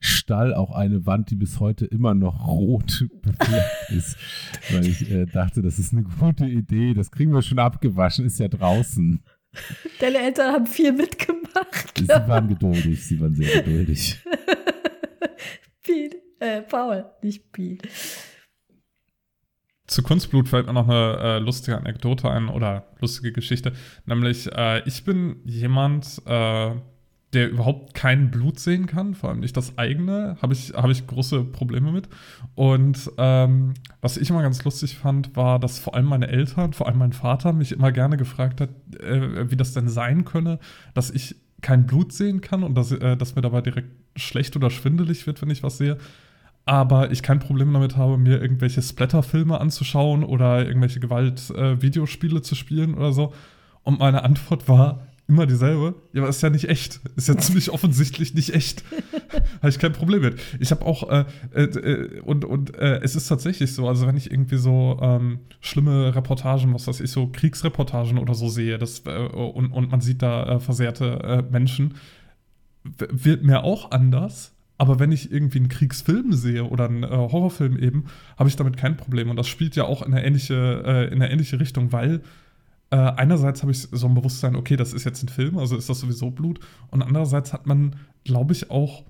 Stall 0.00 0.54
auch 0.54 0.70
eine 0.70 1.04
Wand, 1.06 1.30
die 1.30 1.36
bis 1.36 1.60
heute 1.60 1.84
immer 1.84 2.14
noch 2.14 2.46
rot 2.46 3.06
befleckt 3.22 3.90
ist. 3.90 4.16
Weil 4.72 4.86
ich 4.86 5.10
äh, 5.10 5.26
dachte, 5.26 5.60
das 5.60 5.78
ist 5.78 5.92
eine 5.92 6.04
gute 6.04 6.46
Idee. 6.46 6.94
Das 6.94 7.10
kriegen 7.10 7.32
wir 7.32 7.42
schon 7.42 7.58
abgewaschen, 7.58 8.24
ist 8.24 8.40
ja 8.40 8.48
draußen. 8.48 9.22
Deine 9.98 10.18
Eltern 10.18 10.54
haben 10.54 10.66
viel 10.66 10.92
mitgemacht. 10.92 11.98
Sie 11.98 12.08
waren 12.08 12.48
geduldig, 12.48 13.04
sie 13.04 13.20
waren 13.20 13.34
sehr 13.34 13.62
geduldig. 13.62 14.24
Piet, 15.82 16.16
äh, 16.38 16.62
Paul, 16.62 17.04
nicht 17.22 17.52
Piet. 17.52 17.82
Zu 19.86 20.04
Kunstblut 20.04 20.48
fällt 20.48 20.66
mir 20.66 20.72
noch 20.72 20.88
eine 20.88 21.18
äh, 21.20 21.38
lustige 21.40 21.76
Anekdote 21.76 22.30
ein 22.30 22.48
oder 22.48 22.86
lustige 23.00 23.32
Geschichte. 23.32 23.72
Nämlich, 24.06 24.50
äh, 24.52 24.86
ich 24.86 25.04
bin 25.04 25.40
jemand, 25.44 26.22
äh, 26.26 26.76
der 27.32 27.48
überhaupt 27.48 27.94
kein 27.94 28.30
Blut 28.30 28.58
sehen 28.58 28.86
kann, 28.86 29.14
vor 29.14 29.30
allem 29.30 29.40
nicht 29.40 29.56
das 29.56 29.78
eigene, 29.78 30.36
habe 30.42 30.52
ich, 30.52 30.72
hab 30.74 30.90
ich 30.90 31.06
große 31.06 31.44
Probleme 31.44 31.92
mit. 31.92 32.08
Und 32.56 33.10
ähm, 33.18 33.74
was 34.00 34.16
ich 34.16 34.30
immer 34.30 34.42
ganz 34.42 34.64
lustig 34.64 34.96
fand, 34.96 35.36
war, 35.36 35.60
dass 35.60 35.78
vor 35.78 35.94
allem 35.94 36.06
meine 36.06 36.28
Eltern, 36.28 36.72
vor 36.72 36.88
allem 36.88 36.98
mein 36.98 37.12
Vater, 37.12 37.52
mich 37.52 37.70
immer 37.70 37.92
gerne 37.92 38.16
gefragt 38.16 38.60
hat, 38.60 38.70
äh, 39.00 39.48
wie 39.48 39.56
das 39.56 39.72
denn 39.72 39.88
sein 39.88 40.24
könne, 40.24 40.58
dass 40.92 41.10
ich 41.10 41.36
kein 41.60 41.86
Blut 41.86 42.12
sehen 42.12 42.40
kann 42.40 42.64
und 42.64 42.74
dass, 42.74 42.90
äh, 42.90 43.16
dass 43.16 43.36
mir 43.36 43.42
dabei 43.42 43.60
direkt 43.60 43.90
schlecht 44.16 44.56
oder 44.56 44.70
schwindelig 44.70 45.26
wird, 45.26 45.40
wenn 45.40 45.50
ich 45.50 45.62
was 45.62 45.78
sehe. 45.78 45.98
Aber 46.66 47.10
ich 47.12 47.22
kein 47.22 47.38
Problem 47.38 47.72
damit 47.72 47.96
habe, 47.96 48.18
mir 48.18 48.40
irgendwelche 48.40 48.82
Splatter-Filme 48.82 49.60
anzuschauen 49.60 50.24
oder 50.24 50.66
irgendwelche 50.66 51.00
Gewalt-Videospiele 51.00 52.38
äh, 52.38 52.42
zu 52.42 52.54
spielen 52.54 52.94
oder 52.94 53.12
so. 53.12 53.32
Und 53.82 53.98
meine 54.00 54.24
Antwort 54.24 54.68
war, 54.68 55.06
immer 55.30 55.46
dieselbe. 55.46 55.94
Ja, 56.12 56.22
aber 56.22 56.28
ist 56.28 56.42
ja 56.42 56.50
nicht 56.50 56.68
echt. 56.68 57.00
Ist 57.14 57.28
ja 57.28 57.38
ziemlich 57.38 57.70
offensichtlich 57.72 58.34
nicht 58.34 58.52
echt. 58.52 58.82
habe 59.60 59.68
ich 59.68 59.78
kein 59.78 59.92
Problem 59.92 60.22
mit. 60.22 60.40
Ich 60.58 60.72
habe 60.72 60.84
auch, 60.84 61.08
äh, 61.08 61.24
äh, 61.54 61.62
äh, 61.62 62.20
und, 62.20 62.44
und 62.44 62.74
äh, 62.76 63.00
es 63.02 63.14
ist 63.14 63.28
tatsächlich 63.28 63.72
so, 63.72 63.88
also 63.88 64.08
wenn 64.08 64.16
ich 64.16 64.30
irgendwie 64.30 64.56
so 64.56 64.98
ähm, 65.00 65.38
schlimme 65.60 66.14
Reportagen, 66.14 66.74
was 66.74 66.88
weiß 66.88 67.00
ich, 67.00 67.10
so 67.12 67.28
Kriegsreportagen 67.28 68.18
oder 68.18 68.34
so 68.34 68.48
sehe, 68.48 68.76
das, 68.76 69.04
äh, 69.06 69.18
und, 69.28 69.70
und 69.70 69.90
man 69.90 70.00
sieht 70.00 70.20
da 70.20 70.56
äh, 70.56 70.60
versehrte 70.60 71.46
Menschen, 71.50 71.94
wird 72.82 73.44
mir 73.44 73.62
auch 73.62 73.92
anders. 73.92 74.52
Aber 74.78 74.98
wenn 74.98 75.12
ich 75.12 75.30
irgendwie 75.30 75.58
einen 75.58 75.68
Kriegsfilm 75.68 76.32
sehe 76.32 76.64
oder 76.64 76.86
einen 76.86 77.08
Horrorfilm 77.08 77.78
eben, 77.78 78.06
habe 78.38 78.48
ich 78.48 78.56
damit 78.56 78.78
kein 78.78 78.96
Problem. 78.96 79.28
Und 79.28 79.36
das 79.36 79.46
spielt 79.46 79.76
ja 79.76 79.84
auch 79.84 80.00
in 80.00 80.14
eine 80.14 80.24
ähnliche, 80.24 81.08
in 81.12 81.20
eine 81.20 81.30
ähnliche 81.30 81.60
Richtung, 81.60 81.92
weil 81.92 82.22
äh, 82.90 82.96
einerseits 82.96 83.62
habe 83.62 83.72
ich 83.72 83.82
so 83.90 84.06
ein 84.06 84.14
Bewusstsein, 84.14 84.56
okay, 84.56 84.76
das 84.76 84.92
ist 84.92 85.04
jetzt 85.04 85.22
ein 85.22 85.28
Film, 85.28 85.58
also 85.58 85.76
ist 85.76 85.88
das 85.88 86.00
sowieso 86.00 86.30
Blut. 86.30 86.60
Und 86.88 87.02
andererseits 87.02 87.52
hat 87.52 87.66
man, 87.66 87.96
glaube 88.24 88.52
ich, 88.52 88.70
auch 88.70 89.04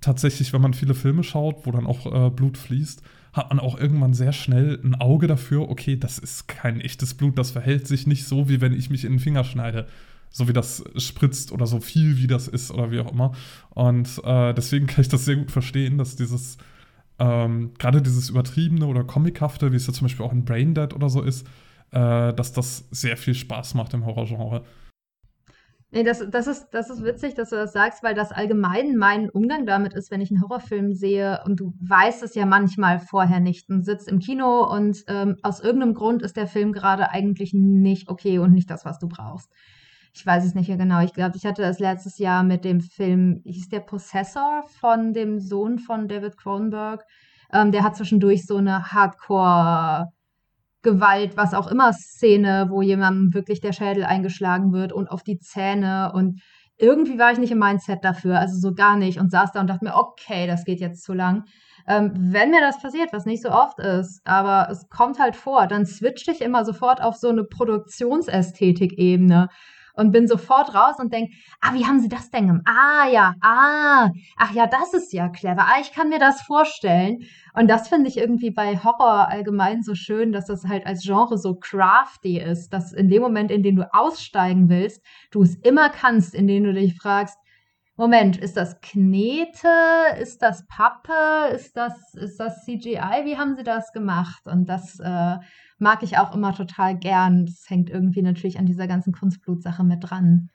tatsächlich, 0.00 0.52
wenn 0.52 0.62
man 0.62 0.74
viele 0.74 0.94
Filme 0.94 1.22
schaut, 1.22 1.66
wo 1.66 1.70
dann 1.70 1.86
auch 1.86 2.06
äh, 2.06 2.30
Blut 2.30 2.56
fließt, 2.56 3.02
hat 3.32 3.50
man 3.50 3.60
auch 3.60 3.78
irgendwann 3.78 4.14
sehr 4.14 4.32
schnell 4.32 4.80
ein 4.82 4.94
Auge 4.94 5.26
dafür, 5.26 5.68
okay, 5.68 5.96
das 5.96 6.18
ist 6.18 6.48
kein 6.48 6.80
echtes 6.80 7.14
Blut, 7.14 7.36
das 7.36 7.50
verhält 7.50 7.86
sich 7.86 8.06
nicht 8.06 8.24
so, 8.24 8.48
wie 8.48 8.62
wenn 8.62 8.72
ich 8.72 8.88
mich 8.88 9.04
in 9.04 9.12
den 9.12 9.20
Finger 9.20 9.44
schneide. 9.44 9.86
So 10.30 10.48
wie 10.48 10.52
das 10.52 10.84
spritzt 10.96 11.52
oder 11.52 11.66
so 11.66 11.80
viel 11.80 12.18
wie 12.18 12.26
das 12.26 12.48
ist 12.48 12.70
oder 12.70 12.90
wie 12.90 13.00
auch 13.00 13.12
immer. 13.12 13.32
Und 13.70 14.20
äh, 14.24 14.54
deswegen 14.54 14.86
kann 14.86 15.02
ich 15.02 15.08
das 15.08 15.24
sehr 15.24 15.36
gut 15.36 15.50
verstehen, 15.50 15.98
dass 15.98 16.16
dieses, 16.16 16.56
ähm, 17.18 17.72
gerade 17.78 18.02
dieses 18.02 18.30
übertriebene 18.30 18.86
oder 18.86 19.04
comichafte, 19.04 19.72
wie 19.72 19.76
es 19.76 19.86
ja 19.86 19.92
zum 19.92 20.06
Beispiel 20.06 20.24
auch 20.24 20.32
in 20.32 20.44
Braindead 20.44 20.94
oder 20.94 21.08
so 21.08 21.22
ist, 21.22 21.46
äh, 21.96 22.34
dass 22.34 22.52
das 22.52 22.86
sehr 22.90 23.16
viel 23.16 23.34
Spaß 23.34 23.74
macht 23.74 23.94
im 23.94 24.04
Horrorgenre. 24.04 24.64
Nee, 25.92 26.02
das, 26.02 26.22
das, 26.30 26.46
ist, 26.46 26.68
das 26.72 26.90
ist 26.90 27.04
witzig, 27.04 27.34
dass 27.34 27.50
du 27.50 27.56
das 27.56 27.72
sagst, 27.72 28.02
weil 28.02 28.14
das 28.14 28.32
allgemein 28.32 28.96
mein 28.96 29.30
Umgang 29.30 29.64
damit 29.64 29.94
ist, 29.94 30.10
wenn 30.10 30.20
ich 30.20 30.30
einen 30.30 30.42
Horrorfilm 30.42 30.92
sehe 30.92 31.40
und 31.46 31.58
du 31.60 31.72
weißt 31.80 32.22
es 32.22 32.34
ja 32.34 32.44
manchmal 32.44 32.98
vorher 32.98 33.40
nicht 33.40 33.70
und 33.70 33.84
sitzt 33.84 34.08
im 34.08 34.18
Kino 34.18 34.70
und 34.70 35.04
ähm, 35.06 35.36
aus 35.42 35.60
irgendeinem 35.60 35.94
Grund 35.94 36.22
ist 36.22 36.36
der 36.36 36.48
Film 36.48 36.72
gerade 36.72 37.10
eigentlich 37.10 37.54
nicht 37.54 38.10
okay 38.10 38.38
und 38.40 38.52
nicht 38.52 38.68
das, 38.68 38.84
was 38.84 38.98
du 38.98 39.08
brauchst. 39.08 39.50
Ich 40.12 40.26
weiß 40.26 40.44
es 40.44 40.54
nicht 40.54 40.68
mehr 40.68 40.76
genau. 40.76 41.02
Ich 41.02 41.14
glaube, 41.14 41.36
ich 41.36 41.46
hatte 41.46 41.62
das 41.62 41.78
letztes 41.78 42.18
Jahr 42.18 42.42
mit 42.42 42.64
dem 42.64 42.80
Film, 42.80 43.40
hieß 43.44 43.68
der 43.68 43.80
Possessor 43.80 44.64
von 44.80 45.14
dem 45.14 45.40
Sohn 45.40 45.78
von 45.78 46.08
David 46.08 46.36
Cronenberg. 46.36 47.04
Ähm, 47.52 47.70
der 47.72 47.84
hat 47.84 47.96
zwischendurch 47.96 48.44
so 48.44 48.56
eine 48.56 48.92
Hardcore- 48.92 50.08
Gewalt, 50.86 51.36
was 51.36 51.52
auch 51.52 51.66
immer 51.66 51.92
Szene, 51.92 52.68
wo 52.70 52.80
jemandem 52.80 53.34
wirklich 53.34 53.60
der 53.60 53.72
Schädel 53.72 54.04
eingeschlagen 54.04 54.72
wird 54.72 54.92
und 54.92 55.08
auf 55.08 55.24
die 55.24 55.38
Zähne 55.38 56.12
und 56.14 56.40
irgendwie 56.78 57.18
war 57.18 57.32
ich 57.32 57.38
nicht 57.38 57.50
im 57.50 57.58
Mindset 57.58 58.04
dafür, 58.04 58.38
also 58.38 58.56
so 58.58 58.72
gar 58.72 58.96
nicht 58.96 59.18
und 59.18 59.30
saß 59.30 59.50
da 59.52 59.60
und 59.60 59.66
dachte 59.66 59.84
mir, 59.84 59.96
okay, 59.96 60.46
das 60.46 60.64
geht 60.64 60.80
jetzt 60.80 61.02
zu 61.02 61.12
lang. 61.12 61.44
Ähm, 61.88 62.12
wenn 62.14 62.50
mir 62.50 62.60
das 62.60 62.80
passiert, 62.80 63.12
was 63.12 63.26
nicht 63.26 63.42
so 63.42 63.50
oft 63.50 63.80
ist, 63.80 64.20
aber 64.24 64.68
es 64.70 64.88
kommt 64.88 65.18
halt 65.18 65.34
vor, 65.34 65.66
dann 65.66 65.86
switchte 65.86 66.30
ich 66.30 66.40
immer 66.40 66.64
sofort 66.64 67.02
auf 67.02 67.16
so 67.16 67.28
eine 67.28 67.44
Produktionsästhetik-Ebene 67.44 69.48
und 69.96 70.12
bin 70.12 70.28
sofort 70.28 70.74
raus 70.74 70.96
und 70.98 71.12
denke, 71.12 71.32
ah, 71.60 71.74
wie 71.74 71.84
haben 71.84 72.00
sie 72.00 72.08
das 72.08 72.30
denn 72.30 72.46
gemacht? 72.46 72.66
Ah, 72.66 73.08
ja, 73.08 73.34
ah, 73.40 74.10
ach 74.36 74.52
ja, 74.52 74.66
das 74.66 74.94
ist 74.94 75.12
ja 75.12 75.28
clever. 75.28 75.62
Ah, 75.62 75.80
ich 75.80 75.92
kann 75.92 76.08
mir 76.08 76.18
das 76.18 76.42
vorstellen. 76.42 77.24
Und 77.54 77.68
das 77.68 77.88
finde 77.88 78.08
ich 78.08 78.18
irgendwie 78.18 78.50
bei 78.50 78.76
Horror 78.76 79.28
allgemein 79.28 79.82
so 79.82 79.94
schön, 79.94 80.32
dass 80.32 80.46
das 80.46 80.66
halt 80.66 80.86
als 80.86 81.02
Genre 81.02 81.38
so 81.38 81.56
crafty 81.56 82.38
ist, 82.38 82.70
dass 82.70 82.92
in 82.92 83.08
dem 83.08 83.22
Moment, 83.22 83.50
in 83.50 83.62
dem 83.62 83.76
du 83.76 83.94
aussteigen 83.94 84.68
willst, 84.68 85.02
du 85.30 85.42
es 85.42 85.56
immer 85.56 85.88
kannst, 85.88 86.34
in 86.34 86.46
dem 86.46 86.64
du 86.64 86.74
dich 86.74 86.94
fragst, 86.94 87.38
Moment, 87.98 88.36
ist 88.36 88.58
das 88.58 88.80
Knete? 88.82 89.68
Ist 90.20 90.42
das 90.42 90.66
Pappe? 90.66 91.54
Ist 91.54 91.76
das, 91.78 92.12
ist 92.14 92.38
das 92.38 92.64
CGI? 92.64 93.24
Wie 93.24 93.38
haben 93.38 93.56
sie 93.56 93.62
das 93.62 93.92
gemacht? 93.92 94.46
Und 94.46 94.68
das 94.68 95.00
äh, 95.00 95.36
mag 95.78 96.02
ich 96.02 96.18
auch 96.18 96.34
immer 96.34 96.54
total 96.54 96.98
gern. 96.98 97.46
Das 97.46 97.70
hängt 97.70 97.88
irgendwie 97.88 98.20
natürlich 98.20 98.58
an 98.58 98.66
dieser 98.66 98.86
ganzen 98.86 99.14
Kunstblutsache 99.14 99.82
mit 99.82 100.00
dran. 100.02 100.50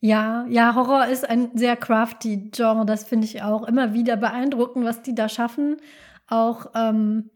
Ja, 0.00 0.44
ja, 0.50 0.74
Horror 0.74 1.06
ist 1.06 1.26
ein 1.26 1.56
sehr 1.56 1.76
crafty 1.76 2.50
Genre. 2.50 2.84
Das 2.84 3.04
finde 3.04 3.24
ich 3.24 3.42
auch 3.42 3.66
immer 3.66 3.94
wieder 3.94 4.16
beeindruckend, 4.18 4.84
was 4.84 5.00
die 5.00 5.14
da 5.14 5.30
schaffen. 5.30 5.78
Auch, 6.26 6.66
ähm, 6.74 7.30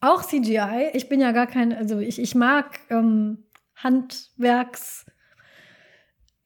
auch 0.00 0.24
CGI. 0.24 0.90
Ich 0.94 1.08
bin 1.08 1.20
ja 1.20 1.30
gar 1.30 1.46
kein, 1.46 1.72
also 1.72 2.00
ich, 2.00 2.18
ich 2.18 2.34
mag 2.34 2.80
ähm, 2.90 3.44
Handwerks- 3.80 5.06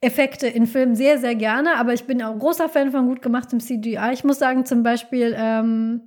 Effekte 0.01 0.47
in 0.47 0.65
Filmen 0.65 0.95
sehr, 0.95 1.19
sehr 1.19 1.35
gerne, 1.35 1.77
aber 1.77 1.93
ich 1.93 2.05
bin 2.05 2.21
auch 2.23 2.37
großer 2.37 2.69
Fan 2.69 2.91
von 2.91 3.05
gut 3.05 3.21
gemachtem 3.21 3.59
CGI. 3.59 4.11
Ich 4.13 4.23
muss 4.23 4.39
sagen, 4.39 4.65
zum 4.65 4.81
Beispiel, 4.81 5.35
ähm, 5.37 6.01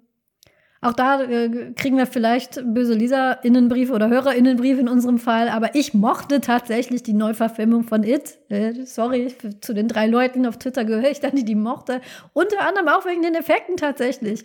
auch 0.84 0.92
da 0.92 1.22
äh, 1.22 1.72
kriegen 1.76 1.96
wir 1.96 2.06
vielleicht 2.06 2.60
böse 2.74 2.92
Leser-Innenbriefe 2.92 3.92
oder 3.92 4.10
HörerInnenbriefe 4.10 4.80
in 4.80 4.88
unserem 4.88 5.18
Fall, 5.18 5.48
aber 5.48 5.74
ich 5.76 5.94
mochte 5.94 6.42
tatsächlich 6.42 7.02
die 7.04 7.14
Neuverfilmung 7.14 7.84
von 7.84 8.02
It. 8.02 8.36
Äh, 8.50 8.84
sorry, 8.84 9.34
zu 9.60 9.72
den 9.72 9.88
drei 9.88 10.08
Leuten 10.08 10.44
auf 10.44 10.58
Twitter 10.58 10.84
gehöre 10.84 11.10
ich 11.10 11.20
dann, 11.20 11.36
die 11.36 11.44
die 11.44 11.54
mochte. 11.54 12.02
Unter 12.34 12.66
anderem 12.66 12.88
auch 12.88 13.06
wegen 13.06 13.22
den 13.22 13.34
Effekten 13.34 13.76
tatsächlich. 13.76 14.44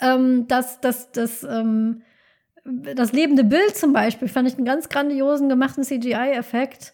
Ähm, 0.00 0.46
das, 0.46 0.80
das, 0.80 1.10
das, 1.10 1.42
ähm, 1.42 2.02
das 2.64 3.12
lebende 3.12 3.42
Bild 3.42 3.76
zum 3.76 3.92
Beispiel 3.92 4.28
fand 4.28 4.46
ich 4.46 4.56
einen 4.56 4.66
ganz 4.66 4.90
grandiosen 4.90 5.48
gemachten 5.48 5.82
CGI-Effekt. 5.82 6.92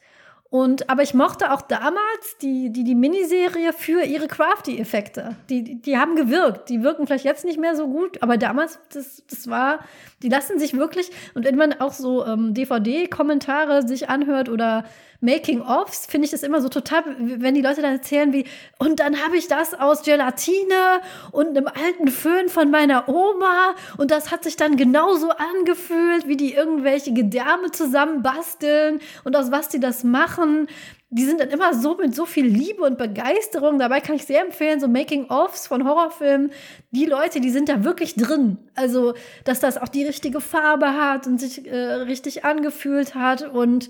Und, 0.56 0.88
aber 0.88 1.02
ich 1.02 1.12
mochte 1.12 1.52
auch 1.52 1.60
damals 1.60 2.38
die, 2.40 2.70
die, 2.70 2.82
die 2.82 2.94
Miniserie 2.94 3.74
für 3.74 4.02
ihre 4.04 4.26
Crafty-Effekte. 4.26 5.36
Die, 5.50 5.82
die, 5.82 5.98
haben 5.98 6.16
gewirkt. 6.16 6.70
Die 6.70 6.82
wirken 6.82 7.06
vielleicht 7.06 7.26
jetzt 7.26 7.44
nicht 7.44 7.60
mehr 7.60 7.76
so 7.76 7.88
gut, 7.88 8.22
aber 8.22 8.38
damals, 8.38 8.78
das, 8.90 9.22
das 9.28 9.50
war, 9.50 9.80
die 10.22 10.30
lassen 10.30 10.58
sich 10.58 10.72
wirklich, 10.72 11.10
und 11.34 11.44
wenn 11.44 11.56
man 11.56 11.74
auch 11.74 11.92
so 11.92 12.24
ähm, 12.24 12.54
DVD-Kommentare 12.54 13.86
sich 13.86 14.08
anhört 14.08 14.48
oder 14.48 14.84
Making-ofs, 15.20 16.06
finde 16.06 16.26
ich 16.26 16.30
das 16.30 16.42
immer 16.42 16.60
so 16.60 16.68
total, 16.68 17.04
wenn 17.18 17.54
die 17.54 17.62
Leute 17.62 17.82
dann 17.82 17.92
erzählen 17.92 18.32
wie, 18.32 18.44
und 18.78 19.00
dann 19.00 19.22
habe 19.24 19.36
ich 19.36 19.48
das 19.48 19.74
aus 19.74 20.02
Gelatine 20.02 21.00
und 21.32 21.56
einem 21.56 21.68
alten 21.68 22.08
Föhn 22.08 22.48
von 22.48 22.70
meiner 22.70 23.08
Oma 23.08 23.74
und 23.96 24.10
das 24.10 24.30
hat 24.30 24.44
sich 24.44 24.56
dann 24.56 24.76
genauso 24.76 25.30
angefühlt, 25.30 26.26
wie 26.26 26.36
die 26.36 26.54
irgendwelche 26.54 27.12
Gedärme 27.12 27.70
zusammenbasteln 27.70 29.00
und 29.24 29.36
aus 29.36 29.50
was 29.50 29.68
die 29.68 29.80
das 29.80 30.04
machen 30.04 30.68
die 31.10 31.24
sind 31.24 31.40
dann 31.40 31.50
immer 31.50 31.72
so 31.72 31.96
mit 31.96 32.14
so 32.16 32.26
viel 32.26 32.46
Liebe 32.46 32.82
und 32.82 32.98
Begeisterung. 32.98 33.78
Dabei 33.78 34.00
kann 34.00 34.16
ich 34.16 34.24
sehr 34.24 34.42
empfehlen, 34.42 34.80
so 34.80 34.88
Making-ofs 34.88 35.68
von 35.68 35.86
Horrorfilmen. 35.86 36.50
Die 36.90 37.06
Leute, 37.06 37.40
die 37.40 37.50
sind 37.50 37.68
da 37.68 37.84
wirklich 37.84 38.16
drin. 38.16 38.58
Also, 38.74 39.14
dass 39.44 39.60
das 39.60 39.78
auch 39.78 39.88
die 39.88 40.04
richtige 40.04 40.40
Farbe 40.40 40.94
hat 40.94 41.26
und 41.26 41.40
sich 41.40 41.64
äh, 41.66 41.76
richtig 41.76 42.44
angefühlt 42.44 43.14
hat 43.14 43.48
und 43.48 43.88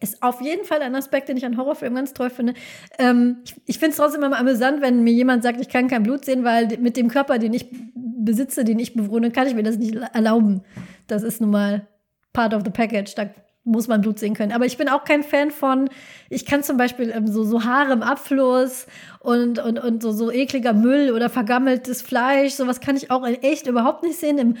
ist 0.00 0.22
auf 0.22 0.40
jeden 0.40 0.64
Fall 0.64 0.82
ein 0.82 0.94
Aspekt, 0.94 1.28
den 1.28 1.36
ich 1.36 1.44
an 1.44 1.56
Horrorfilmen 1.56 1.96
ganz 1.96 2.14
toll 2.14 2.30
finde. 2.30 2.54
Ähm, 2.98 3.38
ich 3.44 3.54
ich 3.66 3.78
finde 3.78 3.90
es 3.90 3.96
trotzdem 3.96 4.22
immer 4.22 4.38
amüsant, 4.38 4.80
wenn 4.80 5.04
mir 5.04 5.12
jemand 5.12 5.42
sagt, 5.42 5.60
ich 5.60 5.68
kann 5.68 5.88
kein 5.88 6.02
Blut 6.02 6.24
sehen, 6.24 6.44
weil 6.44 6.78
mit 6.78 6.96
dem 6.96 7.08
Körper, 7.08 7.38
den 7.38 7.52
ich 7.52 7.66
besitze, 7.94 8.64
den 8.64 8.78
ich 8.78 8.94
bewohne, 8.94 9.30
kann 9.30 9.46
ich 9.46 9.54
mir 9.54 9.62
das 9.62 9.76
nicht 9.78 9.94
erlauben. 9.94 10.62
Das 11.06 11.22
ist 11.22 11.40
nun 11.40 11.50
mal 11.50 11.86
part 12.32 12.54
of 12.54 12.62
the 12.64 12.70
package. 12.70 13.14
Da 13.14 13.30
muss 13.64 13.88
man 13.88 14.02
Blut 14.02 14.18
sehen 14.18 14.34
können. 14.34 14.52
Aber 14.52 14.66
ich 14.66 14.76
bin 14.76 14.88
auch 14.88 15.04
kein 15.04 15.22
Fan 15.22 15.50
von, 15.50 15.88
ich 16.28 16.44
kann 16.44 16.62
zum 16.62 16.76
Beispiel 16.76 17.10
ähm, 17.10 17.26
so, 17.26 17.44
so 17.44 17.64
Haare 17.64 17.92
im 17.92 18.02
Abfluss 18.02 18.86
und, 19.20 19.58
und, 19.58 19.78
und 19.78 20.02
so, 20.02 20.12
so 20.12 20.30
ekliger 20.30 20.74
Müll 20.74 21.10
oder 21.12 21.30
vergammeltes 21.30 22.02
Fleisch, 22.02 22.52
sowas 22.52 22.80
kann 22.80 22.96
ich 22.96 23.10
auch 23.10 23.24
in 23.24 23.42
echt 23.42 23.66
überhaupt 23.66 24.02
nicht 24.02 24.18
sehen. 24.18 24.38
Im, 24.38 24.56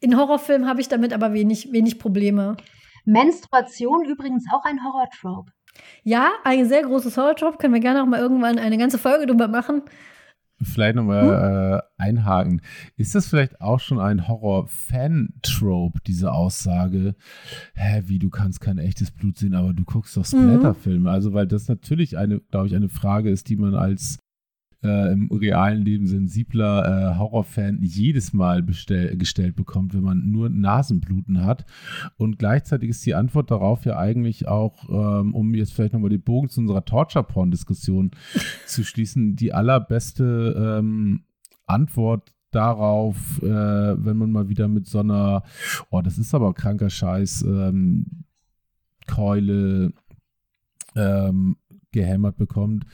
in 0.00 0.16
Horrorfilmen 0.16 0.68
habe 0.68 0.80
ich 0.80 0.88
damit 0.88 1.12
aber 1.12 1.32
wenig, 1.32 1.72
wenig 1.72 1.98
Probleme. 2.00 2.56
Menstruation 3.08 4.04
übrigens 4.04 4.44
auch 4.52 4.64
ein 4.64 4.84
Horror-Trope. 4.84 5.50
Ja, 6.02 6.30
ein 6.44 6.66
sehr 6.66 6.82
großes 6.82 7.16
Horror-Trope. 7.16 7.56
Können 7.56 7.72
wir 7.72 7.80
gerne 7.80 8.02
auch 8.02 8.06
mal 8.06 8.20
irgendwann 8.20 8.58
eine 8.58 8.76
ganze 8.76 8.98
Folge 8.98 9.26
drüber 9.26 9.48
machen. 9.48 9.82
Vielleicht 10.60 10.96
nochmal 10.96 11.82
äh, 11.98 12.02
einhaken. 12.02 12.60
Ist 12.96 13.14
das 13.14 13.28
vielleicht 13.28 13.60
auch 13.60 13.78
schon 13.78 14.00
ein 14.00 14.28
Horror-Fan-Trope, 14.28 16.00
diese 16.06 16.32
Aussage, 16.32 17.14
hä, 17.74 18.02
wie 18.06 18.18
du 18.18 18.28
kannst 18.28 18.60
kein 18.60 18.78
echtes 18.78 19.12
Blut 19.12 19.38
sehen, 19.38 19.54
aber 19.54 19.72
du 19.72 19.84
guckst 19.84 20.16
doch 20.16 20.26
Splatterfilme? 20.26 21.00
Mhm. 21.00 21.06
Also, 21.06 21.32
weil 21.32 21.46
das 21.46 21.68
natürlich 21.68 22.18
eine, 22.18 22.40
glaube 22.40 22.66
ich, 22.66 22.74
eine 22.74 22.88
Frage 22.88 23.30
ist, 23.30 23.48
die 23.48 23.56
man 23.56 23.74
als 23.74 24.18
äh, 24.82 25.12
im 25.12 25.30
realen 25.30 25.82
Leben 25.82 26.06
sensibler 26.06 27.12
äh, 27.12 27.18
Horrorfan 27.18 27.80
jedes 27.82 28.32
Mal 28.32 28.62
bestell, 28.62 29.16
gestellt 29.16 29.56
bekommt, 29.56 29.94
wenn 29.94 30.02
man 30.02 30.30
nur 30.30 30.48
Nasenbluten 30.48 31.44
hat. 31.44 31.64
Und 32.16 32.38
gleichzeitig 32.38 32.90
ist 32.90 33.04
die 33.04 33.14
Antwort 33.14 33.50
darauf 33.50 33.84
ja 33.84 33.98
eigentlich 33.98 34.46
auch, 34.46 34.88
ähm, 34.88 35.34
um 35.34 35.54
jetzt 35.54 35.72
vielleicht 35.72 35.94
nochmal 35.94 36.10
den 36.10 36.22
Bogen 36.22 36.48
zu 36.48 36.60
unserer 36.60 36.84
Torture-Porn-Diskussion 36.84 38.12
zu 38.66 38.84
schließen, 38.84 39.36
die 39.36 39.52
allerbeste 39.52 40.78
ähm, 40.78 41.24
Antwort 41.66 42.32
darauf, 42.50 43.42
äh, 43.42 43.46
wenn 43.46 44.16
man 44.16 44.32
mal 44.32 44.48
wieder 44.48 44.68
mit 44.68 44.86
so 44.86 45.00
einer, 45.00 45.42
oh, 45.90 46.00
das 46.00 46.18
ist 46.18 46.34
aber 46.34 46.54
kranker 46.54 46.88
Scheiß, 46.88 47.42
ähm, 47.42 48.24
Keule, 49.06 49.92
ähm, 50.94 51.56
gehämmert 51.92 52.36
bekommt, 52.36 52.84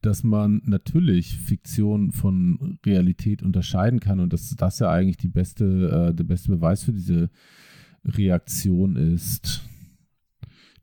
dass 0.00 0.22
man 0.22 0.62
natürlich 0.64 1.38
Fiktion 1.38 2.12
von 2.12 2.78
Realität 2.84 3.42
unterscheiden 3.42 4.00
kann 4.00 4.20
und 4.20 4.32
dass 4.32 4.54
das 4.56 4.78
ja 4.78 4.90
eigentlich 4.90 5.16
die 5.16 5.28
beste, 5.28 6.10
äh, 6.10 6.14
der 6.14 6.24
beste 6.24 6.50
Beweis 6.50 6.84
für 6.84 6.92
diese 6.92 7.30
Reaktion 8.04 8.96
ist, 8.96 9.66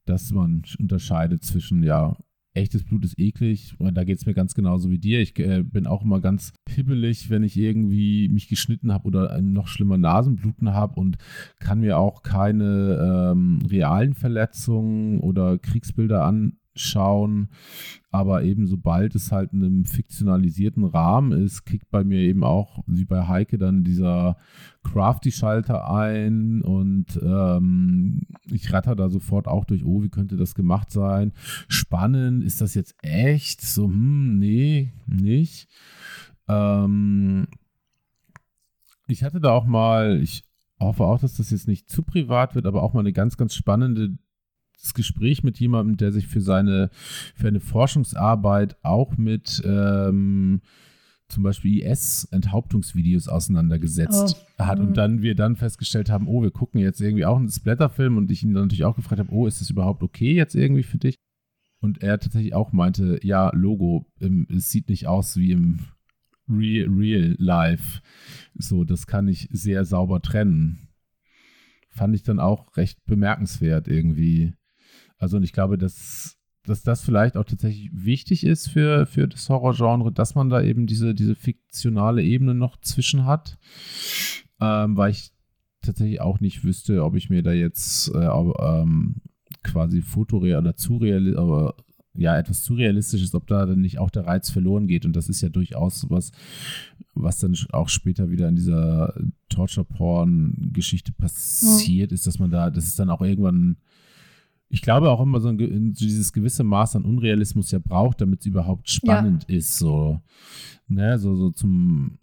dass 0.06 0.32
man 0.32 0.64
unterscheidet 0.80 1.44
zwischen, 1.44 1.84
ja, 1.84 2.18
echtes 2.54 2.84
Blut 2.84 3.06
ist 3.06 3.18
eklig. 3.18 3.76
Und 3.80 3.96
da 3.96 4.04
geht 4.04 4.18
es 4.18 4.26
mir 4.26 4.34
ganz 4.34 4.54
genauso 4.54 4.90
wie 4.90 5.00
dir. 5.00 5.22
Ich 5.22 5.38
äh, 5.40 5.64
bin 5.64 5.88
auch 5.88 6.04
immer 6.04 6.20
ganz 6.20 6.54
hibbelig, 6.68 7.30
wenn 7.30 7.44
ich 7.44 7.58
irgendwie 7.58 8.28
mich 8.30 8.50
geschnitten 8.50 8.92
habe 8.92 9.08
oder 9.08 9.42
noch 9.42 9.68
schlimmer 9.68 9.98
Nasenbluten 9.98 10.74
habe 10.74 11.00
und 11.00 11.18
kann 11.60 11.80
mir 11.80 11.98
auch 11.98 12.24
keine 12.24 13.32
ähm, 13.32 13.60
realen 13.70 14.14
Verletzungen 14.14 15.20
oder 15.20 15.58
Kriegsbilder 15.60 16.26
an, 16.26 16.58
schauen. 16.76 17.50
Aber 18.10 18.44
eben 18.44 18.68
sobald 18.68 19.16
es 19.16 19.32
halt 19.32 19.54
in 19.54 19.64
einem 19.64 19.86
fiktionalisierten 19.86 20.84
Rahmen 20.84 21.32
ist, 21.32 21.66
kickt 21.66 21.90
bei 21.90 22.04
mir 22.04 22.20
eben 22.20 22.44
auch, 22.44 22.84
wie 22.86 23.06
bei 23.06 23.28
Heike, 23.28 23.58
dann 23.58 23.84
dieser 23.84 24.38
Crafty-Schalter 24.84 25.90
ein 25.90 26.62
und 26.62 27.20
ähm, 27.24 28.22
ich 28.46 28.74
ratter 28.74 28.96
da 28.96 29.10
sofort 29.10 29.48
auch 29.48 29.66
durch, 29.66 29.86
oh, 29.86 30.04
wie 30.04 30.10
könnte 30.10 30.36
das 30.36 30.56
gemacht 30.56 30.92
sein? 30.92 31.32
Spannend, 31.68 32.44
ist 32.44 32.62
das 32.62 32.74
jetzt 32.74 32.96
echt? 33.02 33.62
So, 33.62 33.86
hm, 33.86 34.38
nee, 34.40 34.92
nicht. 35.08 35.68
Ähm, 36.48 37.48
ich 39.08 39.24
hatte 39.24 39.40
da 39.40 39.52
auch 39.52 39.66
mal, 39.66 40.20
ich 40.22 40.44
hoffe 40.80 41.04
auch, 41.04 41.20
dass 41.20 41.38
das 41.38 41.52
jetzt 41.52 41.68
nicht 41.68 41.90
zu 41.90 42.02
privat 42.02 42.56
wird, 42.56 42.66
aber 42.66 42.84
auch 42.84 42.94
mal 42.94 43.02
eine 43.02 43.14
ganz, 43.14 43.38
ganz 43.38 43.56
spannende 43.56 44.18
das 44.82 44.94
Gespräch 44.94 45.44
mit 45.44 45.60
jemandem, 45.60 45.98
der 45.98 46.12
sich 46.12 46.28
für 46.28 46.42
seine, 46.42 46.90
für 47.36 47.48
eine 47.48 47.60
Forschungsarbeit 47.60 48.78
auch 48.84 49.18
mit 49.18 49.62
ähm, 49.66 50.62
zum 51.32 51.44
Beispiel 51.44 51.82
IS-Enthauptungsvideos 51.82 53.28
auseinandergesetzt 53.28 54.46
oh. 54.58 54.64
hat 54.64 54.80
und 54.80 54.90
mhm. 54.90 54.94
dann 54.94 55.22
wir 55.22 55.36
dann 55.36 55.56
festgestellt 55.56 56.10
haben, 56.10 56.28
oh, 56.28 56.44
wir 56.44 56.52
gucken 56.52 56.80
jetzt 56.80 57.02
irgendwie 57.02 57.26
auch 57.26 57.38
einen 57.38 57.50
Splatterfilm 57.50 58.18
und 58.18 58.30
ich 58.32 58.44
ihn 58.44 58.54
dann 58.54 58.64
natürlich 58.64 58.84
auch 58.84 58.96
gefragt 58.96 59.20
habe, 59.20 59.32
oh, 59.32 59.48
ist 59.48 59.62
das 59.62 59.70
überhaupt 59.70 60.04
okay 60.04 60.34
jetzt 60.34 60.56
irgendwie 60.56 60.84
für 60.84 60.98
dich? 60.98 61.16
Und 61.80 62.04
er 62.04 62.20
tatsächlich 62.20 62.54
auch 62.54 62.74
meinte, 62.74 63.20
ja, 63.24 63.50
Logo, 63.56 64.06
es 64.50 64.70
sieht 64.70 64.90
nicht 64.90 65.08
aus 65.08 65.36
wie 65.38 65.52
im 65.52 65.80
Real, 66.48 66.88
Real 66.90 67.36
Life. 67.40 68.02
So, 68.54 68.84
das 68.84 69.08
kann 69.08 69.28
ich 69.28 69.48
sehr 69.52 69.84
sauber 69.86 70.22
trennen. 70.22 70.90
Fand 71.90 72.14
ich 72.14 72.24
dann 72.24 72.40
auch 72.40 72.78
recht 72.78 73.04
bemerkenswert 73.06 73.88
irgendwie. 73.88 74.54
Also 75.22 75.38
und 75.38 75.44
ich 75.44 75.54
glaube, 75.54 75.78
dass, 75.78 76.38
dass 76.66 76.82
das 76.82 77.02
vielleicht 77.04 77.38
auch 77.38 77.46
tatsächlich 77.46 77.92
wichtig 77.94 78.44
ist 78.44 78.70
für, 78.70 79.06
für 79.06 79.28
das 79.28 79.48
Horrorgenre, 79.50 80.12
dass 80.12 80.34
man 80.34 80.50
da 80.50 80.62
eben 80.62 80.88
diese, 80.88 81.14
diese 81.14 81.36
fiktionale 81.36 82.24
Ebene 82.24 82.56
noch 82.56 82.82
zwischen 82.82 83.26
hat, 83.26 83.60
ähm, 84.60 84.98
weil 84.98 85.12
ich 85.12 85.32
tatsächlich 85.84 86.22
auch 86.22 86.40
nicht 86.40 86.64
wüsste, 86.64 87.04
ob 87.04 87.16
ich 87.16 87.30
mir 87.30 87.44
da 87.44 87.54
jetzt 87.54 88.10
äh, 88.16 88.26
ähm, 88.26 89.22
quasi 89.64 90.02
fotoreal 90.02 90.62
oder 90.62 90.76
zu 90.76 90.98
realistisch, 90.98 91.40
aber 91.40 91.76
ja, 92.14 92.38
etwas 92.38 92.64
zu 92.64 92.74
realistisch 92.74 93.22
ist, 93.22 93.36
ob 93.36 93.48
da 93.48 93.66
dann 93.66 93.82
nicht 93.82 94.00
auch 94.00 94.10
der 94.10 94.26
Reiz 94.26 94.50
verloren 94.50 94.88
geht. 94.88 95.06
Und 95.06 95.16
das 95.16 95.30
ist 95.30 95.42
ja 95.42 95.50
durchaus 95.50 96.10
was, 96.10 96.32
was 97.14 97.40
dann 97.40 97.56
auch 97.72 97.90
später 97.90 98.32
wieder 98.32 98.50
in 98.50 98.56
dieser 98.56 99.14
Torture-Porn-Geschichte 99.50 101.14
passiert, 101.14 102.12
ja. 102.12 102.16
ist, 102.16 102.28
dass 102.28 102.40
man 102.40 102.52
da, 102.52 102.70
das 102.70 102.86
ist 102.86 103.00
dann 103.00 103.10
auch 103.10 103.22
irgendwann 103.22 103.78
ich 104.72 104.82
glaube 104.82 105.10
auch 105.10 105.20
immer 105.20 105.42
so 105.42 105.50
ein, 105.50 105.94
dieses 105.94 106.32
gewisse 106.32 106.64
Maß 106.64 106.96
an 106.96 107.04
Unrealismus 107.04 107.72
ja 107.72 107.80
braucht, 107.80 108.22
damit 108.22 108.40
es 108.40 108.46
überhaupt 108.46 108.90
spannend 108.90 109.46
ja. 109.48 109.58
ist. 109.58 109.78
So, 109.78 110.22
ne, 110.88 111.20
so, 111.20 111.36
so 111.36 111.50
zum, 111.52 112.18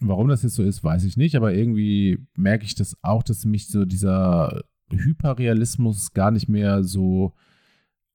warum 0.00 0.28
das 0.28 0.42
jetzt 0.42 0.54
so 0.54 0.62
ist, 0.62 0.82
weiß 0.82 1.04
ich 1.04 1.18
nicht, 1.18 1.36
aber 1.36 1.52
irgendwie 1.52 2.26
merke 2.36 2.64
ich 2.64 2.74
das 2.74 2.96
auch, 3.02 3.22
dass 3.22 3.44
mich 3.44 3.68
so 3.68 3.84
dieser 3.84 4.62
Hyperrealismus 4.90 6.12
gar 6.14 6.30
nicht 6.30 6.48
mehr 6.48 6.82
so 6.84 7.34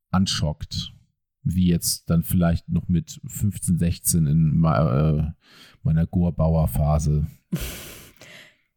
anschockt, 0.10 0.92
wie 1.44 1.68
jetzt 1.68 2.10
dann 2.10 2.24
vielleicht 2.24 2.70
noch 2.70 2.88
mit 2.88 3.22
15, 3.28 3.78
16 3.78 4.26
in 4.26 4.64
äh, 4.64 5.32
meiner 5.84 6.08
Gorbauer-Phase. 6.08 7.28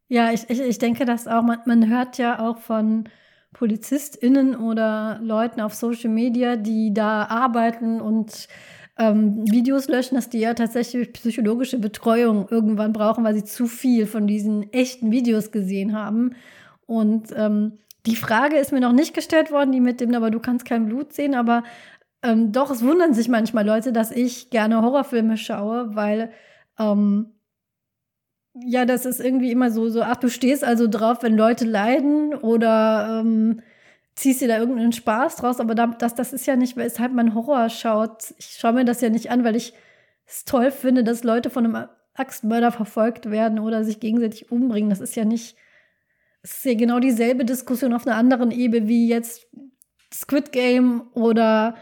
Ja, 0.09 0.31
ich, 0.31 0.49
ich, 0.49 0.61
ich 0.61 0.77
denke 0.77 1.03
das 1.03 1.27
auch. 1.27 1.43
Man, 1.43 1.59
man 1.65 1.89
hört 1.89 2.17
ja 2.17 2.39
auch 2.39 2.59
von 2.59 3.09
PolizistInnen 3.57 4.55
oder 4.55 5.19
Leuten 5.21 5.61
auf 5.61 5.73
Social 5.73 6.09
Media, 6.09 6.55
die 6.55 6.93
da 6.93 7.23
arbeiten 7.23 7.99
und 8.01 8.47
ähm, 8.97 9.43
Videos 9.49 9.87
löschen, 9.87 10.15
dass 10.15 10.29
die 10.29 10.39
ja 10.39 10.53
tatsächlich 10.53 11.13
psychologische 11.13 11.79
Betreuung 11.79 12.47
irgendwann 12.49 12.93
brauchen, 12.93 13.23
weil 13.23 13.35
sie 13.35 13.43
zu 13.43 13.67
viel 13.67 14.05
von 14.07 14.27
diesen 14.27 14.71
echten 14.73 15.11
Videos 15.11 15.51
gesehen 15.51 15.93
haben. 15.93 16.35
Und 16.85 17.29
ähm, 17.35 17.79
die 18.05 18.15
Frage 18.15 18.57
ist 18.57 18.71
mir 18.71 18.79
noch 18.79 18.93
nicht 18.93 19.13
gestellt 19.13 19.51
worden, 19.51 19.71
die 19.71 19.81
mit 19.81 20.01
dem, 20.01 20.13
aber 20.13 20.31
du 20.31 20.39
kannst 20.39 20.65
kein 20.65 20.85
Blut 20.85 21.13
sehen, 21.13 21.35
aber 21.35 21.63
ähm, 22.23 22.51
doch, 22.51 22.71
es 22.71 22.83
wundern 22.83 23.13
sich 23.13 23.27
manchmal 23.27 23.65
Leute, 23.65 23.91
dass 23.91 24.11
ich 24.11 24.49
gerne 24.49 24.81
Horrorfilme 24.81 25.37
schaue, 25.37 25.95
weil 25.95 26.31
ähm, 26.79 27.36
ja, 28.65 28.85
das 28.85 29.05
ist 29.05 29.19
irgendwie 29.19 29.51
immer 29.51 29.71
so, 29.71 29.89
so, 29.89 30.01
ach, 30.01 30.17
du 30.17 30.29
stehst 30.29 30.63
also 30.63 30.87
drauf, 30.87 31.19
wenn 31.21 31.35
Leute 31.35 31.65
leiden 31.65 32.33
oder 32.33 33.21
ähm, 33.21 33.61
ziehst 34.15 34.41
dir 34.41 34.47
da 34.47 34.57
irgendeinen 34.57 34.93
Spaß 34.93 35.37
draus, 35.37 35.59
aber 35.59 35.75
das, 35.75 36.15
das 36.15 36.33
ist 36.33 36.47
ja 36.47 36.55
nicht, 36.55 36.75
weshalb 36.75 37.13
man 37.13 37.35
Horror 37.35 37.69
schaut. 37.69 38.33
Ich 38.37 38.57
schaue 38.59 38.73
mir 38.73 38.85
das 38.85 39.01
ja 39.01 39.09
nicht 39.09 39.29
an, 39.29 39.43
weil 39.43 39.55
ich 39.55 39.73
es 40.25 40.43
toll 40.43 40.71
finde, 40.71 41.03
dass 41.03 41.23
Leute 41.23 41.49
von 41.49 41.65
einem 41.65 41.87
Axtmörder 42.15 42.71
verfolgt 42.71 43.29
werden 43.29 43.59
oder 43.59 43.83
sich 43.83 43.99
gegenseitig 43.99 44.51
umbringen. 44.51 44.89
Das 44.89 45.01
ist 45.01 45.15
ja 45.15 45.23
nicht, 45.23 45.55
es 46.41 46.57
ist 46.57 46.65
ja 46.65 46.73
genau 46.73 46.99
dieselbe 46.99 47.45
Diskussion 47.45 47.93
auf 47.93 48.07
einer 48.07 48.17
anderen 48.17 48.51
Ebene 48.51 48.87
wie 48.87 49.07
jetzt 49.07 49.47
Squid 50.13 50.51
Game 50.51 51.09
oder 51.13 51.75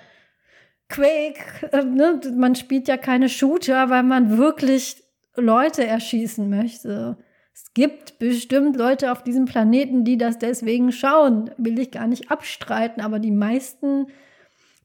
Quake. 0.89 1.69
Äh, 1.72 1.85
ne? 1.85 2.19
Man 2.35 2.56
spielt 2.56 2.88
ja 2.88 2.97
keine 2.97 3.30
Shooter, 3.30 3.89
weil 3.89 4.03
man 4.03 4.38
wirklich 4.38 5.05
Leute 5.36 5.86
erschießen 5.86 6.49
möchte. 6.49 7.18
Es 7.53 7.74
gibt 7.74 8.20
bestimmt 8.20 8.76
Leute 8.76 9.12
auf 9.12 9.24
diesem 9.24 9.45
Planeten, 9.45 10.03
die 10.03 10.18
das 10.18 10.38
deswegen 10.38 10.91
schauen. 10.91 11.52
Will 11.57 11.80
ich 11.80 11.91
gar 11.91 12.07
nicht 12.07 12.30
abstreiten, 12.30 13.02
aber 13.02 13.20
die 13.20 13.32
meisten 13.32 14.07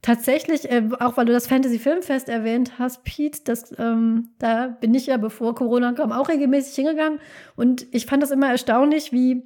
tatsächlich, 0.03 0.71
äh, 0.71 0.89
auch 1.01 1.17
weil 1.17 1.27
du 1.27 1.33
das 1.33 1.47
Fantasy 1.47 1.79
Filmfest 1.79 2.29
erwähnt 2.29 2.79
hast, 2.79 3.05
Pete, 3.05 3.41
das, 3.45 3.75
ähm, 3.79 4.31
da 4.39 4.69
bin 4.69 4.95
ich 4.95 5.07
ja, 5.07 5.17
bevor 5.17 5.55
Corona 5.55 5.93
kam, 5.93 6.13
auch 6.13 6.29
regelmäßig 6.29 6.75
hingegangen. 6.77 7.21
Und 7.57 7.87
ich 7.93 8.07
fand 8.07 8.23
das 8.23 8.31
immer 8.31 8.49
erstaunlich, 8.49 9.13
wie 9.13 9.43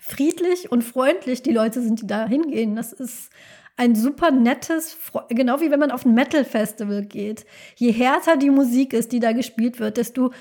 friedlich 0.00 0.70
und 0.70 0.82
freundlich 0.82 1.42
die 1.42 1.52
Leute 1.52 1.80
sind, 1.82 2.02
die 2.02 2.06
da 2.06 2.26
hingehen. 2.26 2.76
Das 2.76 2.92
ist 2.92 3.30
ein 3.76 3.94
super 3.94 4.30
nettes, 4.30 4.96
genau 5.28 5.60
wie 5.60 5.70
wenn 5.70 5.80
man 5.80 5.90
auf 5.90 6.06
ein 6.06 6.14
Metal-Festival 6.14 7.04
geht. 7.04 7.44
Je 7.76 7.92
härter 7.92 8.36
die 8.36 8.50
Musik 8.50 8.92
ist, 8.92 9.12
die 9.12 9.20
da 9.20 9.32
gespielt 9.32 9.78
wird, 9.78 9.98
desto 9.98 10.32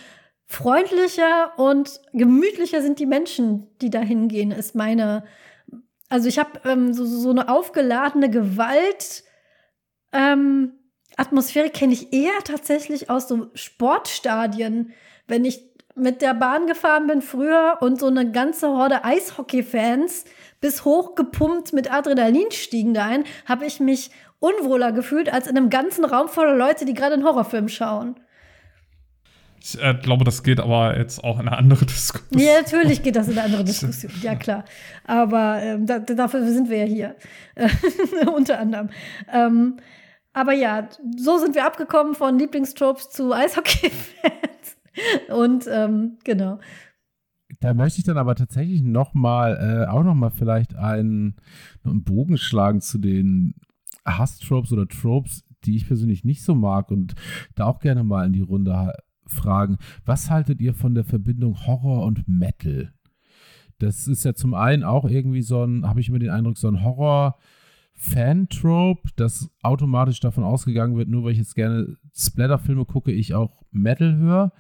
freundlicher 0.46 1.58
und 1.58 2.00
gemütlicher 2.14 2.82
sind 2.82 3.00
die 3.00 3.06
Menschen, 3.06 3.68
die 3.82 3.90
da 3.90 4.00
hingehen, 4.00 4.52
ist 4.52 4.76
meine. 4.76 5.26
Also 6.08 6.30
ich 6.30 6.40
habe 6.40 6.62
ähm, 6.66 6.94
so, 6.94 7.06
so 7.06 7.30
eine 7.30 7.50
aufgeladene 7.50 8.30
Gewalt. 8.30 9.24
Ähm, 10.14 10.74
Atmosphäre 11.18 11.70
kenne 11.70 11.94
ich 11.94 12.14
eher 12.14 12.38
tatsächlich 12.44 13.10
aus 13.10 13.28
so 13.28 13.50
Sportstadien, 13.54 14.94
wenn 15.28 15.46
ich 15.46 15.65
mit 15.96 16.22
der 16.22 16.34
Bahn 16.34 16.68
gefahren 16.68 17.08
bin 17.08 17.22
früher 17.22 17.78
und 17.80 18.00
so 18.00 18.08
eine 18.08 18.32
ganze 18.32 18.68
Horde 18.68 19.04
Eishockey-Fans 19.04 20.26
bis 20.60 20.84
hoch 20.84 21.16
gepumpt 21.16 21.74
mit 21.74 21.92
Adrenalin 21.92 22.52
stiegen 22.52 22.94
da 22.94 23.06
ein, 23.06 23.24
habe 23.46 23.66
ich 23.66 23.80
mich 23.80 24.12
unwohler 24.40 24.92
gefühlt 24.92 25.32
als 25.32 25.48
in 25.48 25.58
einem 25.58 25.70
ganzen 25.70 26.06
Raum 26.06 26.28
voller 26.28 26.56
Leute, 26.56 26.86
die 26.86 26.94
gerade 26.94 27.14
einen 27.14 27.24
Horrorfilm 27.24 27.70
schauen. 27.70 28.16
Ich 29.62 29.82
äh, 29.82 29.96
glaube, 29.96 30.26
das 30.26 30.44
geht 30.44 30.60
aber 30.60 30.98
jetzt 30.98 31.24
auch 31.24 31.40
in 31.40 31.48
eine 31.48 31.58
andere 31.58 31.86
Diskussion. 31.86 32.40
Ja, 32.40 32.62
natürlich 32.62 33.02
geht 33.02 33.16
das 33.16 33.28
in 33.28 33.34
eine 33.34 33.44
andere 33.44 33.64
Diskussion, 33.66 34.12
ja 34.22 34.36
klar. 34.36 34.66
Aber 35.06 35.60
ähm, 35.62 35.86
da, 35.86 36.00
dafür 36.00 36.46
sind 36.46 36.70
wir 36.70 36.86
ja 36.86 36.86
hier, 36.86 37.16
unter 38.36 38.60
anderem. 38.60 38.90
Ähm, 39.32 39.78
aber 40.34 40.54
ja, 40.54 40.90
so 41.18 41.38
sind 41.38 41.56
wir 41.56 41.66
abgekommen 41.66 42.14
von 42.14 42.38
Lieblingstropes 42.38 43.10
zu 43.10 43.34
Eishockey-Fans. 43.34 44.55
Und 45.34 45.68
ähm, 45.72 46.18
genau. 46.24 46.60
Da 47.60 47.74
möchte 47.74 48.00
ich 48.00 48.06
dann 48.06 48.18
aber 48.18 48.36
tatsächlich 48.36 48.82
noch 48.82 49.14
mal, 49.14 49.56
äh, 49.56 49.90
auch 49.90 50.04
noch 50.04 50.16
mal 50.16 50.32
vielleicht 50.32 50.76
einen, 50.76 51.36
einen 51.84 52.04
Bogen 52.04 52.38
schlagen 52.38 52.82
zu 52.82 52.98
den 52.98 53.56
Hass-Tropes 54.06 54.72
oder 54.72 54.88
Tropes, 54.88 55.44
die 55.64 55.76
ich 55.76 55.88
persönlich 55.88 56.24
nicht 56.24 56.44
so 56.44 56.56
mag 56.56 56.92
und 56.92 57.16
da 57.56 57.66
auch 57.66 57.80
gerne 57.80 58.04
mal 58.04 58.26
in 58.26 58.34
die 58.34 58.42
Runde 58.42 58.94
fragen. 59.26 59.78
Was 60.06 60.30
haltet 60.30 60.62
ihr 60.62 60.74
von 60.74 60.96
der 60.96 61.04
Verbindung 61.04 61.66
Horror 61.66 62.06
und 62.06 62.28
Metal? 62.28 62.94
Das 63.80 64.08
ist 64.08 64.24
ja 64.24 64.34
zum 64.34 64.54
einen 64.54 64.84
auch 64.84 65.06
irgendwie 65.06 65.42
so 65.42 65.64
ein, 65.64 65.88
habe 65.88 66.00
ich 66.00 66.10
immer 66.10 66.20
den 66.20 66.30
Eindruck, 66.30 66.58
so 66.58 66.68
ein 66.68 66.84
Horror- 66.84 67.38
Fan-Trope, 67.98 69.10
dass 69.16 69.50
automatisch 69.62 70.20
davon 70.20 70.44
ausgegangen 70.44 70.98
wird, 70.98 71.08
nur 71.08 71.24
weil 71.24 71.32
ich 71.32 71.38
jetzt 71.38 71.56
gerne 71.56 71.98
Splatter-Filme 72.16 72.86
gucke, 72.86 73.12
ich 73.12 73.34
auch 73.34 73.64
Metal 73.72 74.16
höre. 74.16 74.54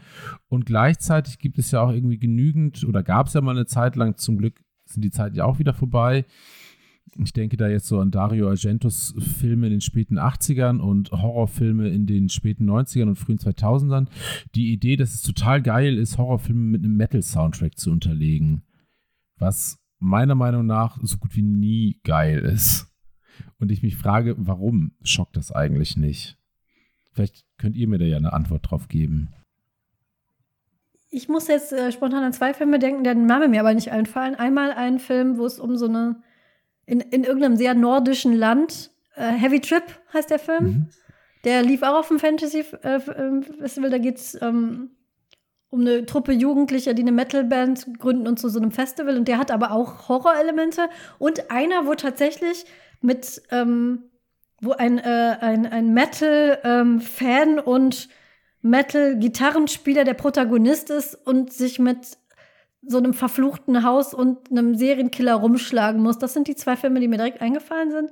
Und 0.47 0.65
gleichzeitig 0.65 1.39
gibt 1.39 1.57
es 1.57 1.71
ja 1.71 1.81
auch 1.81 1.91
irgendwie 1.91 2.19
genügend, 2.19 2.83
oder 2.83 3.01
gab 3.03 3.27
es 3.27 3.33
ja 3.33 3.41
mal 3.41 3.55
eine 3.55 3.65
Zeit 3.65 3.95
lang, 3.95 4.17
zum 4.17 4.37
Glück 4.37 4.61
sind 4.85 5.03
die 5.03 5.11
Zeiten 5.11 5.35
ja 5.35 5.45
auch 5.45 5.59
wieder 5.59 5.73
vorbei. 5.73 6.25
Ich 7.17 7.31
denke 7.31 7.55
da 7.55 7.69
jetzt 7.69 7.87
so 7.87 7.99
an 7.99 8.11
Dario 8.11 8.49
Argentos 8.49 9.15
Filme 9.39 9.67
in 9.67 9.73
den 9.73 9.81
späten 9.81 10.19
80ern 10.19 10.79
und 10.79 11.11
Horrorfilme 11.11 11.87
in 11.87 12.05
den 12.05 12.27
späten 12.27 12.69
90ern 12.69 13.07
und 13.07 13.15
frühen 13.15 13.37
2000ern. 13.37 14.07
Die 14.53 14.73
Idee, 14.73 14.97
dass 14.97 15.13
es 15.13 15.21
total 15.21 15.61
geil 15.61 15.97
ist, 15.97 16.17
Horrorfilme 16.17 16.59
mit 16.59 16.83
einem 16.83 16.97
Metal-Soundtrack 16.97 17.77
zu 17.77 17.91
unterlegen. 17.91 18.63
Was 19.37 19.79
meiner 19.99 20.35
Meinung 20.35 20.65
nach 20.65 20.97
so 21.01 21.17
gut 21.17 21.35
wie 21.35 21.41
nie 21.41 21.99
geil 22.03 22.39
ist. 22.39 22.91
Und 23.59 23.71
ich 23.71 23.81
mich 23.81 23.95
frage, 23.95 24.35
warum 24.37 24.91
schockt 25.01 25.37
das 25.37 25.51
eigentlich 25.51 25.95
nicht? 25.97 26.37
Vielleicht 27.15 27.45
könnt 27.57 27.77
ihr 27.77 27.87
mir 27.87 27.97
da 27.97 28.05
ja 28.05 28.17
eine 28.17 28.33
Antwort 28.33 28.69
drauf 28.69 28.89
geben. 28.89 29.29
Ich 31.09 31.29
muss 31.29 31.47
jetzt 31.47 31.71
äh, 31.71 31.93
spontan 31.93 32.23
an 32.25 32.33
zwei 32.33 32.53
Filme 32.53 32.77
denken, 32.77 33.05
deren 33.05 33.25
Name 33.25 33.47
mir 33.47 33.61
aber 33.61 33.73
nicht 33.73 33.91
einfallen. 33.91 34.35
Einmal 34.35 34.71
einen 34.73 34.99
Film, 34.99 35.37
wo 35.37 35.45
es 35.45 35.59
um 35.59 35.77
so 35.77 35.87
eine, 35.87 36.21
in, 36.85 36.99
in 36.99 37.23
irgendeinem 37.23 37.55
sehr 37.55 37.73
nordischen 37.73 38.33
Land, 38.33 38.91
äh, 39.15 39.31
Heavy 39.31 39.61
Trip 39.61 39.83
heißt 40.13 40.29
der 40.29 40.39
Film. 40.39 40.65
Mhm. 40.65 40.89
Der 41.45 41.63
lief 41.63 41.83
auch 41.83 41.99
auf 41.99 42.09
dem 42.09 42.19
Fantasy 42.19 42.65
äh, 42.83 42.99
ähm, 43.17 43.43
Festival. 43.43 43.89
Da 43.91 43.97
geht 43.97 44.17
es 44.17 44.41
ähm, 44.41 44.89
um 45.69 45.81
eine 45.81 46.05
Truppe 46.05 46.33
Jugendlicher, 46.33 46.93
die 46.93 47.03
eine 47.03 47.13
Metalband 47.13 47.97
gründen 47.97 48.27
und 48.27 48.37
zu 48.37 48.49
so 48.49 48.59
einem 48.59 48.71
Festival. 48.71 49.15
Und 49.15 49.29
der 49.29 49.37
hat 49.37 49.51
aber 49.51 49.71
auch 49.71 50.09
Horrorelemente. 50.09 50.89
Und 51.17 51.49
einer, 51.49 51.85
wo 51.85 51.93
tatsächlich 51.93 52.65
mit, 52.99 53.41
ähm, 53.51 54.03
wo 54.65 54.71
ein, 54.71 54.97
äh, 54.97 55.37
ein, 55.39 55.65
ein 55.65 55.93
Metal-Fan 55.93 57.57
ähm, 57.57 57.59
und 57.63 58.09
Metal-Gitarrenspieler 58.61 60.03
der 60.03 60.15
Protagonist 60.15 60.89
ist 60.89 61.15
und 61.25 61.53
sich 61.53 61.79
mit 61.79 62.17
so 62.87 62.97
einem 62.97 63.13
verfluchten 63.13 63.83
Haus 63.83 64.13
und 64.13 64.51
einem 64.51 64.75
Serienkiller 64.75 65.35
rumschlagen 65.35 66.01
muss. 66.01 66.17
Das 66.17 66.33
sind 66.33 66.47
die 66.47 66.55
zwei 66.55 66.75
Filme, 66.75 66.99
die 66.99 67.07
mir 67.07 67.17
direkt 67.17 67.41
eingefallen 67.41 67.91
sind. 67.91 68.11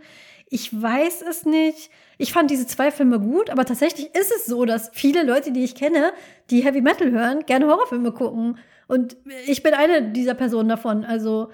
Ich 0.50 0.80
weiß 0.80 1.24
es 1.28 1.46
nicht. 1.46 1.90
Ich 2.18 2.34
fand 2.34 2.52
diese 2.52 2.68
zwei 2.68 2.92
Filme 2.92 3.20
gut, 3.20 3.50
aber 3.50 3.66
tatsächlich 3.66 4.14
ist 4.16 4.32
es 4.36 4.46
so, 4.46 4.66
dass 4.66 4.92
viele 4.94 5.24
Leute, 5.24 5.52
die 5.52 5.64
ich 5.64 5.76
kenne, 5.76 6.14
die 6.50 6.64
Heavy 6.64 6.82
Metal 6.82 7.10
hören, 7.12 7.46
gerne 7.46 7.68
Horrorfilme 7.68 8.12
gucken. 8.12 8.58
Und 8.88 9.18
ich 9.48 9.64
bin 9.64 9.74
eine 9.74 10.12
dieser 10.12 10.36
Personen 10.36 10.70
davon. 10.70 11.06
Also 11.06 11.50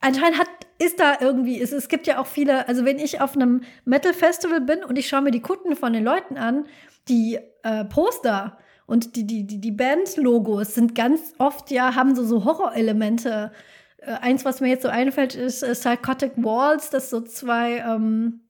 anscheinend 0.00 0.38
hat, 0.38 0.48
ist 0.78 1.00
da 1.00 1.18
irgendwie, 1.20 1.60
es, 1.60 1.72
es 1.72 1.88
gibt 1.88 2.06
ja 2.06 2.18
auch 2.18 2.26
viele, 2.26 2.68
also 2.68 2.84
wenn 2.84 2.98
ich 2.98 3.20
auf 3.20 3.36
einem 3.36 3.62
Metal-Festival 3.84 4.60
bin 4.60 4.84
und 4.84 4.98
ich 4.98 5.08
schaue 5.08 5.22
mir 5.22 5.30
die 5.30 5.40
Kunden 5.40 5.76
von 5.76 5.92
den 5.92 6.04
Leuten 6.04 6.36
an, 6.36 6.66
die 7.08 7.38
äh, 7.62 7.84
Poster 7.84 8.58
und 8.86 9.16
die, 9.16 9.26
die, 9.26 9.46
die, 9.46 9.60
die 9.60 9.70
Band-Logos 9.70 10.74
sind 10.74 10.94
ganz 10.94 11.34
oft 11.38 11.70
ja, 11.70 11.94
haben 11.94 12.14
so, 12.14 12.24
so 12.24 12.44
Horrorelemente. 12.44 13.52
Äh, 13.98 14.12
eins, 14.20 14.44
was 14.44 14.60
mir 14.60 14.68
jetzt 14.68 14.82
so 14.82 14.88
einfällt, 14.88 15.34
ist 15.34 15.62
äh, 15.62 15.72
Psychotic 15.72 16.32
Walls, 16.36 16.90
das 16.90 17.08
so 17.08 17.20
zwei 17.20 17.78
ähm, 17.78 18.40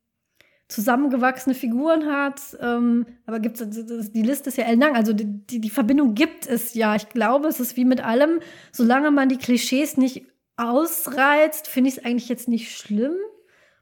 zusammengewachsene 0.68 1.54
Figuren 1.54 2.06
hat. 2.06 2.40
Ähm, 2.60 3.06
aber 3.26 3.38
gibt's, 3.38 3.62
die 3.64 4.22
Liste 4.22 4.48
ist 4.48 4.58
ja 4.58 4.70
lang. 4.72 4.96
Also 4.96 5.12
die, 5.12 5.46
die, 5.46 5.60
die 5.60 5.70
Verbindung 5.70 6.14
gibt 6.14 6.46
es 6.46 6.74
ja. 6.74 6.96
Ich 6.96 7.08
glaube, 7.10 7.48
es 7.48 7.60
ist 7.60 7.76
wie 7.76 7.84
mit 7.84 8.04
allem, 8.04 8.40
solange 8.72 9.10
man 9.10 9.28
die 9.28 9.38
Klischees 9.38 9.96
nicht 9.96 10.26
ausreizt, 10.56 11.66
finde 11.66 11.90
ich 11.90 11.98
es 11.98 12.04
eigentlich 12.04 12.28
jetzt 12.28 12.48
nicht 12.48 12.70
schlimm, 12.70 13.12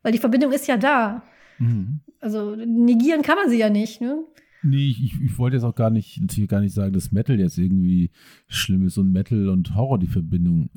weil 0.03 0.13
die 0.13 0.19
Verbindung 0.19 0.53
ist 0.53 0.69
ja 0.69 0.77
da. 0.77 1.23
Mhm. 1.59 2.01
Also 2.21 2.55
negieren 2.57 3.23
kann 3.23 3.37
man 3.37 3.51
sie 3.51 3.59
ja 3.59 3.71
nicht, 3.71 4.01
ne? 4.01 4.25
Nee, 4.63 4.91
ich, 4.91 5.21
ich 5.21 5.39
wollte 5.39 5.57
jetzt 5.57 5.65
auch 5.65 5.75
gar 5.75 5.91
nicht, 5.91 6.21
natürlich 6.21 6.49
gar 6.49 6.61
nicht 6.61 6.73
sagen, 6.73 6.93
dass 6.93 7.11
Metal 7.11 7.39
jetzt 7.39 7.59
irgendwie 7.59 8.11
schlimm 8.47 8.87
ist 8.87 8.97
und 8.97 9.11
Metal 9.11 9.49
und 9.49 9.75
Horror 9.75 9.99
die 9.99 10.07
Verbindung 10.07 10.71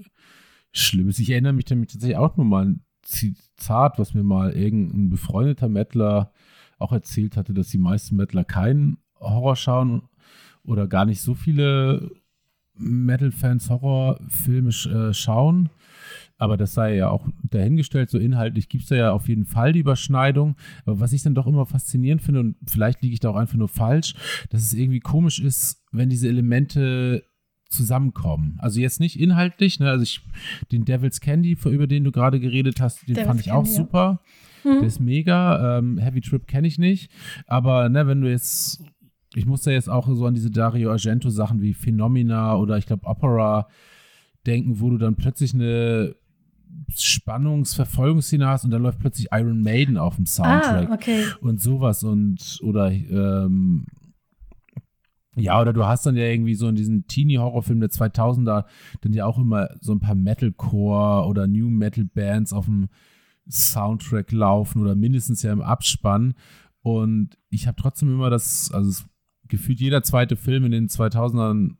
schlimm 0.71 1.07
ist. 1.07 1.19
Ich 1.19 1.29
erinnere 1.29 1.53
mich 1.53 1.69
nämlich 1.69 1.91
tatsächlich 1.91 2.17
auch 2.17 2.35
nur 2.35 2.45
mal 2.45 2.65
ein 2.65 2.81
Zitat, 3.03 3.99
was 3.99 4.15
mir 4.15 4.23
mal 4.23 4.53
irgendein 4.53 5.09
befreundeter 5.09 5.69
Mettler 5.69 6.33
auch 6.79 6.91
erzählt 6.91 7.37
hatte, 7.37 7.53
dass 7.53 7.69
die 7.69 7.77
meisten 7.77 8.15
Mettler 8.15 8.43
keinen 8.43 8.97
Horror 9.19 9.55
schauen 9.55 10.01
oder 10.63 10.87
gar 10.87 11.05
nicht 11.05 11.21
so 11.21 11.35
viele 11.35 12.11
Metal-Fans 12.77 13.69
Horrorfilme 13.69 14.69
äh, 14.69 15.13
schauen. 15.13 15.69
Aber 16.37 16.57
das 16.57 16.73
sei 16.73 16.95
ja 16.95 17.09
auch 17.09 17.27
dahingestellt, 17.43 18.09
so 18.09 18.17
inhaltlich 18.17 18.67
gibt 18.67 18.83
es 18.83 18.89
da 18.89 18.95
ja 18.95 19.11
auf 19.11 19.29
jeden 19.29 19.45
Fall 19.45 19.71
die 19.71 19.79
Überschneidung. 19.79 20.55
Aber 20.85 20.99
was 20.99 21.13
ich 21.13 21.23
dann 21.23 21.35
doch 21.35 21.47
immer 21.47 21.65
faszinierend 21.65 22.21
finde, 22.21 22.41
und 22.41 22.55
vielleicht 22.67 23.01
liege 23.01 23.13
ich 23.13 23.19
da 23.19 23.29
auch 23.29 23.35
einfach 23.35 23.57
nur 23.57 23.69
falsch, 23.69 24.15
dass 24.49 24.61
es 24.61 24.73
irgendwie 24.73 24.99
komisch 24.99 25.39
ist, 25.39 25.83
wenn 25.91 26.09
diese 26.09 26.27
Elemente 26.27 27.23
zusammenkommen. 27.69 28.57
Also 28.59 28.79
jetzt 28.79 28.99
nicht 28.99 29.19
inhaltlich, 29.19 29.79
ne? 29.79 29.89
Also 29.89 30.03
ich, 30.03 30.21
den 30.71 30.85
Devil's 30.85 31.21
Candy, 31.21 31.57
über 31.65 31.87
den 31.87 32.03
du 32.03 32.11
gerade 32.11 32.39
geredet 32.39 32.81
hast, 32.81 33.07
den 33.07 33.15
Devil's 33.15 33.27
fand 33.27 33.39
ich 33.39 33.47
Candy, 33.47 33.59
auch 33.59 33.65
super. 33.65 34.21
Ja. 34.63 34.71
Mhm. 34.71 34.79
Der 34.79 34.87
ist 34.87 34.99
mega. 34.99 35.77
Ähm, 35.77 35.97
Heavy 35.97 36.21
Trip 36.21 36.47
kenne 36.47 36.67
ich 36.67 36.77
nicht. 36.77 37.11
Aber 37.47 37.87
ne, 37.89 38.07
wenn 38.07 38.21
du 38.21 38.29
jetzt 38.29 38.83
ich 39.35 39.45
muss 39.45 39.63
da 39.63 39.71
jetzt 39.71 39.89
auch 39.89 40.07
so 40.07 40.25
an 40.25 40.33
diese 40.33 40.49
Dario 40.49 40.91
Argento 40.91 41.29
Sachen 41.29 41.61
wie 41.61 41.73
Phenomena 41.73 42.55
oder 42.55 42.77
ich 42.77 42.85
glaube 42.85 43.05
Opera 43.05 43.67
denken, 44.45 44.79
wo 44.79 44.89
du 44.89 44.97
dann 44.97 45.15
plötzlich 45.15 45.53
eine 45.53 46.15
Spannungsverfolgungsszene 46.93 48.47
hast 48.47 48.65
und 48.65 48.71
dann 48.71 48.81
läuft 48.81 48.99
plötzlich 48.99 49.27
Iron 49.31 49.61
Maiden 49.61 49.97
auf 49.97 50.15
dem 50.15 50.25
Soundtrack 50.25 50.89
ah, 50.89 50.93
okay. 50.93 51.25
und 51.41 51.61
sowas 51.61 52.03
und 52.03 52.59
oder 52.61 52.91
ähm, 52.91 53.85
ja, 55.35 55.59
oder 55.59 55.73
du 55.73 55.85
hast 55.85 56.05
dann 56.05 56.15
ja 56.15 56.25
irgendwie 56.25 56.55
so 56.55 56.67
in 56.67 56.75
diesen 56.75 57.07
Teenie-Horrorfilmen 57.07 57.81
der 57.81 57.89
2000er 57.89 58.65
dann 59.01 59.13
ja 59.13 59.25
auch 59.25 59.37
immer 59.37 59.69
so 59.81 59.93
ein 59.93 59.99
paar 59.99 60.15
Metalcore 60.15 61.27
oder 61.27 61.45
New 61.47 61.69
Metal 61.69 62.05
Bands 62.05 62.53
auf 62.53 62.65
dem 62.65 62.87
Soundtrack 63.49 64.31
laufen 64.31 64.81
oder 64.81 64.95
mindestens 64.95 65.43
ja 65.43 65.51
im 65.51 65.61
Abspann. 65.61 66.35
Und 66.81 67.37
ich 67.49 67.67
habe 67.67 67.81
trotzdem 67.81 68.09
immer 68.09 68.29
das, 68.29 68.71
also 68.73 69.03
gefühlt 69.47 69.79
jeder 69.79 70.03
zweite 70.03 70.35
Film 70.35 70.65
in 70.65 70.71
den 70.71 70.87
2000ern 70.87 71.75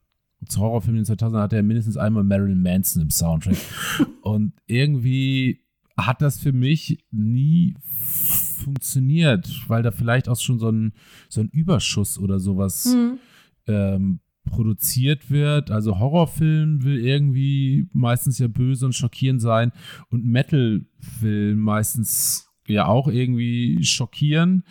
Horrorfilm 0.58 0.98
in 0.98 1.04
den 1.04 1.16
2000ern 1.16 1.42
hatte 1.42 1.56
er 1.56 1.64
mindestens 1.64 1.98
einmal 1.98 2.24
Marilyn 2.24 2.62
Manson 2.62 3.02
im 3.02 3.10
Soundtrack. 3.10 3.58
und 4.22 4.54
irgendwie 4.68 5.66
hat 5.98 6.22
das 6.22 6.40
für 6.40 6.52
mich 6.52 7.06
nie 7.12 7.76
funktioniert, 7.82 9.50
weil 9.68 9.84
da 9.84 9.92
vielleicht 9.92 10.28
auch 10.28 10.40
schon 10.40 10.60
so 10.60 10.70
ein, 10.70 10.94
so 11.30 11.42
ein 11.42 11.50
Überschuss 11.50 12.20
oder 12.20 12.40
sowas 12.40 12.86
mhm. 12.86 13.20
ähm, 13.68 14.20
produziert 14.46 15.32
wird. 15.32 15.72
Also 15.72 16.00
Horrorfilm 16.00 16.84
will 16.84 17.00
irgendwie 17.00 17.88
meistens 17.94 18.40
ja 18.40 18.48
böse 18.48 18.86
und 18.86 18.94
schockierend 18.94 19.42
sein 19.42 19.72
und 20.10 20.26
Metal 20.26 20.86
will 21.22 21.56
meistens 21.56 22.50
ja 22.68 22.88
auch 22.88 23.08
irgendwie 23.08 23.84
schockieren. 23.84 24.64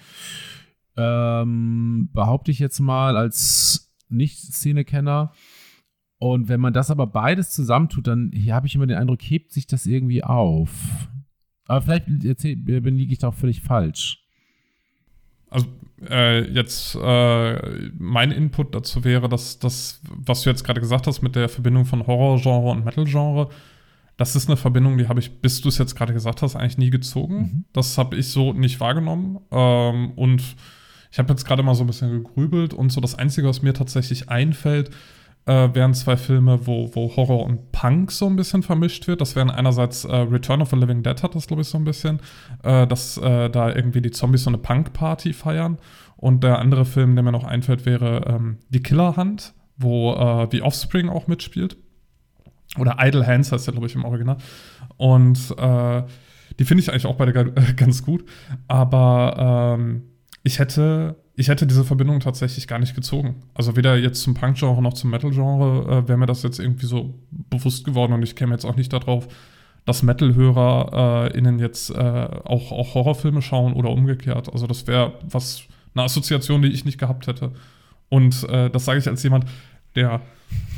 Ähm, 0.96 2.10
behaupte 2.12 2.50
ich 2.50 2.58
jetzt 2.58 2.80
mal 2.80 3.16
als 3.16 3.92
Nicht-Szene-Kenner. 4.08 5.32
Und 6.24 6.48
wenn 6.48 6.58
man 6.58 6.72
das 6.72 6.90
aber 6.90 7.06
beides 7.06 7.50
zusammentut, 7.50 8.06
dann 8.06 8.32
habe 8.48 8.66
ich 8.66 8.74
immer 8.74 8.86
den 8.86 8.96
Eindruck, 8.96 9.20
hebt 9.20 9.52
sich 9.52 9.66
das 9.66 9.84
irgendwie 9.84 10.24
auf. 10.24 10.70
Aber 11.66 11.82
vielleicht 11.82 12.06
liege 12.08 13.12
ich 13.12 13.18
da 13.18 13.28
auch 13.28 13.34
völlig 13.34 13.60
falsch. 13.60 14.24
Also 15.50 15.66
äh, 16.08 16.50
jetzt 16.50 16.94
äh, 16.94 17.90
mein 17.98 18.30
Input 18.30 18.74
dazu 18.74 19.04
wäre, 19.04 19.28
dass 19.28 19.58
das, 19.58 20.00
was 20.16 20.40
du 20.40 20.48
jetzt 20.48 20.64
gerade 20.64 20.80
gesagt 20.80 21.06
hast 21.06 21.20
mit 21.20 21.36
der 21.36 21.50
Verbindung 21.50 21.84
von 21.84 22.06
Horrorgenre 22.06 22.70
und 22.70 22.86
Metal-Genre, 22.86 23.50
das 24.16 24.34
ist 24.34 24.48
eine 24.48 24.56
Verbindung, 24.56 24.96
die 24.96 25.08
habe 25.08 25.20
ich, 25.20 25.42
bis 25.42 25.60
du 25.60 25.68
es 25.68 25.76
jetzt 25.76 25.94
gerade 25.94 26.14
gesagt 26.14 26.40
hast, 26.40 26.56
eigentlich 26.56 26.78
nie 26.78 26.88
gezogen. 26.88 27.36
Mhm. 27.36 27.64
Das 27.74 27.98
habe 27.98 28.16
ich 28.16 28.30
so 28.30 28.54
nicht 28.54 28.80
wahrgenommen. 28.80 29.40
Ähm, 29.50 30.12
und 30.12 30.42
ich 31.12 31.18
habe 31.18 31.30
jetzt 31.34 31.44
gerade 31.44 31.62
mal 31.62 31.74
so 31.74 31.84
ein 31.84 31.86
bisschen 31.86 32.10
gegrübelt 32.10 32.72
und 32.72 32.90
so 32.90 33.02
das 33.02 33.14
Einzige, 33.14 33.46
was 33.46 33.60
mir 33.60 33.74
tatsächlich 33.74 34.30
einfällt, 34.30 34.88
äh, 35.46 35.74
wären 35.74 35.94
zwei 35.94 36.16
Filme, 36.16 36.66
wo, 36.66 36.90
wo 36.94 37.14
Horror 37.16 37.44
und 37.44 37.72
Punk 37.72 38.10
so 38.10 38.26
ein 38.26 38.36
bisschen 38.36 38.62
vermischt 38.62 39.06
wird. 39.06 39.20
Das 39.20 39.36
wären 39.36 39.50
einerseits 39.50 40.04
äh, 40.04 40.14
Return 40.14 40.62
of 40.62 40.70
the 40.70 40.76
Living 40.76 41.02
Dead 41.02 41.22
hat 41.22 41.34
das, 41.34 41.46
glaube 41.46 41.62
ich, 41.62 41.68
so 41.68 41.78
ein 41.78 41.84
bisschen, 41.84 42.20
äh, 42.62 42.86
dass 42.86 43.18
äh, 43.18 43.50
da 43.50 43.74
irgendwie 43.74 44.00
die 44.00 44.10
Zombies 44.10 44.44
so 44.44 44.50
eine 44.50 44.58
Punk-Party 44.58 45.32
feiern. 45.32 45.78
Und 46.16 46.42
der 46.42 46.58
andere 46.58 46.84
Film, 46.84 47.14
der 47.16 47.22
mir 47.22 47.32
noch 47.32 47.44
einfällt, 47.44 47.84
wäre 47.84 48.24
ähm, 48.26 48.58
Die 48.70 48.82
Killer 48.82 49.16
Hunt, 49.16 49.52
wo 49.76 50.14
äh, 50.14 50.48
The 50.50 50.62
Offspring 50.62 51.08
auch 51.08 51.26
mitspielt. 51.26 51.76
Oder 52.78 52.96
Idle 53.00 53.26
Hands 53.26 53.50
heißt 53.50 53.66
der, 53.66 53.72
glaube 53.72 53.86
ich, 53.86 53.94
im 53.94 54.04
Original. 54.04 54.38
Und 54.96 55.38
äh, 55.58 56.02
die 56.58 56.64
finde 56.64 56.82
ich 56.82 56.90
eigentlich 56.90 57.06
auch 57.06 57.16
beide 57.16 57.32
ganz 57.76 58.02
gut. 58.02 58.24
Aber 58.68 59.76
ähm, 59.78 60.04
ich 60.42 60.58
hätte 60.58 61.16
ich 61.36 61.48
hätte 61.48 61.66
diese 61.66 61.84
Verbindung 61.84 62.20
tatsächlich 62.20 62.68
gar 62.68 62.78
nicht 62.78 62.94
gezogen. 62.94 63.42
Also 63.54 63.76
weder 63.76 63.96
jetzt 63.96 64.22
zum 64.22 64.34
Punk-Genre 64.34 64.80
noch 64.80 64.94
zum 64.94 65.10
Metal-Genre 65.10 66.04
äh, 66.04 66.08
wäre 66.08 66.18
mir 66.18 66.26
das 66.26 66.42
jetzt 66.42 66.60
irgendwie 66.60 66.86
so 66.86 67.14
bewusst 67.30 67.84
geworden 67.84 68.12
und 68.12 68.22
ich 68.22 68.36
käme 68.36 68.52
jetzt 68.52 68.64
auch 68.64 68.76
nicht 68.76 68.92
darauf, 68.92 69.26
dass 69.84 70.02
Metal-HörerInnen 70.02 71.58
äh, 71.58 71.62
jetzt 71.62 71.90
äh, 71.90 71.94
auch, 71.94 72.72
auch 72.72 72.94
Horrorfilme 72.94 73.42
schauen 73.42 73.74
oder 73.74 73.90
umgekehrt. 73.90 74.52
Also 74.52 74.66
das 74.66 74.86
wäre 74.86 75.18
was, 75.28 75.64
eine 75.94 76.04
Assoziation, 76.04 76.62
die 76.62 76.68
ich 76.68 76.84
nicht 76.84 76.98
gehabt 76.98 77.26
hätte. 77.26 77.52
Und 78.08 78.48
äh, 78.48 78.70
das 78.70 78.84
sage 78.84 79.00
ich 79.00 79.08
als 79.08 79.22
jemand, 79.22 79.46
der 79.96 80.20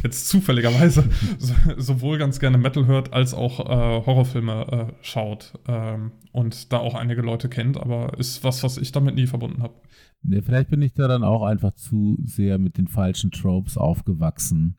jetzt 0.03 0.29
zufälligerweise 0.29 1.09
so, 1.39 1.55
sowohl 1.77 2.19
ganz 2.19 2.41
gerne 2.41 2.59
Metal 2.59 2.87
hört, 2.87 3.13
als 3.13 3.35
auch 3.35 3.61
äh, 3.61 4.07
Horrorfilme 4.07 4.89
äh, 4.91 5.05
schaut 5.05 5.53
ähm, 5.69 6.13
und 6.33 6.73
da 6.73 6.79
auch 6.79 6.95
einige 6.95 7.23
Leute 7.23 7.49
kennt, 7.49 7.77
aber 7.77 8.19
ist 8.19 8.43
was, 8.45 8.63
was 8.63 8.79
ich 8.79 8.93
damit 8.93 9.15
nie 9.15 9.27
verbunden 9.27 9.63
habe. 9.63 9.75
Nee, 10.23 10.43
vielleicht 10.43 10.71
bin 10.71 10.83
ich 10.83 10.93
da 10.93 11.07
dann 11.09 11.23
auch 11.23 11.43
einfach 11.43 11.73
zu 11.75 12.19
sehr 12.25 12.59
mit 12.59 12.79
den 12.79 12.89
falschen 12.89 13.31
Tropes 13.31 13.77
aufgewachsen. 13.77 14.77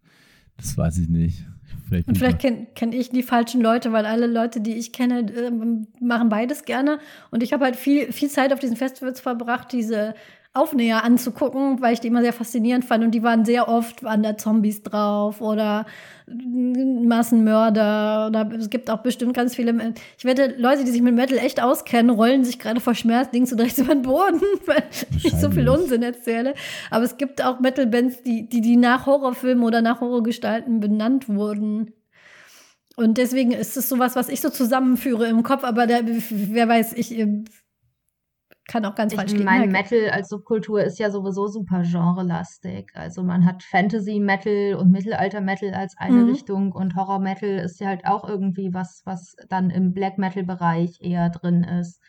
Das 0.57 0.77
weiß 0.77 0.97
ich 0.97 1.07
nicht. 1.07 1.45
Vielleicht 1.87 2.07
und 2.07 2.17
vielleicht 2.17 2.39
kenne 2.39 2.67
kenn 2.75 2.91
ich 2.91 3.09
die 3.09 3.23
falschen 3.23 3.61
Leute, 3.61 3.91
weil 3.91 4.05
alle 4.05 4.27
Leute, 4.27 4.61
die 4.61 4.73
ich 4.73 4.91
kenne, 4.91 5.19
äh, 5.19 5.51
machen 6.03 6.29
beides 6.29 6.65
gerne. 6.65 6.99
Und 7.31 7.43
ich 7.43 7.53
habe 7.53 7.65
halt 7.65 7.75
viel, 7.75 8.11
viel 8.11 8.29
Zeit 8.29 8.51
auf 8.51 8.59
diesen 8.59 8.75
Festivals 8.75 9.19
verbracht, 9.19 9.71
diese 9.71 10.13
Aufnäher 10.57 11.03
anzugucken, 11.03 11.81
weil 11.81 11.93
ich 11.93 11.99
die 11.99 12.07
immer 12.07 12.21
sehr 12.21 12.33
faszinierend 12.33 12.85
fand. 12.85 13.03
Und 13.03 13.11
die 13.11 13.23
waren 13.23 13.45
sehr 13.45 13.67
oft, 13.67 14.03
waren 14.03 14.23
da 14.23 14.37
Zombies 14.37 14.83
drauf 14.83 15.41
oder 15.41 15.85
Massenmörder. 16.27 18.27
Oder 18.27 18.49
es 18.57 18.69
gibt 18.69 18.89
auch 18.89 19.03
bestimmt 19.03 19.33
ganz 19.33 19.55
viele. 19.55 19.93
Ich 20.17 20.25
wette, 20.25 20.55
Leute, 20.57 20.83
die 20.83 20.91
sich 20.91 21.01
mit 21.01 21.15
Metal 21.15 21.37
echt 21.37 21.61
auskennen, 21.61 22.09
rollen 22.09 22.43
sich 22.43 22.59
gerade 22.59 22.79
vor 22.79 22.95
Schmerz 22.95 23.29
links 23.31 23.51
und 23.51 23.61
rechts 23.61 23.79
über 23.79 23.93
den 23.93 24.01
Boden, 24.01 24.41
weil 24.65 24.83
ich 25.23 25.35
so 25.35 25.51
viel 25.51 25.67
Unsinn 25.69 26.03
erzähle. 26.03 26.55
Aber 26.89 27.05
es 27.05 27.17
gibt 27.17 27.43
auch 27.43 27.59
Metal-Bands, 27.59 28.23
die, 28.23 28.49
die, 28.49 28.61
die 28.61 28.77
nach 28.77 29.05
Horrorfilmen 29.05 29.63
oder 29.63 29.81
nach 29.81 30.01
Horrorgestalten 30.01 30.79
benannt 30.79 31.29
wurden. 31.29 31.93
Und 32.95 33.19
deswegen 33.19 33.51
ist 33.51 33.77
es 33.77 33.89
sowas, 33.89 34.15
was 34.15 34.27
ich 34.27 34.41
so 34.41 34.49
zusammenführe 34.49 35.27
im 35.27 35.43
Kopf, 35.43 35.63
aber 35.63 35.85
der, 35.85 36.01
wer 36.03 36.67
weiß, 36.67 36.93
ich 36.93 37.15
kann 38.67 38.85
auch 38.85 38.95
ganz 38.95 39.13
falsch 39.13 39.31
liegen. 39.31 39.45
Mein 39.45 39.71
Metal 39.71 40.09
als 40.09 40.29
Subkultur 40.29 40.83
ist 40.83 40.99
ja 40.99 41.09
sowieso 41.09 41.47
super 41.47 41.83
genrelastig. 41.83 42.91
Also 42.93 43.23
man 43.23 43.45
hat 43.45 43.63
Fantasy-Metal 43.63 44.75
und 44.75 44.91
Mittelalter-Metal 44.91 45.73
als 45.73 45.95
eine 45.97 46.23
mhm. 46.23 46.29
Richtung 46.29 46.71
und 46.73 46.95
Horror-Metal 46.95 47.59
ist 47.59 47.79
ja 47.79 47.87
halt 47.87 48.05
auch 48.05 48.27
irgendwie 48.27 48.73
was, 48.73 49.01
was 49.05 49.35
dann 49.49 49.69
im 49.69 49.93
Black-Metal-Bereich 49.93 50.99
eher 51.01 51.29
drin 51.29 51.63
ist. 51.63 52.01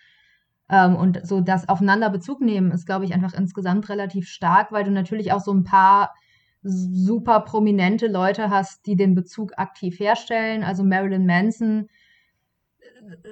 Ähm, 0.68 0.96
und 0.96 1.26
so 1.26 1.40
das 1.40 1.68
Aufeinander 1.68 2.10
Bezug 2.10 2.40
nehmen 2.40 2.72
ist, 2.72 2.86
glaube 2.86 3.04
ich, 3.04 3.14
einfach 3.14 3.34
insgesamt 3.34 3.88
relativ 3.88 4.28
stark, 4.28 4.72
weil 4.72 4.84
du 4.84 4.90
natürlich 4.90 5.32
auch 5.32 5.40
so 5.40 5.52
ein 5.52 5.64
paar 5.64 6.12
super 6.62 7.40
prominente 7.40 8.08
Leute 8.08 8.50
hast, 8.50 8.84
die 8.86 8.96
den 8.96 9.14
Bezug 9.14 9.52
aktiv 9.56 9.98
herstellen. 10.00 10.64
Also 10.64 10.82
Marilyn 10.82 11.24
Manson 11.24 11.88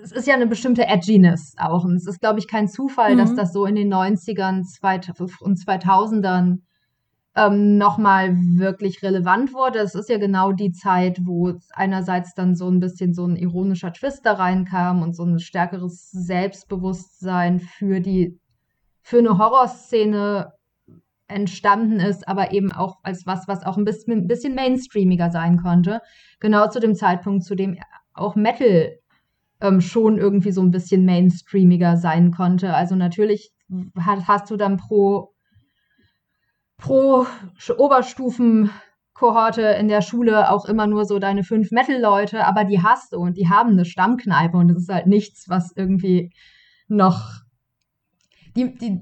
es 0.03 0.12
ist 0.12 0.27
ja 0.27 0.35
eine 0.35 0.47
bestimmte 0.47 0.86
Edginess 0.86 1.55
auch. 1.59 1.85
Und 1.85 1.97
es 1.97 2.07
ist, 2.07 2.20
glaube 2.20 2.39
ich, 2.39 2.48
kein 2.48 2.69
Zufall, 2.69 3.15
mhm. 3.15 3.19
dass 3.19 3.35
das 3.35 3.53
so 3.53 3.66
in 3.66 3.74
den 3.74 3.93
90ern 3.93 4.65
und 5.40 5.59
2000ern 5.59 6.59
ähm, 7.35 7.77
nochmal 7.77 8.35
wirklich 8.35 9.03
relevant 9.03 9.53
wurde. 9.53 9.81
Es 9.81 9.94
ist 9.94 10.09
ja 10.09 10.19
genau 10.19 10.53
die 10.53 10.73
Zeit, 10.73 11.20
wo 11.24 11.53
einerseits 11.73 12.35
dann 12.35 12.55
so 12.55 12.69
ein 12.69 12.81
bisschen 12.81 13.12
so 13.12 13.27
ein 13.27 13.36
ironischer 13.36 13.93
Twist 13.93 14.24
da 14.24 14.32
reinkam 14.32 15.03
und 15.03 15.15
so 15.15 15.24
ein 15.24 15.39
stärkeres 15.39 16.11
Selbstbewusstsein 16.11 17.61
für 17.61 18.01
die, 18.01 18.40
für 19.03 19.19
eine 19.19 19.36
Horrorszene 19.39 20.53
entstanden 21.28 22.01
ist, 22.01 22.27
aber 22.27 22.53
eben 22.53 22.73
auch 22.73 22.97
als 23.03 23.27
was, 23.27 23.48
was 23.48 23.66
auch 23.66 23.77
ein 23.77 23.85
bisschen, 23.85 24.12
ein 24.12 24.28
bisschen 24.28 24.55
mainstreamiger 24.55 25.31
sein 25.31 25.59
konnte. 25.59 26.01
Genau 26.40 26.69
zu 26.69 26.81
dem 26.81 26.94
Zeitpunkt, 26.94 27.44
zu 27.44 27.55
dem 27.55 27.77
auch 28.15 28.35
Metal 28.36 28.97
ähm, 29.61 29.81
schon 29.81 30.19
irgendwie 30.19 30.53
so 30.53 30.62
ein 30.62 30.70
bisschen 30.70 31.05
mainstreamiger 31.05 31.97
sein 31.97 32.31
konnte. 32.31 32.74
Also 32.74 32.95
natürlich 32.95 33.53
hast 33.99 34.51
du 34.51 34.57
dann 34.57 34.77
pro, 34.77 35.35
pro 36.77 37.27
Oberstufen-Kohorte 37.77 39.62
in 39.62 39.89
der 39.89 40.03
Schule 40.03 40.51
auch 40.51 40.66
immer 40.66 40.87
nur 40.87 41.05
so 41.05 41.19
deine 41.19 41.43
fünf 41.43 41.70
Metal-Leute, 41.70 42.47
aber 42.47 42.65
die 42.65 42.83
hast 42.83 43.12
du 43.12 43.19
und 43.19 43.37
die 43.37 43.49
haben 43.49 43.70
eine 43.73 43.85
Stammkneipe 43.85 44.57
und 44.57 44.69
das 44.69 44.78
ist 44.78 44.93
halt 44.93 45.07
nichts, 45.07 45.49
was 45.49 45.73
irgendwie 45.74 46.33
noch. 46.89 47.41
Die, 48.55 48.74
die, 48.74 49.01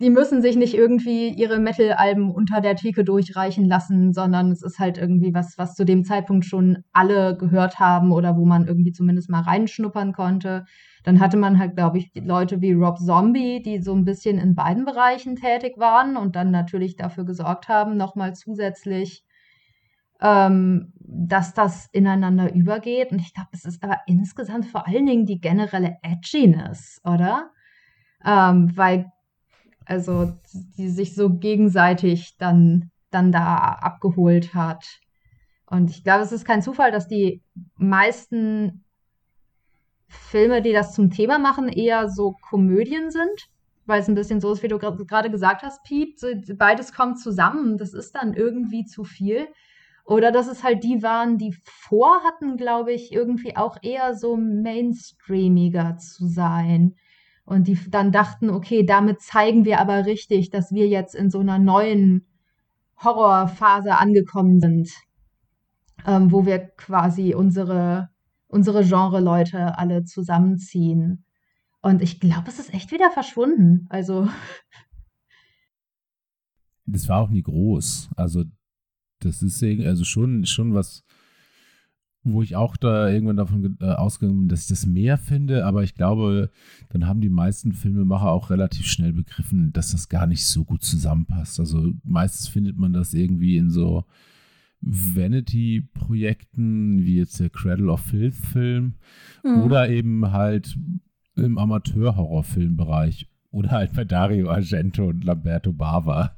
die 0.00 0.10
müssen 0.10 0.42
sich 0.42 0.56
nicht 0.56 0.74
irgendwie 0.74 1.28
ihre 1.28 1.58
Metal-Alben 1.58 2.30
unter 2.30 2.60
der 2.60 2.76
Theke 2.76 3.04
durchreichen 3.04 3.66
lassen, 3.66 4.12
sondern 4.12 4.50
es 4.50 4.62
ist 4.62 4.78
halt 4.78 4.98
irgendwie 4.98 5.32
was, 5.34 5.56
was 5.56 5.74
zu 5.74 5.84
dem 5.84 6.04
Zeitpunkt 6.04 6.44
schon 6.44 6.78
alle 6.92 7.36
gehört 7.36 7.78
haben 7.78 8.10
oder 8.10 8.36
wo 8.36 8.44
man 8.44 8.66
irgendwie 8.66 8.92
zumindest 8.92 9.30
mal 9.30 9.42
reinschnuppern 9.42 10.12
konnte. 10.12 10.64
Dann 11.04 11.20
hatte 11.20 11.36
man 11.36 11.58
halt, 11.58 11.76
glaube 11.76 11.98
ich, 11.98 12.10
Leute 12.14 12.60
wie 12.60 12.72
Rob 12.72 12.98
Zombie, 12.98 13.62
die 13.62 13.80
so 13.80 13.94
ein 13.94 14.04
bisschen 14.04 14.38
in 14.38 14.54
beiden 14.54 14.84
Bereichen 14.84 15.36
tätig 15.36 15.74
waren 15.76 16.16
und 16.16 16.34
dann 16.34 16.50
natürlich 16.50 16.96
dafür 16.96 17.24
gesorgt 17.24 17.68
haben, 17.68 17.96
nochmal 17.96 18.34
zusätzlich, 18.34 19.24
ähm, 20.20 20.92
dass 20.98 21.54
das 21.54 21.88
ineinander 21.92 22.52
übergeht. 22.52 23.12
Und 23.12 23.20
ich 23.20 23.34
glaube, 23.34 23.50
es 23.52 23.64
ist 23.64 23.82
aber 23.82 23.98
insgesamt 24.06 24.66
vor 24.66 24.88
allen 24.88 25.06
Dingen 25.06 25.26
die 25.26 25.40
generelle 25.40 25.98
Edginess, 26.02 27.00
oder? 27.04 27.50
Ähm, 28.24 28.72
weil 28.74 29.12
also 29.86 30.32
die 30.76 30.88
sich 30.88 31.14
so 31.14 31.30
gegenseitig 31.30 32.36
dann, 32.38 32.90
dann 33.10 33.32
da 33.32 33.56
abgeholt 33.56 34.54
hat. 34.54 34.84
Und 35.66 35.90
ich 35.90 36.04
glaube, 36.04 36.22
es 36.22 36.32
ist 36.32 36.44
kein 36.44 36.62
Zufall, 36.62 36.92
dass 36.92 37.08
die 37.08 37.42
meisten 37.76 38.84
Filme, 40.08 40.62
die 40.62 40.72
das 40.72 40.94
zum 40.94 41.10
Thema 41.10 41.38
machen, 41.38 41.68
eher 41.68 42.08
so 42.08 42.36
Komödien 42.48 43.10
sind, 43.10 43.48
weil 43.86 44.00
es 44.00 44.08
ein 44.08 44.14
bisschen 44.14 44.40
so 44.40 44.52
ist, 44.52 44.62
wie 44.62 44.68
du 44.68 44.78
gerade 44.78 45.30
gesagt 45.30 45.62
hast, 45.62 45.82
Piep, 45.84 46.16
beides 46.56 46.92
kommt 46.92 47.18
zusammen, 47.18 47.78
das 47.78 47.92
ist 47.92 48.14
dann 48.14 48.34
irgendwie 48.34 48.84
zu 48.84 49.04
viel. 49.04 49.48
Oder 50.06 50.32
dass 50.32 50.48
es 50.48 50.62
halt 50.62 50.84
die 50.84 51.02
waren, 51.02 51.38
die 51.38 51.56
vorhatten, 51.64 52.56
glaube 52.56 52.92
ich, 52.92 53.10
irgendwie 53.12 53.56
auch 53.56 53.78
eher 53.82 54.14
so 54.14 54.36
mainstreamiger 54.36 55.96
zu 55.96 56.26
sein. 56.26 56.94
Und 57.44 57.68
die 57.68 57.78
dann 57.90 58.10
dachten, 58.10 58.48
okay, 58.48 58.84
damit 58.86 59.20
zeigen 59.20 59.64
wir 59.64 59.80
aber 59.80 60.06
richtig, 60.06 60.50
dass 60.50 60.72
wir 60.72 60.88
jetzt 60.88 61.14
in 61.14 61.30
so 61.30 61.40
einer 61.40 61.58
neuen 61.58 62.26
Horrorphase 63.02 63.96
angekommen 63.96 64.60
sind, 64.60 64.90
ähm, 66.06 66.32
wo 66.32 66.46
wir 66.46 66.58
quasi 66.58 67.34
unsere, 67.34 68.08
unsere 68.46 68.82
Genre-Leute 68.84 69.78
alle 69.78 70.04
zusammenziehen. 70.04 71.24
Und 71.82 72.00
ich 72.00 72.18
glaube, 72.18 72.48
es 72.48 72.58
ist 72.58 72.72
echt 72.72 72.92
wieder 72.92 73.10
verschwunden. 73.10 73.86
Also. 73.90 74.28
Das 76.86 77.08
war 77.08 77.20
auch 77.20 77.28
nie 77.28 77.42
groß. 77.42 78.08
Also, 78.16 78.44
das 79.20 79.42
ist 79.42 79.62
also 79.62 80.04
schon, 80.04 80.46
schon 80.46 80.72
was 80.72 81.04
wo 82.24 82.42
ich 82.42 82.56
auch 82.56 82.76
da 82.76 83.08
irgendwann 83.10 83.36
davon 83.36 83.76
äh, 83.80 83.84
ausgegangen 83.84 84.40
bin, 84.40 84.48
dass 84.48 84.62
ich 84.62 84.68
das 84.68 84.86
mehr 84.86 85.18
finde, 85.18 85.66
aber 85.66 85.82
ich 85.82 85.94
glaube, 85.94 86.50
dann 86.88 87.06
haben 87.06 87.20
die 87.20 87.28
meisten 87.28 87.72
Filmemacher 87.72 88.32
auch 88.32 88.48
relativ 88.50 88.86
schnell 88.86 89.12
begriffen, 89.12 89.72
dass 89.72 89.92
das 89.92 90.08
gar 90.08 90.26
nicht 90.26 90.46
so 90.46 90.64
gut 90.64 90.82
zusammenpasst. 90.82 91.60
Also 91.60 91.92
meistens 92.02 92.48
findet 92.48 92.78
man 92.78 92.94
das 92.94 93.12
irgendwie 93.12 93.58
in 93.58 93.68
so 93.70 94.04
Vanity-Projekten, 94.80 97.04
wie 97.04 97.18
jetzt 97.18 97.40
der 97.40 97.50
Cradle 97.50 97.90
of 97.90 98.00
Filth-Film, 98.00 98.94
mhm. 99.42 99.62
oder 99.62 99.90
eben 99.90 100.32
halt 100.32 100.78
im 101.36 101.58
Amateur-Horrorfilmbereich 101.58 103.28
oder 103.50 103.70
halt 103.70 103.92
bei 103.92 104.04
Dario 104.04 104.50
Argento 104.50 105.08
und 105.08 105.24
Lamberto 105.24 105.72
Bava. 105.72 106.36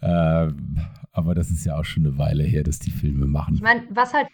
Äh, 0.00 0.52
aber 1.12 1.34
das 1.34 1.50
ist 1.50 1.64
ja 1.64 1.78
auch 1.78 1.84
schon 1.84 2.06
eine 2.06 2.18
Weile 2.18 2.44
her, 2.44 2.62
dass 2.62 2.78
die 2.78 2.90
Filme 2.90 3.26
machen. 3.26 3.56
Ich 3.56 3.62
meine, 3.62 3.82
was 3.90 4.14
halt 4.14 4.28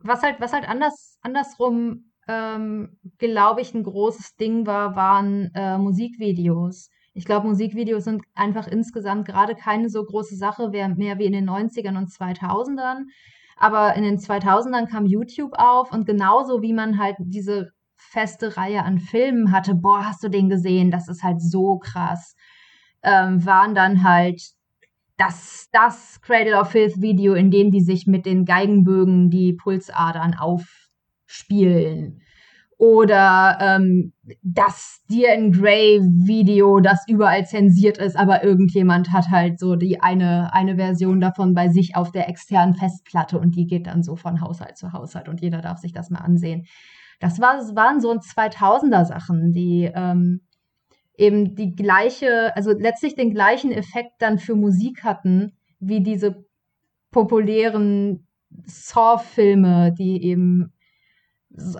was 0.00 0.22
halt, 0.22 0.40
was 0.40 0.52
halt 0.52 0.68
anders, 0.68 1.18
andersrum, 1.22 2.12
ähm, 2.28 2.98
glaube 3.18 3.60
ich, 3.60 3.74
ein 3.74 3.82
großes 3.82 4.36
Ding 4.36 4.66
war, 4.66 4.96
waren 4.96 5.50
äh, 5.54 5.78
Musikvideos. 5.78 6.90
Ich 7.14 7.24
glaube, 7.24 7.48
Musikvideos 7.48 8.04
sind 8.04 8.22
einfach 8.34 8.68
insgesamt 8.68 9.26
gerade 9.26 9.54
keine 9.54 9.88
so 9.88 10.04
große 10.04 10.36
Sache 10.36 10.68
mehr 10.68 11.18
wie 11.18 11.24
in 11.24 11.32
den 11.32 11.48
90ern 11.48 11.96
und 11.96 12.10
2000ern. 12.10 13.06
Aber 13.56 13.94
in 13.94 14.04
den 14.04 14.18
2000ern 14.18 14.88
kam 14.88 15.04
YouTube 15.04 15.52
auf 15.58 15.90
und 15.92 16.06
genauso 16.06 16.62
wie 16.62 16.72
man 16.72 16.98
halt 16.98 17.16
diese 17.18 17.72
feste 17.96 18.56
Reihe 18.56 18.84
an 18.84 19.00
Filmen 19.00 19.50
hatte, 19.50 19.74
boah, 19.74 20.04
hast 20.04 20.22
du 20.22 20.28
den 20.28 20.48
gesehen? 20.48 20.90
Das 20.90 21.08
ist 21.08 21.24
halt 21.24 21.42
so 21.42 21.78
krass. 21.78 22.36
Ähm, 23.02 23.44
waren 23.44 23.74
dann 23.74 24.04
halt 24.04 24.40
das, 25.18 25.68
das 25.72 26.20
Cradle 26.22 26.58
of 26.58 26.70
Filth 26.70 27.02
Video, 27.02 27.34
in 27.34 27.50
dem 27.50 27.70
die 27.70 27.82
sich 27.82 28.06
mit 28.06 28.24
den 28.24 28.44
Geigenbögen 28.44 29.30
die 29.30 29.52
Pulsadern 29.52 30.34
aufspielen. 30.34 32.22
Oder 32.78 33.58
ähm, 33.60 34.12
das 34.42 35.00
Dear 35.10 35.34
in 35.34 35.50
Grey 35.50 36.00
Video, 36.00 36.78
das 36.78 37.02
überall 37.08 37.44
zensiert 37.44 37.98
ist, 37.98 38.16
aber 38.16 38.44
irgendjemand 38.44 39.10
hat 39.12 39.30
halt 39.30 39.58
so 39.58 39.74
die 39.74 40.00
eine, 40.00 40.54
eine 40.54 40.76
Version 40.76 41.20
davon 41.20 41.54
bei 41.54 41.68
sich 41.68 41.96
auf 41.96 42.12
der 42.12 42.28
externen 42.28 42.74
Festplatte 42.74 43.40
und 43.40 43.56
die 43.56 43.66
geht 43.66 43.88
dann 43.88 44.04
so 44.04 44.14
von 44.14 44.40
Haushalt 44.40 44.76
zu 44.76 44.92
Haushalt 44.92 45.28
und 45.28 45.40
jeder 45.40 45.60
darf 45.60 45.78
sich 45.78 45.92
das 45.92 46.10
mal 46.10 46.20
ansehen. 46.20 46.66
Das, 47.18 47.40
war, 47.40 47.56
waren 47.74 48.00
so 48.00 48.12
2000er 48.12 49.04
Sachen, 49.04 49.52
die 49.52 49.90
ähm, 49.92 50.42
eben 51.18 51.56
die 51.56 51.74
gleiche, 51.74 52.56
also 52.56 52.72
letztlich 52.72 53.16
den 53.16 53.34
gleichen 53.34 53.72
Effekt 53.72 54.14
dann 54.20 54.38
für 54.38 54.54
Musik 54.54 55.04
hatten, 55.04 55.52
wie 55.80 56.00
diese 56.00 56.46
populären 57.10 58.26
Saw-Filme, 58.64 59.92
die 59.98 60.24
eben 60.24 60.72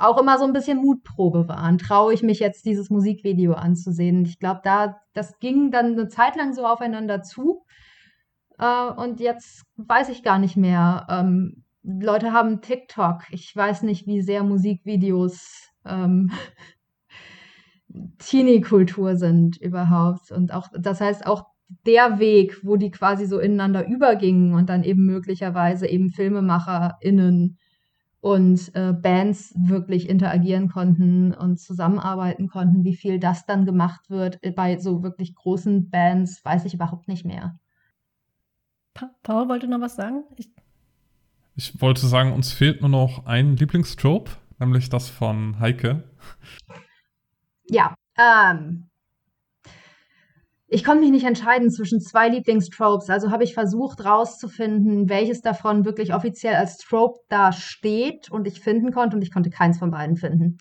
auch 0.01 0.19
immer 0.19 0.39
so 0.39 0.45
ein 0.45 0.53
bisschen 0.53 0.79
Mutprobe 0.79 1.47
waren. 1.49 1.79
Traue 1.79 2.13
ich 2.13 2.23
mich 2.23 2.41
jetzt, 2.41 2.65
dieses 2.67 2.91
Musikvideo 2.91 3.53
anzusehen? 3.53 4.25
Ich 4.25 4.39
glaube, 4.39 4.61
da, 4.65 5.01
das 5.13 5.39
ging 5.39 5.71
dann 5.71 5.93
eine 5.93 6.09
Zeit 6.09 6.37
lang 6.37 6.53
so 6.53 6.67
aufeinander 6.67 7.23
zu. 7.23 7.65
Äh, 8.59 8.91
und 8.97 9.21
jetzt 9.21 9.63
weiß 9.77 10.09
ich 10.09 10.23
gar 10.23 10.39
nicht 10.39 10.57
mehr. 10.57 11.07
Ähm, 11.09 11.65
Leute 11.83 12.33
haben 12.33 12.61
TikTok. 12.61 13.23
Ich 13.31 13.55
weiß 13.55 13.83
nicht, 13.83 14.07
wie 14.07 14.21
sehr 14.21 14.43
Musikvideos 14.43 15.71
ähm, 15.85 16.33
Teenie-Kultur 18.19 19.17
sind 19.17 19.57
überhaupt. 19.57 20.31
Und 20.31 20.53
auch, 20.53 20.69
das 20.79 21.01
heißt, 21.01 21.27
auch 21.27 21.47
der 21.87 22.19
Weg, 22.19 22.65
wo 22.65 22.77
die 22.77 22.91
quasi 22.91 23.27
so 23.27 23.39
ineinander 23.39 23.87
übergingen 23.87 24.55
und 24.55 24.69
dann 24.71 24.85
eben 24.85 25.05
möglicherweise 25.05 25.87
eben 25.87 26.11
FilmemacherInnen 26.11 27.59
und 28.21 28.75
äh, 28.75 28.93
Bands 28.93 29.55
wirklich 29.57 30.09
interagieren 30.09 30.69
konnten 30.69 31.33
und 31.35 31.61
zusammenarbeiten 31.61 32.49
konnten. 32.49 32.85
Wie 32.85 32.97
viel 32.97 33.21
das 33.21 33.47
dann 33.47 33.65
gemacht 33.65 34.11
wird 34.11 34.41
bei 34.57 34.79
so 34.79 35.03
wirklich 35.03 35.35
großen 35.35 35.91
Bands, 35.91 36.45
weiß 36.45 36.65
ich 36.65 36.75
überhaupt 36.75 37.07
nicht 37.07 37.25
mehr. 37.25 37.59
Pa 38.95 39.11
Paul 39.23 39.49
wollte 39.49 39.69
noch 39.69 39.81
was 39.81 39.95
sagen? 39.95 40.25
Ich, 40.37 40.51
ich 41.55 41.81
wollte 41.81 42.07
sagen, 42.07 42.33
uns 42.33 42.53
fehlt 42.53 42.81
nur 42.81 42.91
noch 42.91 43.27
ein 43.27 43.57
Lieblingstrope, 43.57 44.33
nämlich 44.59 44.89
das 44.89 45.09
von 45.09 45.61
Heike 45.61 46.03
ja, 47.71 47.95
ähm, 48.19 48.89
ich 50.71 50.85
konnte 50.85 51.01
mich 51.01 51.11
nicht 51.11 51.25
entscheiden 51.25 51.71
zwischen 51.71 52.01
zwei 52.01 52.29
Lieblingstropes. 52.29 53.09
Also 53.09 53.31
habe 53.31 53.43
ich 53.43 53.55
versucht 53.55 54.05
rauszufinden, 54.05 55.09
welches 55.09 55.41
davon 55.41 55.87
wirklich 55.87 56.13
offiziell 56.13 56.57
als 56.57 56.77
Trope 56.77 57.21
da 57.31 57.53
steht 57.53 58.31
und 58.31 58.47
ich 58.47 58.61
finden 58.61 58.93
konnte 58.93 59.17
und 59.17 59.23
ich 59.23 59.33
konnte 59.33 59.49
keins 59.49 59.79
von 59.79 59.91
beiden 59.91 60.17
finden. 60.17 60.59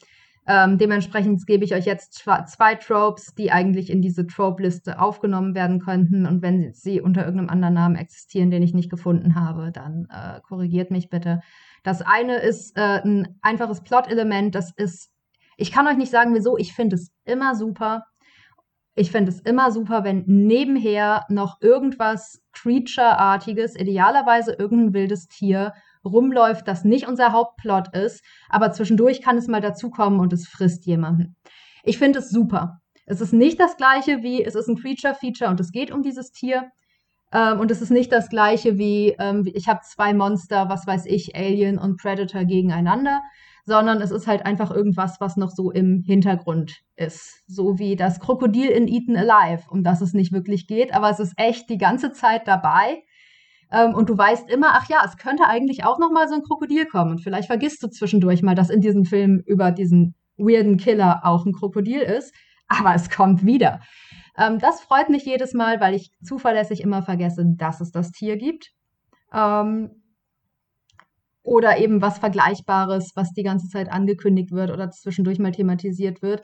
Ähm, 0.50 0.78
dementsprechend 0.78 1.46
gebe 1.46 1.66
ich 1.66 1.76
euch 1.76 1.86
jetzt 1.86 2.14
zwei 2.14 2.76
Tropes, 2.76 3.36
die 3.36 3.52
eigentlich 3.52 3.90
in 3.90 4.02
diese 4.02 4.26
Trope-Liste 4.26 4.98
aufgenommen 4.98 5.56
werden 5.56 5.82
könnten. 5.82 6.26
Und 6.26 6.42
wenn 6.42 6.72
sie 6.74 7.02
unter 7.02 7.26
irgendeinem 7.26 7.50
anderen 7.50 7.74
Namen 7.74 7.96
existieren, 7.98 8.50
den 8.50 8.64
ich 8.64 8.74
nicht 8.74 8.90
gefunden 8.90 9.36
habe, 9.36 9.74
dann 9.74 10.08
äh, 10.10 10.40
korrigiert 10.40 10.90
mich 10.90 11.10
bitte. 11.10 11.42
Das 11.84 12.02
eine 12.02 12.38
ist 12.38 12.78
äh, 12.78 13.02
ein 13.04 13.38
einfaches 13.42 13.82
Plot-Element, 13.82 14.56
das 14.56 14.72
ist 14.78 15.12
ich 15.58 15.72
kann 15.72 15.88
euch 15.88 15.98
nicht 15.98 16.12
sagen, 16.12 16.34
wieso. 16.34 16.58
Ich 16.58 16.74
finde 16.74 16.96
es 16.96 17.12
immer 17.26 17.56
super. 17.56 18.06
Ich 18.96 19.12
finde 19.12 19.32
es 19.32 19.40
immer 19.42 19.72
super, 19.72 20.04
wenn 20.04 20.24
nebenher 20.26 21.26
noch 21.30 21.62
irgendwas 21.62 22.42
Creature-artiges, 22.54 23.76
idealerweise 23.76 24.54
irgendein 24.54 24.94
wildes 24.94 25.28
Tier, 25.28 25.74
rumläuft, 26.04 26.68
das 26.68 26.84
nicht 26.84 27.08
unser 27.08 27.32
Hauptplot 27.32 27.94
ist, 27.96 28.24
aber 28.50 28.72
zwischendurch 28.72 29.22
kann 29.22 29.38
es 29.38 29.48
mal 29.48 29.62
dazukommen 29.62 30.20
und 30.20 30.34
es 30.34 30.48
frisst 30.48 30.86
jemanden. 30.86 31.36
Ich 31.84 31.98
finde 31.98 32.20
es 32.20 32.30
super. 32.30 32.80
Es 33.06 33.22
ist 33.22 33.34
nicht 33.34 33.60
das 33.60 33.78
gleiche 33.78 34.24
wie, 34.24 34.44
es 34.44 34.56
ist 34.56 34.68
ein 34.68 34.78
Creature-Feature 34.78 35.50
und 35.50 35.60
es 35.60 35.72
geht 35.72 35.92
um 35.92 36.02
dieses 36.02 36.32
Tier. 36.32 36.70
Ähm, 37.32 37.60
und 37.60 37.72
es 37.72 37.82
ist 37.82 37.92
nicht 37.92 38.12
das 38.12 38.30
gleiche 38.30 38.78
wie, 38.78 39.16
ähm, 39.20 39.50
ich 39.54 39.68
habe 39.68 39.82
zwei 39.84 40.14
Monster, 40.14 40.70
was 40.70 40.88
weiß 40.88 41.06
ich, 41.06 41.36
Alien 41.36 41.78
und 41.78 41.98
Predator 41.98 42.46
gegeneinander, 42.46 43.22
sondern 43.68 44.02
es 44.02 44.12
ist 44.12 44.28
halt 44.28 44.46
einfach 44.46 44.72
irgendwas, 44.72 45.20
was 45.20 45.36
noch 45.36 45.52
so 45.52 45.72
im 45.72 46.02
Hintergrund 46.02 46.78
ist. 46.96 47.44
So 47.48 47.78
wie 47.78 47.98
das 47.98 48.22
Krokodil 48.22 48.70
in 48.70 48.88
Eaten 48.88 49.18
Alive, 49.18 49.64
um 49.70 49.84
das 49.84 50.00
es 50.00 50.14
nicht 50.14 50.32
wirklich 50.32 50.68
geht, 50.68 50.94
aber 50.94 51.10
es 51.10 51.20
ist 51.20 51.34
echt 51.36 51.70
die 51.70 51.78
ganze 51.78 52.14
Zeit 52.14 52.48
dabei. 52.48 53.04
Ähm, 53.70 53.94
und 53.94 54.08
du 54.08 54.18
weißt 54.18 54.50
immer, 54.50 54.70
ach 54.72 54.88
ja, 54.88 55.02
es 55.06 55.18
könnte 55.18 55.44
eigentlich 55.48 55.84
auch 55.84 56.00
noch 56.00 56.12
mal 56.12 56.30
so 56.30 56.36
ein 56.36 56.44
Krokodil 56.44 56.86
kommen. 56.86 57.12
Und 57.12 57.22
vielleicht 57.22 57.48
vergisst 57.48 57.84
du 57.84 57.90
zwischendurch 57.90 58.42
mal, 58.42 58.56
dass 58.56 58.70
in 58.70 58.80
diesem 58.80 59.04
Film 59.04 59.44
über 59.46 59.72
diesen 59.72 60.16
weirden 60.38 60.78
Killer 60.78 61.26
auch 61.26 61.46
ein 61.46 61.52
Krokodil 61.52 62.00
ist. 62.00 62.34
Aber 62.70 62.96
es 62.96 63.10
kommt 63.10 63.46
wieder. 63.46 63.82
Ähm, 64.38 64.60
das 64.60 64.80
freut 64.80 65.10
mich 65.10 65.26
jedes 65.26 65.54
Mal, 65.54 65.82
weil 65.82 65.94
ich 65.94 66.12
zuverlässig 66.24 66.80
immer 66.80 67.02
vergesse, 67.02 67.44
dass 67.58 67.82
es 67.82 67.92
das 67.92 68.12
Tier 68.12 68.38
gibt. 68.38 68.72
Ähm, 69.34 69.92
oder 71.48 71.78
eben 71.78 72.02
was 72.02 72.20
Vergleichbares, 72.20 73.14
was 73.16 73.32
die 73.32 73.44
ganze 73.44 73.70
Zeit 73.70 73.90
angekündigt 73.90 74.52
wird 74.52 74.70
oder 74.70 74.92
zwischendurch 74.92 75.40
mal 75.40 75.54
thematisiert 75.54 76.22
wird. 76.22 76.44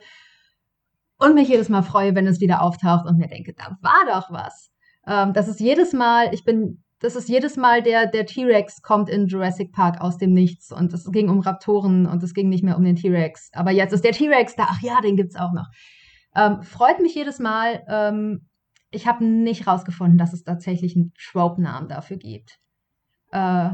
Und 1.18 1.34
mich 1.34 1.48
jedes 1.48 1.68
Mal 1.68 1.82
freue, 1.82 2.14
wenn 2.14 2.26
es 2.26 2.40
wieder 2.40 2.62
auftaucht 2.62 3.06
und 3.06 3.18
mir 3.18 3.28
denke, 3.28 3.52
da 3.52 3.76
war 3.82 4.06
doch 4.08 4.30
was. 4.30 4.72
Ähm, 5.06 5.34
das 5.34 5.46
ist 5.46 5.60
jedes 5.60 5.92
Mal, 5.92 6.32
ich 6.32 6.44
bin, 6.44 6.82
das 7.00 7.16
ist 7.16 7.28
jedes 7.28 7.58
Mal 7.58 7.82
der, 7.82 8.06
der 8.06 8.24
T-Rex 8.24 8.80
kommt 8.80 9.10
in 9.10 9.26
Jurassic 9.26 9.72
Park 9.72 10.00
aus 10.00 10.16
dem 10.16 10.32
Nichts 10.32 10.72
und 10.72 10.94
es 10.94 11.12
ging 11.12 11.28
um 11.28 11.40
Raptoren 11.40 12.06
und 12.06 12.22
es 12.22 12.32
ging 12.32 12.48
nicht 12.48 12.64
mehr 12.64 12.78
um 12.78 12.84
den 12.84 12.96
T-Rex. 12.96 13.50
Aber 13.52 13.72
jetzt 13.72 13.92
ist 13.92 14.04
der 14.04 14.12
T-Rex 14.12 14.56
da, 14.56 14.68
ach 14.70 14.80
ja, 14.80 15.02
den 15.02 15.16
gibt's 15.16 15.36
auch 15.36 15.52
noch. 15.52 15.66
Ähm, 16.34 16.62
freut 16.62 17.00
mich 17.00 17.14
jedes 17.14 17.38
Mal. 17.38 17.84
Ähm, 17.88 18.48
ich 18.90 19.06
habe 19.06 19.22
nicht 19.22 19.66
rausgefunden, 19.66 20.16
dass 20.16 20.32
es 20.32 20.44
tatsächlich 20.44 20.96
einen 20.96 21.12
Trope-Namen 21.30 21.90
dafür 21.90 22.16
gibt. 22.16 22.58
Äh, 23.32 23.72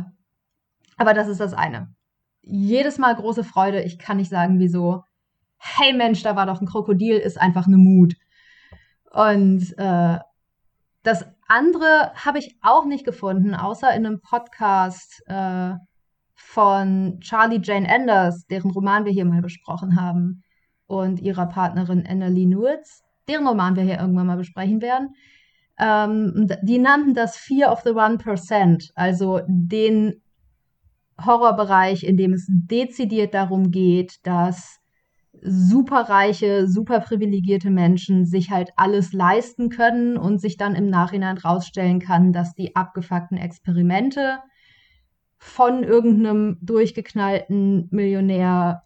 aber 1.00 1.14
das 1.14 1.28
ist 1.28 1.40
das 1.40 1.54
eine. 1.54 1.88
Jedes 2.42 2.98
Mal 2.98 3.14
große 3.14 3.42
Freude. 3.42 3.80
Ich 3.80 3.98
kann 3.98 4.18
nicht 4.18 4.28
sagen, 4.28 4.58
wieso. 4.58 5.02
Hey 5.56 5.94
Mensch, 5.94 6.22
da 6.22 6.36
war 6.36 6.44
doch 6.44 6.60
ein 6.60 6.66
Krokodil, 6.66 7.16
ist 7.16 7.40
einfach 7.40 7.66
eine 7.66 7.78
Mut. 7.78 8.16
Und 9.10 9.74
äh, 9.78 10.18
das 11.02 11.24
andere 11.48 12.12
habe 12.14 12.38
ich 12.38 12.58
auch 12.60 12.84
nicht 12.84 13.06
gefunden, 13.06 13.54
außer 13.54 13.88
in 13.94 14.04
einem 14.04 14.20
Podcast 14.20 15.22
äh, 15.26 15.72
von 16.34 17.18
Charlie 17.20 17.62
Jane 17.62 17.88
Anders, 17.88 18.46
deren 18.50 18.70
Roman 18.70 19.06
wir 19.06 19.12
hier 19.12 19.24
mal 19.24 19.40
besprochen 19.40 19.98
haben, 19.98 20.42
und 20.86 21.18
ihrer 21.20 21.46
Partnerin 21.46 22.06
Annalie 22.06 22.46
Newitz, 22.46 23.04
deren 23.26 23.46
Roman 23.46 23.74
wir 23.74 23.84
hier 23.84 24.00
irgendwann 24.00 24.26
mal 24.26 24.36
besprechen 24.36 24.82
werden. 24.82 25.14
Ähm, 25.78 26.46
die 26.60 26.78
nannten 26.78 27.14
das 27.14 27.38
Fear 27.38 27.72
of 27.72 27.80
the 27.84 27.92
One 27.92 28.18
Percent, 28.18 28.90
also 28.96 29.40
den 29.46 30.20
Horrorbereich, 31.24 32.04
in 32.04 32.16
dem 32.16 32.32
es 32.32 32.46
dezidiert 32.48 33.34
darum 33.34 33.70
geht, 33.70 34.18
dass 34.24 34.80
superreiche, 35.42 36.66
superprivilegierte 36.66 37.70
Menschen 37.70 38.26
sich 38.26 38.50
halt 38.50 38.70
alles 38.76 39.12
leisten 39.12 39.70
können 39.70 40.16
und 40.16 40.40
sich 40.40 40.56
dann 40.56 40.74
im 40.74 40.88
Nachhinein 40.88 41.38
rausstellen 41.38 42.00
kann, 42.00 42.32
dass 42.32 42.54
die 42.54 42.76
abgefuckten 42.76 43.38
Experimente 43.38 44.40
von 45.38 45.82
irgendeinem 45.82 46.58
durchgeknallten 46.60 47.88
Millionär 47.90 48.82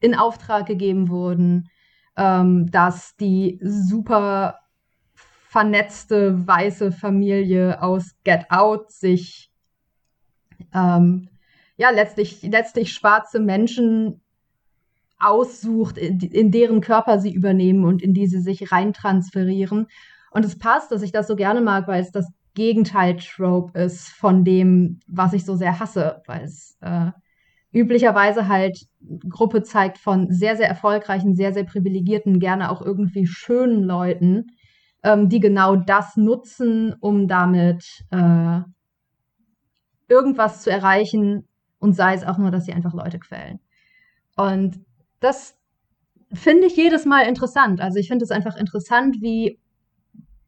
in 0.00 0.14
Auftrag 0.14 0.66
gegeben 0.66 1.08
wurden, 1.08 1.68
ähm, 2.16 2.70
dass 2.70 3.16
die 3.16 3.58
super 3.62 4.58
vernetzte 5.14 6.46
weiße 6.46 6.92
Familie 6.92 7.82
aus 7.82 8.14
Get 8.24 8.50
Out 8.50 8.92
sich 8.92 9.50
ähm, 10.74 11.28
ja 11.76 11.90
letztlich, 11.90 12.42
letztlich 12.42 12.92
schwarze 12.92 13.40
Menschen 13.40 14.20
aussucht, 15.18 15.98
in, 15.98 16.20
in, 16.20 16.50
deren 16.50 16.80
Körper 16.80 17.18
sie 17.18 17.32
übernehmen 17.32 17.84
und 17.84 18.02
in 18.02 18.12
die 18.12 18.26
sie 18.26 18.40
sich 18.40 18.70
reintransferieren. 18.70 19.86
Und 20.30 20.44
es 20.44 20.58
passt, 20.58 20.92
dass 20.92 21.02
ich 21.02 21.12
das 21.12 21.26
so 21.26 21.36
gerne 21.36 21.60
mag, 21.60 21.88
weil 21.88 22.02
es 22.02 22.10
das 22.10 22.26
Gegenteil-Trope 22.54 23.78
ist 23.78 24.08
von 24.08 24.44
dem, 24.44 25.00
was 25.06 25.32
ich 25.32 25.44
so 25.44 25.56
sehr 25.56 25.78
hasse, 25.78 26.22
weil 26.26 26.44
es 26.44 26.76
äh, 26.80 27.10
üblicherweise 27.72 28.48
halt 28.48 28.86
Gruppe 29.28 29.62
zeigt 29.62 29.98
von 29.98 30.30
sehr, 30.30 30.56
sehr 30.56 30.68
erfolgreichen, 30.68 31.34
sehr, 31.34 31.52
sehr 31.52 31.64
privilegierten, 31.64 32.40
gerne 32.40 32.70
auch 32.70 32.82
irgendwie 32.82 33.26
schönen 33.26 33.82
Leuten, 33.82 34.48
ähm, 35.02 35.28
die 35.28 35.40
genau 35.40 35.76
das 35.76 36.16
nutzen, 36.16 36.94
um 37.00 37.28
damit 37.28 38.04
äh, 38.10 38.60
irgendwas 40.08 40.62
zu 40.62 40.70
erreichen 40.70 41.46
und 41.78 41.94
sei 41.94 42.14
es 42.14 42.24
auch 42.24 42.38
nur, 42.38 42.50
dass 42.50 42.64
sie 42.64 42.72
einfach 42.72 42.94
Leute 42.94 43.18
quälen. 43.18 43.60
Und 44.36 44.80
das 45.20 45.56
finde 46.32 46.66
ich 46.66 46.76
jedes 46.76 47.04
Mal 47.04 47.22
interessant. 47.22 47.80
Also 47.80 47.98
ich 47.98 48.08
finde 48.08 48.24
es 48.24 48.30
einfach 48.30 48.56
interessant, 48.56 49.16
wie 49.20 49.58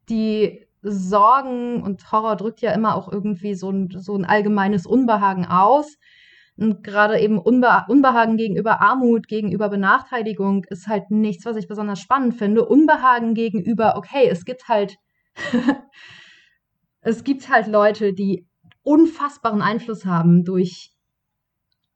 die 0.09 0.67
Sorgen 0.83 1.83
und 1.83 2.11
Horror 2.13 2.37
drückt 2.37 2.61
ja 2.61 2.73
immer 2.73 2.95
auch 2.95 3.11
irgendwie 3.11 3.55
so 3.55 3.71
ein, 3.71 3.89
so 3.91 4.17
ein 4.17 4.25
allgemeines 4.25 4.87
Unbehagen 4.87 5.47
aus. 5.47 5.97
Und 6.57 6.83
gerade 6.83 7.21
eben 7.21 7.39
Unbe 7.39 7.85
Unbehagen 7.89 8.37
gegenüber 8.37 8.81
Armut, 8.81 9.29
gegenüber 9.29 9.69
Benachteiligung 9.69 10.65
ist 10.65 10.89
halt 10.89 11.11
nichts, 11.11 11.45
was 11.47 11.57
ich 11.57 11.69
besonders 11.69 12.01
spannend 12.01 12.35
finde. 12.35 12.65
Unbehagen 12.65 13.35
gegenüber, 13.35 13.97
okay, 13.97 14.29
es 14.29 14.45
gibt 14.45 14.69
halt, 14.69 14.97
es 17.01 17.23
gibt 17.23 17.49
halt 17.49 17.69
Leute, 17.69 18.13
die 18.13 18.49
unfassbaren 18.89 19.61
Einfluss 19.61 20.07
haben 20.07 20.45
durch 20.45 20.95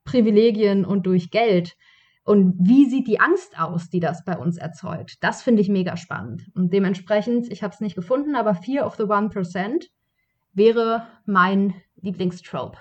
Privilegien 0.05 0.85
und 0.85 1.07
durch 1.07 1.31
Geld. 1.31 1.75
Und 2.25 2.55
wie 2.59 2.89
sieht 2.89 3.09
die 3.09 3.19
Angst 3.19 3.59
aus, 3.59 3.89
die 3.89 3.99
das 3.99 4.25
bei 4.25 4.37
uns 4.37 4.59
erzeugt? 4.59 5.17
Das 5.23 5.43
finde 5.43 5.63
ich 5.63 5.69
mega 5.69 5.97
spannend. 5.97 6.51
Und 6.55 6.73
dementsprechend, 6.73 7.51
ich 7.51 7.63
habe 7.63 7.73
es 7.73 7.81
nicht 7.81 7.97
gefunden, 7.97 8.37
aber 8.37 8.55
Fear 8.55 8.87
of 8.87 8.97
the 8.97 9.05
One 9.05 9.31
Percent 9.31 9.91
wäre 10.53 11.09
mein 11.25 11.75
Lieblingstrope. 11.97 12.79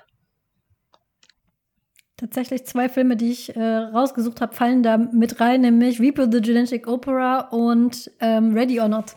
Tatsächlich 2.17 2.65
zwei 2.67 2.89
Filme, 2.89 3.15
die 3.15 3.31
ich 3.31 3.55
äh, 3.55 3.61
rausgesucht 3.63 4.41
habe, 4.41 4.53
fallen 4.53 4.83
da 4.83 4.97
mit 4.97 5.39
rein, 5.39 5.61
nämlich 5.61 5.99
Reaper 5.99 6.29
the 6.29 6.41
Genetic 6.41 6.85
Opera 6.85 7.47
und 7.49 8.11
ähm, 8.19 8.53
Ready 8.53 8.79
or 8.79 8.89
Not. 8.89 9.15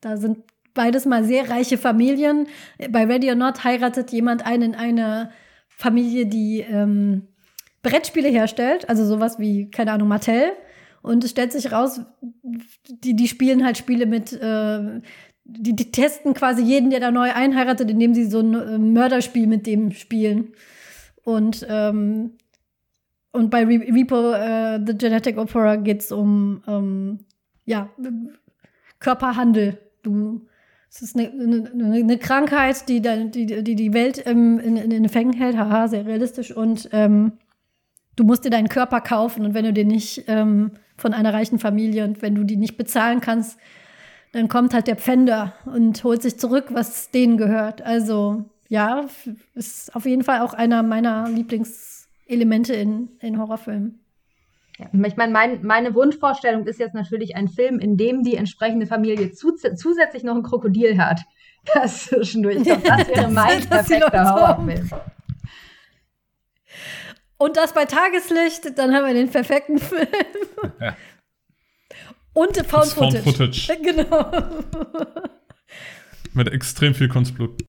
Da 0.00 0.16
sind 0.16 0.38
beides 0.74 1.06
mal 1.06 1.24
sehr 1.24 1.48
reiche 1.48 1.78
Familien. 1.78 2.48
Bei 2.90 3.04
Ready 3.04 3.30
or 3.30 3.36
Not 3.36 3.64
heiratet 3.64 4.12
jemand 4.12 4.44
einen 4.44 4.74
in 4.74 4.74
eine 4.74 5.30
Familie, 5.68 6.26
die 6.26 6.60
ähm, 6.60 7.28
Brettspiele 7.82 8.28
herstellt, 8.28 8.88
also 8.88 9.04
sowas 9.04 9.38
wie, 9.38 9.70
keine 9.70 9.92
Ahnung, 9.92 10.08
Mattel. 10.08 10.52
Und 11.02 11.22
es 11.22 11.30
stellt 11.30 11.52
sich 11.52 11.70
raus, 11.70 12.00
die, 12.88 13.14
die 13.14 13.28
spielen 13.28 13.64
halt 13.64 13.76
Spiele 13.76 14.06
mit, 14.06 14.32
äh, 14.32 15.00
die, 15.44 15.76
die 15.76 15.92
testen 15.92 16.32
quasi 16.32 16.62
jeden, 16.62 16.90
der 16.90 17.00
da 17.00 17.10
neu 17.10 17.30
einheiratet, 17.32 17.90
indem 17.90 18.14
sie 18.14 18.24
so 18.24 18.40
ein 18.40 18.54
äh, 18.54 18.78
Mörderspiel 18.78 19.46
mit 19.46 19.66
dem 19.66 19.92
spielen. 19.92 20.54
Und, 21.22 21.66
ähm, 21.68 22.32
und 23.32 23.50
bei 23.50 23.64
Re 23.64 23.80
Repo, 23.94 24.32
äh, 24.32 24.80
The 24.84 24.96
Genetic 24.96 25.36
Opera, 25.36 25.76
geht 25.76 26.00
es 26.00 26.12
um 26.12 26.62
ähm, 26.66 27.20
ja, 27.66 27.90
Körperhandel. 28.98 29.78
Du, 30.02 30.46
es 30.94 31.02
ist 31.02 31.16
eine, 31.16 31.28
eine, 31.28 31.94
eine 31.96 32.18
Krankheit, 32.18 32.88
die, 32.88 33.00
die, 33.02 33.46
die 33.64 33.74
die 33.74 33.92
Welt 33.92 34.22
ähm, 34.26 34.60
in, 34.60 34.76
in 34.76 34.90
den 34.90 35.08
Fängen 35.08 35.32
hält. 35.32 35.56
Haha, 35.56 35.88
sehr 35.88 36.06
realistisch. 36.06 36.52
Und 36.52 36.88
ähm, 36.92 37.32
du 38.14 38.22
musst 38.22 38.44
dir 38.44 38.50
deinen 38.50 38.68
Körper 38.68 39.00
kaufen 39.00 39.44
und 39.44 39.54
wenn 39.54 39.64
du 39.64 39.72
den 39.72 39.88
nicht 39.88 40.24
ähm, 40.28 40.70
von 40.96 41.12
einer 41.12 41.34
reichen 41.34 41.58
Familie 41.58 42.04
und 42.04 42.22
wenn 42.22 42.36
du 42.36 42.44
die 42.44 42.56
nicht 42.56 42.76
bezahlen 42.76 43.20
kannst, 43.20 43.58
dann 44.30 44.46
kommt 44.46 44.72
halt 44.72 44.86
der 44.86 44.94
Pfänder 44.94 45.54
und 45.64 46.04
holt 46.04 46.22
sich 46.22 46.38
zurück, 46.38 46.66
was 46.70 47.10
denen 47.10 47.38
gehört. 47.38 47.82
Also 47.82 48.44
ja, 48.68 49.06
ist 49.54 49.94
auf 49.96 50.06
jeden 50.06 50.22
Fall 50.22 50.42
auch 50.42 50.54
einer 50.54 50.84
meiner 50.84 51.28
Lieblingselemente 51.28 52.72
in, 52.72 53.08
in 53.18 53.40
Horrorfilmen. 53.40 53.98
Ja, 54.78 54.86
ich 54.92 55.16
meine, 55.16 55.32
mein, 55.32 55.64
meine 55.64 55.94
Wunschvorstellung 55.94 56.66
ist 56.66 56.80
jetzt 56.80 56.94
natürlich 56.94 57.36
ein 57.36 57.48
Film, 57.48 57.78
in 57.78 57.96
dem 57.96 58.22
die 58.22 58.36
entsprechende 58.36 58.86
Familie 58.86 59.30
zu, 59.32 59.54
zusätzlich 59.54 60.24
noch 60.24 60.34
ein 60.34 60.42
Krokodil 60.42 60.98
hat. 60.98 61.20
Das 61.72 62.06
zwischendurch. 62.06 62.56
Ich 62.56 62.64
glaube, 62.64 62.82
das 62.82 63.08
wäre 63.08 63.28
mein 63.30 63.60
perfekter 63.68 64.34
Horrorfilm. 64.34 64.90
Und 67.36 67.56
das 67.56 67.72
bei 67.72 67.84
Tageslicht, 67.84 68.78
dann 68.78 68.94
haben 68.94 69.06
wir 69.06 69.14
den 69.14 69.30
perfekten 69.30 69.78
Film. 69.78 70.08
Und 72.32 72.56
Found 72.56 72.86
Footage. 72.86 73.22
Found 73.22 73.36
Footage. 73.36 73.78
Genau. 73.82 74.30
Mit 76.32 76.52
extrem 76.52 76.94
viel 76.94 77.08
Kunstblut. 77.08 77.62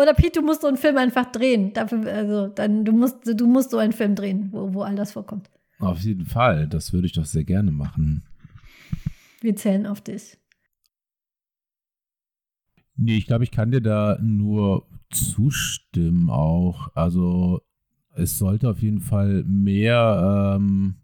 Oder 0.00 0.14
Pete, 0.14 0.40
du 0.40 0.46
musst 0.46 0.62
so 0.62 0.68
einen 0.68 0.76
Film 0.76 0.96
einfach 0.96 1.26
drehen. 1.26 1.72
Dafür, 1.72 2.06
also, 2.06 2.48
dann, 2.48 2.84
du, 2.84 2.92
musst, 2.92 3.18
du 3.26 3.46
musst 3.46 3.70
so 3.70 3.78
einen 3.78 3.92
Film 3.92 4.14
drehen, 4.14 4.48
wo, 4.52 4.74
wo 4.74 4.82
all 4.82 4.94
das 4.94 5.12
vorkommt. 5.12 5.50
Auf 5.78 6.00
jeden 6.00 6.26
Fall. 6.26 6.68
Das 6.68 6.92
würde 6.92 7.06
ich 7.06 7.12
doch 7.12 7.24
sehr 7.24 7.44
gerne 7.44 7.70
machen. 7.70 8.22
Wir 9.40 9.56
zählen 9.56 9.86
auf 9.86 10.00
dich. 10.00 10.36
Nee, 12.96 13.16
ich 13.16 13.26
glaube, 13.26 13.44
ich 13.44 13.50
kann 13.50 13.70
dir 13.70 13.80
da 13.80 14.18
nur 14.20 14.86
zustimmen 15.10 16.28
auch. 16.28 16.94
Also 16.94 17.62
es 18.14 18.38
sollte 18.38 18.68
auf 18.68 18.82
jeden 18.82 19.00
Fall 19.00 19.42
mehr 19.44 20.56
ähm, 20.56 20.96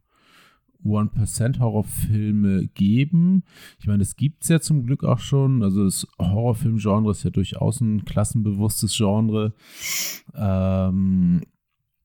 One-Percent 0.87 1.61
Horrorfilme 1.61 2.69
geben. 2.69 3.45
Ich 3.79 3.87
meine, 3.87 4.03
es 4.03 4.17
gibt 4.17 4.43
es 4.43 4.49
ja 4.49 4.61
zum 4.61 4.85
Glück 4.85 5.05
auch 5.05 5.19
schon. 5.19 5.63
Also 5.63 5.85
das 5.85 6.07
Horrorfilm-Genre 6.19 7.11
ist 7.11 7.25
ja 7.25 7.31
durchaus 7.31 7.81
ein 7.81 8.05
klassenbewusstes 8.05 8.97
Genre. 8.97 9.55
Ähm, 10.35 11.43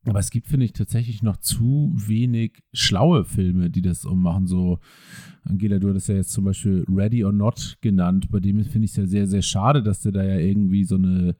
aber 0.05 0.19
es 0.19 0.31
gibt, 0.31 0.47
finde 0.47 0.65
ich, 0.65 0.73
tatsächlich 0.73 1.21
noch 1.21 1.37
zu 1.37 1.93
wenig 1.95 2.63
schlaue 2.73 3.23
Filme, 3.23 3.69
die 3.69 3.83
das 3.83 4.03
ummachen. 4.03 4.47
So, 4.47 4.79
Angela, 5.43 5.77
du 5.77 5.89
hattest 5.89 6.09
ja 6.09 6.15
jetzt 6.15 6.31
zum 6.31 6.45
Beispiel 6.45 6.83
Ready 6.89 7.23
or 7.23 7.31
Not 7.31 7.77
genannt. 7.81 8.31
Bei 8.31 8.39
dem 8.39 8.63
finde 8.63 8.85
ich 8.85 8.91
es 8.91 8.97
ja 8.97 9.05
sehr, 9.05 9.27
sehr 9.27 9.43
schade, 9.43 9.83
dass 9.83 10.01
der 10.01 10.11
da 10.11 10.23
ja 10.23 10.37
irgendwie 10.37 10.85
so 10.85 10.95
eine 10.95 11.35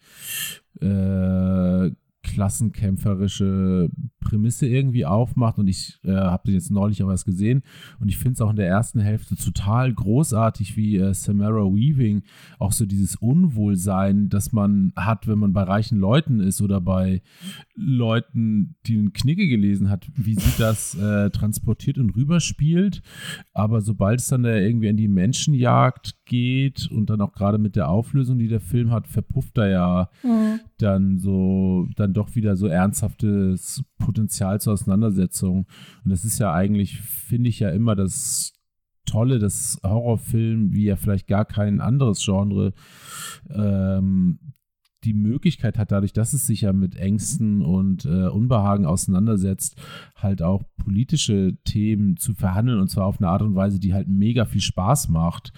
äh, 0.80 1.92
klassenkämpferische 2.24 3.90
Prämisse 4.22 4.68
irgendwie 4.68 5.06
aufmacht 5.06 5.58
und 5.58 5.68
ich 5.68 6.00
äh, 6.04 6.12
habe 6.12 6.44
den 6.46 6.54
jetzt 6.54 6.72
neulich 6.72 7.04
auch 7.04 7.10
erst 7.10 7.26
gesehen 7.26 7.64
und 8.00 8.08
ich 8.08 8.18
finde 8.18 8.36
es 8.36 8.42
auch 8.42 8.52
in 8.52 8.56
der 8.56 8.68
ersten 8.68 9.02
Hälfte 9.02 9.36
total 9.36 9.94
großartig, 9.94 10.78
wie 10.78 10.98
äh, 10.98 11.14
Samara 11.14 11.66
Weaving 11.66 12.24
auch 12.60 12.72
so 12.72 12.86
dieses 12.86 13.18
Unwohlsein, 13.18 14.30
das 14.30 14.54
man 14.54 14.94
hat, 14.96 15.28
wenn 15.28 15.40
man 15.40 15.52
bei 15.52 15.64
reichen 15.64 16.00
Leuten 16.00 16.40
ist 16.40 16.62
oder 16.62 16.80
bei 16.80 17.22
Leuten, 17.76 18.76
die 18.86 18.98
einen 18.98 19.14
Knigge 19.14 19.48
gelesen 19.48 19.90
hat, 19.90 20.08
wie 20.16 20.36
sie 20.36 20.54
das 20.58 20.96
äh, 20.96 21.30
transportiert 21.32 21.98
und 21.98 22.16
rüberspielt, 22.16 23.02
aber 23.54 23.82
sobald 23.82 24.22
es 24.22 24.28
dann 24.28 24.46
irgendwie 24.46 24.88
in 24.88 24.98
die 24.98 25.08
Menschenjagd 25.08 26.16
geht 26.26 26.90
und 26.92 27.10
dann 27.10 27.22
auch 27.22 27.34
gerade 27.34 27.58
mit 27.58 27.76
der 27.76 27.90
Auflösung, 27.90 28.38
die 28.38 28.48
der 28.48 28.62
Film 28.62 28.92
hat, 28.92 29.08
verpufft 29.08 29.58
er 29.58 29.70
ja 29.70 30.10
mhm. 30.24 30.60
dann 30.78 31.18
so, 31.18 31.88
dann 31.96 32.14
doch 32.14 32.36
wieder 32.36 32.56
so 32.56 32.68
ernsthaftes 32.68 33.84
Potenzial 33.98 34.11
zur 34.60 34.74
Auseinandersetzung. 34.74 35.68
Und 36.04 36.12
das 36.12 36.24
ist 36.24 36.40
ja 36.40 36.54
eigentlich, 36.54 37.00
finde 37.02 37.50
ich 37.50 37.60
ja 37.60 37.70
immer 37.70 37.96
das 37.96 38.54
Tolle, 39.06 39.40
dass 39.40 39.80
Horrorfilm, 39.84 40.72
wie 40.74 40.86
ja 40.86 40.96
vielleicht 40.96 41.28
gar 41.28 41.46
kein 41.46 41.82
anderes 41.82 42.24
Genre, 42.24 42.74
ähm, 43.50 44.40
die 45.04 45.14
Möglichkeit 45.14 45.78
hat, 45.78 45.92
dadurch, 45.92 46.14
dass 46.14 46.34
es 46.34 46.46
sich 46.46 46.62
ja 46.62 46.74
mit 46.74 46.96
Ängsten 46.96 47.62
und 47.62 48.06
äh, 48.06 48.28
Unbehagen 48.28 48.86
auseinandersetzt, 48.86 49.82
halt 50.16 50.42
auch 50.42 50.64
politische 50.78 51.58
Themen 51.64 52.18
zu 52.18 52.34
verhandeln 52.34 52.80
und 52.80 52.90
zwar 52.90 53.06
auf 53.06 53.20
eine 53.20 53.30
Art 53.30 53.42
und 53.42 53.56
Weise, 53.56 53.80
die 53.80 53.94
halt 53.94 54.08
mega 54.08 54.46
viel 54.46 54.62
Spaß 54.62 55.10
macht, 55.10 55.54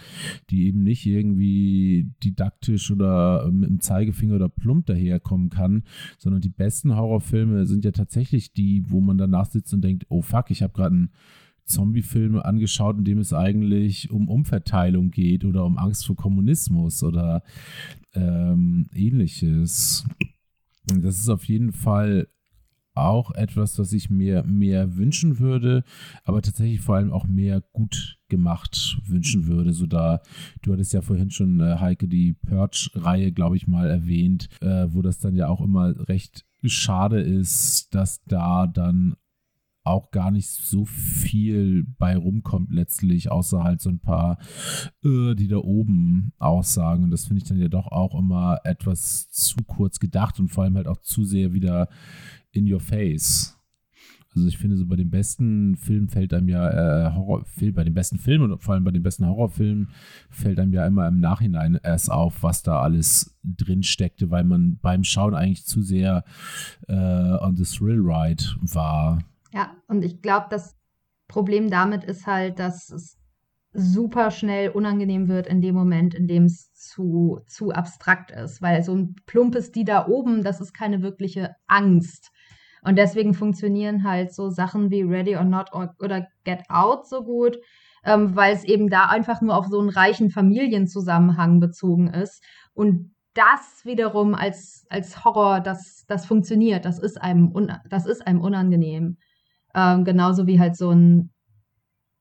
die 0.49 0.67
eben 0.67 0.83
nicht 0.83 1.05
irgendwie 1.05 2.09
didaktisch 2.23 2.91
oder 2.91 3.49
mit 3.51 3.69
dem 3.69 3.79
Zeigefinger 3.79 4.35
oder 4.35 4.49
plump 4.49 4.85
daherkommen 4.85 5.49
kann, 5.49 5.83
sondern 6.17 6.41
die 6.41 6.49
besten 6.49 6.95
Horrorfilme 6.95 7.65
sind 7.65 7.85
ja 7.85 7.91
tatsächlich 7.91 8.53
die, 8.53 8.83
wo 8.87 9.01
man 9.01 9.17
danach 9.17 9.45
sitzt 9.45 9.73
und 9.73 9.81
denkt, 9.81 10.05
oh 10.09 10.21
fuck, 10.21 10.51
ich 10.51 10.63
habe 10.63 10.73
gerade 10.73 10.95
einen 10.95 11.09
Zombie-Filme 11.65 12.43
angeschaut, 12.43 12.97
in 12.97 13.05
dem 13.05 13.19
es 13.19 13.33
eigentlich 13.33 14.11
um 14.11 14.29
Umverteilung 14.29 15.11
geht 15.11 15.45
oder 15.45 15.65
um 15.65 15.77
Angst 15.77 16.05
vor 16.05 16.15
Kommunismus 16.15 17.03
oder 17.03 17.43
ähm, 18.13 18.87
ähnliches. 18.93 20.05
Das 20.85 21.17
ist 21.17 21.29
auf 21.29 21.45
jeden 21.45 21.71
Fall 21.71 22.27
auch 22.95 23.31
etwas, 23.31 23.79
was 23.79 23.91
ich 23.93 24.09
mir 24.09 24.43
mehr 24.43 24.95
wünschen 24.95 25.39
würde, 25.39 25.83
aber 26.23 26.41
tatsächlich 26.41 26.81
vor 26.81 26.95
allem 26.95 27.11
auch 27.11 27.25
mehr 27.25 27.61
gut 27.73 28.19
gemacht 28.29 28.99
wünschen 29.05 29.47
würde. 29.47 29.73
So 29.73 29.87
da, 29.87 30.21
du 30.61 30.73
hattest 30.73 30.93
ja 30.93 31.01
vorhin 31.01 31.31
schon, 31.31 31.59
äh, 31.59 31.77
Heike, 31.79 32.07
die 32.07 32.33
Purge-Reihe, 32.33 33.31
glaube 33.31 33.57
ich, 33.57 33.67
mal 33.67 33.89
erwähnt, 33.89 34.47
äh, 34.61 34.87
wo 34.89 35.01
das 35.01 35.19
dann 35.19 35.35
ja 35.35 35.47
auch 35.47 35.61
immer 35.61 36.07
recht 36.07 36.45
schade 36.63 37.19
ist, 37.19 37.93
dass 37.93 38.23
da 38.25 38.67
dann 38.67 39.15
auch 39.83 40.11
gar 40.11 40.31
nicht 40.31 40.49
so 40.49 40.85
viel 40.85 41.85
bei 41.97 42.15
rumkommt 42.15 42.71
letztlich, 42.71 43.31
außer 43.31 43.63
halt 43.63 43.81
so 43.81 43.89
ein 43.89 43.99
paar, 43.99 44.37
äh, 45.03 45.35
die 45.35 45.47
da 45.47 45.57
oben 45.57 46.33
aussagen. 46.39 47.03
Und 47.03 47.11
das 47.11 47.25
finde 47.25 47.41
ich 47.41 47.49
dann 47.49 47.59
ja 47.59 47.67
doch 47.67 47.87
auch 47.87 48.17
immer 48.17 48.59
etwas 48.63 49.29
zu 49.29 49.57
kurz 49.67 49.99
gedacht 49.99 50.39
und 50.39 50.49
vor 50.49 50.63
allem 50.63 50.77
halt 50.77 50.87
auch 50.87 51.01
zu 51.01 51.25
sehr 51.25 51.53
wieder 51.53 51.89
in 52.51 52.71
your 52.71 52.79
face. 52.79 53.57
Also 54.35 54.47
ich 54.47 54.57
finde 54.57 54.77
so 54.77 54.85
bei 54.85 54.95
den 54.95 55.11
besten 55.11 55.75
Filmen 55.75 56.09
fällt 56.09 56.33
einem 56.33 56.49
ja 56.49 57.07
äh, 57.07 57.13
Horror, 57.13 57.45
bei 57.73 57.83
den 57.83 57.93
besten 57.93 58.17
Filmen 58.17 58.51
und 58.51 58.63
vor 58.63 58.73
allem 58.73 58.83
bei 58.83 58.91
den 58.91 59.03
besten 59.03 59.27
Horrorfilmen 59.27 59.89
fällt 60.29 60.59
einem 60.59 60.73
ja 60.73 60.87
immer 60.87 61.07
im 61.07 61.19
Nachhinein 61.19 61.79
erst 61.83 62.11
auf, 62.11 62.41
was 62.41 62.63
da 62.63 62.81
alles 62.81 63.37
drin 63.43 63.83
steckte, 63.83 64.31
weil 64.31 64.43
man 64.43 64.79
beim 64.81 65.03
Schauen 65.03 65.35
eigentlich 65.35 65.65
zu 65.65 65.83
sehr 65.83 66.23
äh, 66.87 66.93
on 66.95 67.55
the 67.55 67.63
thrill 67.63 67.99
ride 67.99 68.43
war. 68.61 69.19
Ja, 69.53 69.77
und 69.87 70.03
ich 70.03 70.21
glaube, 70.21 70.47
das 70.49 70.75
Problem 71.27 71.69
damit 71.69 72.03
ist 72.03 72.25
halt, 72.25 72.57
dass 72.57 72.89
es 72.89 73.19
super 73.71 74.31
schnell 74.31 74.69
unangenehm 74.69 75.27
wird 75.27 75.47
in 75.47 75.61
dem 75.61 75.75
Moment, 75.75 76.15
in 76.15 76.27
dem 76.27 76.45
es 76.45 76.73
zu, 76.73 77.39
zu 77.47 77.71
abstrakt 77.71 78.31
ist, 78.31 78.61
weil 78.61 78.83
so 78.83 78.95
ein 78.95 79.15
plumpes 79.25 79.71
die 79.71 79.83
da 79.83 80.07
oben, 80.07 80.43
das 80.43 80.59
ist 80.59 80.73
keine 80.73 81.01
wirkliche 81.01 81.55
Angst. 81.67 82.31
Und 82.83 82.97
deswegen 82.97 83.33
funktionieren 83.33 84.03
halt 84.03 84.33
so 84.33 84.49
Sachen 84.49 84.89
wie 84.89 85.03
Ready 85.03 85.37
or 85.37 85.45
Not 85.45 85.71
oder 85.73 86.27
Get 86.43 86.63
Out 86.69 87.07
so 87.07 87.23
gut, 87.23 87.57
ähm, 88.03 88.35
weil 88.35 88.53
es 88.55 88.63
eben 88.63 88.89
da 88.89 89.05
einfach 89.05 89.41
nur 89.41 89.55
auf 89.55 89.67
so 89.67 89.79
einen 89.79 89.89
reichen 89.89 90.29
Familienzusammenhang 90.31 91.59
bezogen 91.59 92.07
ist. 92.09 92.43
Und 92.73 93.13
das 93.35 93.85
wiederum 93.85 94.35
als, 94.35 94.85
als 94.89 95.23
Horror, 95.23 95.59
das, 95.61 96.05
das 96.07 96.25
funktioniert, 96.25 96.85
das 96.85 96.99
ist 96.99 97.21
einem, 97.21 97.53
das 97.89 98.05
ist 98.05 98.25
einem 98.25 98.41
unangenehm. 98.41 99.17
Ähm, 99.73 100.03
genauso 100.03 100.47
wie 100.47 100.59
halt 100.59 100.75
so 100.75 100.91
ein 100.91 101.31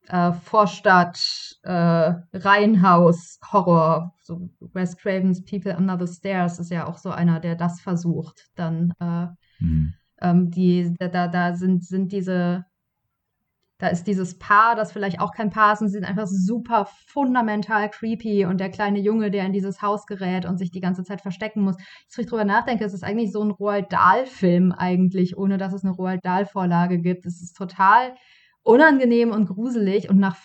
äh, 0.07 0.33
Vorstadt, 0.33 1.19
äh, 1.63 2.13
Reihenhaus, 2.33 3.39
Horror. 3.51 4.13
So 4.19 4.49
Wes 4.73 4.97
Cravens 4.97 5.43
People 5.45 5.75
Under 5.75 5.97
the 6.03 6.11
Stairs 6.11 6.59
ist 6.59 6.71
ja 6.71 6.87
auch 6.87 6.97
so 6.97 7.11
einer, 7.11 7.39
der 7.39 7.55
das 7.55 7.81
versucht, 7.81 8.49
dann 8.55 8.93
äh, 8.99 9.27
mhm. 9.59 9.93
Ähm, 10.23 10.49
die, 10.51 10.93
da, 10.97 11.27
da 11.27 11.53
sind, 11.53 11.83
sind 11.83 12.11
diese, 12.13 12.65
da 13.79 13.87
ist 13.87 14.05
dieses 14.05 14.37
Paar, 14.37 14.75
das 14.75 14.91
vielleicht 14.91 15.19
auch 15.19 15.33
kein 15.33 15.49
Paar 15.49 15.73
ist, 15.73 15.81
und 15.81 15.87
sie 15.87 15.93
sind 15.93 16.05
einfach 16.05 16.27
super 16.27 16.87
fundamental 17.07 17.89
creepy 17.89 18.45
und 18.45 18.59
der 18.59 18.69
kleine 18.69 18.99
Junge, 18.99 19.31
der 19.31 19.45
in 19.45 19.53
dieses 19.53 19.81
Haus 19.81 20.05
gerät 20.05 20.45
und 20.45 20.57
sich 20.57 20.71
die 20.71 20.79
ganze 20.79 21.03
Zeit 21.03 21.21
verstecken 21.21 21.61
muss. 21.61 21.75
Jetzt, 22.03 22.17
wo 22.17 22.21
ich 22.21 22.27
drüber 22.27 22.45
nachdenke, 22.45 22.85
es 22.85 22.93
ist 22.93 23.03
eigentlich 23.03 23.31
so 23.31 23.43
ein 23.43 23.51
Roald 23.51 23.91
Dahl-Film 23.91 24.71
eigentlich, 24.71 25.37
ohne 25.37 25.57
dass 25.57 25.73
es 25.73 25.83
eine 25.83 25.93
Roald 25.93 26.23
Dahl-Vorlage 26.23 26.99
gibt. 26.99 27.25
Es 27.25 27.41
ist 27.41 27.57
total 27.57 28.15
unangenehm 28.61 29.31
und 29.31 29.47
gruselig 29.47 30.09
und 30.09 30.19
nach 30.19 30.37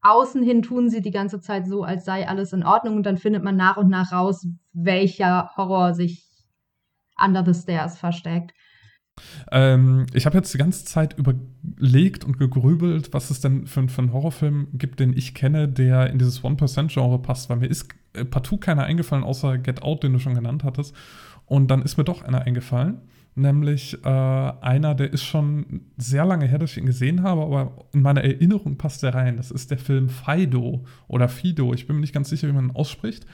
außen 0.00 0.42
hin 0.42 0.62
tun 0.62 0.88
sie 0.88 1.02
die 1.02 1.10
ganze 1.10 1.40
Zeit 1.40 1.66
so, 1.66 1.82
als 1.82 2.04
sei 2.04 2.26
alles 2.28 2.52
in 2.52 2.64
Ordnung 2.64 2.96
und 2.96 3.06
dann 3.06 3.18
findet 3.18 3.42
man 3.42 3.56
nach 3.56 3.76
und 3.76 3.88
nach 3.88 4.12
raus, 4.12 4.46
welcher 4.72 5.50
Horror 5.56 5.94
sich 5.94 6.24
under 7.22 7.44
the 7.44 7.54
stairs 7.54 7.98
versteckt. 7.98 8.52
Ähm, 9.50 10.06
ich 10.12 10.26
habe 10.26 10.36
jetzt 10.36 10.52
die 10.52 10.58
ganze 10.58 10.84
Zeit 10.84 11.16
überlegt 11.18 12.24
und 12.24 12.38
gegrübelt, 12.38 13.12
was 13.12 13.30
es 13.30 13.40
denn 13.40 13.66
für, 13.66 13.88
für 13.88 14.02
einen 14.02 14.12
Horrorfilm 14.12 14.68
gibt, 14.74 15.00
den 15.00 15.16
ich 15.16 15.34
kenne, 15.34 15.68
der 15.68 16.10
in 16.10 16.18
dieses 16.18 16.44
One-Percent-Genre 16.44 17.20
passt, 17.20 17.50
weil 17.50 17.58
mir 17.58 17.66
ist 17.66 17.88
äh, 18.14 18.24
partout 18.24 18.58
keiner 18.58 18.84
eingefallen, 18.84 19.24
außer 19.24 19.58
Get 19.58 19.82
Out, 19.82 20.02
den 20.02 20.12
du 20.12 20.18
schon 20.18 20.34
genannt 20.34 20.64
hattest. 20.64 20.94
Und 21.46 21.70
dann 21.70 21.82
ist 21.82 21.96
mir 21.96 22.04
doch 22.04 22.22
einer 22.22 22.42
eingefallen 22.42 23.00
nämlich 23.38 23.96
äh, 24.04 24.08
einer, 24.08 24.94
der 24.94 25.12
ist 25.12 25.24
schon 25.24 25.82
sehr 25.96 26.24
lange 26.24 26.46
her, 26.46 26.58
dass 26.58 26.72
ich 26.72 26.78
ihn 26.78 26.86
gesehen 26.86 27.22
habe, 27.22 27.42
aber 27.42 27.86
in 27.92 28.02
meiner 28.02 28.22
Erinnerung 28.22 28.76
passt 28.76 29.02
er 29.02 29.14
rein. 29.14 29.36
Das 29.36 29.50
ist 29.50 29.70
der 29.70 29.78
Film 29.78 30.08
Fido 30.08 30.84
oder 31.06 31.28
Fido. 31.28 31.72
Ich 31.72 31.86
bin 31.86 31.96
mir 31.96 32.00
nicht 32.00 32.14
ganz 32.14 32.28
sicher, 32.28 32.48
wie 32.48 32.52
man 32.52 32.68
ihn 32.68 32.76
ausspricht. 32.76 33.26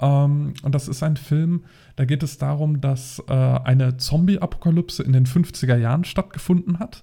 Ähm, 0.00 0.54
und 0.62 0.74
das 0.74 0.88
ist 0.88 1.02
ein 1.02 1.16
Film, 1.16 1.64
da 1.96 2.04
geht 2.04 2.22
es 2.22 2.38
darum, 2.38 2.80
dass 2.80 3.22
äh, 3.28 3.32
eine 3.32 3.96
Zombie-Apokalypse 3.96 5.02
in 5.02 5.12
den 5.12 5.26
50er 5.26 5.76
Jahren 5.76 6.04
stattgefunden 6.04 6.78
hat. 6.78 7.02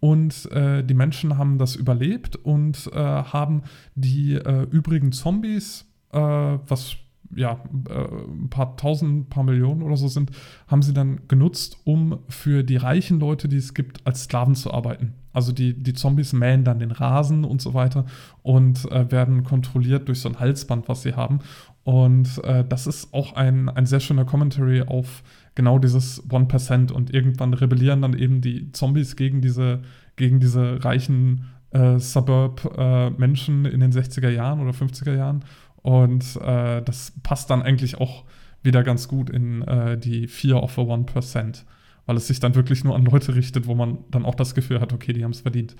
Und 0.00 0.50
äh, 0.52 0.82
die 0.82 0.94
Menschen 0.94 1.36
haben 1.36 1.58
das 1.58 1.76
überlebt 1.76 2.36
und 2.36 2.90
äh, 2.92 2.98
haben 2.98 3.62
die 3.94 4.34
äh, 4.34 4.62
übrigen 4.70 5.12
Zombies, 5.12 5.86
äh, 6.12 6.18
was 6.18 6.96
ja, 7.34 7.60
äh, 7.88 7.94
ein 7.94 8.48
paar 8.50 8.76
tausend, 8.76 9.20
ein 9.20 9.28
paar 9.28 9.44
Millionen 9.44 9.82
oder 9.82 9.96
so 9.96 10.08
sind, 10.08 10.30
haben 10.66 10.82
sie 10.82 10.92
dann 10.92 11.20
genutzt, 11.28 11.78
um 11.84 12.18
für 12.28 12.62
die 12.62 12.76
reichen 12.76 13.20
Leute, 13.20 13.48
die 13.48 13.56
es 13.56 13.74
gibt, 13.74 14.06
als 14.06 14.24
Sklaven 14.24 14.54
zu 14.54 14.72
arbeiten. 14.72 15.14
Also 15.32 15.52
die, 15.52 15.74
die 15.74 15.92
Zombies 15.92 16.32
mähen 16.32 16.64
dann 16.64 16.80
den 16.80 16.90
Rasen 16.90 17.44
und 17.44 17.62
so 17.62 17.72
weiter 17.72 18.06
und 18.42 18.90
äh, 18.90 19.10
werden 19.12 19.44
kontrolliert 19.44 20.08
durch 20.08 20.20
so 20.20 20.28
ein 20.28 20.40
Halsband, 20.40 20.88
was 20.88 21.02
sie 21.02 21.14
haben. 21.14 21.40
Und 21.84 22.42
äh, 22.44 22.64
das 22.68 22.86
ist 22.86 23.14
auch 23.14 23.34
ein, 23.34 23.68
ein 23.68 23.86
sehr 23.86 24.00
schöner 24.00 24.24
Commentary 24.24 24.82
auf 24.82 25.22
genau 25.54 25.78
dieses 25.78 26.28
1% 26.28 26.92
und 26.92 27.14
irgendwann 27.14 27.54
rebellieren 27.54 28.02
dann 28.02 28.14
eben 28.14 28.40
die 28.40 28.72
Zombies 28.72 29.16
gegen 29.16 29.40
diese, 29.40 29.82
gegen 30.16 30.40
diese 30.40 30.84
reichen 30.84 31.46
äh, 31.70 31.98
Suburb-Menschen 31.98 33.64
äh, 33.64 33.68
in 33.68 33.80
den 33.80 33.92
60er 33.92 34.28
Jahren 34.30 34.60
oder 34.60 34.72
50er 34.72 35.14
Jahren 35.14 35.44
und 35.82 36.36
äh, 36.36 36.82
das 36.82 37.12
passt 37.22 37.50
dann 37.50 37.62
eigentlich 37.62 37.98
auch 37.98 38.24
wieder 38.62 38.82
ganz 38.82 39.08
gut 39.08 39.30
in 39.30 39.62
äh, 39.62 39.98
die 39.98 40.26
Fear 40.26 40.62
of 40.62 40.78
a 40.78 40.82
One 40.82 41.04
Percent, 41.04 41.64
weil 42.06 42.16
es 42.16 42.26
sich 42.26 42.40
dann 42.40 42.54
wirklich 42.54 42.84
nur 42.84 42.94
an 42.94 43.04
Leute 43.04 43.34
richtet, 43.34 43.66
wo 43.66 43.74
man 43.74 43.98
dann 44.10 44.24
auch 44.24 44.34
das 44.34 44.54
Gefühl 44.54 44.80
hat, 44.80 44.92
okay, 44.92 45.12
die 45.12 45.24
haben 45.24 45.30
es 45.30 45.40
verdient. 45.40 45.76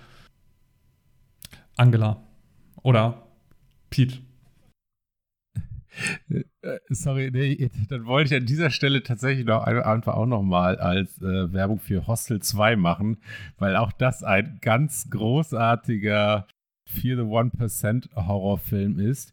Angela 1.77 2.23
oder 2.83 3.27
Pete. 3.91 4.19
Äh, 6.29 6.79
sorry, 6.89 7.31
nee, 7.33 7.71
dann 7.89 8.07
wollte 8.07 8.35
ich 8.35 8.41
an 8.41 8.47
dieser 8.47 8.71
Stelle 8.71 9.03
tatsächlich 9.03 9.45
noch 9.47 9.65
einfach 9.65 10.15
auch 10.15 10.27
noch 10.27 10.43
mal 10.43 10.79
als 10.79 11.21
äh, 11.21 11.53
Werbung 11.53 11.81
für 11.81 12.07
Hostel 12.07 12.41
2 12.41 12.77
machen, 12.77 13.19
weil 13.59 13.77
auch 13.77 13.93
das 13.93 14.23
ein 14.23 14.59
ganz 14.61 15.11
großartiger 15.11 16.47
Fear 16.91 17.17
the 17.17 17.31
One 17.31 17.51
Percent 17.51 18.09
Horrorfilm 18.15 18.99
ist, 18.99 19.33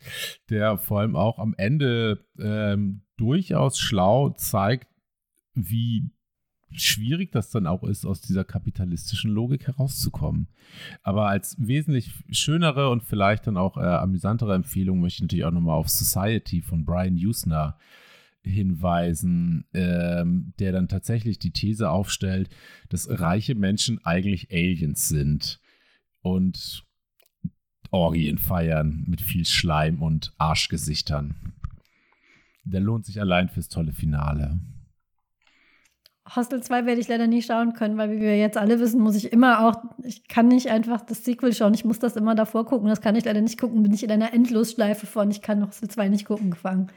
der 0.49 0.77
vor 0.77 1.01
allem 1.01 1.15
auch 1.15 1.39
am 1.39 1.53
Ende 1.57 2.25
ähm, 2.39 3.01
durchaus 3.17 3.79
schlau 3.79 4.29
zeigt, 4.29 4.87
wie 5.53 6.11
schwierig 6.71 7.31
das 7.31 7.49
dann 7.49 7.67
auch 7.67 7.83
ist, 7.83 8.05
aus 8.05 8.21
dieser 8.21 8.43
kapitalistischen 8.43 9.31
Logik 9.31 9.67
herauszukommen. 9.67 10.47
Aber 11.01 11.27
als 11.27 11.55
wesentlich 11.59 12.11
schönere 12.29 12.89
und 12.89 13.03
vielleicht 13.03 13.47
dann 13.47 13.57
auch 13.57 13.77
äh, 13.77 13.81
amüsantere 13.81 14.53
Empfehlung 14.53 14.99
möchte 14.99 15.17
ich 15.17 15.21
natürlich 15.21 15.45
auch 15.45 15.51
nochmal 15.51 15.77
auf 15.77 15.89
Society 15.89 16.61
von 16.61 16.85
Brian 16.85 17.15
Usner 17.15 17.77
hinweisen, 18.43 19.65
ähm, 19.73 20.53
der 20.59 20.71
dann 20.71 20.87
tatsächlich 20.87 21.39
die 21.39 21.51
These 21.51 21.89
aufstellt, 21.89 22.49
dass 22.89 23.09
reiche 23.09 23.55
Menschen 23.55 24.03
eigentlich 24.05 24.51
Aliens 24.51 25.07
sind. 25.07 25.59
Und 26.21 26.85
Orgien 27.91 28.37
feiern 28.37 29.03
mit 29.07 29.21
viel 29.21 29.45
Schleim 29.45 30.01
und 30.01 30.33
Arschgesichtern. 30.37 31.35
Der 32.63 32.81
lohnt 32.81 33.05
sich 33.05 33.19
allein 33.21 33.49
fürs 33.49 33.69
tolle 33.69 33.93
Finale. 33.93 34.59
Hostel 36.35 36.61
2 36.61 36.85
werde 36.85 36.99
ich 36.99 37.07
leider 37.07 37.27
nicht 37.27 37.47
schauen 37.47 37.73
können, 37.73 37.97
weil 37.97 38.11
wie 38.11 38.19
wir 38.19 38.37
jetzt 38.37 38.57
alle 38.57 38.79
wissen, 38.79 38.99
muss 38.99 39.15
ich 39.15 39.31
immer 39.31 39.65
auch, 39.65 39.75
ich 40.03 40.27
kann 40.27 40.49
nicht 40.49 40.69
einfach 40.69 41.01
das 41.01 41.23
Sequel 41.23 41.53
schauen, 41.53 41.73
ich 41.73 41.85
muss 41.85 41.99
das 41.99 42.17
immer 42.17 42.35
davor 42.35 42.65
gucken, 42.65 42.89
das 42.89 42.99
kann 42.99 43.15
ich 43.15 43.23
leider 43.23 43.39
nicht 43.39 43.59
gucken, 43.59 43.81
bin 43.83 43.93
ich 43.93 44.03
in 44.03 44.11
einer 44.11 44.33
Endlosschleife 44.33 45.05
von, 45.05 45.31
ich 45.31 45.41
kann 45.41 45.65
Hostel 45.65 45.89
2 45.89 46.09
nicht 46.09 46.25
gucken 46.25 46.51
gefangen. 46.51 46.91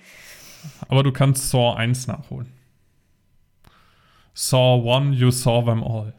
Aber 0.88 1.04
du 1.04 1.12
kannst 1.12 1.50
Saw 1.50 1.74
1 1.74 2.08
nachholen. 2.08 2.48
Saw 4.34 4.96
1, 4.96 5.16
you 5.18 5.30
saw 5.30 5.62
them 5.64 5.82
all. 5.82 6.12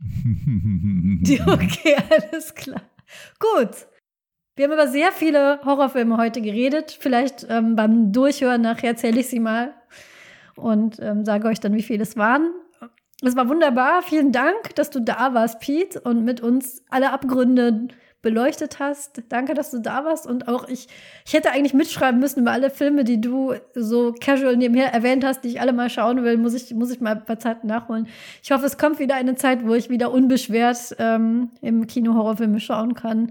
okay, 1.46 1.96
alles 2.08 2.54
klar. 2.54 2.82
Gut. 3.38 3.86
Wir 4.58 4.64
haben 4.64 4.72
über 4.72 4.88
sehr 4.88 5.12
viele 5.12 5.60
Horrorfilme 5.64 6.16
heute 6.16 6.40
geredet. 6.40 6.96
Vielleicht 6.98 7.46
ähm, 7.48 7.76
beim 7.76 8.10
Durchhören 8.10 8.60
nachher 8.60 8.96
zähle 8.96 9.20
ich 9.20 9.28
sie 9.28 9.38
mal 9.38 9.72
und 10.56 10.98
ähm, 11.00 11.24
sage 11.24 11.46
euch 11.46 11.60
dann, 11.60 11.74
wie 11.74 11.82
viele 11.84 12.02
es 12.02 12.16
waren. 12.16 12.50
Es 13.22 13.36
war 13.36 13.48
wunderbar. 13.48 14.02
Vielen 14.02 14.32
Dank, 14.32 14.74
dass 14.74 14.90
du 14.90 15.00
da 15.00 15.32
warst, 15.32 15.60
Pete, 15.60 16.00
und 16.00 16.24
mit 16.24 16.40
uns 16.40 16.82
alle 16.90 17.12
Abgründe 17.12 17.86
beleuchtet 18.20 18.80
hast. 18.80 19.22
Danke, 19.28 19.54
dass 19.54 19.70
du 19.70 19.78
da 19.78 20.04
warst. 20.04 20.26
Und 20.26 20.48
auch 20.48 20.68
ich, 20.68 20.88
ich 21.24 21.34
hätte 21.34 21.52
eigentlich 21.52 21.72
mitschreiben 21.72 22.18
müssen 22.18 22.40
über 22.40 22.50
alle 22.50 22.70
Filme, 22.70 23.04
die 23.04 23.20
du 23.20 23.54
so 23.76 24.12
casual 24.20 24.56
nebenher 24.56 24.92
erwähnt 24.92 25.24
hast, 25.24 25.44
die 25.44 25.50
ich 25.50 25.60
alle 25.60 25.72
mal 25.72 25.88
schauen 25.88 26.24
will. 26.24 26.36
Muss 26.36 26.54
ich, 26.54 26.74
muss 26.74 26.90
ich 26.90 27.00
mal 27.00 27.12
ein 27.12 27.24
paar 27.24 27.38
Zeiten 27.38 27.68
nachholen. 27.68 28.08
Ich 28.42 28.50
hoffe, 28.50 28.66
es 28.66 28.76
kommt 28.76 28.98
wieder 28.98 29.14
eine 29.14 29.36
Zeit, 29.36 29.64
wo 29.64 29.74
ich 29.74 29.88
wieder 29.88 30.10
unbeschwert 30.10 30.96
ähm, 30.98 31.52
im 31.60 31.86
Kino 31.86 32.14
Horrorfilme 32.14 32.58
schauen 32.58 32.94
kann. 32.94 33.30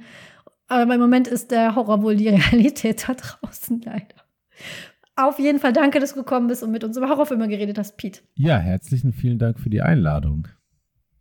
Aber 0.67 0.93
im 0.93 0.99
Moment 0.99 1.27
ist 1.27 1.51
der 1.51 1.75
Horror 1.75 2.01
wohl 2.03 2.15
die 2.15 2.29
Realität 2.29 3.07
da 3.07 3.13
draußen 3.13 3.81
leider. 3.81 4.15
Auf 5.15 5.39
jeden 5.39 5.59
Fall 5.59 5.73
danke, 5.73 5.99
dass 5.99 6.13
du 6.13 6.17
gekommen 6.17 6.47
bist 6.47 6.61
und 6.61 6.71
mit 6.71 6.83
uns 6.83 6.95
über 6.95 7.09
Horrorfilme 7.09 7.47
geredet 7.47 7.77
hast, 7.77 7.97
Pete. 7.97 8.21
Ja, 8.35 8.57
herzlichen 8.59 9.13
vielen 9.13 9.39
Dank 9.39 9.59
für 9.59 9.69
die 9.69 9.81
Einladung. 9.81 10.47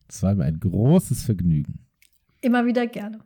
Es 0.08 0.23
war 0.23 0.34
mir 0.34 0.44
ein 0.44 0.60
großes 0.60 1.23
Vergnügen. 1.25 1.86
Immer 2.42 2.66
wieder 2.66 2.86
gerne. 2.86 3.20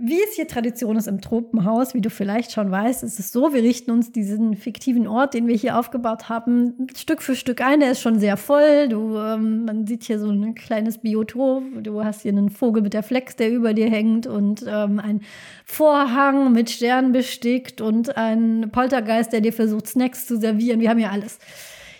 Wie 0.00 0.20
es 0.22 0.34
hier 0.34 0.46
Tradition 0.46 0.96
ist 0.96 1.08
im 1.08 1.20
Tropenhaus, 1.20 1.92
wie 1.92 2.00
du 2.00 2.08
vielleicht 2.10 2.52
schon 2.52 2.70
weißt, 2.70 3.02
ist 3.02 3.18
es 3.18 3.32
so, 3.32 3.52
wir 3.52 3.62
richten 3.62 3.90
uns 3.90 4.12
diesen 4.12 4.54
fiktiven 4.54 5.08
Ort, 5.08 5.34
den 5.34 5.48
wir 5.48 5.56
hier 5.56 5.78
aufgebaut 5.78 6.28
haben, 6.28 6.86
Stück 6.96 7.20
für 7.20 7.34
Stück 7.34 7.60
ein. 7.60 7.80
Der 7.80 7.92
ist 7.92 8.00
schon 8.00 8.20
sehr 8.20 8.36
voll. 8.36 8.88
Du, 8.88 9.16
ähm, 9.18 9.64
man 9.64 9.86
sieht 9.86 10.04
hier 10.04 10.20
so 10.20 10.30
ein 10.30 10.54
kleines 10.54 10.98
Biotop. 10.98 11.64
Du 11.82 12.04
hast 12.04 12.22
hier 12.22 12.32
einen 12.32 12.50
Vogel 12.50 12.82
mit 12.82 12.94
der 12.94 13.02
Flex, 13.02 13.34
der 13.36 13.50
über 13.50 13.74
dir 13.74 13.90
hängt 13.90 14.26
und 14.26 14.64
ähm, 14.68 15.00
ein 15.00 15.22
Vorhang 15.64 16.52
mit 16.52 16.70
Sternen 16.70 17.12
bestickt 17.12 17.80
und 17.80 18.16
ein 18.16 18.70
Poltergeist, 18.70 19.32
der 19.32 19.40
dir 19.40 19.52
versucht, 19.52 19.88
Snacks 19.88 20.26
zu 20.26 20.38
servieren. 20.38 20.80
Wir 20.80 20.90
haben 20.90 20.98
hier 20.98 21.10
alles. 21.10 21.38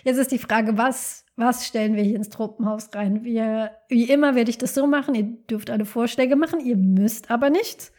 Jetzt 0.03 0.17
ist 0.17 0.31
die 0.31 0.39
Frage, 0.39 0.77
was 0.77 1.18
was 1.39 1.65
stellen 1.65 1.95
wir 1.95 2.03
hier 2.03 2.17
ins 2.17 2.29
Tropenhaus 2.29 2.89
rein? 2.93 3.23
Wir, 3.23 3.71
wie 3.87 4.09
immer 4.09 4.35
werde 4.35 4.49
ich 4.49 4.57
das 4.57 4.73
so 4.75 4.87
machen. 4.87 5.15
Ihr 5.15 5.23
dürft 5.23 5.69
alle 5.69 5.85
Vorschläge 5.85 6.35
machen, 6.35 6.59
ihr 6.59 6.75
müsst 6.75 7.31
aber 7.31 7.49
nicht. 7.49 7.93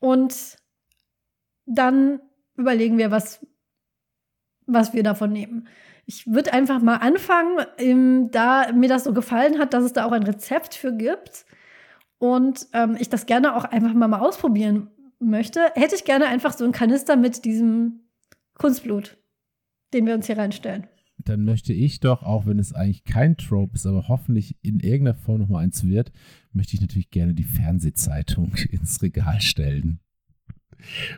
Und 0.00 0.58
dann 1.64 2.20
überlegen 2.54 2.98
wir, 2.98 3.10
was, 3.10 3.44
was 4.66 4.92
wir 4.92 5.02
davon 5.02 5.32
nehmen. 5.32 5.66
Ich 6.04 6.26
würde 6.26 6.52
einfach 6.52 6.80
mal 6.82 6.96
anfangen, 6.96 8.30
da 8.30 8.70
mir 8.72 8.88
das 8.88 9.04
so 9.04 9.14
gefallen 9.14 9.58
hat, 9.58 9.72
dass 9.72 9.84
es 9.84 9.94
da 9.94 10.04
auch 10.04 10.12
ein 10.12 10.22
Rezept 10.22 10.74
für 10.74 10.92
gibt 10.92 11.46
und 12.18 12.68
ähm, 12.74 12.96
ich 13.00 13.08
das 13.08 13.24
gerne 13.24 13.56
auch 13.56 13.64
einfach 13.64 13.94
mal, 13.94 14.08
mal 14.08 14.20
ausprobieren 14.20 14.90
möchte, 15.18 15.72
hätte 15.74 15.94
ich 15.94 16.04
gerne 16.04 16.26
einfach 16.26 16.52
so 16.52 16.64
einen 16.64 16.74
Kanister 16.74 17.16
mit 17.16 17.46
diesem 17.46 18.10
Kunstblut, 18.54 19.16
den 19.94 20.06
wir 20.06 20.14
uns 20.14 20.26
hier 20.26 20.38
reinstellen 20.38 20.86
dann 21.28 21.44
möchte 21.44 21.72
ich 21.72 22.00
doch, 22.00 22.22
auch 22.22 22.46
wenn 22.46 22.58
es 22.58 22.72
eigentlich 22.72 23.04
kein 23.04 23.36
Trope 23.36 23.74
ist, 23.74 23.86
aber 23.86 24.08
hoffentlich 24.08 24.56
in 24.62 24.80
irgendeiner 24.80 25.18
Form 25.18 25.40
nochmal 25.40 25.64
eins 25.64 25.84
wird, 25.84 26.12
möchte 26.52 26.74
ich 26.74 26.80
natürlich 26.80 27.10
gerne 27.10 27.34
die 27.34 27.44
Fernsehzeitung 27.44 28.54
ins 28.70 29.02
Regal 29.02 29.40
stellen. 29.40 30.00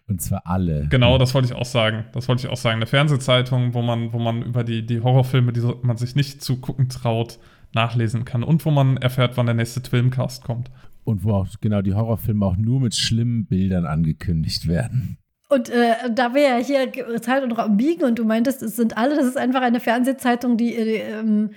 Und 0.06 0.22
zwar 0.22 0.46
alle. 0.46 0.86
Genau, 0.88 1.18
das 1.18 1.34
wollte 1.34 1.46
ich 1.48 1.54
auch 1.54 1.64
sagen. 1.64 2.04
Das 2.12 2.28
wollte 2.28 2.46
ich 2.46 2.52
auch 2.52 2.56
sagen. 2.56 2.76
Eine 2.76 2.86
Fernsehzeitung, 2.86 3.74
wo 3.74 3.82
man, 3.82 4.12
wo 4.12 4.18
man 4.18 4.42
über 4.42 4.64
die, 4.64 4.86
die 4.86 5.00
Horrorfilme, 5.00 5.52
die 5.52 5.60
man 5.82 5.96
sich 5.96 6.14
nicht 6.14 6.42
zu 6.42 6.60
gucken 6.60 6.88
traut, 6.88 7.38
nachlesen 7.74 8.24
kann. 8.24 8.42
Und 8.42 8.64
wo 8.64 8.70
man 8.70 8.96
erfährt, 8.96 9.36
wann 9.36 9.46
der 9.46 9.54
nächste 9.54 9.80
Filmcast 9.80 10.44
kommt. 10.44 10.70
Und 11.04 11.24
wo 11.24 11.32
auch 11.32 11.48
genau 11.60 11.82
die 11.82 11.94
Horrorfilme 11.94 12.44
auch 12.46 12.56
nur 12.56 12.80
mit 12.80 12.94
schlimmen 12.94 13.46
Bildern 13.46 13.84
angekündigt 13.84 14.68
werden. 14.68 15.18
Und 15.48 15.70
äh, 15.70 15.94
da 16.10 16.34
wir 16.34 16.42
ja 16.42 16.56
hier 16.56 16.92
Zeit 17.22 17.42
und 17.42 17.52
Raum 17.52 17.76
biegen 17.76 18.04
und 18.04 18.18
du 18.18 18.24
meintest, 18.24 18.62
es 18.62 18.76
sind 18.76 18.98
alle, 18.98 19.16
das 19.16 19.26
ist 19.26 19.38
einfach 19.38 19.62
eine 19.62 19.80
Fernsehzeitung, 19.80 20.58
die, 20.58 20.74
ähm, 20.74 21.50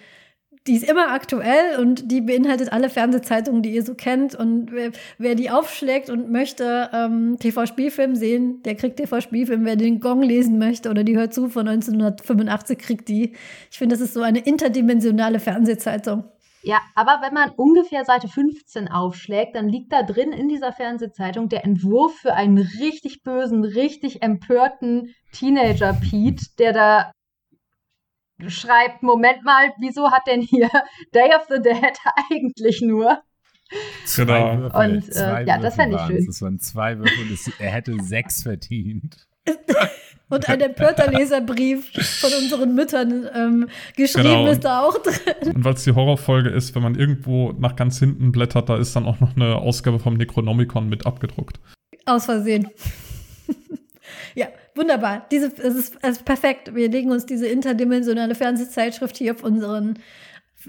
die 0.68 0.76
ist 0.76 0.90
immer 0.90 1.12
aktuell 1.12 1.78
und 1.80 2.10
die 2.12 2.22
beinhaltet 2.22 2.72
alle 2.72 2.90
Fernsehzeitungen, 2.90 3.64
die 3.64 3.72
ihr 3.72 3.84
so 3.84 3.96
kennt. 3.96 4.36
Und 4.36 4.72
wer, 4.72 4.92
wer 5.18 5.36
die 5.36 5.50
aufschlägt 5.50 6.10
und 6.10 6.32
möchte 6.32 6.90
ähm, 6.94 7.38
TV-Spielfilm 7.40 8.16
sehen, 8.16 8.62
der 8.64 8.76
kriegt 8.76 8.98
TV-Spielfilm. 8.98 9.66
Wer 9.66 9.76
den 9.76 10.00
Gong 10.00 10.22
lesen 10.22 10.58
möchte 10.58 10.90
oder 10.90 11.04
die 11.04 11.18
hört 11.18 11.34
zu 11.34 11.50
von 11.50 11.68
1985, 11.68 12.78
kriegt 12.78 13.10
die. 13.10 13.34
Ich 13.72 13.78
finde, 13.78 13.96
das 13.96 14.02
ist 14.02 14.14
so 14.14 14.22
eine 14.22 14.40
interdimensionale 14.40 15.40
Fernsehzeitung. 15.40 16.26
Ja, 16.64 16.80
aber 16.96 17.20
wenn 17.22 17.34
man 17.34 17.50
ungefähr 17.52 18.06
Seite 18.06 18.28
15 18.28 18.88
aufschlägt, 18.88 19.56
dann 19.56 19.68
liegt 19.68 19.92
da 19.92 20.04
drin 20.04 20.32
in 20.32 20.48
dieser 20.48 20.72
Fernsehzeitung 20.72 21.50
der 21.50 21.64
Entwurf 21.66 22.16
für 22.18 22.34
einen 22.34 22.58
richtig 22.58 23.24
bösen, 23.24 23.64
richtig 23.64 24.22
empörten 24.22 25.14
Teenager 25.32 25.94
Pete, 25.94 26.46
der 26.60 26.74
da 26.74 27.12
schreibt, 28.48 29.04
Moment 29.04 29.44
mal, 29.44 29.72
wieso 29.80 30.12
hat 30.12 30.28
denn 30.28 30.42
hier 30.42 30.70
Day 31.14 31.34
of 31.36 31.48
the 31.50 31.62
Dead 31.62 31.98
eigentlich 32.32 32.82
nur? 32.82 33.22
Genau. 34.16 34.58
Würfel, 34.58 34.96
und 34.96 35.16
äh, 35.16 35.46
ja, 35.46 35.58
das 35.58 35.76
fände 35.76 35.96
ich 35.96 36.02
schön. 36.02 36.26
Das 36.26 36.42
waren 36.42 36.60
zwei 36.60 36.98
Würfel 37.00 37.56
er 37.60 37.72
hätte 37.72 37.96
sechs 38.02 38.44
verdient. 38.44 39.28
Und 40.32 40.48
ein 40.48 40.62
empörter 40.62 41.12
Leserbrief 41.12 41.92
von 42.20 42.32
unseren 42.42 42.74
Müttern 42.74 43.30
ähm, 43.36 43.68
geschrieben 43.98 44.30
genau. 44.30 44.48
ist 44.48 44.64
da 44.64 44.82
auch 44.82 44.98
drin. 44.98 45.54
Und 45.56 45.66
weil 45.66 45.74
es 45.74 45.84
die 45.84 45.92
Horrorfolge 45.92 46.50
ist, 46.50 46.74
wenn 46.74 46.82
man 46.82 46.96
irgendwo 46.96 47.52
nach 47.52 47.76
ganz 47.76 48.00
hinten 48.00 48.32
blättert, 48.32 48.70
da 48.70 48.78
ist 48.78 48.96
dann 48.96 49.06
auch 49.06 49.20
noch 49.20 49.36
eine 49.36 49.58
Ausgabe 49.58 50.00
vom 50.00 50.14
Necronomicon 50.14 50.88
mit 50.88 51.06
abgedruckt. 51.06 51.60
Aus 52.06 52.26
Versehen. 52.26 52.70
ja, 54.36 54.48
wunderbar. 54.74 55.28
Diese, 55.32 55.48
es, 55.48 55.76
ist, 55.76 55.98
es 56.02 56.18
ist 56.18 56.26
perfekt. 56.26 56.74
Wir 56.74 56.90
legen 56.90 57.12
uns 57.12 57.26
diese 57.26 57.48
interdimensionale 57.48 58.34
Fernsehzeitschrift 58.34 59.18
hier 59.18 59.34
auf 59.34 59.44
unseren 59.44 60.00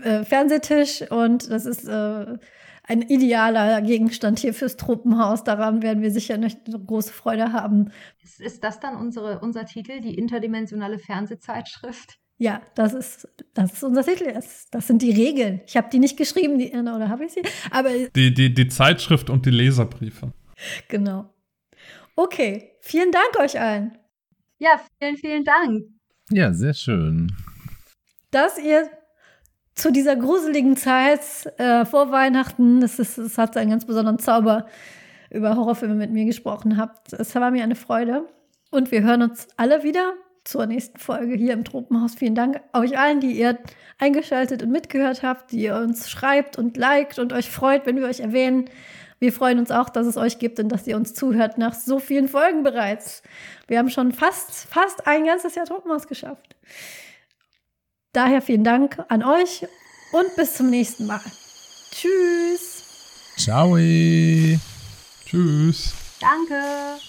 äh, 0.02 0.24
Fernsehtisch 0.24 1.02
und 1.08 1.48
das 1.50 1.66
ist 1.66 1.86
äh, 1.86 2.36
ein 2.84 3.02
idealer 3.02 3.80
Gegenstand 3.82 4.40
hier 4.40 4.54
fürs 4.54 4.76
Tropenhaus. 4.76 5.44
Daran 5.44 5.82
werden 5.82 6.02
wir 6.02 6.10
sicher 6.10 6.34
eine 6.34 6.48
große 6.48 7.12
Freude 7.12 7.52
haben. 7.52 7.92
Ist, 8.22 8.40
ist 8.40 8.64
das 8.64 8.80
dann 8.80 8.96
unsere, 8.96 9.40
unser 9.40 9.66
Titel, 9.66 10.00
die 10.00 10.16
interdimensionale 10.16 10.98
Fernsehzeitschrift? 10.98 12.18
Ja, 12.38 12.60
das 12.74 12.92
ist, 12.92 13.28
das 13.54 13.74
ist 13.74 13.84
unser 13.84 14.02
Titel. 14.02 14.32
Das, 14.32 14.68
das 14.70 14.88
sind 14.88 15.00
die 15.00 15.12
Regeln. 15.12 15.60
Ich 15.66 15.76
habe 15.76 15.88
die 15.90 16.00
nicht 16.00 16.16
geschrieben, 16.16 16.58
die, 16.58 16.72
oder 16.72 17.08
habe 17.08 17.24
ich 17.24 17.32
sie? 17.32 17.42
Aber 17.70 17.90
die, 18.16 18.34
die, 18.34 18.52
die 18.52 18.68
Zeitschrift 18.68 19.30
und 19.30 19.46
die 19.46 19.50
Leserbriefe. 19.50 20.32
Genau. 20.88 21.32
Okay, 22.16 22.72
vielen 22.80 23.12
Dank 23.12 23.38
euch 23.38 23.60
allen. 23.60 23.96
Ja, 24.58 24.80
vielen, 24.98 25.16
vielen 25.16 25.44
Dank. 25.44 25.84
Ja, 26.30 26.52
sehr 26.52 26.74
schön. 26.74 27.32
Dass 28.32 28.58
ihr 28.58 28.90
zu 29.74 29.90
dieser 29.90 30.16
gruseligen 30.16 30.76
Zeit 30.76 31.20
äh, 31.58 31.84
vor 31.84 32.10
Weihnachten, 32.10 32.80
das, 32.80 32.98
ist, 32.98 33.18
das 33.18 33.38
hat 33.38 33.56
einen 33.56 33.70
ganz 33.70 33.84
besonderen 33.84 34.18
Zauber, 34.18 34.66
über 35.30 35.56
Horrorfilme 35.56 35.94
mit 35.94 36.12
mir 36.12 36.26
gesprochen 36.26 36.76
habt. 36.76 37.12
Es 37.14 37.34
war 37.34 37.50
mir 37.50 37.62
eine 37.62 37.74
Freude. 37.74 38.26
Und 38.70 38.90
wir 38.90 39.02
hören 39.02 39.22
uns 39.22 39.48
alle 39.56 39.82
wieder 39.82 40.14
zur 40.44 40.66
nächsten 40.66 40.98
Folge 40.98 41.34
hier 41.34 41.52
im 41.52 41.64
Tropenhaus. 41.64 42.14
Vielen 42.14 42.34
Dank 42.34 42.60
euch 42.72 42.98
allen, 42.98 43.20
die 43.20 43.32
ihr 43.32 43.58
eingeschaltet 43.98 44.62
und 44.62 44.70
mitgehört 44.70 45.22
habt, 45.22 45.52
die 45.52 45.62
ihr 45.62 45.76
uns 45.76 46.10
schreibt 46.10 46.58
und 46.58 46.76
liked 46.76 47.18
und 47.18 47.32
euch 47.32 47.50
freut, 47.50 47.86
wenn 47.86 47.96
wir 47.96 48.06
euch 48.06 48.20
erwähnen. 48.20 48.66
Wir 49.20 49.32
freuen 49.32 49.58
uns 49.60 49.70
auch, 49.70 49.88
dass 49.88 50.06
es 50.06 50.16
euch 50.16 50.38
gibt 50.38 50.58
und 50.58 50.68
dass 50.68 50.86
ihr 50.86 50.96
uns 50.96 51.14
zuhört 51.14 51.56
nach 51.56 51.74
so 51.74 52.00
vielen 52.00 52.28
Folgen 52.28 52.64
bereits. 52.64 53.22
Wir 53.68 53.78
haben 53.78 53.88
schon 53.88 54.12
fast, 54.12 54.66
fast 54.68 55.06
ein 55.06 55.24
ganzes 55.24 55.54
Jahr 55.54 55.66
Tropenhaus 55.66 56.08
geschafft. 56.08 56.56
Daher 58.12 58.42
vielen 58.42 58.64
Dank 58.64 59.02
an 59.08 59.22
euch 59.22 59.66
und 60.12 60.36
bis 60.36 60.54
zum 60.54 60.68
nächsten 60.68 61.06
Mal. 61.06 61.20
Tschüss. 61.90 62.82
Ciao. 63.36 63.76
Tschüss. 65.24 65.92
Danke. 66.20 67.00